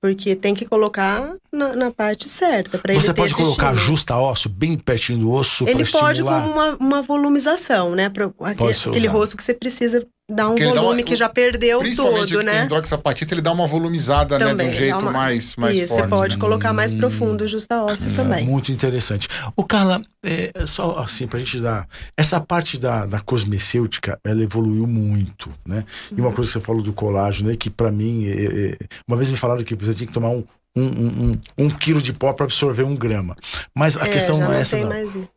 Porque 0.03 0.35
tem 0.35 0.55
que 0.55 0.65
colocar 0.65 1.35
na, 1.53 1.75
na 1.75 1.91
parte 1.91 2.27
certa. 2.27 2.79
Pra 2.79 2.91
Você 2.91 2.99
ele 3.07 3.13
ter 3.13 3.21
pode 3.21 3.33
colocar 3.35 3.75
justa 3.75 4.15
ósseo, 4.17 4.49
bem 4.49 4.75
pertinho 4.75 5.19
do 5.19 5.31
osso, 5.31 5.63
Ele 5.67 5.83
para 5.83 5.91
pode 5.99 6.23
com 6.23 6.31
estimular. 6.31 6.45
uma, 6.47 6.75
uma 6.77 7.01
volumização, 7.03 7.91
né? 7.93 8.09
Pra, 8.09 8.31
aquele, 8.41 8.71
aquele 8.71 9.05
rosto 9.07 9.37
que 9.37 9.43
você 9.43 9.53
precisa 9.53 10.03
dar 10.31 10.47
um 10.47 10.49
Porque 10.51 10.63
ele 10.63 10.73
dá 10.73 10.81
volume 10.81 11.01
uma- 11.01 11.07
que 11.07 11.15
já 11.15 11.27
perdeu 11.29 11.79
Principalmente 11.79 12.33
todo, 12.33 12.39
o 12.41 12.43
né? 12.43 12.51
tem 12.57 12.65
hidroxapatita, 12.65 13.33
ele 13.33 13.41
dá 13.41 13.51
uma 13.51 13.67
volumizada, 13.67 14.39
né? 14.39 14.45
De 14.45 14.51
Também, 14.51 14.69
um 14.69 14.71
jeito 14.71 14.97
dá 14.97 15.03
uma- 15.03 15.11
mais, 15.11 15.55
mais 15.57 15.77
Isso, 15.77 15.87
forte. 15.89 16.01
você 16.03 16.07
pode 16.07 16.35
né? 16.35 16.39
colocar 16.39 16.73
mais 16.73 16.93
profundo 16.93 17.47
justa 17.47 17.83
ósseo 17.83 18.13
também. 18.13 18.45
Muito 18.45 18.71
interessante. 18.71 19.27
O 19.55 19.63
Carla, 19.63 20.01
é, 20.25 20.51
só 20.65 20.99
assim, 20.99 21.27
pra 21.27 21.39
gente 21.39 21.59
dar. 21.59 21.87
Essa 22.17 22.39
parte 22.39 22.77
da, 22.77 23.05
da 23.05 23.19
cosmecêutica, 23.19 24.19
ela 24.23 24.41
evoluiu 24.41 24.87
muito, 24.87 25.49
né? 25.65 25.83
E 26.11 26.15
Uhum. 26.19 26.27
uma 26.27 26.33
coisa 26.33 26.49
que 26.49 26.59
você 26.59 26.65
falou 26.65 26.81
do 26.81 26.93
colágeno, 26.93 27.49
né? 27.49 27.55
Que 27.55 27.69
pra 27.69 27.91
mim, 27.91 28.25
é, 28.27 28.71
é, 28.71 28.77
uma 29.07 29.17
vez 29.17 29.29
me 29.29 29.37
falaram 29.37 29.63
que 29.63 29.75
você 29.75 29.93
tinha 29.93 30.07
que 30.07 30.13
tomar 30.13 30.29
um, 30.29 30.43
um, 30.75 30.83
um, 30.83 31.31
um, 31.59 31.65
um 31.65 31.69
quilo 31.69 32.01
de 32.01 32.13
pó 32.13 32.31
para 32.31 32.45
absorver 32.45 32.83
um 32.83 32.95
grama. 32.95 33.35
Mas 33.75 33.97
a 33.97 34.05
É, 34.05 34.09
questão 34.09 34.39
não 34.39 34.53
é 34.53 34.61
essa, 34.61 34.77
não. 34.77 35.27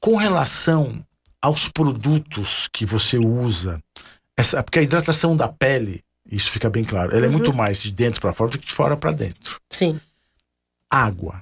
Com 0.00 0.16
relação 0.16 1.04
aos 1.42 1.68
produtos 1.68 2.68
que 2.72 2.86
você 2.86 3.18
usa, 3.18 3.82
essa, 4.36 4.62
porque 4.62 4.78
a 4.78 4.82
hidratação 4.82 5.36
da 5.36 5.48
pele, 5.48 6.00
isso 6.30 6.50
fica 6.50 6.70
bem 6.70 6.84
claro, 6.84 7.14
ela 7.14 7.24
é 7.24 7.28
Uhum. 7.28 7.32
muito 7.34 7.52
mais 7.52 7.82
de 7.82 7.90
dentro 7.92 8.20
para 8.20 8.32
fora 8.32 8.50
do 8.50 8.58
que 8.58 8.66
de 8.66 8.72
fora 8.72 8.96
para 8.96 9.12
dentro. 9.12 9.60
Sim, 9.70 10.00
Água. 10.90 11.40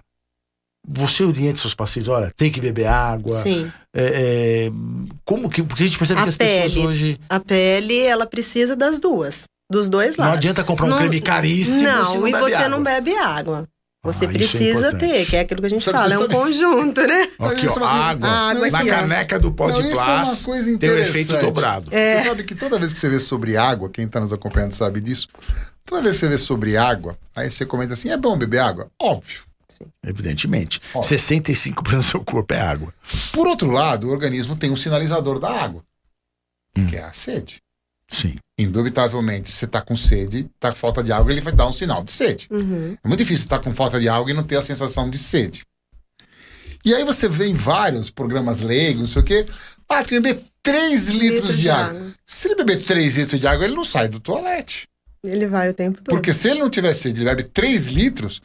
Você 0.89 1.23
orienta 1.23 1.59
seus 1.61 1.75
pacientes, 1.75 2.09
olha, 2.09 2.33
tem 2.37 2.51
que 2.51 2.61
beber 2.61 2.87
água. 2.87 3.35
sim. 3.35 3.71
É, 3.95 4.67
é, 4.67 4.71
como 5.25 5.51
que. 5.51 5.63
Porque 5.63 5.83
a 5.83 5.87
gente 5.87 5.99
percebe 5.99 6.21
A 6.21 6.23
que 6.23 6.29
as 6.31 6.37
pessoas 6.37 6.73
pele. 6.73 6.87
hoje. 6.87 7.21
A 7.29 7.39
pele, 7.39 7.99
ela 8.01 8.25
precisa 8.27 8.75
das 8.75 8.99
duas. 8.99 9.45
Dos 9.71 9.89
dois 9.91 10.17
Não 10.17 10.25
lados. 10.25 10.39
adianta 10.39 10.65
comprar 10.65 10.87
um 10.87 10.91
Não- 10.91 10.99
creme 10.99 11.21
caríssimo. 11.21 11.83
Não, 11.83 12.15
não 12.21 12.29
e 12.29 12.33
você 12.33 12.55
água. 12.55 12.69
não 12.71 12.83
bebe 12.83 13.15
água. 13.15 13.69
Você 14.03 14.25
Ah, 14.25 14.29
é 14.29 14.33
precisa 14.33 14.71
importante. 14.89 15.01
ter, 15.01 15.27
que 15.27 15.37
é 15.37 15.41
aquilo 15.41 15.61
que 15.61 15.67
a 15.67 15.71
gente 15.71 15.85
Sabe, 15.85 15.99
fala, 15.99 16.15
é 16.15 16.19
um 16.19 16.29
conjunto, 16.29 17.03
né? 17.07 17.23
Aqui, 17.39 17.69
ó, 17.69 17.81
é 17.81 17.85
água. 17.85 18.29
Água 18.29 18.71
na 18.71 18.79
aqui, 18.79 18.91
ó. 18.91 18.95
caneca 18.95 19.39
do 19.39 19.53
pó 19.53 19.69
Não, 19.69 19.75
de 19.75 19.91
é 19.91 19.93
uma 19.93 20.05
plástico. 20.05 20.45
coisa 20.51 20.65
tem 20.65 20.73
o 20.73 20.77
interessante. 20.77 21.11
efeito 21.21 21.41
dobrado. 21.45 21.95
É. 21.95 22.17
Você 22.23 22.29
sabe 22.29 22.45
que 22.45 22.55
toda 22.55 22.79
vez 22.79 22.95
que 22.95 22.99
você 22.99 23.09
vê 23.11 23.21
sobre 23.21 23.59
água, 23.59 23.91
quem 23.91 24.07
está 24.07 24.19
nos 24.19 24.33
acompanhando 24.33 24.73
sabe 24.73 25.03
disso, 25.03 25.29
toda 25.85 26.01
vez 26.01 26.15
que 26.15 26.21
você 26.21 26.29
vê 26.29 26.39
sobre 26.39 26.79
água, 26.79 27.19
aí 27.37 27.51
você 27.51 27.67
comenta 27.67 27.93
assim, 27.93 28.09
é 28.11 28.17
bom 28.17 28.39
beber 28.39 28.61
água? 28.61 28.91
Óbvio. 28.99 29.43
Evidentemente. 30.05 30.81
Ó. 30.95 31.01
65% 31.01 31.97
do 31.97 32.03
seu 32.03 32.25
corpo 32.25 32.55
é 32.55 32.61
água. 32.61 32.93
Por 33.33 33.47
outro 33.47 33.71
lado, 33.71 34.09
o 34.09 34.11
organismo 34.11 34.57
tem 34.57 34.71
um 34.71 34.77
sinalizador 34.77 35.39
da 35.39 35.51
água, 35.51 35.83
Hum. 36.77 36.87
que 36.87 36.97
é 36.97 37.03
a 37.03 37.13
sede. 37.13 37.61
Sim. 38.11 38.37
Indubitavelmente, 38.59 39.49
se 39.49 39.57
você 39.57 39.65
está 39.65 39.81
com 39.81 39.97
sede, 39.97 40.51
está 40.55 40.71
com 40.71 40.77
falta 40.77 41.03
de 41.03 41.13
água, 41.13 41.33
ele 41.33 41.41
vai 41.41 41.53
dar 41.53 41.69
um 41.69 41.73
sinal 41.73 42.03
de 42.03 42.11
sede. 42.11 42.49
Uhum. 42.51 42.97
É 43.03 43.09
muito 43.09 43.21
difícil 43.21 43.45
estar 43.45 43.61
com 43.61 43.75
falta 43.75 44.01
de 44.01 44.09
água 44.09 44.31
e 44.31 44.35
não 44.35 44.43
ter 44.43 44.57
a 44.57 44.63
sensação 44.63 45.09
de 45.09 45.17
sede. 45.17 45.65
E 46.85 46.95
aí 46.95 47.05
você 47.05 47.29
vê 47.29 47.47
em 47.47 47.55
vários 47.55 48.11
programas 48.11 48.61
leigos, 48.61 49.01
não 49.01 49.07
sei 49.07 49.23
o 49.23 49.25
quê, 49.25 49.47
ah, 49.89 50.05
tem 50.05 50.05
que 50.05 50.21
beber 50.21 50.45
3 50.63 51.09
litros, 51.09 51.59
de, 51.59 51.71
água. 51.71 52.11
Se 52.27 52.49
ele 52.49 52.57
beber 52.57 52.83
3 52.83 53.17
litros 53.17 53.41
de 53.41 53.47
água, 53.47 53.65
ele 53.65 53.75
não 53.75 53.85
sai 53.85 54.09
do 54.09 54.21
toalete. 54.21 54.89
Ele 55.23 55.47
vai 55.47 55.71
o 55.71 55.75
tempo 55.75 55.99
todo. 55.99 56.15
Porque 56.15 56.33
se 56.33 56.49
ele 56.49 56.61
não 56.61 56.71
tiver 56.71 56.95
sede, 56.95 57.19
ele 57.19 57.25
bebe 57.29 57.45
3 57.45 57.87
litros. 57.87 58.41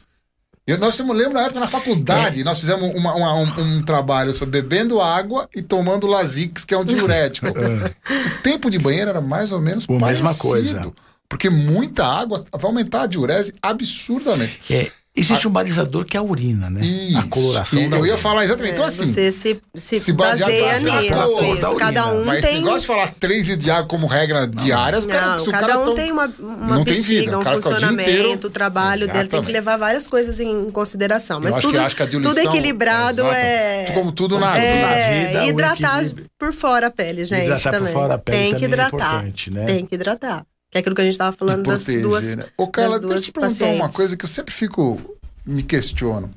Eu, 0.66 0.78
nós 0.78 0.98
me 0.98 1.12
lembro 1.12 1.34
na 1.34 1.42
época 1.42 1.60
na 1.60 1.68
faculdade, 1.68 2.40
é. 2.40 2.44
nós 2.44 2.58
fizemos 2.58 2.92
uma, 2.96 3.14
uma, 3.14 3.34
um, 3.34 3.44
um, 3.60 3.82
trabalho 3.82 4.34
sobre 4.34 4.60
bebendo 4.60 5.00
água 5.00 5.48
e 5.54 5.62
tomando 5.62 6.08
Lasix, 6.08 6.64
que 6.64 6.74
é 6.74 6.78
um 6.78 6.84
diurético. 6.84 7.46
É. 7.56 8.38
o 8.38 8.42
tempo 8.42 8.70
de 8.70 8.78
banheiro 8.78 9.10
era 9.10 9.20
mais 9.20 9.52
ou 9.52 9.60
menos 9.60 9.86
a 9.88 9.92
mesma 9.92 10.34
coisa. 10.34 10.92
Porque 11.28 11.48
muita 11.48 12.04
água 12.04 12.44
vai 12.52 12.66
aumentar 12.66 13.02
a 13.02 13.06
diurese 13.06 13.54
absurdamente. 13.62 14.60
É. 14.72 14.90
Existe 15.16 15.46
a... 15.46 15.48
um 15.48 15.52
balizador 15.52 16.04
que 16.04 16.16
é 16.16 16.20
a 16.20 16.22
urina, 16.22 16.68
né? 16.68 16.84
Isso. 16.84 17.18
A 17.18 17.22
coloração 17.22 17.80
e 17.80 17.88
da 17.88 17.96
Eu 17.96 18.00
urina. 18.00 18.16
ia 18.16 18.18
falar 18.20 18.44
exatamente. 18.44 18.74
Então, 18.74 18.84
é, 18.84 18.88
então, 18.88 19.04
assim. 19.04 19.12
Você 19.12 19.32
se, 19.32 19.62
se, 19.74 20.00
se 20.00 20.12
baseia 20.12 20.78
nisso. 20.78 21.44
isso. 21.44 21.74
Cada 21.76 22.12
um 22.12 22.24
Mas 22.24 22.44
tem. 22.44 22.56
Mas 22.56 22.64
gosta 22.64 22.80
de 22.80 22.86
falar 22.86 23.14
3 23.18 23.48
litros 23.48 23.64
de 23.64 23.70
água 23.70 23.86
como 23.86 24.06
regra 24.06 24.46
diária, 24.46 25.00
não, 25.00 25.08
cara, 25.08 25.38
se 25.38 25.50
cada 25.50 25.80
um 25.80 25.84
tão... 25.86 25.94
tem 25.94 26.12
uma, 26.12 26.26
uma 26.38 26.84
bexiga, 26.84 27.38
um 27.38 27.42
funcionamento, 27.42 28.48
o 28.48 28.50
trabalho 28.50 29.04
exatamente. 29.04 29.16
dele 29.16 29.28
tem 29.30 29.42
que 29.42 29.52
levar 29.52 29.78
várias 29.78 30.06
coisas 30.06 30.38
em 30.38 30.70
consideração. 30.70 31.40
Mas 31.40 31.56
tudo, 31.56 31.80
acho 31.80 31.96
que 31.96 32.02
a 32.02 32.06
tudo 32.06 32.38
equilibrado 32.38 33.22
é. 33.22 33.92
Como 33.94 34.12
tudo 34.12 34.38
na, 34.38 34.58
é, 34.58 34.82
na 34.82 35.32
vida. 35.32 35.46
Hidratar 35.46 36.04
por 36.38 36.52
fora 36.52 36.88
a 36.88 36.90
pele, 36.90 37.24
gente. 37.24 37.44
Hidratar 37.44 37.78
por 37.78 37.88
fora 37.88 38.14
a 38.14 38.18
pele. 38.18 38.38
Tem 38.38 38.54
que 38.54 38.64
é 38.64 38.68
hidratar. 38.68 39.24
Né? 39.50 39.64
Tem 39.64 39.86
que 39.86 39.94
hidratar. 39.94 40.44
Que 40.70 40.78
é 40.78 40.80
aquilo 40.80 40.94
que 40.94 41.00
a 41.00 41.04
gente 41.04 41.14
estava 41.14 41.36
falando 41.36 41.62
proteger, 41.62 41.94
das 41.94 42.02
duas. 42.02 42.36
Né? 42.36 42.46
Ô, 42.56 42.66
Carla, 42.68 42.98
deixa 42.98 43.14
eu 43.14 43.22
te 43.22 43.32
perguntar 43.32 43.66
uma 43.66 43.88
coisa 43.88 44.16
que 44.16 44.24
eu 44.24 44.28
sempre 44.28 44.52
fico 44.52 45.18
me 45.44 45.62
questiono. 45.62 46.30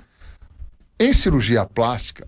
Em 0.99 1.13
cirurgia 1.13 1.65
plástica, 1.65 2.27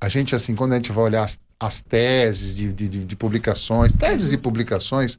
a 0.00 0.08
gente, 0.08 0.34
assim, 0.34 0.54
quando 0.54 0.72
a 0.72 0.76
gente 0.76 0.92
vai 0.92 1.04
olhar 1.04 1.22
as, 1.22 1.38
as 1.58 1.80
teses 1.80 2.54
de, 2.54 2.72
de, 2.72 2.88
de, 2.88 3.16
publicações, 3.16 3.92
teses 3.92 4.32
e 4.32 4.36
publicações, 4.36 5.18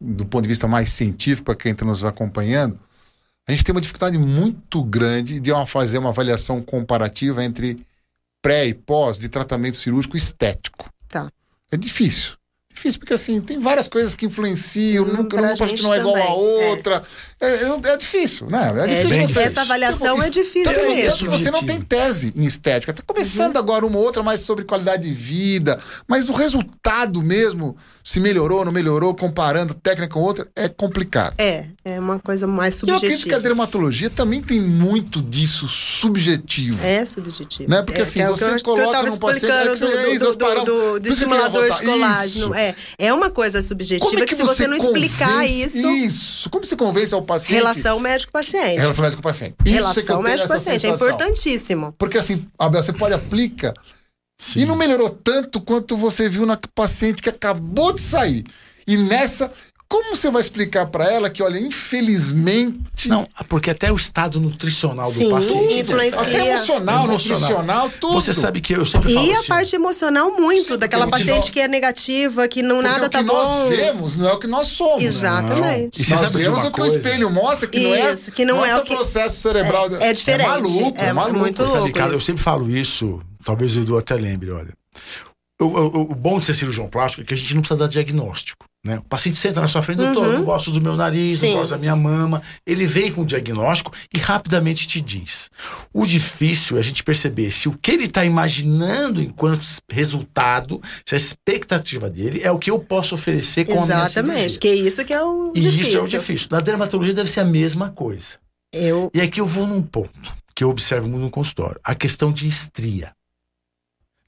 do 0.00 0.24
ponto 0.24 0.42
de 0.42 0.48
vista 0.48 0.66
mais 0.66 0.90
científico, 0.90 1.44
para 1.46 1.54
quem 1.54 1.72
está 1.72 1.84
nos 1.84 2.04
acompanhando, 2.04 2.78
a 3.46 3.52
gente 3.52 3.62
tem 3.62 3.74
uma 3.74 3.80
dificuldade 3.80 4.18
muito 4.18 4.82
grande 4.82 5.38
de 5.38 5.52
uma, 5.52 5.66
fazer 5.66 5.98
uma 5.98 6.08
avaliação 6.08 6.60
comparativa 6.60 7.44
entre 7.44 7.86
pré 8.42 8.66
e 8.66 8.74
pós 8.74 9.18
de 9.18 9.28
tratamento 9.28 9.76
cirúrgico 9.76 10.16
estético. 10.16 10.90
Tá. 11.08 11.30
É 11.70 11.76
difícil 11.76 12.35
difícil, 12.76 13.00
porque 13.00 13.14
assim, 13.14 13.40
tem 13.40 13.58
várias 13.58 13.88
coisas 13.88 14.14
que 14.14 14.26
influenciam, 14.26 15.04
hum, 15.04 15.12
nunca 15.12 15.36
uma 15.36 15.56
paciente 15.56 15.82
não 15.82 15.94
é 15.94 15.98
igual 15.98 16.16
a 16.16 16.34
outra. 16.34 17.02
É, 17.38 17.48
é, 17.48 17.92
é 17.92 17.96
difícil, 17.98 18.48
né? 18.48 18.66
É, 18.74 18.92
é 18.92 19.04
difícil. 19.04 19.28
Você, 19.28 19.40
essa 19.40 19.60
avaliação 19.60 20.14
tipo, 20.14 20.26
é 20.26 20.30
difícil 20.30 20.72
tanto, 20.72 20.88
mesmo. 20.88 21.18
Tanto 21.18 21.30
você 21.30 21.50
não 21.50 21.62
tem 21.62 21.80
tese 21.82 22.32
em 22.34 22.44
estética. 22.46 22.92
Está 22.92 23.02
começando 23.02 23.56
uhum. 23.56 23.60
agora 23.60 23.84
uma 23.84 23.98
outra 23.98 24.22
mais 24.22 24.40
sobre 24.40 24.64
qualidade 24.64 25.02
de 25.02 25.12
vida, 25.12 25.78
mas 26.08 26.30
o 26.30 26.32
resultado 26.32 27.22
mesmo, 27.22 27.76
se 28.02 28.20
melhorou, 28.20 28.64
não 28.64 28.72
melhorou, 28.72 29.14
comparando 29.14 29.74
técnica 29.74 30.14
com 30.14 30.20
outra, 30.20 30.48
é 30.56 30.66
complicado. 30.66 31.34
É, 31.36 31.66
é 31.84 32.00
uma 32.00 32.18
coisa 32.18 32.46
mais 32.46 32.76
subjetiva. 32.76 33.04
E 33.04 33.06
eu 33.06 33.08
acredito 33.08 33.28
que 33.28 33.34
a 33.34 33.38
dermatologia 33.38 34.08
também 34.08 34.42
tem 34.42 34.58
muito 34.58 35.20
disso 35.20 35.68
subjetivo. 35.68 36.86
É 36.86 37.04
subjetivo. 37.04 37.68
Né? 37.68 37.82
Porque 37.82 38.00
é, 38.00 38.02
assim, 38.02 38.22
é 38.22 38.30
você 38.30 38.58
coloca 38.60 39.02
no 39.02 39.20
paciente... 39.20 39.52
É 39.52 39.74
do, 39.74 39.78
do, 40.18 40.36
do, 40.36 40.64
do, 40.64 41.00
do 41.00 41.08
estimulador 41.08 41.70
de 41.70 41.84
colágeno. 41.84 42.54
É, 42.54 42.74
é 42.98 43.12
uma 43.12 43.28
coisa 43.28 43.60
subjetiva 43.60 44.08
Como 44.08 44.22
é 44.22 44.24
que, 44.24 44.34
que 44.34 44.40
se 44.40 44.46
você, 44.46 44.66
não 44.66 44.76
explicar 44.76 45.44
isso. 45.44 45.86
Isso. 45.86 46.48
Como 46.48 46.64
você 46.64 46.76
convence 46.76 47.12
ao 47.12 47.25
paciente? 47.26 47.58
Relação 47.58 48.00
médico-paciente. 48.00 48.80
Relação 48.80 49.04
médico-paciente. 49.04 49.56
Relação 49.64 50.22
médico-paciente. 50.22 50.86
É 50.86 50.90
importantíssimo. 50.90 51.94
Porque 51.98 52.18
assim, 52.18 52.46
Abel, 52.58 52.82
você 52.82 52.92
pode 52.92 53.14
aplicar. 53.14 53.74
Sim. 54.38 54.60
E 54.60 54.64
não 54.66 54.76
melhorou 54.76 55.10
tanto 55.10 55.60
quanto 55.60 55.96
você 55.96 56.28
viu 56.28 56.46
na 56.46 56.58
paciente 56.74 57.22
que 57.22 57.28
acabou 57.28 57.92
de 57.92 58.02
sair. 58.02 58.44
E 58.86 58.96
nessa, 58.96 59.52
como 59.88 60.16
você 60.16 60.30
vai 60.30 60.42
explicar 60.42 60.86
para 60.86 61.10
ela 61.12 61.30
que, 61.30 61.42
olha, 61.42 61.58
infelizmente. 61.58 63.08
Não, 63.08 63.26
porque 63.48 63.70
até 63.70 63.92
o 63.92 63.96
estado 63.96 64.40
nutricional 64.40 65.06
Sim, 65.06 65.24
do 65.24 65.30
paciente. 65.30 65.80
Influencia. 65.80 66.20
Até 66.20 66.48
emocional, 66.48 67.04
emocional, 67.04 67.06
nutricional, 67.06 67.90
tudo. 68.00 68.14
Você 68.14 68.32
sabe 68.32 68.60
que 68.60 68.74
eu 68.74 68.84
sempre 68.84 69.14
falo. 69.14 69.26
E 69.26 69.32
a 69.32 69.38
assim, 69.38 69.46
parte 69.46 69.76
emocional, 69.76 70.32
muito, 70.32 70.72
Sim, 70.72 70.78
daquela 70.78 71.06
paciente 71.06 71.36
nós, 71.36 71.50
que 71.50 71.60
é 71.60 71.68
negativa, 71.68 72.48
que 72.48 72.62
não 72.62 72.82
nada 72.82 73.08
tá 73.08 73.22
bom. 73.22 73.32
O 73.32 73.68
que 73.68 73.76
nós 73.76 73.76
vemos 73.76 74.16
não 74.16 74.28
é 74.28 74.32
o 74.32 74.38
que 74.40 74.46
nós 74.48 74.66
somos. 74.66 75.04
Exatamente. 75.04 76.00
Não. 76.00 76.06
E 76.06 76.10
nós 76.10 76.30
sabe 76.30 76.42
vemos 76.42 76.64
o 76.64 76.72
que 76.72 76.80
o 76.80 76.86
espelho 76.86 77.30
mostra, 77.30 77.68
que 77.68 77.78
isso, 77.78 77.86
não 77.88 77.94
é, 77.94 78.16
que 78.34 78.44
não 78.44 78.66
é 78.66 78.76
o 78.76 78.82
que... 78.82 78.92
processo 78.92 79.36
cerebral. 79.36 79.88
É, 79.96 80.08
é 80.08 80.12
diferente. 80.12 80.46
É 80.46 80.48
maluco, 80.48 81.00
é, 81.00 81.06
é 81.06 81.12
maluco. 81.12 81.38
Muito 81.38 81.62
louco 81.62 81.78
sabe, 81.78 81.92
cara, 81.92 82.12
eu 82.12 82.20
sempre 82.20 82.42
falo 82.42 82.68
isso, 82.68 83.20
talvez 83.44 83.76
o 83.76 83.80
Edu 83.82 83.96
até 83.96 84.14
lembre, 84.14 84.50
olha. 84.50 84.72
O, 85.60 85.64
o, 85.64 86.00
o, 86.02 86.14
bom 86.14 86.38
de 86.38 86.44
ser 86.44 86.54
cirurgião 86.54 86.86
plástico 86.88 87.22
é 87.22 87.24
que 87.24 87.32
a 87.32 87.36
gente 87.36 87.54
não 87.54 87.62
precisa 87.62 87.78
dar 87.78 87.88
diagnóstico. 87.88 88.66
Né? 88.86 88.98
O 88.98 89.02
paciente 89.02 89.36
senta 89.36 89.60
na 89.60 89.66
sua 89.66 89.82
frente, 89.82 89.98
doutor, 89.98 90.24
uhum. 90.24 90.32
não 90.34 90.44
gosto 90.44 90.70
do 90.70 90.80
meu 90.80 90.94
nariz, 90.94 91.40
Sim. 91.40 91.48
não 91.48 91.58
gosto 91.58 91.72
da 91.72 91.78
minha 91.78 91.96
mama. 91.96 92.40
Ele 92.64 92.86
vem 92.86 93.10
com 93.10 93.22
o 93.22 93.26
diagnóstico 93.26 93.92
e 94.14 94.18
rapidamente 94.18 94.86
te 94.86 95.00
diz. 95.00 95.50
O 95.92 96.06
difícil 96.06 96.76
é 96.76 96.80
a 96.80 96.82
gente 96.84 97.02
perceber 97.02 97.50
se 97.50 97.68
o 97.68 97.76
que 97.76 97.90
ele 97.90 98.04
está 98.04 98.24
imaginando 98.24 99.20
enquanto 99.20 99.66
resultado, 99.90 100.80
se 101.04 101.16
a 101.16 101.18
expectativa 101.18 102.08
dele 102.08 102.40
é 102.44 102.50
o 102.52 102.60
que 102.60 102.70
eu 102.70 102.78
posso 102.78 103.16
oferecer 103.16 103.64
com 103.64 103.72
Exatamente, 103.72 104.18
a 104.20 104.22
minha. 104.22 104.34
Exatamente, 104.36 104.58
que 104.60 104.68
isso 104.68 105.04
que 105.04 105.12
é 105.12 105.20
o 105.20 105.52
e 105.52 105.60
difícil. 105.60 105.82
isso 105.82 105.96
é 105.96 106.00
o 106.00 106.08
difícil. 106.08 106.48
Na 106.52 106.60
dermatologia 106.60 107.12
deve 107.12 107.28
ser 107.28 107.40
a 107.40 107.44
mesma 107.44 107.90
coisa. 107.90 108.38
Eu... 108.72 109.10
E 109.12 109.20
aqui 109.20 109.40
eu 109.40 109.46
vou 109.46 109.66
num 109.66 109.82
ponto 109.82 110.32
que 110.54 110.62
eu 110.62 110.70
observo 110.70 111.08
muito 111.08 111.22
no 111.22 111.30
consultório. 111.30 111.80
A 111.82 111.92
questão 111.92 112.32
de 112.32 112.46
estria. 112.46 113.12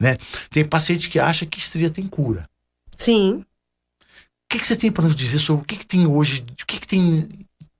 Né? 0.00 0.16
Tem 0.50 0.64
paciente 0.64 1.08
que 1.08 1.20
acha 1.20 1.46
que 1.46 1.60
estria 1.60 1.88
tem 1.88 2.08
cura. 2.08 2.48
Sim. 2.96 3.44
O 4.48 4.54
que, 4.54 4.60
que 4.60 4.66
você 4.66 4.76
tem 4.76 4.90
para 4.90 5.04
nos 5.04 5.14
dizer 5.14 5.38
sobre 5.40 5.62
o 5.62 5.64
que, 5.66 5.76
que 5.76 5.86
tem 5.86 6.06
hoje, 6.06 6.42
o 6.62 6.66
que, 6.66 6.80
que 6.80 6.88
tem 6.88 7.28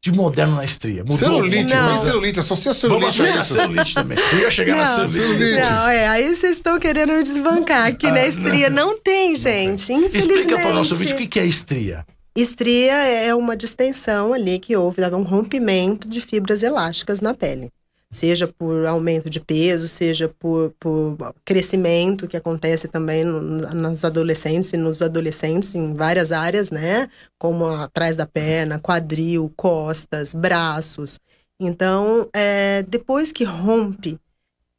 de 0.04 0.12
moderno 0.12 0.56
na 0.56 0.66
estria? 0.66 1.02
Mudou 1.02 1.16
celulite, 1.16 1.74
não. 1.74 1.92
mas 1.92 2.02
celulite, 2.02 2.40
associa 2.40 2.74
celulite 2.74 3.16
Vamos 3.16 3.36
a 3.36 3.42
celulite 3.42 3.94
também. 3.94 4.18
Eu 4.32 4.38
ia 4.40 4.50
chegar 4.50 4.76
não, 4.76 4.82
na 4.84 5.08
celulite. 5.08 5.26
celulite. 5.26 5.70
Não, 5.70 5.88
é, 5.88 6.08
aí 6.08 6.36
vocês 6.36 6.52
estão 6.52 6.78
querendo 6.78 7.14
me 7.14 7.22
desbancar 7.22 7.86
aqui 7.86 8.06
ah, 8.06 8.12
na 8.12 8.26
estria. 8.26 8.68
Não, 8.68 8.88
não 8.88 9.00
tem, 9.00 9.34
gente, 9.34 9.90
não 9.90 10.10
tem. 10.10 10.20
Explica 10.20 10.56
para 10.56 10.70
o 10.70 10.74
nosso 10.74 10.94
vídeo 10.94 11.16
o 11.16 11.26
que 11.26 11.40
é 11.40 11.46
estria. 11.46 12.04
Estria 12.36 12.92
é 12.92 13.34
uma 13.34 13.56
distensão 13.56 14.34
ali 14.34 14.58
que 14.58 14.76
houve, 14.76 15.02
um 15.10 15.22
rompimento 15.22 16.06
de 16.06 16.20
fibras 16.20 16.62
elásticas 16.62 17.22
na 17.22 17.32
pele 17.32 17.70
seja 18.10 18.48
por 18.48 18.86
aumento 18.86 19.28
de 19.28 19.40
peso, 19.40 19.86
seja 19.86 20.28
por, 20.28 20.72
por 20.78 21.16
crescimento, 21.44 22.26
que 22.26 22.36
acontece 22.36 22.88
também 22.88 23.24
no, 23.24 23.40
nas 23.40 24.04
adolescentes 24.04 24.72
e 24.72 24.76
nos 24.76 25.02
adolescentes 25.02 25.74
em 25.74 25.94
várias 25.94 26.32
áreas, 26.32 26.70
né? 26.70 27.08
Como 27.38 27.66
atrás 27.66 28.16
da 28.16 28.26
perna, 28.26 28.80
quadril, 28.80 29.52
costas, 29.56 30.34
braços. 30.34 31.18
Então, 31.60 32.28
é, 32.32 32.82
depois 32.84 33.32
que 33.32 33.44
rompe, 33.44 34.18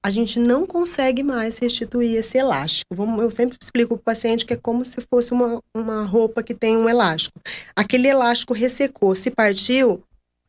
a 0.04 0.10
gente 0.10 0.40
não 0.40 0.66
consegue 0.66 1.22
mais 1.24 1.58
restituir 1.58 2.16
esse 2.16 2.38
elástico. 2.38 2.96
eu 3.20 3.30
sempre 3.30 3.58
explico 3.62 3.96
para 3.96 4.02
o 4.02 4.04
paciente 4.04 4.46
que 4.46 4.54
é 4.54 4.58
como 4.58 4.86
se 4.86 5.02
fosse 5.02 5.34
uma, 5.34 5.62
uma 5.76 6.06
roupa 6.06 6.42
que 6.42 6.54
tem 6.54 6.78
um 6.78 6.88
elástico. 6.88 7.40
Aquele 7.76 8.08
elástico 8.08 8.54
ressecou, 8.54 9.14
se 9.14 9.30
partiu, 9.30 10.02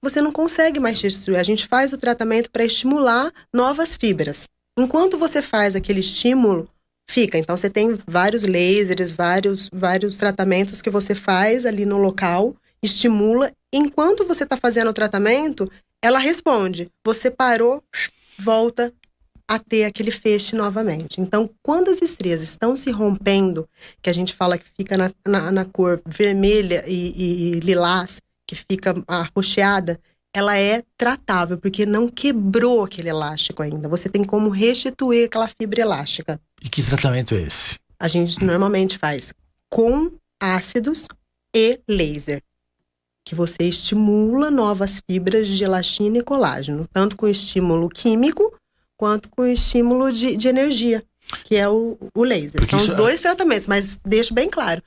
você 0.02 0.20
não 0.20 0.32
consegue 0.32 0.80
mais 0.80 0.98
destruir. 0.98 1.38
A 1.38 1.42
gente 1.42 1.66
faz 1.66 1.92
o 1.92 1.98
tratamento 1.98 2.50
para 2.50 2.64
estimular 2.64 3.30
novas 3.52 3.96
fibras. 3.96 4.48
Enquanto 4.78 5.18
você 5.18 5.42
faz 5.42 5.76
aquele 5.76 6.00
estímulo, 6.00 6.68
fica. 7.08 7.38
Então 7.38 7.56
você 7.56 7.68
tem 7.68 7.98
vários 8.06 8.44
lasers, 8.44 9.10
vários, 9.10 9.68
vários 9.72 10.16
tratamentos 10.16 10.80
que 10.80 10.90
você 10.90 11.14
faz 11.14 11.66
ali 11.66 11.84
no 11.84 11.98
local, 11.98 12.54
estimula. 12.82 13.52
Enquanto 13.72 14.24
você 14.24 14.44
está 14.44 14.56
fazendo 14.56 14.88
o 14.88 14.94
tratamento, 14.94 15.70
ela 16.02 16.18
responde. 16.18 16.88
Você 17.04 17.30
parou, 17.30 17.82
volta 18.38 18.92
a 19.46 19.58
ter 19.58 19.84
aquele 19.84 20.12
feixe 20.12 20.54
novamente. 20.54 21.20
Então, 21.20 21.50
quando 21.60 21.90
as 21.90 22.00
estrias 22.00 22.40
estão 22.40 22.76
se 22.76 22.92
rompendo, 22.92 23.68
que 24.00 24.08
a 24.08 24.12
gente 24.12 24.32
fala 24.32 24.56
que 24.56 24.64
fica 24.76 24.96
na, 24.96 25.10
na, 25.26 25.50
na 25.50 25.64
cor 25.64 26.00
vermelha 26.06 26.84
e, 26.86 27.56
e 27.56 27.60
lilás, 27.60 28.20
que 28.50 28.56
fica 28.56 29.00
arroxeada, 29.06 30.00
ela 30.34 30.58
é 30.58 30.82
tratável, 30.96 31.56
porque 31.56 31.86
não 31.86 32.08
quebrou 32.08 32.82
aquele 32.82 33.08
elástico 33.08 33.62
ainda. 33.62 33.88
Você 33.88 34.08
tem 34.08 34.24
como 34.24 34.48
restituir 34.48 35.26
aquela 35.26 35.46
fibra 35.48 35.82
elástica. 35.82 36.40
E 36.60 36.68
que 36.68 36.82
tratamento 36.82 37.34
é 37.36 37.42
esse? 37.42 37.76
A 37.98 38.08
gente 38.08 38.44
normalmente 38.44 38.98
faz 38.98 39.32
com 39.68 40.10
ácidos 40.40 41.06
e 41.54 41.78
laser. 41.88 42.42
Que 43.24 43.36
você 43.36 43.62
estimula 43.62 44.50
novas 44.50 45.00
fibras 45.08 45.46
de 45.46 45.62
elastina 45.62 46.18
e 46.18 46.22
colágeno, 46.22 46.88
tanto 46.92 47.16
com 47.16 47.28
estímulo 47.28 47.88
químico 47.88 48.52
quanto 48.96 49.28
com 49.28 49.46
estímulo 49.46 50.12
de, 50.12 50.36
de 50.36 50.48
energia, 50.48 51.04
que 51.44 51.54
é 51.54 51.68
o, 51.68 51.96
o 52.14 52.24
laser. 52.24 52.52
Porque 52.52 52.66
São 52.66 52.80
os 52.80 52.90
é 52.90 52.94
dois 52.96 53.20
tratamentos, 53.20 53.68
mas 53.68 53.96
deixo 54.04 54.34
bem 54.34 54.50
claro 54.50 54.82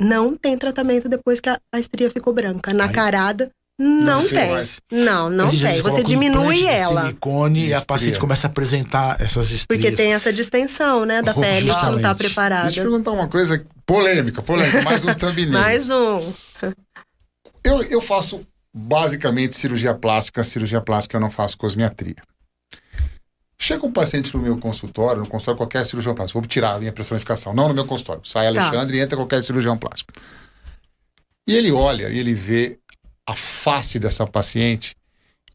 não 0.00 0.36
tem 0.36 0.56
tratamento 0.56 1.08
depois 1.08 1.40
que 1.40 1.48
a, 1.48 1.58
a 1.72 1.78
estria 1.78 2.10
ficou 2.10 2.32
branca. 2.32 2.72
Na 2.72 2.84
Ai. 2.84 2.92
carada, 2.92 3.50
não, 3.78 4.20
não 4.20 4.28
tem. 4.28 4.50
Mais. 4.50 4.80
Não, 4.90 5.30
não 5.30 5.48
tem. 5.50 5.80
Você 5.80 6.02
diminui 6.02 6.66
ela. 6.66 7.02
silicone 7.02 7.68
e 7.68 7.74
a 7.74 7.80
paciente 7.80 8.18
começa 8.18 8.46
a 8.46 8.50
apresentar 8.50 9.20
essas 9.20 9.50
estrias. 9.50 9.66
Porque 9.66 9.90
tem 9.90 10.12
essa 10.12 10.32
distensão, 10.32 11.06
né, 11.06 11.22
da 11.22 11.32
pele 11.32 11.72
que 11.72 11.86
não 11.86 11.96
está 11.96 12.14
preparada. 12.14 12.64
Deixa 12.64 12.80
eu 12.80 12.84
perguntar 12.84 13.12
uma 13.12 13.28
coisa 13.28 13.64
polêmica, 13.86 14.42
polêmica, 14.42 14.82
mais 14.82 15.04
um 15.04 15.14
thumbnail. 15.14 15.52
mais 15.52 15.88
um. 15.88 16.32
Eu, 17.64 17.82
eu 17.84 18.00
faço 18.00 18.46
basicamente 18.74 19.56
cirurgia 19.56 19.94
plástica. 19.94 20.44
Cirurgia 20.44 20.80
plástica 20.80 21.16
eu 21.16 21.20
não 21.20 21.30
faço 21.30 21.56
cosmiatria. 21.56 22.16
Chega 23.62 23.84
um 23.84 23.92
paciente 23.92 24.34
no 24.34 24.40
meu 24.40 24.56
consultório, 24.56 25.20
no 25.20 25.26
consultório 25.26 25.58
qualquer 25.58 25.84
cirurgião 25.84 26.14
plástico, 26.14 26.40
vou 26.40 26.48
tirar 26.48 26.76
a 26.76 26.78
minha 26.78 26.92
pressurificação, 26.92 27.52
não 27.52 27.68
no 27.68 27.74
meu 27.74 27.84
consultório. 27.84 28.22
Sai 28.24 28.46
Alexandre 28.46 28.96
tá. 28.96 28.96
e 28.96 29.00
entra 29.04 29.16
qualquer 29.18 29.42
cirurgião 29.44 29.76
plástico. 29.76 30.14
E 31.46 31.52
ele 31.52 31.70
olha 31.70 32.08
e 32.08 32.18
ele 32.18 32.32
vê 32.32 32.78
a 33.26 33.36
face 33.36 33.98
dessa 33.98 34.26
paciente 34.26 34.96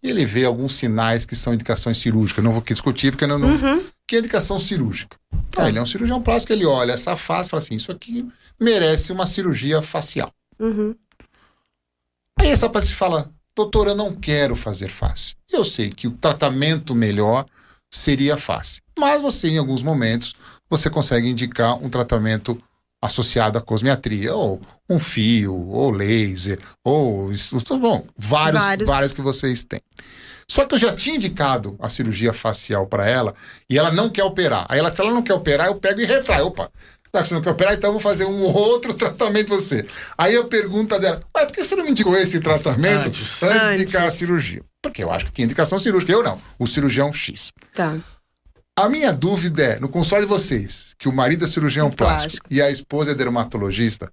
e 0.04 0.10
ele 0.12 0.24
vê 0.24 0.46
alguns 0.46 0.74
sinais 0.74 1.26
que 1.26 1.36
são 1.36 1.56
indicações 1.56 1.98
cirúrgicas. 1.98 2.44
Não 2.44 2.52
vou 2.52 2.62
aqui 2.62 2.74
discutir 2.74 3.12
porque 3.12 3.26
não, 3.26 3.40
não 3.40 3.50
uhum. 3.50 3.84
que 4.08 4.18
é 4.18 4.20
indicação 4.20 4.60
cirúrgica. 4.60 5.18
Então, 5.34 5.64
tá. 5.64 5.68
ele 5.68 5.80
é 5.80 5.82
um 5.82 5.86
cirurgião 5.88 6.22
plástico, 6.22 6.54
ele 6.54 6.66
olha 6.66 6.92
essa 6.92 7.16
face 7.16 7.48
e 7.48 7.50
fala 7.50 7.64
assim: 7.64 7.76
isso 7.76 7.92
aqui 7.92 8.30
merece 8.60 9.12
uma 9.12 9.26
cirurgia 9.26 9.82
facial. 9.82 10.32
Uhum. 10.60 10.94
Aí 12.40 12.52
essa 12.52 12.70
paciente 12.70 12.96
fala: 12.96 13.32
doutora, 13.56 13.90
eu 13.90 13.96
não 13.96 14.14
quero 14.14 14.56
fazer 14.56 14.90
face. 14.90 15.36
Eu 15.52 15.64
sei 15.64 15.90
que 15.90 16.06
o 16.06 16.12
tratamento 16.12 16.94
melhor 16.94 17.48
seria 17.96 18.38
face. 18.38 18.82
Mas 18.98 19.22
você, 19.22 19.50
em 19.50 19.58
alguns 19.58 19.84
momentos, 19.84 20.34
você 20.70 20.90
consegue 20.90 21.30
indicar 21.30 21.76
um 21.76 21.90
tratamento 21.90 22.62
associado 23.02 23.58
à 23.58 23.62
cosmiatria, 23.62 24.34
ou 24.34 24.60
um 24.90 24.98
fio, 24.98 25.54
ou 25.70 25.92
laser, 25.92 26.60
ou 26.84 27.30
bom, 27.80 28.06
vários, 28.18 28.62
vários, 28.62 28.90
vários 28.90 29.14
que 29.14 29.22
vocês 29.22 29.64
têm. 29.64 29.82
Só 30.48 30.66
que 30.66 30.76
eu 30.76 30.80
já 30.80 30.96
tinha 30.96 31.16
indicado 31.16 31.76
a 31.80 31.90
cirurgia 31.90 32.32
facial 32.32 32.86
para 32.86 33.10
ela 33.10 33.34
e 33.70 33.78
ela 33.78 33.92
não 33.92 34.10
quer 34.10 34.24
operar. 34.24 34.66
Aí 34.70 34.78
ela, 34.78 34.96
se 34.96 35.02
ela 35.02 35.12
não 35.12 35.24
quer 35.24 35.34
operar, 35.34 35.68
eu 35.68 35.76
pego 35.76 36.02
e 36.02 36.06
retrai. 36.06 36.42
Opa, 36.42 36.70
você 37.24 37.34
não 37.34 37.42
quer 37.42 37.52
operar, 37.52 37.74
então 37.74 37.90
eu 37.90 37.94
vou 37.94 38.02
fazer 38.02 38.26
um 38.26 38.42
outro 38.44 38.94
tratamento 38.96 39.50
você. 39.50 39.88
Aí 40.18 40.34
eu 40.34 40.46
pergunto 40.46 40.98
dela, 41.00 41.22
mas 41.34 41.46
por 41.46 41.54
que 41.54 41.64
você 41.64 41.76
não 41.76 41.86
me 41.86 41.92
indicou 41.92 42.16
esse 42.18 42.40
tratamento 42.40 43.08
antes, 43.08 43.44
antes 43.44 43.70
de 43.70 43.76
indicar 43.76 44.08
a 44.08 44.10
cirurgia? 44.10 44.62
Porque 44.82 45.04
eu 45.04 45.12
acho 45.12 45.26
que 45.26 45.32
tinha 45.32 45.46
indicação 45.46 45.80
cirúrgica. 45.80 46.12
Eu 46.12 46.24
não, 46.24 46.40
o 46.60 46.68
cirurgião 46.68 47.12
X. 47.14 47.52
Tá. 47.74 47.98
A 48.78 48.90
minha 48.90 49.14
dúvida 49.14 49.64
é, 49.64 49.80
no 49.80 49.88
console 49.88 50.24
de 50.24 50.28
vocês, 50.28 50.94
que 51.00 51.08
o 51.08 51.14
marido 51.14 51.46
é 51.46 51.48
cirurgião 51.48 51.90
plástico, 51.90 52.32
plástico, 52.32 52.48
e 52.50 52.62
a 52.62 52.70
esposa 52.70 53.12
é 53.12 53.16
dermatologista, 53.16 54.12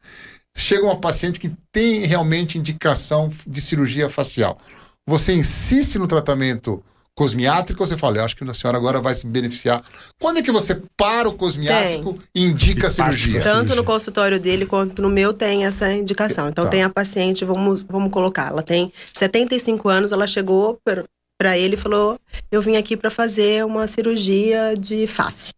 chega 0.54 0.84
uma 0.84 1.00
paciente 1.00 1.40
que 1.40 1.50
tem 1.72 2.06
realmente 2.06 2.58
indicação 2.58 3.32
de 3.44 3.60
cirurgia 3.60 4.08
facial. 4.08 4.58
Você 5.04 5.32
insiste 5.32 5.98
no 5.98 6.06
tratamento 6.06 6.82
cosmiátrico, 7.14 7.84
você 7.84 7.96
fala, 7.96 8.18
eu 8.18 8.24
acho 8.24 8.36
que 8.36 8.44
a 8.44 8.54
senhora 8.54 8.78
agora 8.78 9.00
vai 9.00 9.14
se 9.14 9.26
beneficiar. 9.26 9.82
Quando 10.18 10.38
é 10.38 10.42
que 10.42 10.50
você 10.50 10.80
para 10.96 11.28
o 11.28 11.34
cosmiátrico 11.34 12.14
tem. 12.14 12.22
e 12.34 12.46
indica 12.46 12.86
a 12.86 12.90
cirurgia? 12.90 13.40
Tanto 13.40 13.74
no 13.74 13.84
consultório 13.84 14.40
dele 14.40 14.64
quanto 14.64 15.02
no 15.02 15.10
meu 15.10 15.32
tem 15.32 15.66
essa 15.66 15.92
indicação. 15.92 16.48
Então 16.48 16.64
tá. 16.64 16.70
tem 16.70 16.82
a 16.82 16.90
paciente, 16.90 17.44
vamos, 17.44 17.82
vamos 17.82 18.10
colocar, 18.10 18.48
ela 18.48 18.62
tem 18.62 18.92
75 19.14 19.88
anos, 19.88 20.12
ela 20.12 20.26
chegou 20.26 20.78
para 21.38 21.58
ele 21.58 21.74
e 21.74 21.78
falou: 21.78 22.18
Eu 22.50 22.62
vim 22.62 22.76
aqui 22.76 22.96
para 22.96 23.10
fazer 23.10 23.64
uma 23.64 23.86
cirurgia 23.86 24.74
de 24.76 25.06
face. 25.06 25.52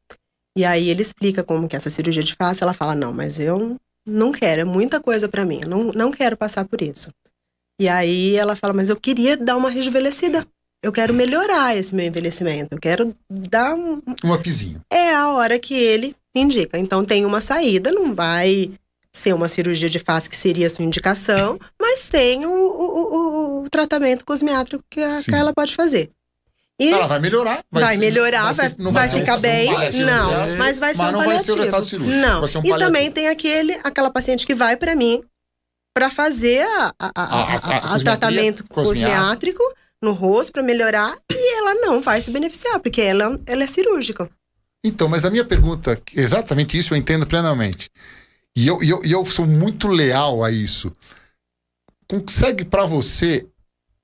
E 0.57 0.65
aí 0.65 0.89
ele 0.89 1.03
explica 1.03 1.43
como 1.43 1.69
que 1.69 1.77
é 1.77 1.79
essa 1.79 1.91
cirurgia 1.91 2.23
de 2.23 2.35
face. 2.35 2.63
Ela 2.63 2.75
fala: 2.75 2.95
Não, 2.95 3.13
mas 3.13 3.39
eu 3.39 3.77
não 4.07 4.33
quero, 4.33 4.63
é 4.63 4.65
muita 4.65 5.01
coisa 5.01 5.29
para 5.29 5.45
mim, 5.45 5.61
eu 5.63 5.69
não, 5.69 5.85
não 5.95 6.11
quero 6.11 6.37
passar 6.37 6.65
por 6.65 6.83
isso. 6.83 7.11
E 7.81 7.89
aí 7.89 8.37
ela 8.37 8.57
fala: 8.57 8.75
Mas 8.75 8.89
eu 8.89 8.97
queria 8.97 9.37
dar 9.37 9.57
uma 9.57 9.71
rejuvenescida. 9.71 10.47
Eu 10.85 10.93
quero 10.93 11.15
melhorar 11.15 11.75
esse 11.75 11.95
meu 11.95 12.05
envelhecimento. 12.05 12.75
Eu 12.75 12.79
quero 12.79 13.11
dar 13.31 13.75
um. 13.75 14.03
Um 14.23 14.35
upzinho. 14.35 14.83
É 14.91 15.15
a 15.15 15.31
hora 15.31 15.59
que 15.59 15.73
ele 15.73 16.15
indica. 16.35 16.79
Então 16.79 17.03
tem 17.03 17.25
uma 17.25 17.41
saída, 17.41 17.91
não 17.91 18.15
vai 18.15 18.73
ser 19.11 19.33
uma 19.33 19.49
cirurgia 19.49 19.89
de 19.89 19.99
face 19.99 20.29
que 20.29 20.37
seria 20.37 20.67
a 20.67 20.71
sua 20.71 20.85
indicação, 20.85 21.59
mas 21.81 22.07
tem 22.07 22.45
o, 22.45 22.51
o, 22.51 23.01
o, 23.01 23.63
o 23.63 23.71
tratamento 23.71 24.27
cosmiátrico 24.27 24.85
que, 24.91 25.01
a, 25.01 25.21
ela 25.33 25.55
pode 25.55 25.75
fazer. 25.75 26.11
E 26.79 26.91
ela 26.93 27.07
vai 27.07 27.21
melhorar. 27.21 27.65
Vai, 27.71 27.83
vai 27.85 27.95
ser, 27.95 28.01
melhorar, 28.01 28.53
vai, 28.53 28.69
vai, 28.69 28.93
vai 28.93 29.09
ficar 29.09 29.39
bem. 29.39 29.71
Não, 30.05 30.57
mas 30.59 30.79
vai 30.79 30.95
ser 30.95 31.01
mas 31.01 31.09
um 31.09 31.13
não 31.13 31.25
vai 31.25 31.39
ser 31.39 31.53
o 31.53 31.57
resultado 31.57 31.87
cirúrgico. 31.87 32.19
Não. 32.19 32.41
Vai 32.41 32.49
ser 32.49 32.59
um 32.59 32.67
e 32.67 32.79
também 32.79 33.11
tem 33.11 33.29
aquele, 33.29 33.81
aquela 33.83 34.11
paciente 34.11 34.45
que 34.45 34.55
vai 34.55 34.77
para 34.77 34.95
mim 34.95 35.23
para 35.95 36.11
fazer 36.11 36.67
a 36.99 37.99
tratamento 38.05 38.65
cosmiátrico 38.69 39.63
no 40.05 40.13
rosto 40.13 40.53
para 40.53 40.63
melhorar 40.63 41.17
e 41.33 41.59
ela 41.59 41.75
não 41.75 42.01
vai 42.01 42.21
se 42.21 42.31
beneficiar, 42.31 42.79
porque 42.79 43.01
ela, 43.01 43.41
ela 43.47 43.65
é 43.65 43.67
cirúrgica. 43.67 44.31
Então, 44.85 45.09
mas 45.09 45.25
a 45.25 45.31
minha 45.31 45.45
pergunta, 45.45 46.01
exatamente 46.15 46.77
isso 46.77 46.93
eu 46.93 46.99
entendo 46.99 47.27
plenamente. 47.27 47.91
E 48.55 48.67
eu, 48.67 48.83
eu, 48.83 49.03
eu 49.03 49.25
sou 49.25 49.47
muito 49.47 49.89
leal 49.89 50.45
a 50.45 50.51
isso. 50.51 50.93
Consegue 52.07 52.65
para 52.65 52.85
você 52.85 53.47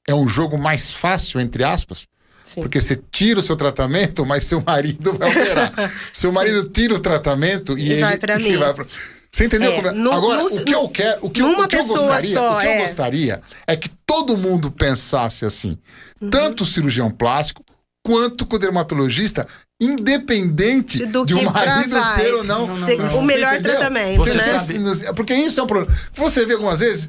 é 0.09 0.15
um 0.15 0.27
jogo 0.27 0.59
mais 0.59 0.91
fácil, 0.91 1.41
entre 1.41 1.63
aspas? 1.63 2.09
Sim. 2.43 2.63
Porque 2.63 2.81
você 2.81 3.01
tira 3.13 3.39
o 3.39 3.43
seu 3.43 3.55
tratamento, 3.55 4.25
mas 4.25 4.45
seu 4.45 4.61
marido 4.61 5.13
vai 5.13 5.31
operar. 5.31 5.73
seu 6.13 6.33
marido 6.33 6.69
tira 6.69 6.95
o 6.95 6.99
tratamento 6.99 7.79
e, 7.79 7.83
e 7.83 7.93
ele, 7.93 8.01
vai 8.01 8.19
para 8.19 8.39
mim. 8.41 8.57
Vai 8.57 8.75
pra... 8.75 8.87
Você 9.33 9.45
entendeu? 9.45 9.73
É, 9.73 9.77
como 9.77 9.89
é? 9.89 9.93
No, 9.93 10.13
Agora, 10.13 10.43
no, 10.43 10.47
o 10.47 10.65
que 10.65 10.75
eu 10.75 10.89
quero, 10.89 11.19
o 11.25 11.31
que, 11.31 11.41
eu, 11.41 11.47
o 11.47 11.69
que 11.69 11.77
eu 11.77 11.87
gostaria, 11.87 12.35
só, 12.35 12.57
o 12.57 12.61
que 12.61 12.67
é. 12.67 12.77
eu 12.77 12.81
gostaria 12.81 13.41
é 13.67 13.77
que 13.77 13.89
todo 14.05 14.37
mundo 14.37 14.71
pensasse 14.71 15.45
assim, 15.45 15.79
uhum. 16.21 16.31
tanto 16.31 16.65
o 16.65 16.67
cirurgião 16.67 17.11
plástico 17.11 17.65
quanto 18.03 18.45
com 18.45 18.57
o 18.57 18.59
dermatologista, 18.59 19.47
independente 19.81 21.07
Do 21.07 21.25
de 21.25 21.35
um 21.35 21.45
marido 21.45 21.97
ser 22.17 22.35
ou 22.35 22.45
não. 22.45 22.67
não, 22.67 22.77
não, 22.77 22.97
não 22.97 23.19
o 23.19 23.23
melhor 23.23 23.55
entendeu? 23.55 23.79
tratamento, 23.79 24.19
você 24.19 24.35
né? 24.35 24.59
Sabe, 24.59 25.15
porque 25.15 25.35
isso 25.35 25.61
é 25.61 25.63
um 25.63 25.67
problema. 25.67 25.97
Você 26.15 26.45
vê 26.45 26.55
algumas 26.55 26.81
vezes. 26.81 27.09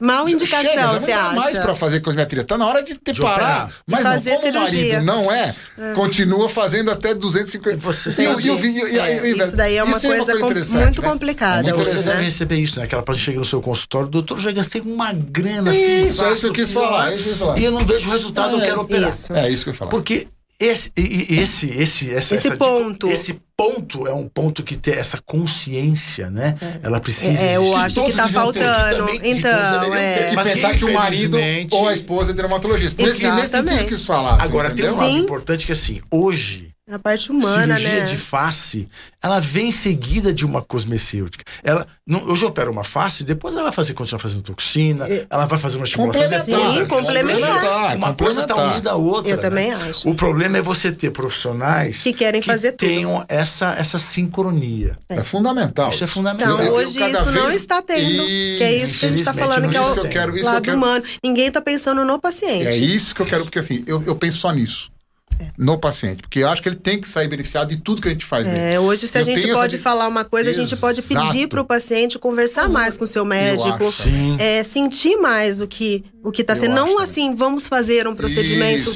Mal 0.00 0.28
indicação, 0.28 0.70
Chega, 0.70 1.00
você 1.00 1.10
acha? 1.10 1.34
mais 1.34 1.58
para 1.58 1.74
fazer 1.74 2.00
cosmetria. 2.00 2.44
Tá 2.44 2.56
na 2.56 2.66
hora 2.66 2.82
de 2.82 2.94
ter 2.94 3.18
parar. 3.18 3.68
Mas 3.84 4.02
fazer 4.02 4.30
não, 4.30 4.40
como 4.40 4.50
o 4.50 4.60
marido 4.60 5.02
não 5.02 5.32
é, 5.32 5.54
é, 5.76 5.92
continua 5.92 6.48
fazendo 6.48 6.90
até 6.90 7.12
250. 7.12 7.76
E 7.76 7.80
você 7.80 8.12
sabe, 8.12 8.42
e, 8.42 8.48
e, 8.48 8.94
e, 8.94 8.98
é, 8.98 9.30
isso 9.30 9.56
daí 9.56 9.76
é 9.76 9.82
uma 9.82 9.96
isso 9.96 10.06
coisa, 10.06 10.32
é 10.32 10.34
uma 10.36 10.52
coisa 10.52 10.72
com, 10.72 10.78
muito 10.78 11.02
né? 11.02 11.08
complicada. 11.08 11.68
É 11.68 11.72
muito 11.72 11.90
você 11.90 12.00
deve 12.00 12.22
receber 12.22 12.56
isso, 12.56 12.78
né? 12.78 12.84
Aquela 12.84 13.02
paciente 13.02 13.24
chega 13.24 13.38
no 13.38 13.44
seu 13.44 13.60
consultório, 13.60 14.08
doutor, 14.08 14.38
já 14.38 14.52
gastei 14.52 14.80
uma 14.80 15.12
grana, 15.12 15.74
isso, 15.74 15.84
fiz 15.84 16.20
é 16.20 16.32
isso 16.32 16.40
que 16.42 16.46
eu 16.46 16.52
quis 16.52 16.72
falar, 16.72 17.12
E 17.56 17.64
eu 17.64 17.72
não 17.72 17.84
vejo 17.84 18.08
o 18.08 18.12
resultado, 18.12 18.56
eu 18.56 18.62
quero 18.62 18.80
operar. 18.82 19.10
Isso. 19.10 19.32
É 19.32 19.50
isso 19.50 19.64
que 19.64 19.70
eu 19.70 19.72
ia 19.72 19.78
falar. 19.78 19.90
Porque 19.90 20.28
esse, 20.60 20.92
esse, 20.96 21.70
esse, 21.70 22.14
essa, 22.14 22.34
esse 22.36 22.48
essa 22.48 22.56
ponto. 22.56 23.08
Esse 23.08 23.40
ponto 23.58 24.06
é 24.06 24.14
um 24.14 24.28
ponto 24.28 24.62
que 24.62 24.76
tem 24.76 24.94
essa 24.94 25.20
consciência, 25.20 26.30
né? 26.30 26.54
É. 26.62 26.86
Ela 26.86 27.00
precisa. 27.00 27.42
É, 27.42 27.56
eu 27.56 27.76
acho 27.76 28.04
que 28.04 28.10
está 28.10 28.28
faltando. 28.28 29.06
Também, 29.06 29.32
então, 29.32 29.94
é. 29.94 30.28
Tem 30.28 30.36
que 30.36 30.44
pensar 30.44 30.70
que, 30.70 30.78
que 30.78 30.84
o 30.84 30.94
marido 30.94 31.36
ou 31.72 31.88
a 31.88 31.92
esposa 31.92 32.30
é 32.30 32.34
dermatologista. 32.34 33.02
Nesse, 33.02 33.28
nesse 33.28 33.48
sentido 33.48 33.84
que 33.84 33.94
isso 33.94 34.06
falar. 34.06 34.40
Agora, 34.40 34.70
tem 34.70 34.88
um 34.88 34.96
lado 34.96 35.18
importante 35.18 35.66
que 35.66 35.72
assim, 35.72 36.00
hoje 36.08 36.67
a 36.90 36.98
parte 36.98 37.30
humana, 37.30 37.76
cirurgia 37.76 38.00
né? 38.00 38.04
de 38.04 38.16
face, 38.16 38.88
ela 39.22 39.40
vem 39.40 39.70
seguida 39.70 40.32
de 40.32 40.44
uma 40.46 40.62
cosmecêutica. 40.62 41.44
Ela, 41.62 41.86
não, 42.06 42.26
hoje 42.26 42.44
eu 42.44 42.48
opero 42.48 42.70
uma 42.70 42.84
face, 42.84 43.24
depois 43.24 43.54
ela 43.54 43.64
vai 43.64 43.72
fazer, 43.72 43.92
continuar 43.92 44.20
fazendo 44.20 44.42
toxina, 44.42 45.06
é. 45.06 45.26
ela 45.28 45.44
vai 45.44 45.58
fazer 45.58 45.76
uma 45.76 45.84
estimulação. 45.84 46.42
Sim, 46.42 46.78
né? 46.78 46.84
complementar. 46.86 47.96
Uma 47.96 48.14
coisa 48.14 48.40
está 48.40 48.56
unida 48.56 48.92
à 48.92 48.96
outra. 48.96 49.32
Eu 49.32 49.36
né? 49.36 49.42
também 49.42 49.72
acho. 49.72 50.08
O 50.08 50.14
problema 50.14 50.58
é 50.58 50.62
você 50.62 50.90
ter 50.90 51.10
profissionais 51.10 52.02
que 52.02 52.12
querem 52.12 52.40
que 52.40 52.46
fazer 52.46 52.72
tenham 52.72 53.22
essa, 53.28 53.74
essa 53.78 53.98
sincronia. 53.98 54.96
É. 55.08 55.16
é. 55.16 55.24
fundamental. 55.24 55.90
Isso 55.90 56.04
é 56.04 56.06
fundamental. 56.06 56.58
Então, 56.58 56.74
hoje 56.74 56.98
eu, 56.98 57.08
isso 57.08 57.24
vez... 57.24 57.34
não 57.34 57.50
está 57.50 57.82
tendo. 57.82 58.24
Que 58.24 58.62
é 58.62 58.76
isso 58.76 59.00
que 59.00 59.06
a 59.06 59.08
gente 59.10 59.18
está 59.18 59.34
falando, 59.34 59.68
que 59.68 59.76
é 59.76 59.80
o 59.80 59.92
que 59.92 60.00
eu 60.00 60.08
quero, 60.08 60.36
isso 60.36 60.46
lado 60.46 60.62
quero... 60.62 60.76
humano. 60.76 61.04
Ninguém 61.22 61.48
está 61.48 61.60
pensando 61.60 62.02
no 62.02 62.18
paciente. 62.18 62.66
É 62.66 62.76
isso 62.76 63.14
que 63.14 63.20
eu 63.20 63.26
quero, 63.26 63.44
porque 63.44 63.58
assim, 63.58 63.84
eu, 63.86 64.02
eu 64.06 64.16
penso 64.16 64.38
só 64.38 64.50
nisso 64.52 64.90
no 65.56 65.78
paciente, 65.78 66.22
porque 66.22 66.40
eu 66.40 66.48
acho 66.48 66.62
que 66.62 66.68
ele 66.68 66.76
tem 66.76 67.00
que 67.00 67.08
sair 67.08 67.28
beneficiado 67.28 67.68
de 67.68 67.76
tudo 67.76 68.00
que 68.00 68.08
a 68.08 68.10
gente 68.10 68.24
faz 68.24 68.46
é, 68.46 68.78
Hoje, 68.78 69.08
se 69.08 69.18
eu 69.18 69.22
a 69.22 69.24
gente 69.24 69.52
pode 69.52 69.76
essa... 69.76 69.82
falar 69.82 70.06
uma 70.06 70.24
coisa, 70.24 70.50
Exato. 70.50 70.64
a 70.64 70.68
gente 70.68 70.80
pode 70.80 71.02
pedir 71.02 71.48
para 71.48 71.60
o 71.60 71.64
paciente 71.64 72.18
conversar 72.18 72.68
mais 72.68 72.96
com 72.96 73.04
o 73.04 73.06
seu 73.06 73.24
médico, 73.24 73.92
é, 74.38 74.62
sentir 74.62 75.16
mais 75.16 75.60
o 75.60 75.66
que 75.66 76.04
o 76.22 76.32
que 76.32 76.42
está 76.42 76.54
sendo. 76.54 76.74
Não 76.74 76.98
assim, 76.98 77.34
vamos 77.34 77.66
fazer 77.66 78.06
um 78.06 78.14
procedimento, 78.14 78.92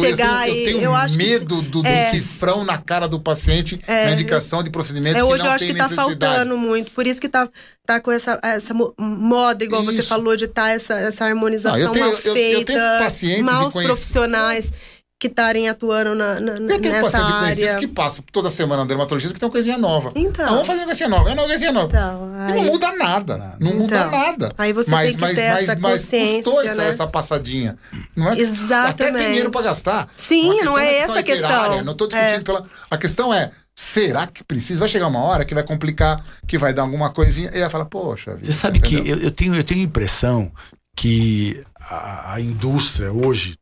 chegar 0.00 0.48
eu, 0.48 0.54
eu, 0.54 0.60
eu 0.60 0.64
tenho 0.64 0.80
e 0.80 0.84
eu 0.84 0.94
acho 0.94 1.16
medo 1.16 1.60
do, 1.62 1.82
do 1.82 1.86
é, 1.86 2.10
cifrão 2.10 2.64
na 2.64 2.78
cara 2.78 3.06
do 3.06 3.20
paciente 3.20 3.80
é, 3.86 4.06
na 4.06 4.12
indicação 4.12 4.62
de 4.62 4.70
procedimento. 4.70 5.18
É, 5.18 5.24
hoje 5.24 5.44
eu 5.44 5.50
acho 5.50 5.66
que 5.66 5.72
está 5.72 5.88
faltando 5.88 6.56
muito, 6.56 6.92
por 6.92 7.06
isso 7.06 7.20
que 7.20 7.26
está 7.26 7.48
tá 7.84 8.00
com 8.00 8.12
essa, 8.12 8.38
essa 8.42 8.74
moda, 8.74 9.64
igual 9.64 9.82
isso. 9.82 9.92
você 9.96 10.02
falou, 10.02 10.36
de 10.36 10.44
estar 10.44 10.62
tá 10.62 10.70
essa, 10.70 10.94
essa 10.94 11.24
harmonização 11.24 11.90
ah, 11.90 11.92
tenho, 11.92 12.06
mal 12.06 12.16
feita, 12.16 13.08
maus 13.42 13.74
profissionais 13.74 14.72
que 15.20 15.26
estarem 15.26 15.68
atuando 15.68 16.14
na, 16.14 16.40
na, 16.40 16.52
eu 16.52 16.80
tenho 16.80 16.94
nessa 16.94 17.22
área. 17.22 17.76
que 17.76 17.86
passam 17.86 18.24
toda 18.32 18.50
semana 18.50 18.82
no 18.82 18.88
dermatologista 18.88 19.34
que 19.34 19.38
tem 19.38 19.46
uma 19.46 19.52
coisinha 19.52 19.76
nova. 19.76 20.10
Então. 20.16 20.46
Ah, 20.46 20.48
vamos 20.48 20.66
fazer 20.66 20.78
uma 20.78 20.86
coisinha 20.86 21.08
nova, 21.10 21.28
é 21.28 21.34
uma 21.34 21.44
coisinha 21.44 21.70
nova. 21.70 21.88
Então, 21.88 22.32
aí... 22.38 22.54
Não 22.54 22.64
muda 22.64 22.92
nada. 22.92 23.56
Não 23.60 23.70
então, 23.70 23.80
muda 23.80 24.04
nada. 24.06 24.52
Aí 24.56 24.72
você 24.72 24.90
mas, 24.90 25.08
tem 25.08 25.16
que 25.16 25.20
mas, 25.20 25.36
ter 25.36 25.52
mas, 25.52 25.62
essa 25.62 25.78
mas 25.78 26.10
custou 26.10 26.64
né? 26.64 26.70
essa, 26.70 26.82
essa 26.84 27.06
passadinha. 27.06 27.76
Não 28.16 28.32
é? 28.32 28.38
Exatamente. 28.38 28.90
Até 28.90 29.12
tem 29.12 29.26
dinheiro 29.26 29.50
para 29.50 29.62
gastar. 29.62 30.08
Sim, 30.16 30.62
não 30.62 30.78
é 30.78 30.96
essa 30.96 31.18
a 31.18 31.22
questão. 31.22 31.84
Não 31.84 31.92
estou 31.92 32.08
discutindo 32.08 32.40
é. 32.40 32.42
pela. 32.42 32.64
A 32.90 32.96
questão 32.96 33.32
é 33.32 33.50
Será 33.74 34.26
que 34.26 34.44
precisa? 34.44 34.80
Vai 34.80 34.88
chegar 34.88 35.06
uma 35.06 35.20
hora 35.20 35.42
que 35.44 35.54
vai 35.54 35.62
complicar, 35.62 36.22
que 36.46 36.58
vai 36.58 36.72
dar 36.72 36.82
alguma 36.82 37.08
coisinha, 37.08 37.50
e 37.54 37.60
vai 37.60 37.70
falar, 37.70 37.86
poxa 37.86 38.34
vida. 38.34 38.52
Você 38.52 38.52
sabe 38.52 38.78
entendeu? 38.78 39.04
que 39.04 39.10
eu, 39.10 39.18
eu, 39.20 39.30
tenho, 39.30 39.54
eu 39.54 39.64
tenho 39.64 39.80
a 39.80 39.84
impressão 39.84 40.52
que 40.94 41.64
a, 41.80 42.34
a 42.34 42.40
indústria 42.40 43.10
hoje 43.10 43.56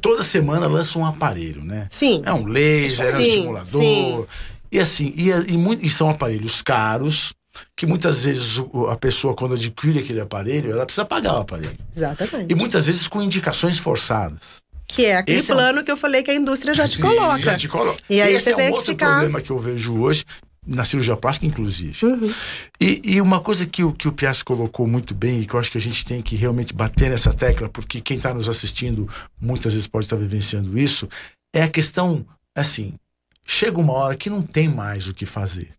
toda 0.00 0.22
semana 0.22 0.66
lança 0.66 0.98
um 0.98 1.06
aparelho, 1.06 1.64
né? 1.64 1.86
Sim. 1.90 2.22
É 2.24 2.32
um 2.32 2.46
laser, 2.46 3.06
é 3.06 3.16
um 3.16 3.20
estimulador. 3.20 3.64
Sim. 3.64 4.26
E 4.70 4.78
assim, 4.78 5.14
e, 5.16 5.30
e, 5.30 5.86
e, 5.86 5.88
são 5.88 6.10
aparelhos 6.10 6.60
caros, 6.60 7.32
que 7.76 7.86
muitas 7.86 8.24
vezes 8.24 8.60
a 8.90 8.96
pessoa, 8.96 9.34
quando 9.34 9.54
adquire 9.54 10.00
aquele 10.00 10.20
aparelho, 10.20 10.72
ela 10.72 10.84
precisa 10.84 11.04
pagar 11.04 11.34
o 11.34 11.38
aparelho. 11.38 11.78
Exatamente. 11.94 12.52
E 12.52 12.54
muitas 12.54 12.86
vezes 12.86 13.06
com 13.06 13.22
indicações 13.22 13.78
forçadas. 13.78 14.56
Que 14.88 15.06
é 15.06 15.16
aquele 15.16 15.38
Esse 15.38 15.52
plano 15.52 15.78
é 15.78 15.82
um... 15.82 15.84
que 15.84 15.90
eu 15.90 15.96
falei 15.96 16.22
que 16.22 16.30
a 16.30 16.34
indústria 16.34 16.72
já 16.72 16.86
te 16.86 17.00
coloca. 17.00 17.38
Já 17.38 17.56
te 17.56 17.68
coloca. 17.68 18.00
E 18.08 18.20
aí 18.20 18.34
Esse 18.34 18.52
você 18.52 18.62
é 18.62 18.70
um 18.70 18.72
outro 18.72 18.92
ficar... 18.92 19.10
problema 19.10 19.40
que 19.40 19.50
eu 19.50 19.58
vejo 19.58 20.00
hoje, 20.00 20.24
na 20.66 20.84
cirurgia 20.84 21.16
plástica, 21.16 21.46
inclusive. 21.46 22.04
Uhum. 22.04 22.34
E, 22.80 23.00
e, 23.04 23.20
uma 23.20 23.40
coisa 23.40 23.64
que, 23.64 23.84
o, 23.84 23.92
que 23.92 24.08
o 24.08 24.12
Piazzi 24.12 24.44
colocou 24.44 24.86
muito 24.86 25.14
bem 25.14 25.40
e 25.40 25.46
que 25.46 25.54
eu 25.54 25.60
acho 25.60 25.70
que 25.70 25.78
a 25.78 25.80
gente 25.80 26.04
tem 26.04 26.20
que 26.20 26.34
realmente 26.34 26.74
bater 26.74 27.10
nessa 27.10 27.32
tecla, 27.32 27.68
porque 27.68 28.00
quem 28.00 28.16
está 28.16 28.34
nos 28.34 28.48
assistindo 28.48 29.08
muitas 29.40 29.72
vezes 29.72 29.86
pode 29.86 30.06
estar 30.06 30.16
tá 30.16 30.22
vivenciando 30.22 30.76
isso, 30.76 31.08
é 31.54 31.62
a 31.62 31.68
questão, 31.68 32.26
assim, 32.54 32.94
chega 33.44 33.78
uma 33.78 33.92
hora 33.92 34.16
que 34.16 34.28
não 34.28 34.42
tem 34.42 34.68
mais 34.68 35.06
o 35.06 35.14
que 35.14 35.24
fazer. 35.24 35.76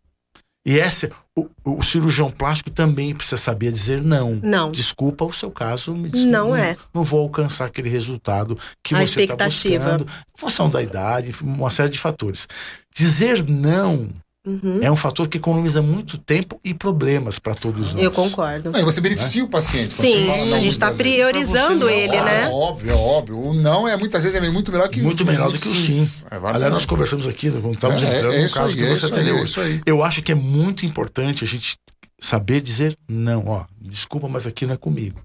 E 0.66 0.78
essa, 0.78 1.10
o, 1.34 1.48
o, 1.64 1.82
cirurgião 1.82 2.30
plástico 2.30 2.70
também 2.70 3.16
precisa 3.16 3.38
saber 3.38 3.72
dizer 3.72 4.02
não. 4.02 4.36
Não. 4.44 4.70
Desculpa 4.70 5.24
o 5.24 5.32
seu 5.32 5.50
caso, 5.50 5.96
me 5.96 6.10
desculpa, 6.10 6.30
não, 6.30 6.48
não 6.50 6.56
é. 6.58 6.76
Não 6.94 7.06
vou 7.06 7.22
alcançar 7.22 7.68
aquele 7.68 7.88
resultado 7.88 8.60
que 8.84 8.94
a 8.94 9.00
você 9.00 9.22
está 9.22 9.46
buscando, 9.46 10.04
em 10.04 10.38
função 10.38 10.70
da 10.70 10.84
idade, 10.84 11.34
uma 11.42 11.70
série 11.70 11.90
de 11.90 11.98
fatores. 11.98 12.50
Dizer 12.94 13.48
não 13.48 14.10
Uhum. 14.48 14.80
É 14.82 14.90
um 14.90 14.96
fator 14.96 15.28
que 15.28 15.38
economiza 15.38 15.82
muito 15.82 16.18
tempo 16.18 16.58
e 16.64 16.74
problemas 16.74 17.38
para 17.38 17.54
todos 17.54 17.92
nós. 17.92 18.02
Eu 18.02 18.12
concordo. 18.12 18.72
Não, 18.72 18.80
e 18.80 18.84
você 18.84 19.02
beneficia 19.02 19.42
né? 19.42 19.48
o 19.48 19.52
paciente. 19.52 19.94
Sim, 19.94 20.32
a 20.32 20.60
gente 20.60 20.72
está 20.72 20.90
priorizando 20.90 21.90
ele, 21.90 22.16
não, 22.16 22.24
né? 22.24 22.44
É 22.44 22.48
óbvio, 22.50 22.92
é 22.92 22.96
óbvio. 22.96 23.38
O 23.38 23.54
não 23.54 23.86
é 23.86 23.98
muitas 23.98 24.24
vezes 24.24 24.42
é 24.42 24.50
muito 24.50 24.72
melhor 24.72 24.88
que 24.88 25.02
muito 25.02 25.26
melhor 25.26 25.52
do 25.52 25.60
que 25.60 25.68
o 25.68 25.76
sim. 25.76 26.24
É 26.32 26.38
Aliás, 26.38 26.72
nós 26.72 26.86
conversamos 26.86 27.28
aqui 27.28 27.52
quando 27.52 27.74
estávamos 27.74 28.02
é, 28.04 28.18
entrando 28.18 28.36
é, 28.36 28.44
no 28.44 28.50
caso 28.50 28.74
aí, 28.74 28.76
que 28.76 28.96
você 28.96 29.06
é 29.06 29.10
atendeu. 29.10 29.46
Aí, 29.58 29.82
Eu 29.86 30.02
acho 30.02 30.22
que 30.22 30.32
é 30.32 30.36
muito 30.36 30.86
importante 30.86 31.44
a 31.44 31.48
gente 31.48 31.76
saber 32.18 32.62
dizer 32.62 32.98
não. 33.06 33.48
Ó, 33.48 33.66
desculpa, 33.82 34.30
mas 34.30 34.48
aqui 34.48 34.66
não 34.66 34.76
é 34.76 34.78
comigo. 34.78 35.22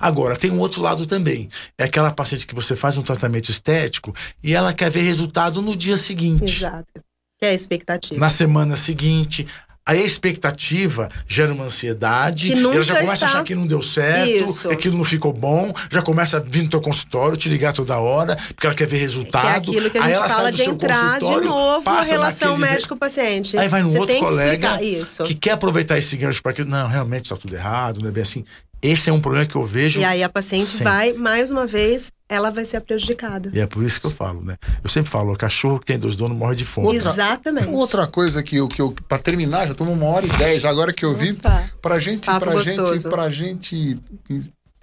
Agora, 0.00 0.36
tem 0.36 0.50
um 0.50 0.58
outro 0.58 0.82
lado 0.82 1.06
também. 1.06 1.48
É 1.78 1.84
aquela 1.84 2.10
paciente 2.10 2.44
que 2.44 2.54
você 2.54 2.74
faz 2.74 2.96
um 2.96 3.02
tratamento 3.02 3.50
estético 3.50 4.12
e 4.42 4.52
ela 4.52 4.72
quer 4.72 4.90
ver 4.90 5.02
resultado 5.02 5.62
no 5.62 5.76
dia 5.76 5.96
seguinte. 5.96 6.56
Exato. 6.56 7.04
Que 7.38 7.46
é 7.46 7.50
a 7.50 7.54
expectativa. 7.54 8.20
Na 8.20 8.30
semana 8.30 8.76
seguinte. 8.76 9.46
A 9.86 9.94
expectativa 9.94 11.10
gera 11.28 11.52
uma 11.52 11.64
ansiedade, 11.64 12.50
ela 12.50 12.82
já 12.82 12.94
começa 12.94 13.12
está... 13.12 13.26
a 13.26 13.28
achar 13.28 13.44
que 13.44 13.54
não 13.54 13.66
deu 13.66 13.82
certo, 13.82 14.46
Isso. 14.46 14.70
aquilo 14.70 14.96
não 14.96 15.04
ficou 15.04 15.30
bom, 15.30 15.74
já 15.90 16.00
começa 16.00 16.38
a 16.38 16.40
vir 16.40 16.62
no 16.62 16.70
teu 16.70 16.80
consultório, 16.80 17.36
te 17.36 17.50
ligar 17.50 17.74
toda 17.74 17.98
hora, 17.98 18.34
porque 18.34 18.66
ela 18.66 18.74
quer 18.74 18.86
ver 18.86 18.96
resultado. 18.96 19.42
Que 19.42 19.76
é 19.76 19.78
aquilo 19.78 19.90
que 19.90 19.98
a 19.98 20.08
gente 20.08 20.28
fala 20.28 20.50
de 20.50 20.62
entrar 20.62 21.18
de 21.20 21.40
novo 21.42 21.86
a 21.86 22.00
relação 22.00 22.56
médico-paciente. 22.56 23.58
Aí 23.58 23.68
vai 23.68 23.82
num 23.82 23.90
Você 23.90 23.98
outro 23.98 24.18
colega 24.20 24.78
que, 24.78 25.02
que 25.26 25.34
quer 25.34 25.50
aproveitar 25.50 25.98
esse 25.98 26.16
gancho 26.16 26.42
para 26.42 26.54
que, 26.54 26.64
não, 26.64 26.88
realmente 26.88 27.26
está 27.26 27.36
tudo 27.36 27.54
errado, 27.54 28.00
não 28.00 28.08
é 28.08 28.12
bem 28.12 28.22
assim. 28.22 28.42
Esse 28.80 29.10
é 29.10 29.12
um 29.12 29.20
problema 29.20 29.44
que 29.44 29.56
eu 29.56 29.64
vejo. 29.64 30.00
E 30.00 30.04
aí 30.04 30.22
a 30.22 30.30
paciente 30.30 30.64
sempre. 30.64 30.84
vai, 30.84 31.12
mais 31.12 31.50
uma 31.50 31.66
vez, 31.66 32.10
ela 32.28 32.50
vai 32.50 32.64
ser 32.64 32.80
prejudicada. 32.80 33.50
E 33.52 33.60
é 33.60 33.66
por 33.66 33.84
isso 33.84 34.00
que 34.00 34.06
eu 34.06 34.10
falo, 34.10 34.40
né? 34.42 34.56
Eu 34.82 34.88
sempre 34.88 35.10
falo, 35.10 35.32
o 35.32 35.36
cachorro 35.36 35.78
que 35.78 35.86
tem 35.86 35.98
dois 35.98 36.16
donos 36.16 36.36
morre 36.36 36.56
de 36.56 36.64
fome. 36.64 36.88
Outra, 36.88 37.10
Exatamente. 37.10 37.68
Outra 37.68 38.06
coisa 38.06 38.42
que 38.42 38.56
eu, 38.56 38.68
que 38.68 38.80
eu 38.80 38.94
para 39.08 39.18
terminar, 39.18 39.66
já 39.66 39.72
estamos 39.72 39.92
uma 39.92 40.06
hora 40.06 40.26
e 40.26 40.30
dez, 40.30 40.62
já 40.62 40.70
agora 40.70 40.92
que 40.92 41.04
eu 41.04 41.14
vi, 41.14 41.38
para 41.82 41.98
gente, 41.98 42.24
para 42.26 42.62
gente, 42.62 43.08
para 43.08 43.30
gente 43.30 43.76
ir, 43.76 44.00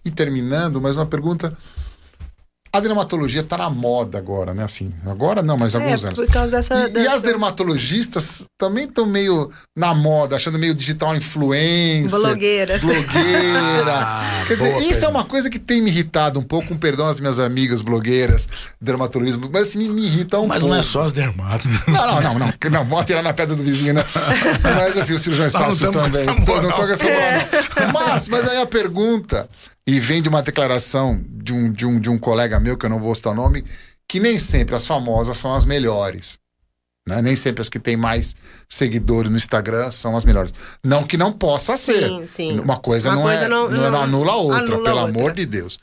ir 0.06 0.12
terminando, 0.12 0.80
mas 0.80 0.96
uma 0.96 1.06
pergunta 1.06 1.56
a 2.74 2.80
dermatologia 2.80 3.42
está 3.42 3.58
na 3.58 3.70
moda 3.70 4.18
agora, 4.18 4.54
né? 4.54 4.64
Assim, 4.64 4.94
agora 5.06 5.42
não, 5.42 5.58
mas 5.58 5.76
há 5.76 5.80
é, 5.80 5.84
alguns 5.84 6.06
anos. 6.06 6.20
Por 6.20 6.28
causa 6.28 6.56
dessa, 6.56 6.74
e, 6.74 6.90
dessa... 6.92 7.00
e 7.00 7.08
as 7.08 7.22
dermatologistas 7.22 8.46
também 8.58 8.86
estão 8.86 9.06
meio 9.06 9.52
na 9.76 9.94
moda, 9.94 10.38
achando 10.38 10.58
meio 10.58 10.74
digital 10.74 11.14
influencer. 11.16 12.20
Blogueiras. 12.20 12.82
Blogueira. 12.82 13.92
ah, 14.02 14.44
Quer 14.48 14.56
dizer, 14.56 14.82
isso 14.84 15.04
é 15.04 15.08
uma 15.08 15.26
coisa 15.26 15.50
que 15.50 15.60
tem 15.60 15.82
me 15.82 15.90
irritado 15.90 16.40
um 16.40 16.44
pouco, 16.44 16.70
com 16.70 16.78
perdão 16.78 17.08
às 17.08 17.20
minhas 17.20 17.40
amigas 17.40 17.82
blogueiras, 17.82 18.48
dermatologismo, 18.80 19.50
mas 19.52 19.70
assim, 19.70 19.80
me, 19.80 19.90
me 19.90 20.06
irrita 20.06 20.40
um 20.40 20.48
mas 20.48 20.60
pouco. 20.62 20.76
Mas 20.76 20.78
não 20.78 20.80
é 20.80 20.84
só 20.84 21.04
as 21.04 21.12
dermatos. 21.12 21.70
Não, 21.88 22.08
não, 22.08 22.22
não, 22.22 22.40
não. 22.40 22.54
Não, 22.72 22.86
vou 22.86 23.04
tirar 23.04 23.22
na 23.22 23.34
pedra 23.34 23.56
do 23.56 23.64
vizinho, 23.64 23.96
né? 23.96 24.06
Mas 24.64 24.98
assim, 24.98 25.14
os 25.14 25.22
cirurgiões 25.22 25.52
plásticos 25.52 25.90
também. 25.90 26.26
Não 26.26 26.46
tô 26.46 26.54
com 26.54 26.84
essa 26.84 27.04
moral, 27.04 27.32
não. 27.76 27.92
Mas, 28.12 28.28
mas 28.28 28.48
aí 28.48 28.62
a 28.62 28.66
pergunta 28.66 29.50
e 29.86 30.00
vem 30.00 30.22
de 30.22 30.30
uma 30.30 30.42
declaração 30.42 31.24
de 31.28 31.54
um, 31.54 31.72
de, 31.72 31.86
um, 31.86 32.00
de 32.00 32.10
um 32.10 32.18
colega 32.18 32.60
meu, 32.60 32.78
que 32.78 32.86
eu 32.86 32.90
não 32.90 33.00
vou 33.00 33.14
citar 33.16 33.34
o 33.34 33.36
nome, 33.36 33.66
que 34.08 34.20
nem 34.20 34.38
sempre 34.38 34.76
as 34.76 34.86
famosas 34.86 35.38
são 35.38 35.54
as 35.54 35.66
melhores. 35.66 36.38
Né? 37.08 37.22
Nem 37.22 37.36
sempre 37.36 37.62
as 37.62 37.70
que 37.70 37.80
têm 37.80 37.98
mais 37.98 38.36
seguidores 38.72 39.30
no 39.30 39.36
Instagram 39.36 39.92
são 39.92 40.16
as 40.16 40.24
melhores. 40.24 40.54
Não 40.82 41.04
que 41.04 41.18
não 41.18 41.34
possa 41.34 41.76
sim, 41.76 41.94
ser. 41.94 42.28
Sim. 42.28 42.60
Uma 42.60 42.78
coisa, 42.78 43.10
Uma 43.10 43.16
não, 43.16 43.24
coisa 43.24 43.44
é, 43.44 43.48
não, 43.50 43.70
não, 43.70 43.92
não, 43.92 44.02
anula 44.02 44.32
a 44.32 44.36
outra, 44.38 44.60
anula 44.60 44.84
pelo 44.84 44.98
outra. 45.02 45.20
amor 45.20 45.34
de 45.34 45.46
Deus. 45.46 45.78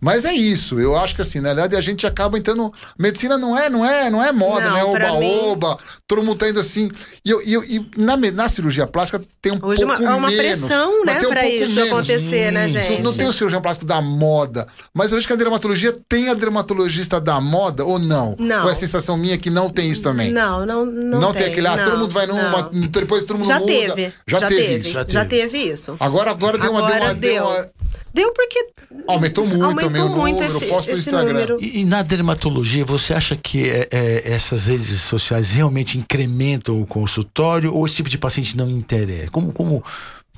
Mas 0.00 0.24
é 0.24 0.32
isso. 0.32 0.78
Eu 0.78 0.96
acho 0.96 1.16
que 1.16 1.20
assim, 1.20 1.40
na 1.40 1.48
verdade, 1.48 1.74
a 1.74 1.80
gente 1.80 2.06
acaba 2.06 2.38
entrando. 2.38 2.72
Medicina 2.96 3.36
não 3.36 3.58
é, 3.58 3.68
não 3.68 3.84
é, 3.84 4.08
não 4.08 4.22
é 4.22 4.30
moda, 4.30 4.70
não, 4.70 4.76
é 4.76 4.84
oba-oba. 4.84 5.70
Mim... 5.70 5.76
Todo 6.06 6.22
mundo 6.22 6.38
tá 6.38 6.48
indo 6.48 6.60
assim. 6.60 6.88
E, 7.24 7.30
eu, 7.30 7.42
e, 7.42 7.52
eu, 7.52 7.64
e 7.64 7.90
na, 7.96 8.16
na 8.16 8.48
cirurgia 8.48 8.86
plástica 8.86 9.20
tem 9.42 9.52
um 9.52 9.58
Hoje 9.60 9.84
pouco 9.84 10.00
uma, 10.00 10.10
é 10.10 10.14
uma 10.14 10.30
menos, 10.30 10.60
pressão, 10.60 11.04
né, 11.04 11.18
um 11.18 11.28
para 11.30 11.48
isso 11.48 11.74
menos. 11.74 11.92
acontecer, 11.92 12.52
né, 12.52 12.68
gente? 12.68 13.02
Não 13.02 13.12
tem 13.12 13.26
o 13.26 13.32
cirurgião 13.32 13.60
plástico 13.60 13.86
da 13.86 14.00
moda. 14.00 14.68
Mas 14.94 15.10
eu 15.10 15.18
acho 15.18 15.26
que 15.26 15.32
a 15.32 15.36
dermatologia 15.36 15.92
tem 16.08 16.28
a 16.28 16.34
dermatologista 16.34 17.20
da 17.20 17.40
moda 17.40 17.84
ou 17.84 17.98
não? 17.98 18.36
Não. 18.38 18.64
Ou 18.64 18.70
é 18.70 18.74
sensação 18.76 19.16
minha 19.16 19.36
que 19.36 19.50
não 19.50 19.68
tem 19.68 19.90
isso 19.90 20.02
também? 20.02 20.30
Não, 20.30 20.64
não, 20.64 20.86
não. 20.86 21.20
Não 21.20 21.32
tem, 21.32 21.42
tem 21.42 21.52
aquele, 21.52 21.66
ah, 21.66 21.84
todo 21.84 21.98
mundo 21.98 22.12
vai 22.12 22.27
numa. 22.28 22.70
Não. 22.72 22.86
Depois 22.86 23.24
todo 23.24 23.38
mundo 23.38 23.48
já 23.48 23.58
muda. 23.58 23.72
Teve, 23.72 24.12
já, 24.26 24.38
já 24.38 24.48
teve, 24.48 24.62
teve 24.62 24.80
isso. 24.80 24.90
Já, 24.92 25.04
já 25.08 25.24
teve 25.24 25.58
isso. 25.58 25.96
Agora, 25.98 26.30
agora 26.30 26.58
deu 26.58 26.76
agora 26.76 27.06
uma. 27.06 27.14
Deu, 27.14 27.44
uma, 27.44 27.44
deu. 27.44 27.44
deu 27.44 27.46
uma... 27.46 27.70
Deu 28.12 28.32
porque 28.32 28.72
aumentou 29.06 29.46
muito 29.46 29.64
aumentou 29.64 29.90
também 29.90 30.08
muito 30.08 30.42
número, 30.42 30.56
esse, 30.56 30.64
esse 30.64 30.92
Instagram. 30.92 31.32
número. 31.32 31.58
E, 31.60 31.80
e, 31.80 31.84
na 31.84 32.02
dermatologia, 32.02 32.84
você 32.84 33.12
acha 33.14 33.36
que 33.36 33.68
é, 33.68 33.88
é, 33.90 34.32
essas 34.32 34.66
redes 34.66 35.02
sociais 35.02 35.52
realmente 35.52 35.98
incrementam 35.98 36.80
o 36.80 36.86
consultório 36.86 37.74
ou 37.74 37.86
esse 37.86 37.96
tipo 37.96 38.08
de 38.08 38.18
paciente 38.18 38.56
não 38.56 38.68
interessa? 38.68 39.30
Como, 39.30 39.52
como, 39.52 39.84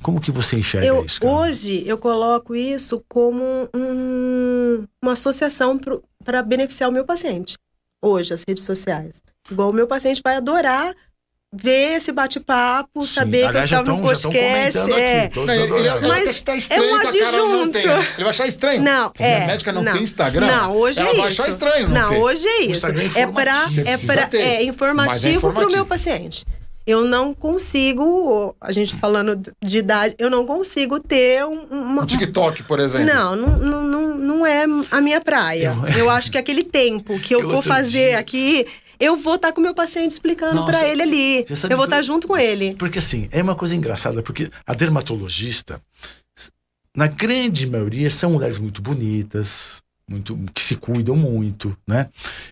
como 0.02 0.20
que 0.20 0.30
você 0.30 0.58
enxerga 0.58 0.86
eu, 0.86 1.04
isso? 1.04 1.20
Cara? 1.20 1.32
Hoje 1.32 1.84
eu 1.86 1.96
coloco 1.96 2.54
isso 2.54 3.02
como 3.08 3.68
um, 3.74 4.84
uma 5.02 5.12
associação 5.12 5.78
para 6.24 6.42
beneficiar 6.42 6.90
o 6.90 6.92
meu 6.92 7.04
paciente. 7.04 7.54
Hoje, 8.02 8.34
as 8.34 8.44
redes 8.46 8.64
sociais. 8.64 9.22
Igual 9.50 9.70
o 9.70 9.74
meu 9.74 9.86
paciente 9.86 10.20
vai 10.22 10.36
adorar 10.36 10.94
ver 11.52 11.96
esse 11.96 12.12
bate-papo, 12.12 13.04
saber 13.06 13.50
que 13.50 13.56
eu 13.56 13.64
estava 13.64 13.90
no 13.90 14.00
podcast. 14.00 14.92
É. 14.92 15.24
Aqui, 15.24 15.40
não, 15.40 15.52
ele, 15.52 15.88
ele, 15.88 16.06
Mas 16.06 16.40
tá 16.40 16.52
é 16.54 16.80
um 16.80 16.96
adjunto. 16.96 17.78
Ele 17.78 18.04
vai 18.18 18.28
achar 18.28 18.46
estranho. 18.46 18.82
Não, 18.82 19.12
Se 19.16 19.22
é. 19.22 19.42
a 19.42 19.46
médica 19.46 19.72
não, 19.72 19.82
não, 19.82 19.92
tem 19.92 20.02
Instagram, 20.02 20.46
não, 20.46 20.76
hoje 20.76 21.00
ela 21.00 21.10
é 21.10 21.16
vai 21.16 21.28
isso. 21.28 21.42
achar 21.42 21.50
estranho. 21.50 21.88
Não, 21.88 22.02
não 22.02 22.08
ter. 22.10 22.18
hoje 22.18 22.46
é 22.46 22.62
isso. 22.62 22.86
É 22.86 23.26
para 23.26 23.66
é, 23.84 23.96
pra, 23.98 24.38
é 24.38 24.62
informativo 24.62 25.52
para 25.52 25.66
o 25.66 25.72
meu 25.72 25.84
paciente. 25.84 26.46
Eu 26.86 27.04
não 27.04 27.34
consigo, 27.34 28.54
a 28.60 28.72
gente 28.72 28.96
falando 28.96 29.40
de 29.62 29.78
idade, 29.78 30.14
eu 30.18 30.30
não 30.30 30.46
consigo 30.46 30.98
ter 30.98 31.44
um, 31.44 31.66
uma, 31.70 32.02
um 32.02 32.06
TikTok, 32.06 32.62
por 32.62 32.80
exemplo. 32.80 33.06
Não, 33.06 33.36
não, 33.36 33.82
não, 33.82 34.14
não 34.18 34.46
é 34.46 34.64
a 34.90 35.00
minha 35.00 35.20
praia. 35.20 35.76
Eu, 35.96 36.04
eu 36.04 36.10
acho 36.10 36.30
que 36.30 36.38
aquele 36.38 36.64
tempo 36.64 37.18
que 37.20 37.34
eu, 37.34 37.40
eu 37.40 37.48
vou 37.48 37.62
fazer 37.62 38.08
dia... 38.08 38.18
aqui 38.18 38.66
eu 39.00 39.16
vou 39.16 39.36
estar 39.36 39.48
tá 39.48 39.54
com 39.54 39.60
o 39.60 39.64
meu 39.64 39.74
paciente 39.74 40.12
explicando 40.12 40.64
para 40.66 40.86
ele 40.86 41.02
ali. 41.02 41.46
Eu 41.68 41.76
vou 41.76 41.86
estar 41.86 41.96
tá 41.96 42.02
junto 42.02 42.28
com 42.28 42.36
ele. 42.36 42.74
Porque 42.74 42.98
assim, 42.98 43.28
é 43.32 43.42
uma 43.42 43.56
coisa 43.56 43.74
engraçada, 43.74 44.22
porque 44.22 44.50
a 44.66 44.74
dermatologista, 44.74 45.80
na 46.94 47.06
grande 47.06 47.66
maioria, 47.66 48.10
são 48.10 48.32
mulheres 48.32 48.58
muito 48.58 48.82
bonitas, 48.82 49.82
muito 50.10 50.36
que 50.52 50.60
se 50.60 50.74
cuidam 50.74 51.14
muito, 51.14 51.76
né? 51.86 52.08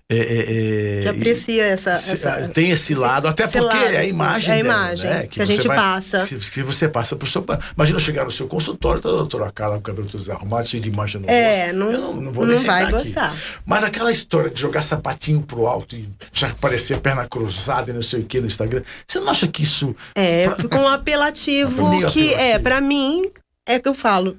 É, 0.09 0.17
é, 0.17 1.01
é, 1.01 1.03
que 1.03 1.09
aprecia 1.09 1.65
essa, 1.65 1.91
essa, 1.91 2.49
tem 2.49 2.71
esse, 2.71 2.93
esse 2.93 2.95
lado, 2.95 3.27
até 3.27 3.49
porque 3.49 3.77
lado, 3.77 3.93
é 3.93 3.99
a 3.99 4.05
imagem, 4.05 4.51
é 4.51 4.61
a 4.61 4.63
dela, 4.63 4.75
imagem 4.75 5.11
né? 5.11 5.23
que, 5.23 5.29
que 5.29 5.43
a 5.43 5.45
gente 5.45 5.67
vai, 5.67 5.77
passa. 5.77 6.25
Se, 6.25 6.41
se, 6.41 6.63
você 6.63 6.89
passa 6.89 7.17
por 7.17 7.29
seu, 7.29 7.45
imagina 7.75 7.99
chegar 7.99 8.25
no 8.25 8.31
seu 8.31 8.47
consultório, 8.47 9.03
tá 9.03 9.09
a 9.09 9.13
doutora 9.13 9.51
Carla 9.51 9.75
com 9.75 9.81
o 9.81 9.83
cabelo 9.83 10.09
todo 10.09 10.21
desarrumado, 10.21 10.69
cheio 10.69 10.83
de 10.83 10.91
mancha 10.91 11.19
no 11.19 11.29
é, 11.29 11.67
rosto. 11.67 11.77
Não, 11.77 11.91
eu 11.91 12.01
não, 12.01 12.15
não 12.15 12.33
vou 12.33 12.47
não 12.47 12.55
nem 12.55 12.65
vai 12.65 12.85
aqui. 12.85 12.93
gostar. 12.93 13.35
Mas 13.67 13.83
aquela 13.83 14.13
história 14.13 14.51
de 14.51 14.61
jogar 14.61 14.85
sapatinho 14.85 15.43
pro 15.43 15.67
alto 15.67 15.97
e 15.97 16.09
já 16.33 16.49
aparecer 16.49 16.95
a 16.95 17.01
perna 17.01 17.27
cruzada 17.27 17.91
e 17.91 17.95
não 17.95 18.03
sei 18.03 18.21
o 18.21 18.25
que 18.25 18.41
no 18.41 18.47
Instagram, 18.47 18.83
você 19.07 19.19
não 19.19 19.31
acha 19.31 19.49
que 19.49 19.65
isso 19.65 19.97
é 20.15 20.47
com 20.71 20.79
um 20.79 20.89
apelativo 20.89 21.91
que 22.13 22.35
apelativo. 22.35 22.41
é 22.41 22.59
para 22.59 22.81
mim 22.81 23.25
é 23.67 23.79
que 23.79 23.89
eu 23.89 23.95
falo 23.95 24.39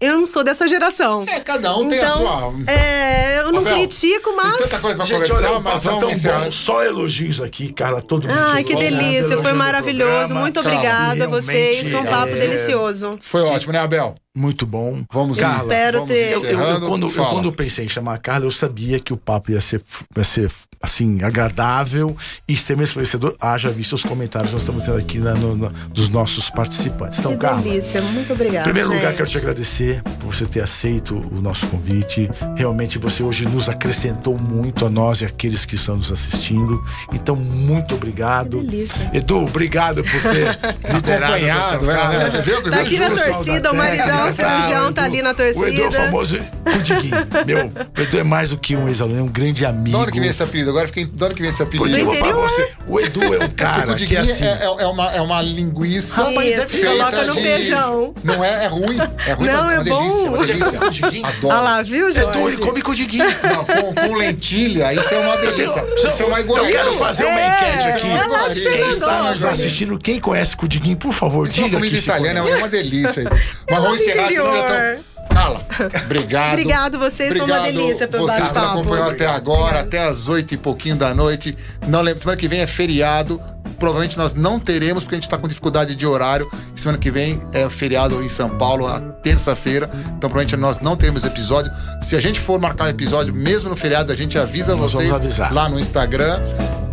eu 0.00 0.18
não 0.18 0.26
sou 0.26 0.44
dessa 0.44 0.66
geração. 0.66 1.24
É, 1.28 1.40
cada 1.40 1.76
um 1.76 1.86
então, 1.86 1.88
tem 1.88 1.98
a 1.98 2.04
então, 2.04 2.16
sua. 2.16 2.72
É, 2.72 3.40
eu 3.40 3.52
não 3.52 3.64
critico, 3.64 4.34
mas. 4.36 4.56
Tem 4.56 4.68
tanta 4.68 4.78
coisa 4.78 4.96
pra 4.96 5.04
Gente, 5.04 5.18
conversar, 5.28 5.50
olha, 5.50 5.60
mas 5.60 5.84
vamos 5.84 6.00
tão 6.00 6.10
encerrar. 6.10 6.44
bom. 6.44 6.50
Só 6.50 6.84
elogios 6.84 7.40
aqui, 7.40 7.72
cara. 7.72 8.00
Todo 8.00 8.28
mundo. 8.28 8.38
Ai, 8.38 8.62
que 8.62 8.72
falou, 8.74 8.90
delícia, 8.90 9.38
foi 9.38 9.52
maravilhoso. 9.52 10.34
Muito 10.34 10.60
obrigada 10.60 11.24
a 11.24 11.28
vocês. 11.28 11.88
Foi 11.88 12.00
um 12.00 12.04
papo 12.04 12.32
é, 12.32 12.38
delicioso. 12.38 13.18
Foi 13.20 13.42
ótimo, 13.42 13.72
né, 13.72 13.80
Abel? 13.80 14.14
Muito 14.38 14.64
bom. 14.66 15.02
Vamos 15.12 15.38
Carla, 15.40 15.62
Espero 15.62 15.98
vamos 16.00 16.14
ter- 16.14 16.32
Eu, 16.32 16.44
eu- 16.44 16.60
eu- 16.60 16.80
quando, 16.82 17.06
eu, 17.10 17.24
quando 17.26 17.44
eu 17.46 17.52
pensei 17.52 17.84
em 17.84 17.88
chamar 17.88 18.14
a 18.14 18.18
Carla, 18.18 18.46
eu 18.46 18.50
sabia 18.52 19.00
que 19.00 19.12
o 19.12 19.16
papo 19.16 19.50
ia 19.50 19.60
ser, 19.60 19.82
ia 20.16 20.22
ser 20.24 20.48
assim, 20.80 21.24
agradável 21.24 22.16
e 22.46 22.52
extremamente 22.52 22.90
esclarecedor. 22.90 23.34
Haja 23.40 23.68
visto 23.68 23.94
os 23.94 24.04
comentários 24.04 24.50
que 24.50 24.54
nós 24.54 24.62
estamos 24.62 24.84
tendo 24.84 24.96
aqui 24.96 25.18
na- 25.18 25.34
no- 25.34 25.56
no- 25.56 25.70
dos 25.92 26.08
nossos 26.08 26.50
participantes. 26.50 27.18
Então, 27.18 27.32
Que 27.32 27.38
Carla, 27.38 27.62
delícia, 27.62 28.00
muito 28.00 28.32
obrigada. 28.32 28.60
em 28.60 28.62
primeiro 28.62 28.88
lugar, 28.90 29.08
gente. 29.08 29.16
quero 29.16 29.28
te 29.28 29.38
agradecer 29.38 30.02
por 30.20 30.32
você 30.32 30.46
ter 30.46 30.60
aceito 30.60 31.16
o 31.32 31.40
nosso 31.40 31.66
convite. 31.66 32.30
Realmente 32.54 32.96
você 32.96 33.24
hoje 33.24 33.44
nos 33.44 33.68
acrescentou 33.68 34.38
muito 34.38 34.86
a 34.86 34.90
nós 34.90 35.20
e 35.20 35.24
aqueles 35.24 35.64
que 35.64 35.74
estão 35.74 35.96
nos 35.96 36.12
assistindo. 36.12 36.80
Então, 37.12 37.34
muito 37.34 37.96
obrigado. 37.96 38.60
Que 38.60 38.66
delícia. 38.66 39.10
Edu, 39.12 39.38
obrigado 39.46 40.04
por 40.04 40.22
ter 40.30 40.58
liderado. 40.94 41.34
Acompanhado, 41.34 41.90
a 41.90 41.94
é, 42.34 42.38
é, 42.38 42.40
viu? 42.42 42.62
Tá 42.70 42.80
aqui 42.80 42.98
na 42.98 43.08
torcida, 43.10 43.72
o 43.72 43.76
maridão, 43.76 44.06
técnica, 44.06 44.27
o 44.30 44.32
cirurgião, 44.32 44.92
tá 44.92 45.02
o 45.02 45.06
Edu- 45.06 45.14
ali 45.14 45.22
na 45.22 45.34
torcida. 45.34 45.58
O 45.64 45.68
Edu 45.68 45.82
é 45.82 45.88
o 45.88 45.92
famoso 45.92 46.38
Pudiguinho. 46.64 47.14
Meu, 47.46 47.58
o 47.96 48.00
Edu 48.00 48.18
é 48.18 48.22
mais 48.24 48.50
do 48.50 48.58
que 48.58 48.76
um 48.76 48.88
ex-aluno, 48.88 49.18
é 49.20 49.22
um 49.22 49.28
grande 49.28 49.64
amigo. 49.64 49.98
Da 50.04 50.10
que 50.12 50.20
vem 50.20 50.28
esse 50.30 50.42
apelido? 50.42 50.70
Agora 50.70 50.86
fiquei. 50.86 51.04
Da 51.06 51.28
que 51.28 51.40
vem 51.40 51.50
esse 51.50 51.62
apelido? 51.62 52.04
Vou 52.04 52.32
você, 52.34 52.70
o 52.86 53.00
Edu 53.00 53.22
é 53.22 53.26
um 53.26 53.38
Porque 53.40 53.54
cara 53.54 53.92
o 53.92 53.94
que 53.94 53.94
diguinho 54.06 54.20
assim. 54.20 54.44
é, 54.44 54.48
é, 54.48 54.64
é 54.64 54.86
uma, 54.86 55.12
é 55.12 55.20
uma 55.20 55.42
linguiça 55.42 56.22
Isso, 56.30 56.66
feita 56.68 56.86
coloca 56.88 57.24
no 57.24 57.34
de- 57.34 57.42
feijão. 57.42 58.14
Não 58.22 58.44
é, 58.44 58.64
é 58.64 58.66
ruim. 58.68 58.98
É 59.26 59.32
ruim, 59.32 59.46
Não, 59.46 59.70
é 59.70 59.74
uma 59.78 59.84
delícia, 59.84 60.30
bom. 60.30 60.34
uma 60.36 60.46
delícia. 60.46 60.78
Adoro. 60.78 61.46
Olha 61.48 61.60
lá, 61.60 61.82
viu, 61.82 62.12
Jorge? 62.12 62.38
Edu, 62.38 62.48
ele 62.48 62.56
come 62.58 62.82
com 62.82 62.90
o 62.90 62.94
Diguinho. 62.94 63.24
Não, 63.42 63.64
com, 63.64 63.94
com 63.94 64.14
lentilha, 64.14 64.92
isso 64.92 65.14
é 65.14 65.18
uma 65.18 65.36
delícia. 65.36 65.78
Eu- 65.80 66.08
Isso 66.08 66.22
é 66.22 66.26
uma 66.26 66.40
Eu 66.40 66.68
quero 66.70 66.92
fazer 66.94 67.24
uma 67.24 67.40
É, 67.40 67.48
enquete 67.48 67.86
aqui. 67.88 68.06
é 68.08 68.72
Quem 68.72 68.88
está 68.90 69.22
nos 69.24 69.44
assistindo, 69.44 69.98
quem 69.98 70.20
conhece 70.20 70.56
com 70.56 70.66
o 70.66 70.68
Diguinho, 70.68 70.96
por 70.96 71.12
favor, 71.12 71.46
é 71.46 71.50
diga 71.50 71.78
aqui. 71.78 71.96
italiana, 71.96 72.40
conhece. 72.40 72.56
é 72.56 72.62
uma 72.62 72.68
delícia. 72.68 73.24
encerrar, 74.10 74.26
interior. 74.26 74.56
estão... 74.58 75.18
Cala. 75.28 75.66
Obrigado. 76.04 76.52
Obrigado 76.52 76.98
vocês, 76.98 77.36
foi 77.36 77.46
uma 77.46 77.58
Obrigado 77.58 77.76
delícia 77.76 78.08
pelo 78.08 78.26
Vocês 78.26 78.50
que 78.50 78.58
acompanham 78.58 79.10
até 79.10 79.26
agora, 79.26 79.80
até 79.80 80.04
as 80.04 80.28
oito 80.28 80.54
e 80.54 80.56
pouquinho 80.56 80.96
da 80.96 81.14
noite. 81.14 81.56
Não 81.86 82.00
lembro, 82.00 82.22
semana 82.22 82.38
que 82.38 82.48
vem 82.48 82.60
é 82.60 82.66
feriado. 82.66 83.40
Provavelmente 83.78 84.18
nós 84.18 84.34
não 84.34 84.58
teremos, 84.58 85.04
porque 85.04 85.14
a 85.14 85.18
gente 85.18 85.24
está 85.24 85.38
com 85.38 85.46
dificuldade 85.46 85.94
de 85.94 86.06
horário. 86.06 86.50
Semana 86.74 86.98
que 86.98 87.10
vem 87.10 87.40
é 87.52 87.68
feriado 87.70 88.22
em 88.24 88.28
São 88.28 88.48
Paulo, 88.48 88.88
na 88.88 89.00
terça-feira. 89.00 89.88
Então, 89.92 90.28
provavelmente 90.28 90.56
nós 90.56 90.80
não 90.80 90.96
teremos 90.96 91.24
episódio. 91.24 91.70
Se 92.02 92.16
a 92.16 92.20
gente 92.20 92.40
for 92.40 92.58
marcar 92.58 92.84
um 92.84 92.88
episódio, 92.88 93.32
mesmo 93.32 93.70
no 93.70 93.76
feriado, 93.76 94.12
a 94.12 94.16
gente 94.16 94.36
avisa 94.36 94.74
Nós 94.74 94.92
vocês 94.92 95.38
lá 95.52 95.68
no 95.68 95.78
Instagram. 95.78 96.40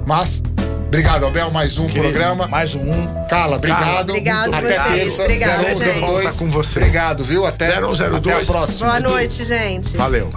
Mas, 0.06 0.44
obrigado, 0.88 1.26
Abel. 1.26 1.52
Mais 1.52 1.78
um 1.78 1.88
Querido, 1.88 2.10
programa. 2.10 2.48
Mais 2.48 2.76
um. 2.76 3.26
Carla, 3.30 3.58
obrigado. 3.58 4.10
Obrigado 4.10 4.54
Até 4.54 4.84
terça. 4.84 5.24
Obrigado, 5.24 5.60
0102. 5.62 5.84
gente. 5.84 6.00
Volta 6.00 6.34
com 6.34 6.50
você. 6.52 6.80
Obrigado, 6.80 7.24
viu? 7.24 7.46
Até, 7.46 7.68
0102. 7.80 8.14
até 8.14 8.34
a 8.34 8.46
próxima. 8.46 8.90
Boa 8.90 9.00
noite, 9.00 9.44
gente. 9.44 9.96
Valeu. 9.98 10.32